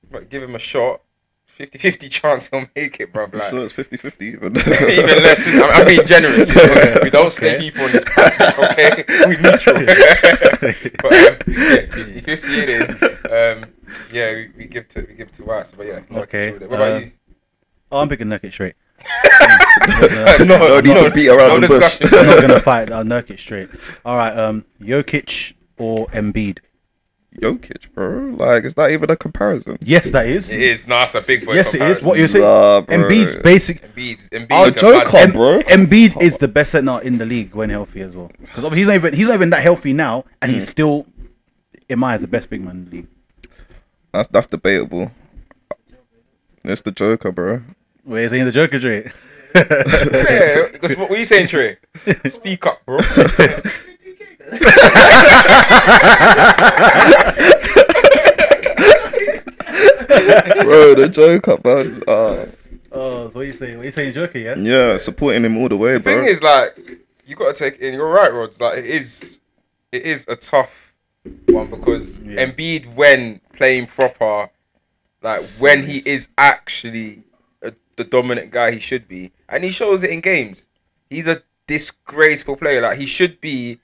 But 0.10 0.30
give 0.30 0.44
him 0.44 0.56
a 0.56 0.60
shot, 0.60 1.02
50-50 1.48 2.10
chance 2.12 2.50
he'll 2.50 2.68
make 2.76 3.00
it, 3.00 3.14
bro. 3.14 3.28
Like, 3.32 3.44
sure 3.44 3.64
it's 3.64 3.74
50-50 3.74 4.22
even. 4.22 4.58
even 4.58 5.24
less. 5.24 5.48
I'm, 5.56 5.86
being 5.86 6.06
generous. 6.06 6.50
You 6.50 6.56
know? 6.56 7.00
We 7.04 7.10
don't 7.10 7.32
slay 7.32 7.60
people 7.60 7.84
on 7.84 7.92
this 7.92 8.06
pack, 8.06 8.58
okay? 8.58 9.06
We 9.28 9.38
neutral. 9.38 9.76
but 9.76 11.14
um, 11.14 11.38
yeah, 11.48 11.86
50-50 11.86 12.24
it 12.26 12.70
is. 12.70 13.64
Um, 13.64 13.70
yeah, 14.14 14.34
we, 14.34 14.52
we 14.58 14.66
give 14.66 14.88
to 14.90 15.06
we 15.08 15.14
give 15.16 15.32
to 15.34 15.44
White. 15.44 15.72
But 15.76 15.86
yeah, 15.88 16.00
no, 16.10 16.22
Okay, 16.22 16.52
What 16.52 16.64
about 16.64 16.82
uh, 16.92 16.96
you? 17.00 17.12
Oh, 17.92 18.00
I'm 18.00 18.10
picking 18.10 18.28
Nurkic 18.28 18.52
straight. 18.54 18.76
no, 20.46 20.58
no 20.58 20.80
need 20.80 20.98
to 20.98 21.12
beat 21.14 21.30
around 21.30 21.62
no 21.62 21.68
the 21.68 21.80
bush. 21.80 22.00
I'm 22.14 22.26
not 22.26 22.42
gonna 22.42 22.60
fight. 22.60 22.92
I'll 22.92 23.04
Nurkic 23.04 23.40
straight. 23.40 23.70
All 24.06 24.16
right. 24.18 24.36
Um, 24.38 24.66
Jokic 24.82 25.54
or 25.78 26.08
Embiid? 26.08 26.60
Jokic, 27.40 27.92
bro. 27.94 28.36
Like, 28.38 28.64
is 28.64 28.76
that 28.76 28.92
even 28.92 29.10
a 29.10 29.16
comparison? 29.16 29.78
Yes, 29.82 30.12
that 30.12 30.28
is. 30.28 30.52
It 30.52 30.62
is. 30.62 30.88
No, 30.88 31.00
it's 31.02 31.16
a 31.16 31.22
big 31.22 31.46
boy. 31.46 31.54
Yes, 31.54 31.74
it 31.74 31.82
is. 31.82 32.02
What 32.04 32.18
you're 32.20 32.28
saying? 32.28 32.44
Nah, 32.46 32.82
bro. 32.82 32.96
Embiid's 32.96 33.36
basic. 33.38 33.82
Embiid's, 33.96 34.30
Oh, 34.32 34.38
Embiid's 34.38 34.76
The 34.76 34.88
a 34.88 34.92
Joker, 35.00 35.12
bad- 35.12 35.34
bro. 35.34 35.60
Embiid 35.62 36.22
is 36.22 36.38
the 36.38 36.48
best 36.48 36.72
center 36.72 37.02
in 37.02 37.18
the 37.18 37.26
league 37.26 37.56
when 37.56 37.70
healthy 37.72 38.02
as 38.02 38.16
well. 38.16 38.32
Because 38.40 38.74
he's 38.74 38.86
not 38.88 38.96
even 38.96 39.14
he's 39.16 39.28
not 39.28 39.34
even 39.34 39.50
that 39.50 39.62
healthy 39.62 39.94
now, 39.94 40.26
and 40.42 40.52
Hmm. 40.52 40.54
he's 40.56 40.68
still 40.68 41.08
in 41.90 41.98
my 42.00 42.14
eyes 42.14 42.22
the 42.22 42.28
best 42.28 42.50
big 42.52 42.64
man 42.64 42.76
in 42.78 42.86
the 42.86 42.92
league. 42.98 43.08
That's 44.14 44.28
that's 44.30 44.48
debatable. 44.48 45.12
It's 46.64 46.82
the 46.82 46.92
Joker, 46.92 47.32
bro. 47.32 47.62
Wait, 48.06 48.24
is 48.26 48.32
he 48.32 48.40
in 48.40 48.46
the 48.46 48.52
Joker 48.52 48.80
Dre? 48.80 49.12
Yeah, 49.56 50.68
because 50.72 50.98
what 50.98 51.12
were 51.12 51.16
you 51.18 51.26
saying, 51.26 51.46
Trey? 51.46 51.78
Speak 52.26 52.66
up, 52.66 52.84
bro. 52.88 52.98
bro, 59.48 60.96
the 60.96 61.10
Joker, 61.12 61.58
man. 61.64 62.02
Uh, 62.08 62.46
Oh, 62.96 63.28
so 63.30 63.40
what 63.40 63.48
you 63.48 63.54
saying? 63.54 63.78
What 63.78 63.86
you 63.88 63.92
saying, 63.92 64.14
Joker? 64.14 64.38
Yeah. 64.38 64.54
yeah, 64.56 64.98
supporting 64.98 65.44
him 65.44 65.58
all 65.58 65.68
the 65.68 65.76
way, 65.76 65.94
The 65.94 66.00
bro. 66.00 66.20
thing 66.20 66.28
is, 66.30 66.44
like, 66.44 66.78
you 67.26 67.36
got 67.36 67.56
to 67.56 67.64
take 67.64 67.82
it 67.82 67.88
in. 67.88 67.96
You're 67.96 68.08
right, 68.08 68.32
Rods. 68.32 68.62
Like, 68.62 68.78
it 68.78 68.86
is, 68.86 69.40
it 69.92 70.04
is 70.04 70.26
a 70.28 70.36
tough 70.36 70.83
one 71.48 71.70
because 71.70 72.18
Yeah. 72.20 72.46
Embiid, 72.46 72.94
when 72.96 73.40
playing 73.54 73.88
proper, 73.88 74.50
like 75.22 75.42
when 75.60 75.84
he 75.84 76.00
is 76.06 76.28
actually 76.38 77.24
a, 77.62 77.74
the 77.96 78.04
dominant 78.04 78.52
guy 78.52 78.72
he 78.72 78.80
should 78.80 79.08
be, 79.08 79.32
and 79.50 79.64
he 79.64 79.70
shows 79.70 80.04
it 80.04 80.10
in 80.10 80.22
games. 80.22 80.68
He's 81.10 81.28
a 81.28 81.44
disgraceful 81.68 82.58
player. 82.58 82.82
Like 82.82 82.98
he 82.98 83.06
should 83.06 83.40
be, 83.40 83.80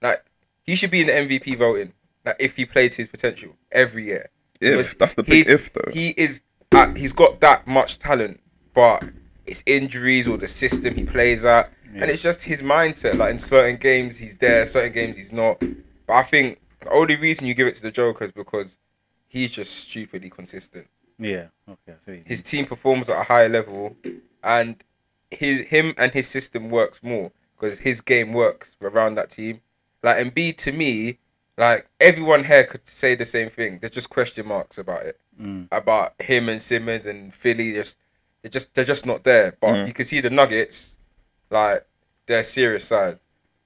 like 0.00 0.24
he 0.64 0.74
should 0.74 0.90
be 0.90 1.00
in 1.02 1.06
the 1.08 1.12
MVP 1.12 1.58
voting. 1.58 1.92
Like 2.24 2.36
if 2.38 2.56
he 2.56 2.64
played 2.64 2.92
to 2.92 2.98
his 2.98 3.08
potential 3.08 3.56
every 3.72 4.04
year. 4.06 4.30
If, 4.60 4.76
Because 4.76 4.94
that's 4.94 5.14
the 5.14 5.22
big 5.22 5.48
if, 5.48 5.72
though. 5.72 5.90
He 5.92 6.10
is. 6.10 6.42
Uh, 6.72 6.94
he's 6.94 7.12
got 7.12 7.40
that 7.40 7.66
much 7.66 7.98
talent, 7.98 8.38
but 8.74 9.02
it's 9.44 9.62
injuries 9.66 10.28
or 10.28 10.36
the 10.36 10.46
system 10.46 10.94
he 10.94 11.02
plays 11.02 11.44
at, 11.44 11.72
Yeah. 11.92 12.02
and 12.02 12.10
it's 12.10 12.22
just 12.22 12.44
his 12.44 12.62
mindset. 12.62 13.16
Like 13.16 13.32
in 13.32 13.38
certain 13.40 13.76
games 13.76 14.16
he's 14.18 14.36
there, 14.36 14.64
certain 14.66 14.92
games 14.92 15.16
he's 15.16 15.32
not. 15.32 15.58
But 16.06 16.12
I 16.14 16.22
think 16.22 16.60
the 16.80 16.90
only 16.90 17.16
reason 17.16 17.46
you 17.46 17.54
give 17.54 17.66
it 17.66 17.74
to 17.76 17.82
the 17.82 17.90
Joker 17.90 18.24
is 18.24 18.32
because 18.32 18.78
he's 19.26 19.50
just 19.50 19.74
stupidly 19.74 20.30
consistent. 20.30 20.86
Yeah. 21.18 21.48
Okay. 21.68 21.96
See. 22.00 22.22
His 22.24 22.42
team 22.42 22.66
performs 22.66 23.08
at 23.08 23.18
a 23.20 23.22
higher 23.24 23.48
level, 23.48 23.96
and 24.42 24.82
his 25.30 25.66
him 25.66 25.94
and 25.98 26.12
his 26.12 26.26
system 26.26 26.70
works 26.70 27.02
more 27.02 27.30
because 27.58 27.78
his 27.80 28.00
game 28.00 28.32
works 28.32 28.76
around 28.80 29.14
that 29.16 29.30
team. 29.30 29.60
Like 30.02 30.16
Embiid 30.16 30.56
to 30.58 30.72
me, 30.72 31.18
like 31.58 31.88
everyone 32.00 32.44
here 32.44 32.64
could 32.64 32.88
say 32.88 33.14
the 33.14 33.26
same 33.26 33.50
thing. 33.50 33.78
There's 33.80 33.92
just 33.92 34.08
question 34.10 34.46
marks 34.46 34.78
about 34.78 35.04
it, 35.04 35.20
Mm. 35.40 35.68
about 35.70 36.14
him 36.20 36.48
and 36.48 36.60
Simmons 36.62 37.04
and 37.06 37.34
Philly. 37.34 37.74
Just 37.74 37.98
they're 38.42 38.50
just 38.50 38.72
they're 38.74 38.84
just 38.84 39.04
not 39.04 39.24
there. 39.24 39.56
But 39.60 39.74
Mm. 39.74 39.86
you 39.88 39.92
can 39.92 40.06
see 40.06 40.20
the 40.22 40.30
Nuggets, 40.30 40.96
like 41.50 41.86
their 42.26 42.42
serious 42.44 42.86
side, 42.86 43.18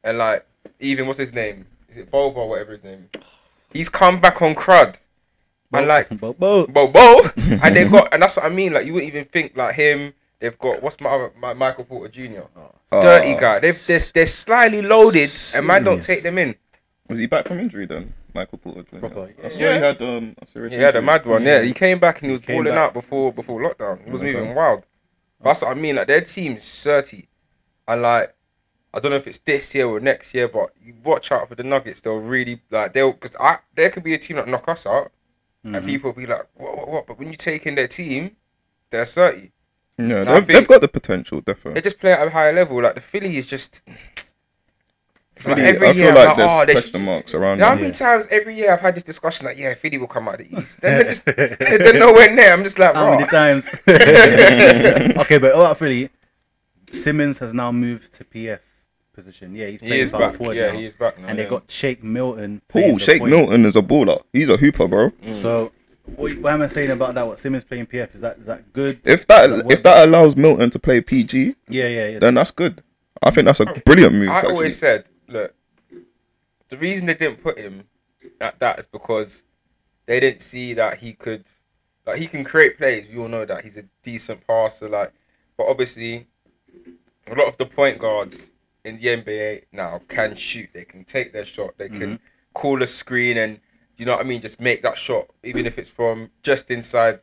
and 0.03 0.19
like 0.19 0.45
even 0.81 1.07
what's 1.07 1.21
his 1.21 1.33
name? 1.33 1.67
Is 1.95 2.03
it 2.03 2.11
Boba 2.11 2.37
or 2.37 2.49
whatever 2.49 2.73
his 2.73 2.83
name? 2.83 3.09
Is? 3.15 3.21
He's 3.73 3.89
come 3.89 4.21
back 4.21 4.43
on 4.43 4.55
crud, 4.55 4.99
and 5.73 5.87
like 5.87 6.09
Bo, 6.21 6.33
Bo. 6.33 6.67
Bobo, 6.67 7.31
and 7.37 7.77
they 7.77 7.85
got, 7.85 8.13
and 8.13 8.23
that's 8.23 8.37
what 8.37 8.47
I 8.47 8.49
mean. 8.49 8.73
Like 8.73 8.87
you 8.87 8.95
wouldn't 8.95 9.13
even 9.13 9.25
think 9.27 9.57
like 9.57 9.75
him. 9.77 10.13
They've 10.41 10.59
got 10.59 10.83
what's 10.83 11.01
my 11.01 11.11
other 11.11 11.33
my 11.39 11.53
Michael 11.55 11.85
Porter 11.85 12.09
Jr. 12.13 12.43
Dirty 12.91 13.35
Oh. 13.35 13.41
guy. 13.41 13.61
They've 13.61 13.87
they're, 13.87 14.01
they're 14.13 14.27
slightly 14.27 14.83
loaded, 14.83 15.31
and 15.55 15.67
man 15.67 15.85
don't 15.85 16.03
take 16.03 16.23
them 16.23 16.39
in. 16.39 16.55
Was 17.09 17.19
he 17.19 17.27
back 17.27 17.47
from 17.47 17.61
injury 17.61 17.87
then, 17.87 18.13
Michael 18.35 18.59
Porter? 18.59 18.83
Jr.? 18.83 18.99
Proper, 18.99 19.31
I 19.45 19.49
saw 19.49 19.59
yeah. 19.61 19.75
he 19.75 19.81
had 19.83 20.03
um, 20.03 20.35
a 20.41 20.47
serious 20.47 20.75
He 20.75 20.81
had 20.81 20.97
a 20.97 21.03
mad 21.03 21.25
one. 21.27 21.43
Yeah, 21.45 21.63
he 21.63 21.73
came 21.73 21.99
back 21.99 22.21
and 22.21 22.27
he 22.31 22.33
was 22.37 22.45
came 22.45 22.57
balling 22.57 22.73
back. 22.75 22.89
out 22.89 22.95
before 22.95 23.33
before 23.33 23.61
lockdown. 23.61 24.05
He 24.05 24.11
was 24.11 24.21
Okay. 24.23 24.33
moving 24.33 24.55
wild. 24.55 24.85
That's 25.43 25.63
what 25.63 25.71
I 25.71 25.75
mean. 25.75 25.97
Like 25.97 26.07
their 26.09 26.21
team's 26.23 26.83
thirty, 26.83 27.29
and 27.89 28.03
like 28.03 28.34
I 28.95 29.01
don't 29.01 29.11
know 29.11 29.17
if 29.17 29.27
it's 29.27 29.39
this 29.39 29.75
year 29.75 29.87
or 29.87 29.99
next 30.01 30.33
year, 30.35 30.47
but 30.49 30.71
you 30.85 30.95
watch 31.03 31.33
out 31.33 31.49
for 31.49 31.55
the 31.55 31.65
Nuggets. 31.65 32.01
They'll 32.01 32.17
really 32.17 32.61
like 32.71 32.93
they'll 32.93 33.13
because 33.13 33.37
I 33.41 33.59
there 33.75 33.91
could 33.91 34.05
be 34.05 34.15
a 34.15 34.19
team 34.19 34.37
that 34.37 34.49
knock 34.49 34.69
us 34.69 34.87
out, 34.87 35.11
Mm-hmm. 35.65 35.75
and 35.77 35.87
people 35.87 36.11
will 36.11 36.17
be 36.21 36.27
like, 36.27 36.47
what, 36.57 36.77
what, 36.77 36.89
what? 36.89 37.07
But 37.07 37.19
when 37.19 37.31
you 37.31 37.39
take 37.39 37.65
in 37.65 37.75
their 37.75 37.89
team, 37.89 38.37
they're 38.91 39.07
thirty. 39.07 39.51
Yeah, 39.97 40.25
they've, 40.25 40.47
they've 40.47 40.69
got 40.69 40.83
the 40.83 40.89
potential, 40.89 41.41
Definitely, 41.41 41.75
They 41.75 41.81
just 41.81 41.99
play 41.99 42.13
at 42.13 42.27
a 42.27 42.31
higher 42.31 42.53
level. 42.53 42.83
Like 42.83 42.97
the 42.97 43.01
Philly 43.01 43.39
is 43.39 43.47
just. 43.47 43.81
Philly, 45.37 45.63
like, 45.63 45.75
every 45.75 45.89
I 45.89 45.91
year 45.93 46.13
feel 46.13 46.19
I'm 46.21 46.27
like 46.27 46.37
there's 46.37 46.51
oh, 46.51 46.65
question 46.65 47.01
should- 47.01 47.07
marks 47.07 47.35
around 47.35 47.57
You 47.57 47.63
know 47.63 47.69
how 47.71 47.75
many 47.77 47.93
times 47.93 48.27
every 48.31 48.55
year 48.57 48.73
I've 48.75 48.81
had 48.81 48.95
this 48.95 49.03
discussion 49.05 49.47
like, 49.47 49.57
yeah, 49.59 49.75
Philly 49.75 49.99
will 49.99 50.07
come 50.07 50.29
out 50.29 50.41
of 50.41 50.49
the 50.49 50.61
East. 50.61 50.81
Then 50.81 50.99
they're 50.99 51.09
just 51.09 51.25
they're 51.27 51.99
nowhere 51.99 52.33
near. 52.35 52.53
I'm 52.53 52.63
just 52.63 52.79
like, 52.79 52.95
How 52.95 53.11
many 53.17 53.27
times? 53.27 53.67
okay, 53.89 55.39
but 55.39 55.53
about 55.55 55.79
Philly, 55.79 56.11
Simmons 56.93 57.39
has 57.39 57.53
now 57.55 57.73
moved 57.73 58.13
to 58.15 58.25
PF 58.25 58.61
position. 59.15 59.55
Yeah, 59.55 59.67
he's 59.69 59.81
He 59.81 59.87
playing 59.87 60.03
is 60.03 60.11
power 60.11 60.21
back. 60.29 60.35
forward 60.37 60.57
Yeah, 60.57 60.73
now. 60.73 60.79
he 60.79 60.85
is 60.87 60.93
back 60.93 61.19
now. 61.19 61.29
and 61.29 61.39
yeah. 61.39 61.45
they 61.45 61.51
got 61.51 61.71
Shake 61.71 62.03
Milton. 62.05 62.61
playing 62.69 62.95
Oh, 62.95 62.99
Shake 62.99 63.21
point. 63.21 63.31
Milton 63.31 63.65
is 63.67 63.77
a 63.77 63.83
baller. 63.83 64.23
He's 64.33 64.49
a 64.49 64.57
hooper, 64.57 64.87
bro. 64.89 65.11
Mm. 65.11 65.35
So, 65.35 65.73
what, 66.17 66.37
what 66.39 66.53
am 66.53 66.63
I 66.63 66.67
saying 66.67 66.91
about 66.91 67.15
that? 67.15 67.27
What 67.27 67.39
Simmons 67.39 67.65
playing 67.65 67.87
PF 67.87 68.15
is 68.17 68.21
that 68.21 68.39
is 68.39 68.47
that 68.47 68.73
good? 68.73 69.01
If 69.05 69.27
that 69.29 69.47
That 69.49 69.73
if 69.73 69.83
that 69.85 70.07
allows 70.07 70.37
Milton 70.37 70.69
to 70.71 70.79
play 70.79 71.01
PG, 71.01 71.55
Yeah, 71.69 71.87
yeah, 71.89 72.09
yeah. 72.09 72.19
then 72.19 72.35
that's 72.35 72.51
good. 72.51 72.83
I 73.23 73.31
think 73.31 73.47
that's 73.47 73.61
a 73.61 73.67
brilliant 73.87 74.15
move. 74.15 74.29
I 74.29 74.37
actually. 74.39 74.53
always 74.53 74.79
said, 74.79 75.05
look, 75.29 75.55
the 76.69 76.77
reason 76.77 77.07
they 77.07 77.15
didn't 77.15 77.43
put 77.43 77.59
him 77.59 77.85
at 78.41 78.59
that 78.61 78.79
is 78.81 78.87
because 78.87 79.45
they 80.07 80.21
didn't 80.21 80.43
see 80.43 80.75
that 80.75 80.99
he 80.99 81.15
could, 81.15 81.45
like, 82.07 82.19
he 82.19 82.27
can 82.27 82.45
create 82.45 82.77
plays. 82.77 83.07
We 83.11 83.19
all 83.19 83.29
know 83.29 83.47
that 83.47 83.65
he's 83.65 83.79
a 83.79 83.85
decent 84.03 84.47
passer, 84.47 84.89
like, 84.91 85.13
but 85.57 85.67
obviously, 85.69 86.27
a 87.31 87.35
lot 87.35 87.49
of 87.49 87.57
the 87.57 87.65
point 87.65 87.99
guards 87.99 88.51
in 88.85 89.01
the 89.01 89.07
NBA 89.07 89.65
now 89.73 90.01
can 90.09 90.33
mm. 90.33 90.37
shoot. 90.37 90.71
They 90.73 90.85
can 90.85 91.05
take 91.05 91.33
their 91.33 91.47
shot. 91.47 91.79
They 91.79 91.89
can 91.89 92.01
mm-hmm. 92.01 92.15
call 92.53 92.83
a 92.83 92.87
screen 92.87 93.37
and 93.39 93.61
you 93.97 94.07
know 94.07 94.13
what 94.13 94.25
I 94.25 94.29
mean. 94.29 94.41
Just 94.41 94.61
make 94.61 94.83
that 94.83 94.99
shot, 94.99 95.29
even 95.43 95.67
if 95.67 95.79
it's 95.79 95.91
from 95.91 96.31
just 96.43 96.71
inside 96.71 97.21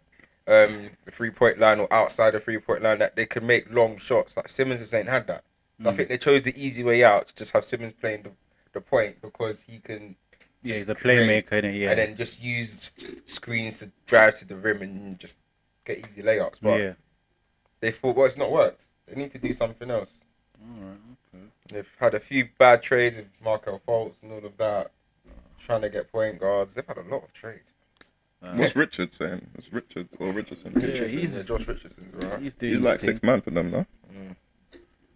um, 0.47 0.91
the 1.05 1.11
three 1.11 1.29
point 1.29 1.59
line 1.59 1.79
or 1.79 1.91
outside 1.93 2.31
the 2.31 2.39
three 2.39 2.57
point 2.57 2.83
line. 2.83 2.99
That 2.99 3.15
they 3.15 3.25
can 3.25 3.45
make 3.45 3.71
long 3.73 3.97
shots. 3.97 4.35
Like 4.37 4.49
Simmons 4.49 4.79
just 4.79 4.93
ain't 4.93 5.09
had 5.09 5.27
that. 5.27 5.43
So 5.81 5.89
I 5.89 5.93
mm. 5.93 5.97
think 5.97 6.09
they 6.09 6.17
chose 6.17 6.43
the 6.43 6.53
easy 6.61 6.83
way 6.83 7.03
out 7.03 7.27
to 7.27 7.35
just 7.35 7.51
have 7.53 7.65
Simmons 7.65 7.93
playing 7.93 8.23
the, 8.23 8.31
the 8.73 8.81
point 8.81 9.21
because 9.21 9.61
he 9.61 9.79
can. 9.79 10.15
yeah, 10.63 10.75
he's 10.75 10.89
a 10.89 10.95
playmaker, 10.95 11.49
innit? 11.49 11.79
Yeah, 11.79 11.89
And 11.89 11.99
then 11.99 12.17
just 12.17 12.41
use 12.41 12.91
screens 13.25 13.79
to 13.79 13.91
drive 14.05 14.37
to 14.39 14.45
the 14.45 14.55
rim 14.55 14.81
and 14.81 15.19
just 15.19 15.37
get 15.85 15.97
easy 15.99 16.21
layups. 16.21 16.57
But 16.61 16.79
yeah. 16.79 16.93
they 17.79 17.91
thought, 17.91 18.15
well, 18.15 18.27
it's 18.27 18.37
not 18.37 18.51
worked. 18.51 18.85
They 19.07 19.15
need 19.15 19.31
to 19.31 19.39
do 19.39 19.53
something 19.53 19.89
else. 19.89 20.09
They've 21.71 21.95
had 21.99 22.13
a 22.13 22.19
few 22.19 22.49
bad 22.57 22.83
trades 22.83 23.17
with 23.17 23.27
Markelle 23.43 23.81
Fultz 23.87 24.15
and 24.21 24.31
all 24.31 24.45
of 24.45 24.57
that, 24.57 24.91
trying 25.59 25.81
to 25.81 25.89
get 25.89 26.11
point 26.11 26.39
guards. 26.39 26.73
They've 26.75 26.85
had 26.87 26.97
a 26.97 27.03
lot 27.03 27.23
of 27.23 27.33
trades. 27.33 27.63
What's 28.41 28.75
Richard 28.75 29.13
saying? 29.13 29.47
It's 29.55 29.71
Richard 29.71 30.09
or 30.19 30.31
Richardson. 30.31 30.73
Richardson, 30.73 31.19
he's- 31.19 31.35
yeah, 31.35 31.57
Josh 31.57 31.67
Richardson, 31.67 32.09
right? 32.13 32.41
He's, 32.41 32.55
He's 32.59 32.81
like 32.81 32.99
thing. 32.99 33.11
six 33.11 33.23
man 33.23 33.41
for 33.41 33.51
them, 33.51 33.69
no? 33.69 33.85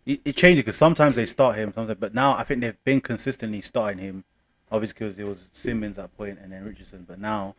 It, 0.06 0.22
it 0.24 0.36
changes 0.36 0.64
because 0.64 0.78
sometimes 0.78 1.16
they 1.16 1.26
start 1.26 1.58
him, 1.58 1.74
sometimes, 1.74 2.00
but 2.00 2.14
now 2.14 2.38
I 2.38 2.44
think 2.44 2.62
they've 2.62 2.84
been 2.84 3.02
consistently 3.02 3.62
starting 3.62 3.98
him. 3.98 4.24
Obviously, 4.72 4.94
because 5.00 5.16
there 5.16 5.26
was 5.26 5.50
Simmons 5.54 5.98
at 5.98 6.16
point 6.16 6.38
and 6.42 6.52
then 6.52 6.64
Richardson, 6.64 7.06
but 7.08 7.20
now 7.20 7.56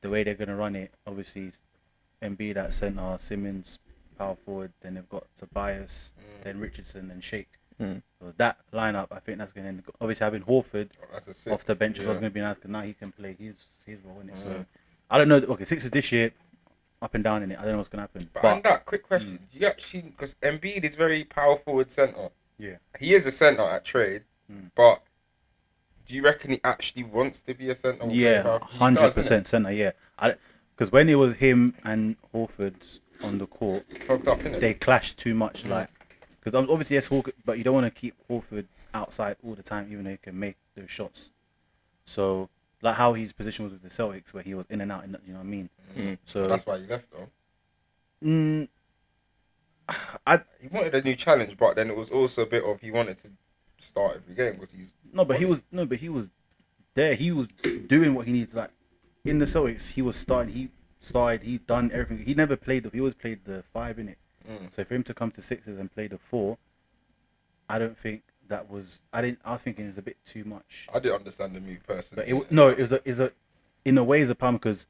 the 0.00 0.08
way 0.08 0.22
they're 0.22 0.34
gonna 0.34 0.56
run 0.56 0.76
it, 0.76 0.92
obviously, 1.06 1.52
Embiid 2.22 2.56
at 2.56 2.72
center, 2.72 3.16
Simmons 3.18 3.78
power 4.16 4.36
forward, 4.36 4.72
then 4.80 4.94
they've 4.94 5.08
got 5.08 5.26
Tobias, 5.36 6.14
mm. 6.18 6.44
then 6.44 6.60
Richardson 6.60 7.10
and 7.10 7.22
Shake. 7.22 7.48
Mm. 7.80 8.02
So 8.20 8.32
that 8.36 8.58
lineup, 8.72 9.08
I 9.10 9.18
think 9.18 9.38
that's 9.38 9.52
gonna 9.52 9.82
obviously 10.00 10.24
having 10.24 10.42
Horford 10.42 10.90
That's 11.12 11.28
a 11.28 11.34
sick. 11.34 11.52
off 11.52 11.64
the 11.64 11.74
bench 11.74 11.98
as 11.98 12.04
well 12.06 12.12
is 12.12 12.18
yeah. 12.18 12.20
gonna 12.22 12.30
be 12.30 12.40
nice 12.40 12.54
because 12.56 12.70
now 12.70 12.82
he 12.82 12.92
can 12.94 13.10
play 13.12 13.34
his 13.38 13.54
his 13.84 13.98
role 14.04 14.20
in 14.20 14.28
it. 14.30 14.38
So 14.38 14.48
Mm. 14.48 14.66
I 15.10 15.18
don't 15.18 15.28
know. 15.28 15.36
Okay, 15.36 15.64
Sixers 15.64 15.90
this 15.90 16.12
year, 16.12 16.30
up 17.02 17.14
and 17.14 17.22
down 17.24 17.42
in 17.42 17.50
it. 17.52 17.58
I 17.58 17.62
don't 17.62 17.72
know 17.72 17.78
what's 17.78 17.88
gonna 17.88 18.02
happen, 18.02 18.30
But, 18.32 18.42
but, 18.42 18.52
on 18.56 18.62
that, 18.62 18.86
quick 18.86 19.02
question: 19.02 19.40
Do 19.52 19.58
you 19.58 19.66
actually 19.66 20.02
because 20.02 20.34
Embiid 20.42 20.84
is 20.84 20.94
very 20.94 21.24
power 21.24 21.56
forward 21.56 21.90
center. 21.90 22.30
yeah. 22.58 22.76
He 23.00 23.14
is 23.14 23.26
a 23.26 23.30
center 23.30 23.62
at 23.62 23.84
trade, 23.84 24.22
Mm. 24.50 24.70
but 24.74 25.02
do 26.06 26.14
you 26.14 26.22
reckon 26.22 26.52
he 26.52 26.60
actually 26.62 27.02
wants 27.02 27.42
to 27.42 27.54
be 27.54 27.70
a 27.70 27.74
center? 27.74 28.06
Yeah, 28.08 28.42
play 28.42 28.50
power- 28.58 28.68
he 28.70 28.78
hundred 28.78 29.00
does, 29.00 29.10
innit? 29.10 29.14
percent 29.14 29.46
center. 29.48 29.72
Yeah, 29.72 29.90
because 30.76 30.92
when 30.92 31.08
it 31.08 31.14
was 31.16 31.34
him 31.34 31.74
and 31.84 32.16
Horford 32.32 33.00
on 33.22 33.38
the 33.38 33.46
court, 33.46 33.84
up, 34.08 34.40
they 34.42 34.74
clashed 34.74 35.18
too 35.18 35.34
much. 35.34 35.64
Like, 35.64 35.88
because 36.44 36.68
obviously 36.68 36.94
yes, 36.94 37.08
Horford, 37.08 37.32
but 37.44 37.58
you 37.58 37.64
don't 37.64 37.74
want 37.74 37.86
to 37.86 38.00
keep 38.00 38.14
Horford 38.30 38.66
outside 38.92 39.36
all 39.42 39.54
the 39.54 39.62
time, 39.62 39.88
even 39.90 40.04
though 40.04 40.10
he 40.10 40.16
can 40.18 40.38
make 40.38 40.56
those 40.76 40.90
shots. 40.90 41.30
So, 42.04 42.50
like 42.82 42.96
how 42.96 43.14
his 43.14 43.32
position 43.32 43.64
was 43.64 43.72
with 43.72 43.82
the 43.82 43.88
Celtics, 43.88 44.34
where 44.34 44.42
he 44.42 44.54
was 44.54 44.66
in 44.68 44.80
and 44.80 44.92
out, 44.92 45.06
you 45.06 45.32
know 45.32 45.38
what 45.38 45.40
I 45.40 45.42
mean? 45.44 45.70
Mm. 45.96 46.18
So, 46.24 46.46
That's 46.46 46.66
why 46.66 46.76
you 46.76 46.86
left 46.86 47.06
though. 47.10 47.28
mm, 48.28 48.68
I 50.26 50.40
he 50.60 50.68
wanted 50.68 50.94
a 50.94 51.02
new 51.02 51.16
challenge, 51.16 51.56
but 51.56 51.76
then 51.76 51.88
it 51.90 51.96
was 51.96 52.10
also 52.10 52.42
a 52.42 52.46
bit 52.46 52.62
of 52.62 52.80
he 52.80 52.90
wanted 52.90 53.18
to 53.18 53.28
start 53.84 54.16
every 54.16 54.34
game 54.34 54.60
because 54.60 54.74
he's 54.74 54.92
No, 55.12 55.24
but 55.24 55.38
he 55.38 55.44
was 55.46 55.62
no, 55.72 55.86
but 55.86 55.98
he 55.98 56.08
was 56.08 56.28
there. 56.94 57.14
He 57.14 57.32
was 57.32 57.48
doing 57.86 58.14
what 58.14 58.26
he 58.26 58.32
needed. 58.32 58.54
Like 58.54 58.70
in 59.24 59.38
the 59.38 59.46
Celtics, 59.46 59.92
he 59.92 60.02
was 60.02 60.16
starting. 60.16 60.52
He 60.52 60.68
started. 60.98 61.42
He 61.42 61.58
done 61.58 61.90
everything. 61.92 62.26
He 62.26 62.34
never 62.34 62.56
played. 62.56 62.84
The, 62.84 62.90
he 62.90 63.00
always 63.00 63.14
played 63.14 63.44
the 63.44 63.62
five 63.72 63.98
in 63.98 64.08
it. 64.10 64.18
Mm. 64.48 64.72
So 64.72 64.84
for 64.84 64.94
him 64.94 65.02
to 65.04 65.14
come 65.14 65.30
to 65.32 65.42
sixes 65.42 65.78
and 65.78 65.92
play 65.92 66.06
the 66.06 66.18
four, 66.18 66.58
I 67.68 67.78
don't 67.78 67.96
think 67.96 68.22
that 68.48 68.70
was. 68.70 69.00
I 69.12 69.22
didn't. 69.22 69.40
I 69.44 69.52
was 69.52 69.62
thinking 69.62 69.86
it's 69.86 69.98
a 69.98 70.02
bit 70.02 70.18
too 70.24 70.44
much. 70.44 70.88
I 70.92 70.98
didn't 70.98 71.16
understand 71.16 71.54
the 71.54 71.60
move 71.60 71.82
personally. 71.86 72.32
But 72.32 72.42
it 72.42 72.52
no, 72.52 72.68
it 72.68 72.78
was 72.78 72.92
a 72.92 73.08
is 73.08 73.20
a 73.20 73.32
in 73.84 73.98
a 73.98 74.04
way 74.04 74.20
it's 74.20 74.30
a 74.30 74.34
problem 74.34 74.56
because 74.56 74.86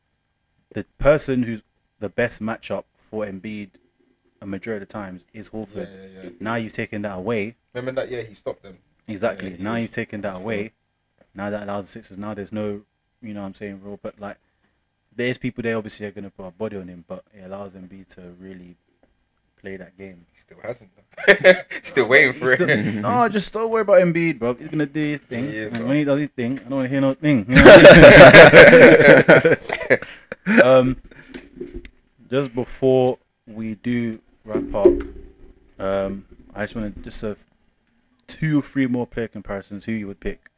the 0.72 0.84
person 0.98 1.44
who's 1.44 1.62
the 2.00 2.08
best 2.08 2.42
matchup 2.42 2.84
for 2.96 3.24
Embiid 3.24 3.70
a 4.40 4.46
majority 4.46 4.82
of 4.82 4.88
the 4.88 4.92
times 4.92 5.26
is 5.32 5.50
Horford. 5.50 5.88
yeah, 5.88 6.06
yeah. 6.06 6.22
yeah. 6.24 6.30
Now 6.40 6.54
you've 6.56 6.72
taken 6.72 7.02
that 7.02 7.16
away. 7.16 7.56
Remember 7.72 8.02
that? 8.02 8.10
Yeah, 8.10 8.22
he 8.22 8.34
stopped 8.34 8.62
them. 8.62 8.78
Exactly. 9.08 9.56
Now 9.58 9.76
you've 9.76 9.90
taken 9.90 10.20
that 10.22 10.36
away. 10.36 10.72
Now 11.34 11.50
that 11.50 11.64
allows 11.64 11.86
the 11.86 11.92
Sixers. 11.92 12.18
Now 12.18 12.34
there's 12.34 12.52
no, 12.52 12.82
you 13.22 13.34
know, 13.34 13.40
what 13.40 13.48
I'm 13.48 13.54
saying 13.54 13.80
rule. 13.82 13.98
But 14.00 14.20
like, 14.20 14.38
there's 15.14 15.38
people 15.38 15.62
there. 15.62 15.76
Obviously, 15.76 16.06
are 16.06 16.10
gonna 16.10 16.30
put 16.30 16.44
a 16.44 16.50
body 16.50 16.76
on 16.76 16.88
him, 16.88 17.04
but 17.06 17.24
it 17.32 17.42
allows 17.42 17.74
Embiid 17.74 18.08
to 18.14 18.34
really 18.38 18.76
play 19.64 19.76
that 19.78 19.96
game. 19.96 20.26
He 20.32 20.38
still 20.40 20.58
hasn't. 20.62 20.90
still 21.82 22.06
waiting 22.06 22.34
for 22.34 22.54
Still- 22.54 22.68
it. 22.76 22.94
no, 22.96 23.28
just 23.30 23.52
don't 23.52 23.70
worry 23.70 23.80
about 23.82 24.02
Embiid, 24.02 24.38
bro. 24.38 24.54
He's 24.54 24.68
gonna 24.68 24.84
do 24.86 25.00
his 25.00 25.20
thing. 25.20 25.44
He 25.46 25.56
is, 25.56 25.72
and 25.72 25.78
bro. 25.80 25.88
when 25.88 25.96
he 25.96 26.04
does 26.04 26.18
his 26.20 26.28
thing, 26.28 26.58
I 26.58 26.62
don't 26.68 26.70
want 26.78 26.84
to 26.84 26.88
hear 26.90 27.00
no 27.00 27.14
thing. 27.14 27.46
You 27.48 27.54
know? 30.60 30.60
um, 30.80 30.96
just 32.30 32.54
before 32.54 33.18
we 33.46 33.74
do 33.76 34.20
wrap 34.44 34.74
up, 34.74 34.92
um, 35.78 36.26
I 36.54 36.64
just 36.64 36.76
want 36.76 36.94
to 36.94 37.00
just 37.02 37.22
have 37.22 37.46
two 38.26 38.58
or 38.58 38.62
three 38.62 38.86
more 38.86 39.06
player 39.06 39.28
comparisons. 39.28 39.86
Who 39.86 39.92
you 39.92 40.06
would 40.08 40.20
pick? 40.20 40.50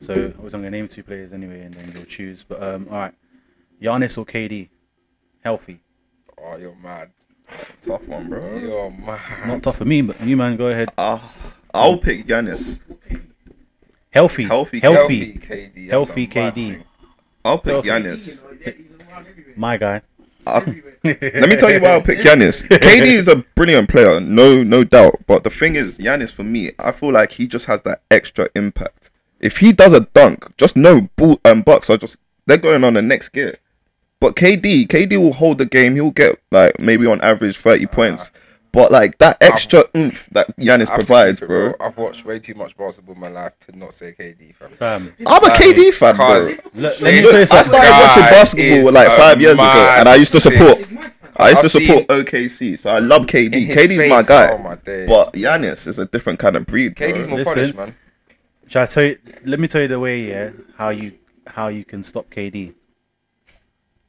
So 0.00 0.34
I 0.38 0.42
was 0.42 0.52
gonna 0.52 0.68
name 0.70 0.88
two 0.88 1.02
players 1.02 1.32
anyway, 1.32 1.60
and 1.62 1.72
then 1.74 1.92
you'll 1.94 2.04
choose. 2.04 2.44
But 2.44 2.62
um, 2.62 2.86
all 2.90 2.98
right, 2.98 3.14
Giannis 3.80 4.18
or 4.18 4.26
KD? 4.26 4.68
Healthy. 5.40 5.80
oh, 6.38 6.56
you're 6.56 6.74
mad. 6.76 7.10
Tough 7.82 8.06
one, 8.08 8.28
bro. 8.28 8.56
You're 8.58 8.90
mad. 8.90 9.46
Not 9.46 9.62
tough 9.62 9.78
for 9.78 9.84
me, 9.84 10.02
but 10.02 10.20
you 10.20 10.36
man, 10.36 10.56
go 10.56 10.68
ahead. 10.68 10.90
Uh, 10.96 11.18
I'll 11.74 11.98
pick 11.98 12.26
Giannis. 12.26 12.80
Healthy. 14.10 14.44
Healthy, 14.44 14.80
Healthy. 14.80 15.38
KD. 15.38 15.88
Healthy 15.90 16.26
KD. 16.28 16.82
I'll 17.44 17.58
pick 17.58 17.72
Healthy. 17.72 17.88
Giannis. 17.88 19.56
My 19.56 19.76
guy. 19.76 20.02
I- 20.46 20.82
let 21.04 21.48
me 21.48 21.56
tell 21.56 21.70
you 21.70 21.80
why 21.80 21.90
I'll 21.90 22.02
pick 22.02 22.18
Giannis. 22.20 22.62
KD 22.68 23.06
is 23.06 23.26
a 23.28 23.36
brilliant 23.56 23.88
player, 23.88 24.20
no 24.20 24.62
no 24.62 24.84
doubt. 24.84 25.16
But 25.26 25.42
the 25.44 25.50
thing 25.50 25.74
is, 25.74 25.98
Giannis 25.98 26.32
for 26.32 26.44
me, 26.44 26.70
I 26.78 26.92
feel 26.92 27.12
like 27.12 27.32
he 27.32 27.46
just 27.48 27.66
has 27.66 27.82
that 27.82 28.02
extra 28.10 28.48
impact. 28.54 29.10
If 29.40 29.58
he 29.58 29.72
does 29.72 29.92
a 29.92 30.00
dunk, 30.14 30.56
just 30.56 30.76
know 30.76 31.08
Bull, 31.16 31.40
and 31.44 31.64
Bucks 31.64 31.90
are 31.90 31.96
just 31.96 32.18
they're 32.46 32.56
going 32.58 32.84
on 32.84 32.94
the 32.94 33.02
next 33.02 33.30
gear. 33.30 33.56
But 34.22 34.36
KD, 34.36 34.86
KD 34.86 35.16
will 35.18 35.32
hold 35.32 35.58
the 35.58 35.66
game. 35.66 35.96
He'll 35.96 36.12
get 36.12 36.40
like 36.52 36.78
maybe 36.78 37.06
on 37.06 37.20
average 37.22 37.56
thirty 37.58 37.86
points. 37.86 38.30
But 38.70 38.90
like 38.92 39.18
that 39.18 39.36
extra 39.42 39.82
oomph 39.96 40.28
that 40.30 40.56
Giannis 40.56 40.88
I 40.88 40.92
have 40.92 41.00
to 41.00 41.06
provides, 41.06 41.40
keep 41.40 41.44
it, 41.44 41.48
bro. 41.48 41.74
I've 41.78 41.96
watched 41.96 42.24
way 42.24 42.38
too 42.38 42.54
much 42.54 42.74
basketball 42.76 43.16
in 43.16 43.20
my 43.20 43.28
life 43.28 43.52
to 43.66 43.76
not 43.76 43.92
say 43.94 44.14
KD, 44.18 44.54
fam. 44.54 44.68
Fam. 44.70 45.14
I'm 45.26 45.44
a 45.44 45.48
KD 45.48 45.92
fan, 45.92 46.16
bro. 46.16 46.40
Because 46.44 46.56
Let, 46.74 47.00
let 47.02 47.14
me 47.14 47.20
this 47.20 47.48
tell 47.50 47.58
I 47.58 47.62
something. 47.62 47.64
started 47.82 47.90
watching 48.06 48.22
basketball 48.22 48.88
is 48.88 48.94
like 48.94 49.08
five 49.08 49.40
years 49.42 49.54
ago, 49.54 49.96
and 49.98 50.08
I 50.08 50.14
used 50.14 50.32
to 50.32 50.40
support. 50.40 50.78
I 51.36 51.50
used 51.50 51.60
to 51.62 51.64
I've 51.66 51.70
support 51.72 52.10
seen- 52.10 52.24
OKC, 52.24 52.78
so 52.78 52.90
I 52.90 53.00
love 53.00 53.26
KD. 53.26 53.52
In 53.54 53.62
his 53.64 53.76
KD's 53.76 54.08
my 54.08 54.22
guy, 54.22 54.52
oh 54.52 54.58
my 54.58 54.76
days. 54.76 55.08
but 55.08 55.32
Giannis 55.32 55.86
is 55.86 55.98
a 55.98 56.06
different 56.06 56.38
kind 56.38 56.56
of 56.56 56.64
breed. 56.64 56.94
Bro. 56.94 57.08
KD's 57.12 57.26
more 57.26 57.38
Listen. 57.38 57.54
polished, 57.54 57.74
man. 57.74 57.96
Shall 58.68 58.84
I 58.84 58.86
tell 58.86 59.04
you? 59.04 59.18
Let 59.44 59.58
me 59.60 59.68
tell 59.68 59.82
you 59.82 59.88
the 59.88 59.98
way, 59.98 60.28
yeah, 60.28 60.50
how 60.76 60.90
you 60.90 61.18
how 61.46 61.68
you 61.68 61.84
can 61.84 62.02
stop 62.02 62.30
KD. 62.30 62.74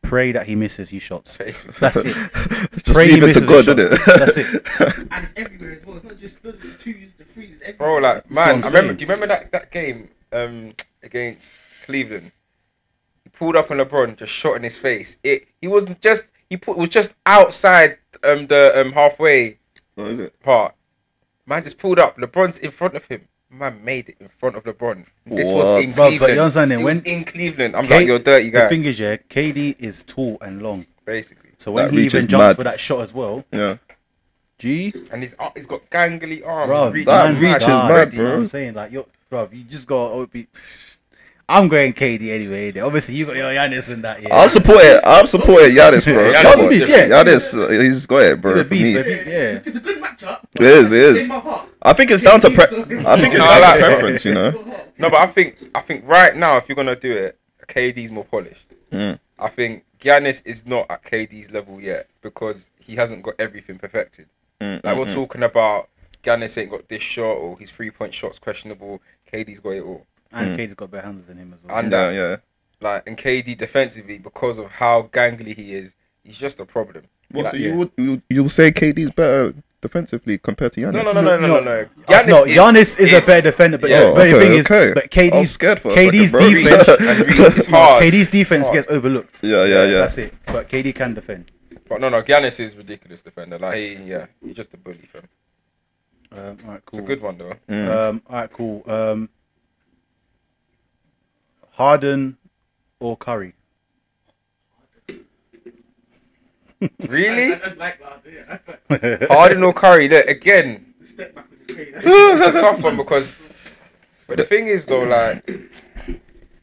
Pray 0.03 0.31
that 0.33 0.45
he 0.45 0.55
misses 0.55 0.89
his 0.89 1.01
shots. 1.01 1.37
That's 1.37 1.97
it. 1.97 2.05
Just 2.05 2.93
Pray 2.93 3.07
he 3.07 3.13
leave 3.19 3.23
it 3.29 3.33
to 3.33 3.41
God, 3.41 3.65
his 3.65 3.75
didn't 3.75 3.93
it? 3.93 3.99
That's 4.05 4.37
it. 4.37 5.07
And 5.11 5.23
it's 5.23 5.33
everywhere 5.35 5.71
as 5.73 5.85
well. 5.85 5.95
It's 5.97 6.05
not 6.05 6.17
just, 6.17 6.43
the 6.43 6.51
twos, 6.53 7.13
the 7.17 7.23
threes, 7.25 7.59
it's 7.65 7.77
Bro, 7.77 7.97
like 7.97 8.29
man, 8.29 8.55
I'm 8.55 8.61
remember. 8.61 8.93
Do 8.93 9.03
you 9.05 9.07
remember 9.11 9.27
that 9.27 9.51
that 9.51 9.71
game 9.71 10.09
um 10.31 10.73
against 11.01 11.47
Cleveland? 11.85 12.31
He 13.23 13.29
pulled 13.29 13.55
up 13.55 13.71
on 13.71 13.77
LeBron, 13.77 14.17
just 14.17 14.31
shot 14.33 14.55
in 14.55 14.63
his 14.63 14.77
face. 14.77 15.17
It 15.23 15.47
he 15.61 15.67
wasn't 15.67 16.01
just 16.01 16.27
he 16.49 16.57
put 16.57 16.77
was 16.77 16.89
just 16.89 17.15
outside 17.25 17.97
um 18.23 18.47
the 18.47 18.71
um 18.79 18.91
halfway 18.91 19.57
What 19.95 20.07
is 20.11 20.19
it? 20.19 20.39
part. 20.41 20.75
Man 21.45 21.63
just 21.63 21.77
pulled 21.79 21.97
up. 21.99 22.17
LeBron's 22.17 22.59
in 22.59 22.71
front 22.71 22.95
of 22.95 23.05
him. 23.07 23.27
Man 23.53 23.83
made 23.85 24.09
it 24.09 24.15
in 24.19 24.29
front 24.29 24.55
of 24.55 24.63
LeBron. 24.63 25.05
This 25.27 25.47
What? 25.47 25.55
was 25.57 25.83
in 25.83 25.91
Bro, 25.91 26.05
but 26.05 26.11
you 26.13 26.17
Cleveland. 26.19 26.39
understand 26.39 26.71
it, 26.71 26.79
It 26.79 26.83
when- 26.83 26.95
was 26.97 27.03
in 27.03 27.23
Cleveland. 27.23 27.75
I'm 27.75 27.85
K- 27.85 27.97
like, 27.97 28.07
you're 28.07 28.15
a 28.15 28.19
dirty 28.19 28.49
The 28.49 28.67
thing 28.67 28.85
is, 28.85 28.99
yeah, 28.99 29.17
KD 29.29 29.75
is 29.79 30.03
tall 30.07 30.37
and 30.41 30.61
long. 30.63 30.85
basically. 31.05 31.51
So 31.57 31.71
when 31.71 31.85
That 31.85 31.91
he 31.91 31.97
reach 31.97 32.05
even 32.07 32.17
is 32.17 32.25
jumps 32.25 32.41
mad. 32.41 32.55
for 32.55 32.63
that 32.63 32.79
shot 32.79 33.01
as 33.01 33.13
well, 33.13 33.45
Yeah, 33.51 33.77
G, 34.57 34.93
And 35.11 35.21
he's 35.23 35.35
uh, 35.39 35.49
he's 35.55 35.67
got 35.67 35.87
gangly 35.89 36.45
arms. 36.45 36.67
bro, 36.69 36.89
reaches 36.89 37.05
that 37.05 37.25
man's 37.33 37.43
reach 37.43 37.55
is 37.57 37.67
guy, 37.67 37.87
mad, 37.87 38.13
You 38.13 38.17
know 38.19 38.23
what 38.25 38.29
bro. 38.31 38.41
I'm 38.41 38.47
saying, 38.47 38.73
like, 38.73 38.91
yo, 38.91 39.07
bro, 39.29 39.49
you 39.51 39.63
just 39.65 39.87
got 39.87 40.15
to 40.15 40.27
be. 40.27 40.47
I'm 41.49 41.67
going 41.67 41.93
KD 41.93 42.29
anyway. 42.29 42.77
Obviously, 42.79 43.15
you 43.15 43.25
got 43.25 43.35
your 43.35 43.51
Giannis 43.51 43.91
and 43.91 44.03
that. 44.03 44.21
Yeah, 44.21 44.35
I'm 44.35 44.49
supporting. 44.49 44.97
I'm 45.05 45.27
supporting 45.27 45.75
Giannis, 45.75 46.05
bro. 46.05 46.31
Giannis 46.31 46.41
Come 46.41 46.59
is 46.59 46.81
on. 46.81 46.87
different. 46.87 47.11
Giannis, 47.11 47.63
uh, 47.63 47.81
he's 47.83 48.05
got 48.05 48.17
it, 48.23 48.41
bro. 48.41 48.53
He's 48.53 48.61
a 48.61 48.63
For 48.63 48.69
beast, 48.69 48.83
me, 48.83 48.93
but 48.95 49.07
if 49.07 49.25
he- 49.25 49.31
yeah. 49.31 49.59
It's 49.65 49.75
a 49.75 49.79
good 49.81 50.01
matchup. 50.01 50.39
it 50.55 50.61
is. 50.61 50.91
It 50.91 50.99
is. 51.01 51.21
In 51.23 51.27
my 51.29 51.39
heart. 51.39 51.69
I 51.81 51.93
think 51.93 52.11
it's 52.11 52.23
down 52.23 52.39
to 52.39 52.49
pre- 52.49 52.63
I 53.05 53.19
think 53.19 53.33
it's 53.33 53.37
down 53.43 53.61
like 53.61 53.73
to 53.79 53.85
preference, 53.85 54.25
you 54.25 54.33
know. 54.33 54.51
No, 54.97 55.09
but 55.09 55.19
I 55.19 55.27
think 55.27 55.57
I 55.75 55.81
think 55.81 56.07
right 56.07 56.35
now, 56.35 56.55
if 56.57 56.69
you're 56.69 56.75
gonna 56.77 56.95
do 56.95 57.11
it, 57.11 57.37
KD's 57.67 58.11
more 58.11 58.23
polished. 58.23 58.67
Mm. 58.91 59.19
I 59.37 59.49
think 59.49 59.83
Giannis 59.99 60.41
is 60.45 60.65
not 60.65 60.85
at 60.89 61.03
KD's 61.03 61.51
level 61.51 61.81
yet 61.81 62.07
because 62.21 62.69
he 62.79 62.95
hasn't 62.95 63.21
got 63.23 63.33
everything 63.39 63.77
perfected. 63.79 64.27
Mm, 64.61 64.81
Like 64.83 64.95
mm, 64.95 64.99
we're 64.99 65.05
mm. 65.07 65.13
talking 65.13 65.43
about 65.43 65.89
Giannis 66.23 66.57
ain't 66.57 66.71
got 66.71 66.87
this 66.87 67.01
shot 67.01 67.33
or 67.35 67.57
his 67.59 67.69
three 67.71 67.91
point 67.91 68.13
shots 68.13 68.39
questionable. 68.39 69.01
KD's 69.31 69.59
got 69.59 69.71
it 69.71 69.83
all. 69.83 70.05
And 70.33 70.57
KD's 70.57 70.73
got 70.75 70.91
better 70.91 71.05
handles 71.05 71.27
than 71.27 71.37
him 71.37 71.53
as 71.53 71.59
well. 71.63 71.77
And 71.77 71.91
Yeah, 71.91 72.09
yeah. 72.11 72.35
like 72.81 73.07
and 73.07 73.17
KD 73.17 73.57
defensively 73.57 74.17
because 74.17 74.57
of 74.57 74.71
how 74.71 75.03
gangly 75.03 75.55
he 75.55 75.73
is, 75.73 75.95
he's 76.23 76.37
just 76.37 76.59
a 76.59 76.65
problem. 76.65 77.05
What? 77.31 77.45
Like, 77.45 77.51
So 77.51 77.57
you 77.57 77.69
yeah. 77.69 77.75
would 77.75 77.91
you 77.97 78.21
you 78.29 78.49
say 78.49 78.71
KD's 78.71 79.11
better 79.11 79.53
defensively 79.81 80.37
compared 80.37 80.71
to 80.73 80.81
Giannis? 80.81 80.93
no, 80.93 81.03
no, 81.03 81.11
no, 81.13 81.21
no, 81.21 81.37
no, 81.39 81.47
no, 81.47 81.59
no. 81.61 81.85
That's 82.07 82.25
not 82.27 82.47
Giannis 82.47 82.97
is, 82.99 83.11
a 83.13 83.19
better 83.25 83.41
defender, 83.41 83.77
but, 83.77 83.89
yeah. 83.89 84.11
but 84.13 84.23
the 84.25 84.31
Oh, 84.31 84.35
okay, 84.37 84.39
thing 84.47 84.53
is, 84.59 84.65
okay. 84.71 84.93
but 84.93 85.11
KD's 85.11 85.51
scared 85.51 85.79
for 85.79 85.91
KD's 85.91 86.29
second, 86.31 86.53
defense, 86.53 86.87
and 86.99 87.55
reach 87.57 87.65
hard. 87.69 88.03
KD's 88.03 88.27
defense 88.29 88.65
Hard. 88.67 88.75
gets 88.75 88.87
overlooked. 88.89 89.39
Yeah, 89.43 89.65
yeah, 89.65 89.83
yeah. 89.85 89.91
That's 89.99 90.17
it. 90.17 90.33
But 90.45 90.69
KD 90.69 90.95
can 90.95 91.13
defend. 91.13 91.51
But 91.89 91.99
no, 92.01 92.09
no, 92.09 92.21
Giannis 92.21 92.59
is 92.59 92.75
ridiculous 92.75 93.21
defender. 93.21 93.59
Like 93.59 93.75
he, 93.77 93.95
yeah, 94.05 94.27
he's 94.43 94.55
just 94.55 94.73
a 94.73 94.77
bully, 94.77 95.07
fam. 95.11 95.27
Um, 96.31 96.57
all 96.65 96.71
right, 96.71 96.85
cool. 96.85 96.99
It's 96.99 97.05
a 97.05 97.07
good 97.07 97.21
one 97.21 97.37
though. 97.37 97.53
Mm. 97.69 97.89
Um, 98.09 98.21
all 98.27 98.35
right, 98.37 98.51
cool. 98.51 98.83
Um, 98.87 99.29
Harden 101.73 102.37
or 102.99 103.17
Curry? 103.17 103.53
Really? 107.07 107.53
That's 107.55 107.77
like. 107.77 108.01
Harden 109.29 109.63
or 109.63 109.71
Curry? 109.73 110.09
Look 110.09 110.27
again. 110.27 110.93
Step 111.05 111.33
back 111.33 111.49
with 111.49 111.65
this 111.67 111.75
crazy. 111.77 111.91
It's 111.95 112.45
a 112.57 112.59
tough 112.61 112.83
one 112.83 112.97
because. 112.97 113.33
But 114.27 114.35
the 114.37 114.43
thing 114.43 114.67
is 114.67 114.85
though, 114.85 115.03
like, 115.03 115.49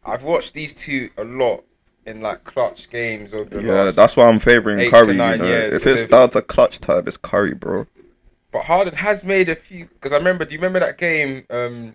I've 0.05 0.23
watched 0.23 0.53
these 0.53 0.75
two 0.75 1.09
a 1.17 1.25
lot 1.25 1.65
in 2.05 2.21
like 2.21 2.45
clutch 2.45 2.91
games 2.91 3.33
over 3.33 3.49
the 3.49 3.63
Yeah, 3.63 3.83
last. 3.85 3.97
that's 3.97 4.15
why 4.17 4.27
I'm 4.29 4.39
favoring 4.41 4.81
eight 4.81 4.85
to 4.87 4.91
Curry. 4.91 5.13
You 5.13 5.19
nine 5.19 5.39
know? 5.39 5.47
years, 5.47 5.73
If 5.75 5.81
because 5.81 5.95
it's 5.95 6.05
if- 6.05 6.11
down 6.11 6.29
to 6.31 6.43
clutch 6.43 6.81
type, 6.81 7.09
it's 7.09 7.17
Curry, 7.17 7.55
bro. 7.55 7.87
But 8.53 8.65
Harden 8.65 8.97
has 8.97 9.25
made 9.25 9.49
a 9.49 9.55
few. 9.57 9.87
Because 9.87 10.13
I 10.13 10.17
remember. 10.19 10.45
Do 10.45 10.53
you 10.53 10.59
remember 10.59 10.81
that 10.81 10.99
game 10.99 11.47
um, 11.49 11.95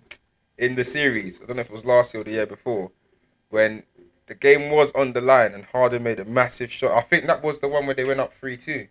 in 0.58 0.74
the 0.74 0.82
series? 0.82 1.40
I 1.40 1.46
don't 1.46 1.56
know 1.56 1.60
if 1.62 1.68
it 1.68 1.72
was 1.72 1.84
last 1.84 2.12
year 2.12 2.22
or 2.22 2.24
the 2.24 2.30
year 2.32 2.46
before, 2.46 2.90
when 3.50 3.84
the 4.26 4.34
game 4.34 4.70
was 4.70 4.92
on 4.92 5.12
the 5.12 5.20
line 5.20 5.54
and 5.54 5.64
Harden 5.66 6.02
made 6.02 6.18
a 6.20 6.24
massive 6.24 6.70
shot. 6.72 6.92
I 6.92 7.00
think 7.02 7.26
that 7.26 7.42
was 7.42 7.60
the 7.60 7.68
one 7.68 7.86
where 7.86 7.94
they 7.94 8.04
went 8.04 8.20
up 8.20 8.34
three 8.34 8.56
two. 8.56 8.88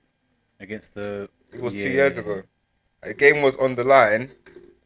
Against 0.60 0.94
the. 0.94 1.30
It 1.54 1.60
was 1.62 1.74
two 1.74 1.82
Yeah. 1.82 1.90
years 1.90 2.18
ago. 2.18 2.44
The 3.04 3.14
game 3.14 3.42
was 3.42 3.56
on 3.58 3.76
the 3.76 3.84
line, 3.84 4.32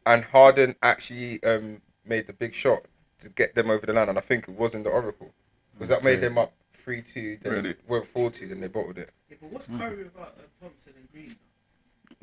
and 0.04 0.24
Harden 0.24 0.74
actually 0.82 1.42
um, 1.44 1.80
made 2.04 2.26
the 2.26 2.32
big 2.32 2.54
shot 2.54 2.84
to 3.20 3.28
get 3.28 3.54
them 3.54 3.70
over 3.70 3.86
the 3.86 3.92
line, 3.92 4.08
and 4.08 4.18
I 4.18 4.20
think 4.20 4.48
it 4.48 4.56
was 4.56 4.74
in 4.74 4.82
the 4.82 4.90
Oracle 4.90 5.32
because 5.72 5.88
that 5.88 6.02
made 6.04 6.20
them 6.20 6.36
up 6.36 6.52
three 6.74 7.02
two. 7.02 7.38
Then 7.42 7.52
Really? 7.52 7.74
went 7.86 8.06
four 8.08 8.30
two. 8.30 8.48
Then 8.48 8.60
they 8.60 8.68
bottled 8.68 8.98
it. 8.98 9.10
Yeah, 9.30 9.36
but 9.40 9.50
what's 9.52 9.66
Curry 9.68 10.02
about 10.02 10.34
uh, 10.38 10.42
Thompson 10.60 10.92
and 10.96 11.10
Green? 11.12 11.36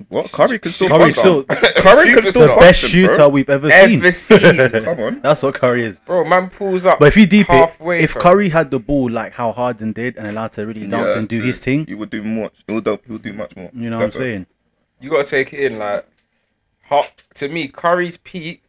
What? 0.09 0.31
Curry 0.31 0.59
can 0.59 0.71
still 0.71 0.89
Curry 0.89 1.11
still 1.11 1.43
Curry 1.43 2.13
can 2.13 2.23
still 2.23 2.41
the 2.43 2.55
best 2.59 2.81
function, 2.81 2.89
shooter 2.89 3.15
bro. 3.15 3.29
we've 3.29 3.49
ever, 3.49 3.67
Ever 3.71 4.11
seen. 4.11 4.39
seen. 4.39 4.69
Come 4.85 4.99
on. 4.99 5.21
That's 5.21 5.41
what 5.41 5.55
Curry 5.55 5.85
is. 5.85 5.99
Bro, 6.01 6.25
man 6.25 6.51
pulls 6.51 6.85
up. 6.85 6.99
But 6.99 7.07
if 7.07 7.17
you 7.17 7.25
deep 7.25 7.49
it, 7.49 7.53
halfway, 7.53 8.01
if 8.03 8.11
fam. 8.11 8.21
Curry 8.21 8.49
had 8.49 8.69
the 8.69 8.79
ball 8.79 9.09
like 9.09 9.33
how 9.33 9.51
Harden 9.51 9.93
did 9.93 10.15
and 10.17 10.27
allowed 10.27 10.51
to 10.53 10.67
really 10.67 10.87
dance 10.87 11.11
Yeah, 11.11 11.17
and 11.17 11.27
do 11.27 11.39
true. 11.39 11.47
his 11.47 11.57
thing, 11.57 11.87
He 11.87 11.95
would 11.95 12.11
do 12.11 12.23
much. 12.23 12.63
He 12.67 12.73
would 12.75 12.83
do, 12.83 12.99
he 13.07 13.11
would 13.11 13.23
do 13.23 13.33
much 13.33 13.55
more. 13.55 13.71
you 13.73 13.89
know 13.89 13.97
what 13.97 14.05
I'm 14.05 14.11
saying? 14.11 14.45
you 15.01 15.09
gotta 15.09 15.23
take 15.27 15.51
it 15.53 15.71
in. 15.71 15.79
Like, 15.79 16.07
hot 16.83 17.11
to 17.35 17.47
me, 17.49 17.67
Curry's 17.67 18.17
peak 18.17 18.61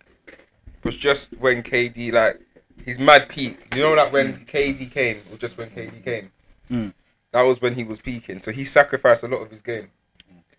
was 0.83 0.97
just 0.97 1.33
when 1.39 1.63
KD 1.63 2.11
like 2.13 2.41
his 2.87 2.99
mad 2.99 3.29
peak. 3.29 3.75
You 3.77 3.83
know, 3.83 3.93
like 3.95 4.13
when 4.15 4.47
KD 4.47 4.91
came, 4.91 5.21
or 5.31 5.37
just 5.37 5.59
when 5.59 5.69
KD 5.71 6.03
came. 6.05 6.31
Mm. 6.71 6.95
That 7.33 7.43
was 7.43 7.61
when 7.61 7.75
he 7.75 7.85
was 7.85 7.99
peaking. 8.01 8.41
So 8.41 8.51
he 8.51 8.65
sacrificed 8.65 9.23
a 9.25 9.29
lot 9.29 9.43
of 9.43 9.51
his 9.51 9.61
game 9.61 9.89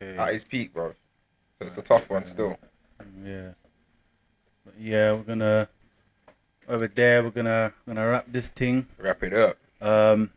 Okay. 0.02 0.18
at 0.18 0.34
his 0.34 0.44
peak, 0.44 0.74
bro. 0.74 0.94
So 1.60 1.66
it's 1.66 1.78
a 1.78 1.82
tough 1.82 2.10
one 2.10 2.26
still. 2.26 2.58
Yeah. 3.26 3.50
But 4.66 4.76
yeah, 4.80 5.14
we're 5.14 5.24
gonna 5.24 5.68
over 6.68 6.88
there. 6.88 7.24
We're 7.24 7.32
gonna 7.32 7.74
gonna 7.88 8.08
wrap 8.08 8.26
this 8.28 8.48
thing. 8.50 8.88
Wrap 8.98 9.22
it 9.24 9.34
up. 9.34 9.58
Um, 9.82 10.32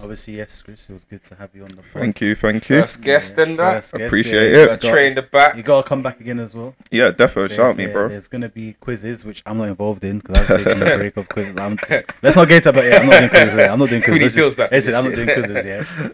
obviously, 0.00 0.36
yes, 0.36 0.62
Chris. 0.62 0.88
It 0.88 0.92
was 0.92 1.04
good 1.04 1.22
to 1.24 1.34
have 1.36 1.50
you 1.54 1.62
on 1.62 1.68
the 1.70 1.82
phone. 1.82 2.02
Thank 2.02 2.20
you, 2.20 2.34
thank 2.34 2.68
you. 2.68 2.80
First 2.82 3.00
guest 3.00 3.38
and 3.38 3.58
that. 3.58 3.74
Guest, 3.74 3.94
Appreciate 3.94 4.50
yeah. 4.52 4.56
it. 4.58 4.60
You 4.62 4.66
Got 4.66 4.80
got- 4.80 4.90
train 4.92 5.14
the 5.14 5.22
back. 5.22 5.56
You 5.56 5.62
gotta 5.62 5.86
come 5.88 6.02
back 6.02 6.20
again 6.20 6.38
as 6.40 6.54
well. 6.54 6.74
Yeah, 6.90 7.10
definitely. 7.10 7.54
Shout 7.54 7.76
me, 7.76 7.86
bro. 7.86 8.08
There's 8.08 8.28
gonna 8.28 8.48
be 8.48 8.72
quizzes, 8.74 9.24
which 9.24 9.42
I'm 9.46 9.58
not 9.58 9.68
involved 9.68 10.04
in 10.04 10.18
because 10.18 10.38
I've 10.50 10.64
taken 10.64 10.82
a 10.82 10.96
break 10.96 11.16
of 11.16 11.28
quizzes. 11.34 11.56
I'm 11.56 11.76
just, 11.76 12.04
let's 12.22 12.36
not 12.36 12.48
get 12.48 12.66
into 12.66 12.80
it. 12.80 12.88
Yeah, 12.90 12.98
I'm 13.00 13.06
not 13.08 13.18
doing 13.18 13.30
quizzes. 13.30 13.54
Yeah. 13.56 13.72
I'm 13.72 13.78
not 13.78 13.88
doing 13.90 14.02
quizzes. 14.02 14.18
need 14.20 14.24
Let's 14.24 14.34
Phil's 14.36 14.46
just- 14.48 14.56
back 14.56 14.70
listen, 14.72 14.94
I'm 14.94 15.04
not 15.04 15.14
doing 15.14 15.28
quizzes. 15.34 15.64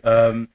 Yeah. 0.05 0.11
Um, 0.11 0.49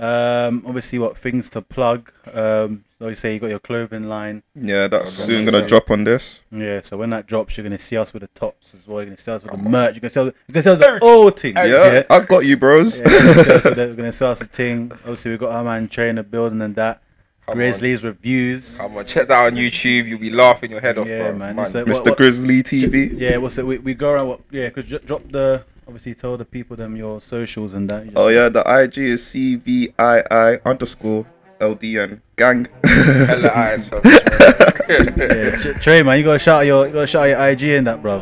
um, 0.00 0.64
obviously, 0.66 0.98
what 0.98 1.16
things 1.18 1.48
to 1.50 1.62
plug? 1.62 2.10
Um, 2.32 2.84
so 2.98 3.08
you 3.08 3.14
say 3.14 3.34
you 3.34 3.40
got 3.40 3.48
your 3.50 3.58
clothing 3.58 4.08
line. 4.08 4.42
Yeah, 4.54 4.88
that's 4.88 5.10
soon 5.12 5.44
gonna 5.44 5.66
drop 5.66 5.90
on 5.90 6.04
this. 6.04 6.40
Yeah. 6.50 6.80
So 6.82 6.96
when 6.96 7.10
that 7.10 7.26
drops, 7.26 7.56
you're 7.56 7.64
gonna 7.64 7.78
see 7.78 7.96
us 7.96 8.12
with 8.12 8.22
the 8.22 8.28
tops 8.28 8.74
as 8.74 8.86
well. 8.86 8.98
You're 8.98 9.06
gonna 9.06 9.16
see 9.18 9.32
us 9.32 9.42
with 9.42 9.52
the 9.52 9.58
merch. 9.58 9.94
You're 9.94 10.00
gonna 10.00 10.10
see 10.10 10.20
us. 10.20 10.24
You're 10.48 10.52
gonna 10.52 10.62
see 10.62 10.70
us 10.70 10.74
with 10.74 10.80
the 10.80 10.86
Everything. 10.86 11.08
whole 11.08 11.30
thing. 11.30 11.54
Yeah, 11.56 12.02
I 12.10 12.20
got 12.20 12.46
you, 12.46 12.56
bros. 12.56 12.98
Yeah, 13.00 13.06
we're 13.08 13.20
gonna 13.34 13.44
sell 13.44 13.56
us 13.56 13.64
with 13.64 13.74
the- 13.76 13.86
we're 13.88 13.94
gonna 13.94 14.12
sell 14.12 14.30
us 14.32 14.40
a 14.40 14.44
thing. 14.46 14.92
Obviously, 14.92 15.30
we've 15.32 15.40
got 15.40 15.52
our 15.52 15.64
man 15.64 15.88
trainer 15.88 16.22
building 16.22 16.60
and 16.62 16.74
that. 16.76 17.02
Come 17.46 17.54
Grizzlies 17.56 18.04
reviews. 18.04 18.78
Come 18.78 18.96
on, 18.98 19.04
check 19.06 19.28
that 19.28 19.46
on 19.46 19.54
YouTube. 19.56 20.06
You'll 20.06 20.18
be 20.20 20.30
laughing 20.30 20.70
your 20.70 20.80
head 20.80 20.98
off, 20.98 21.08
Yeah, 21.08 21.30
bro. 21.30 21.38
man. 21.38 21.56
Man. 21.56 21.64
It's 21.66 21.74
a- 21.74 21.84
Mr. 21.84 21.92
what- 21.94 22.04
what- 22.06 22.16
Grizzly 22.18 22.62
TV. 22.62 23.18
Yeah, 23.18 23.38
what's 23.38 23.58
it? 23.58 23.66
We, 23.66 23.78
we 23.78 23.94
go 23.94 24.10
around. 24.10 24.28
What? 24.28 24.40
Yeah, 24.50 24.68
because 24.68 24.84
drop 25.04 25.22
the 25.30 25.64
obviously 25.90 26.14
tell 26.14 26.36
the 26.36 26.44
people 26.44 26.76
them 26.76 26.94
your 26.96 27.20
socials 27.20 27.74
and 27.74 27.88
that. 27.90 28.06
Oh 28.14 28.28
yeah, 28.28 28.48
the 28.48 28.60
IG 28.64 28.98
is 28.98 29.26
C 29.26 29.56
V 29.56 29.92
I 29.98 30.22
I 30.30 30.60
underscore 30.64 31.26
L 31.60 31.74
D 31.74 31.98
N 31.98 32.22
gang. 32.36 32.68
Hella 32.84 33.50
eyes. 33.54 33.88
fam. 33.88 34.00
Yeah, 34.04 35.56
Tr- 35.56 35.72
Trey, 35.80 36.02
man, 36.04 36.18
you 36.18 36.24
gotta 36.24 36.38
shout 36.38 36.60
out 36.60 36.66
your 36.66 36.86
you 36.86 36.92
gotta 36.92 37.06
shout 37.08 37.28
out 37.28 37.30
your 37.30 37.48
IG 37.50 37.62
in 37.78 37.84
that, 37.84 38.00
bro. 38.02 38.20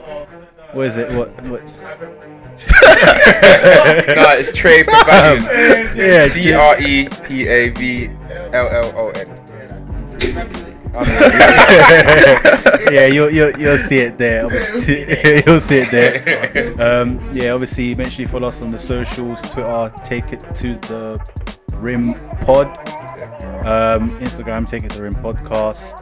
What 0.72 0.86
is 0.86 0.96
it? 0.96 1.12
What? 1.12 1.28
what? 1.44 1.62
nah, 4.16 4.32
it's 4.32 4.50
Trey 4.52 4.82
Pavilion. 4.84 5.44
Yeah, 5.98 6.26
C 6.26 6.52
R 6.54 6.80
E 6.80 7.08
P 7.26 7.46
A 7.48 7.68
V 7.70 8.08
L 8.52 8.68
L 8.68 8.92
O 8.96 9.08
N. 9.10 9.26
yeah, 12.91 13.07
you'll, 13.07 13.30
you'll 13.30 13.59
you'll 13.59 13.78
see 13.78 13.99
it 13.99 14.18
there. 14.18 14.45
Obviously, 14.47 15.01
you'll 15.47 15.61
see 15.61 15.78
it 15.78 15.91
there. 15.91 16.74
Um, 16.78 17.20
yeah, 17.32 17.51
obviously, 17.51 17.91
eventually 17.91 18.26
follow 18.26 18.49
us 18.49 18.62
on 18.62 18.68
the 18.68 18.78
socials, 18.78 19.41
Twitter, 19.43 19.93
take 20.05 20.32
it 20.32 20.41
to 20.55 20.74
the 20.89 21.18
Rim 21.74 22.14
Pod, 22.41 22.68
um, 23.66 24.18
Instagram, 24.20 24.68
take 24.68 24.84
it 24.84 24.91
to 24.93 24.99
the 24.99 25.03
Rim 25.03 25.14
Podcast. 25.14 25.97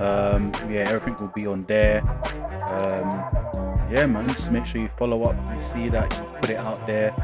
Um, 0.00 0.52
yeah, 0.70 0.88
everything 0.88 1.16
will 1.16 1.32
be 1.34 1.46
on 1.46 1.64
there. 1.64 2.02
Yeah, 3.90 4.06
man, 4.06 4.28
just 4.28 4.50
make 4.50 4.66
sure 4.66 4.80
you 4.80 4.88
follow 4.88 5.22
up. 5.24 5.36
You 5.52 5.58
see 5.58 5.88
that 5.90 6.12
you 6.16 6.24
put 6.40 6.50
it 6.50 6.56
out 6.56 6.84
there. 6.86 7.14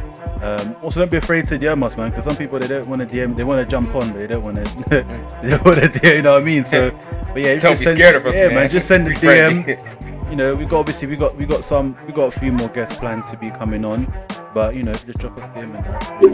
Um, 0.43 0.77
also, 0.83 1.01
don't 1.01 1.11
be 1.11 1.17
afraid 1.17 1.47
to 1.49 1.59
DM 1.59 1.83
us, 1.83 1.97
man, 1.97 2.11
because 2.11 2.25
some 2.25 2.37
people 2.37 2.59
they 2.59 2.69
don't 2.69 2.87
want 2.87 3.01
to 3.01 3.07
DM, 3.07 3.37
they 3.37 3.43
want 3.45 3.61
to 3.61 3.67
jump 3.67 3.95
on, 3.95 4.11
but 4.11 4.19
they 4.19 4.27
don't 4.29 4.43
want 4.43 4.57
to. 4.57 4.63
they 5.43 5.57
want 5.59 5.81
to 5.81 5.89
DM. 5.89 6.17
You 6.17 6.23
know 6.23 6.35
what 6.35 6.43
I 6.43 6.45
mean? 6.45 6.65
So, 6.65 6.91
but 7.33 7.43
yeah, 7.43 7.57
Don't 7.57 7.73
be 7.73 7.77
send- 7.85 7.97
scared 7.99 8.15
of 8.17 8.27
us, 8.27 8.39
yeah, 8.39 8.49
man. 8.49 8.71
Just 8.71 8.87
send 8.87 9.07
the 9.07 9.15
DM. 9.15 10.31
You 10.31 10.37
know, 10.37 10.55
we 10.55 10.65
got 10.65 10.79
obviously 10.79 11.09
we 11.09 11.17
got 11.17 11.37
we 11.37 11.45
got 11.45 11.63
some 11.63 11.95
we 12.07 12.13
got 12.13 12.35
a 12.35 12.39
few 12.41 12.53
more 12.53 12.69
guests 12.69 12.97
planned 12.97 13.27
to 13.27 13.37
be 13.37 13.51
coming 13.51 13.85
on, 13.85 14.11
but 14.55 14.75
you 14.75 14.83
know, 14.83 14.95
just 14.95 15.19
drop 15.19 15.37
us 15.37 15.49
DM 15.51 15.75
and 15.77 15.85
that. 15.85 16.21
We 16.23 16.31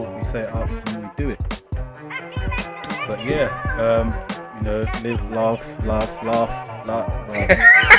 talk, 0.00 0.16
we 0.18 0.24
set 0.24 0.46
it 0.46 0.52
up, 0.52 0.68
and 0.88 1.04
we 1.04 1.10
do 1.16 1.28
it. 1.28 1.62
But 3.06 3.24
yeah, 3.24 3.46
um, 3.78 4.12
you 4.58 4.62
know, 4.62 4.80
live, 5.02 5.30
laugh, 5.30 5.84
laugh, 5.84 6.22
laugh, 6.22 6.86
laugh. 6.86 6.88
laugh. 6.88 7.12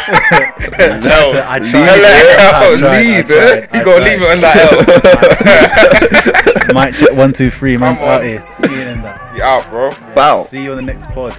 I 0.10 0.70
tried 0.70 1.44
I 1.46 1.58
Leave 1.60 1.70
tried- 1.72 2.00
it. 2.00 2.06
I 2.40 2.78
tried, 2.78 2.84
I 2.84 3.02
Leave 3.02 3.30
it. 3.30 3.70
You 3.74 3.84
gotta 3.84 4.04
leave 4.06 4.22
it 4.22 4.30
on 4.32 4.40
that 4.42 4.56
L. 6.68 6.74
Mic 6.86 6.94
check 6.96 7.14
one 7.14 7.34
two 7.34 7.50
three, 7.50 7.78
man's 7.78 8.00
Come 8.00 8.08
out 8.10 8.24
here. 8.24 8.42
See 8.52 8.74
you 8.74 8.82
in 8.82 9.02
that. 9.02 9.36
You 9.36 9.44
out, 9.44 9.70
bro. 9.70 9.92
Wow. 10.16 10.44
See 10.44 10.64
you 10.64 10.72
on 10.72 10.78
the 10.78 10.82
next 10.84 11.08
pod. 11.08 11.34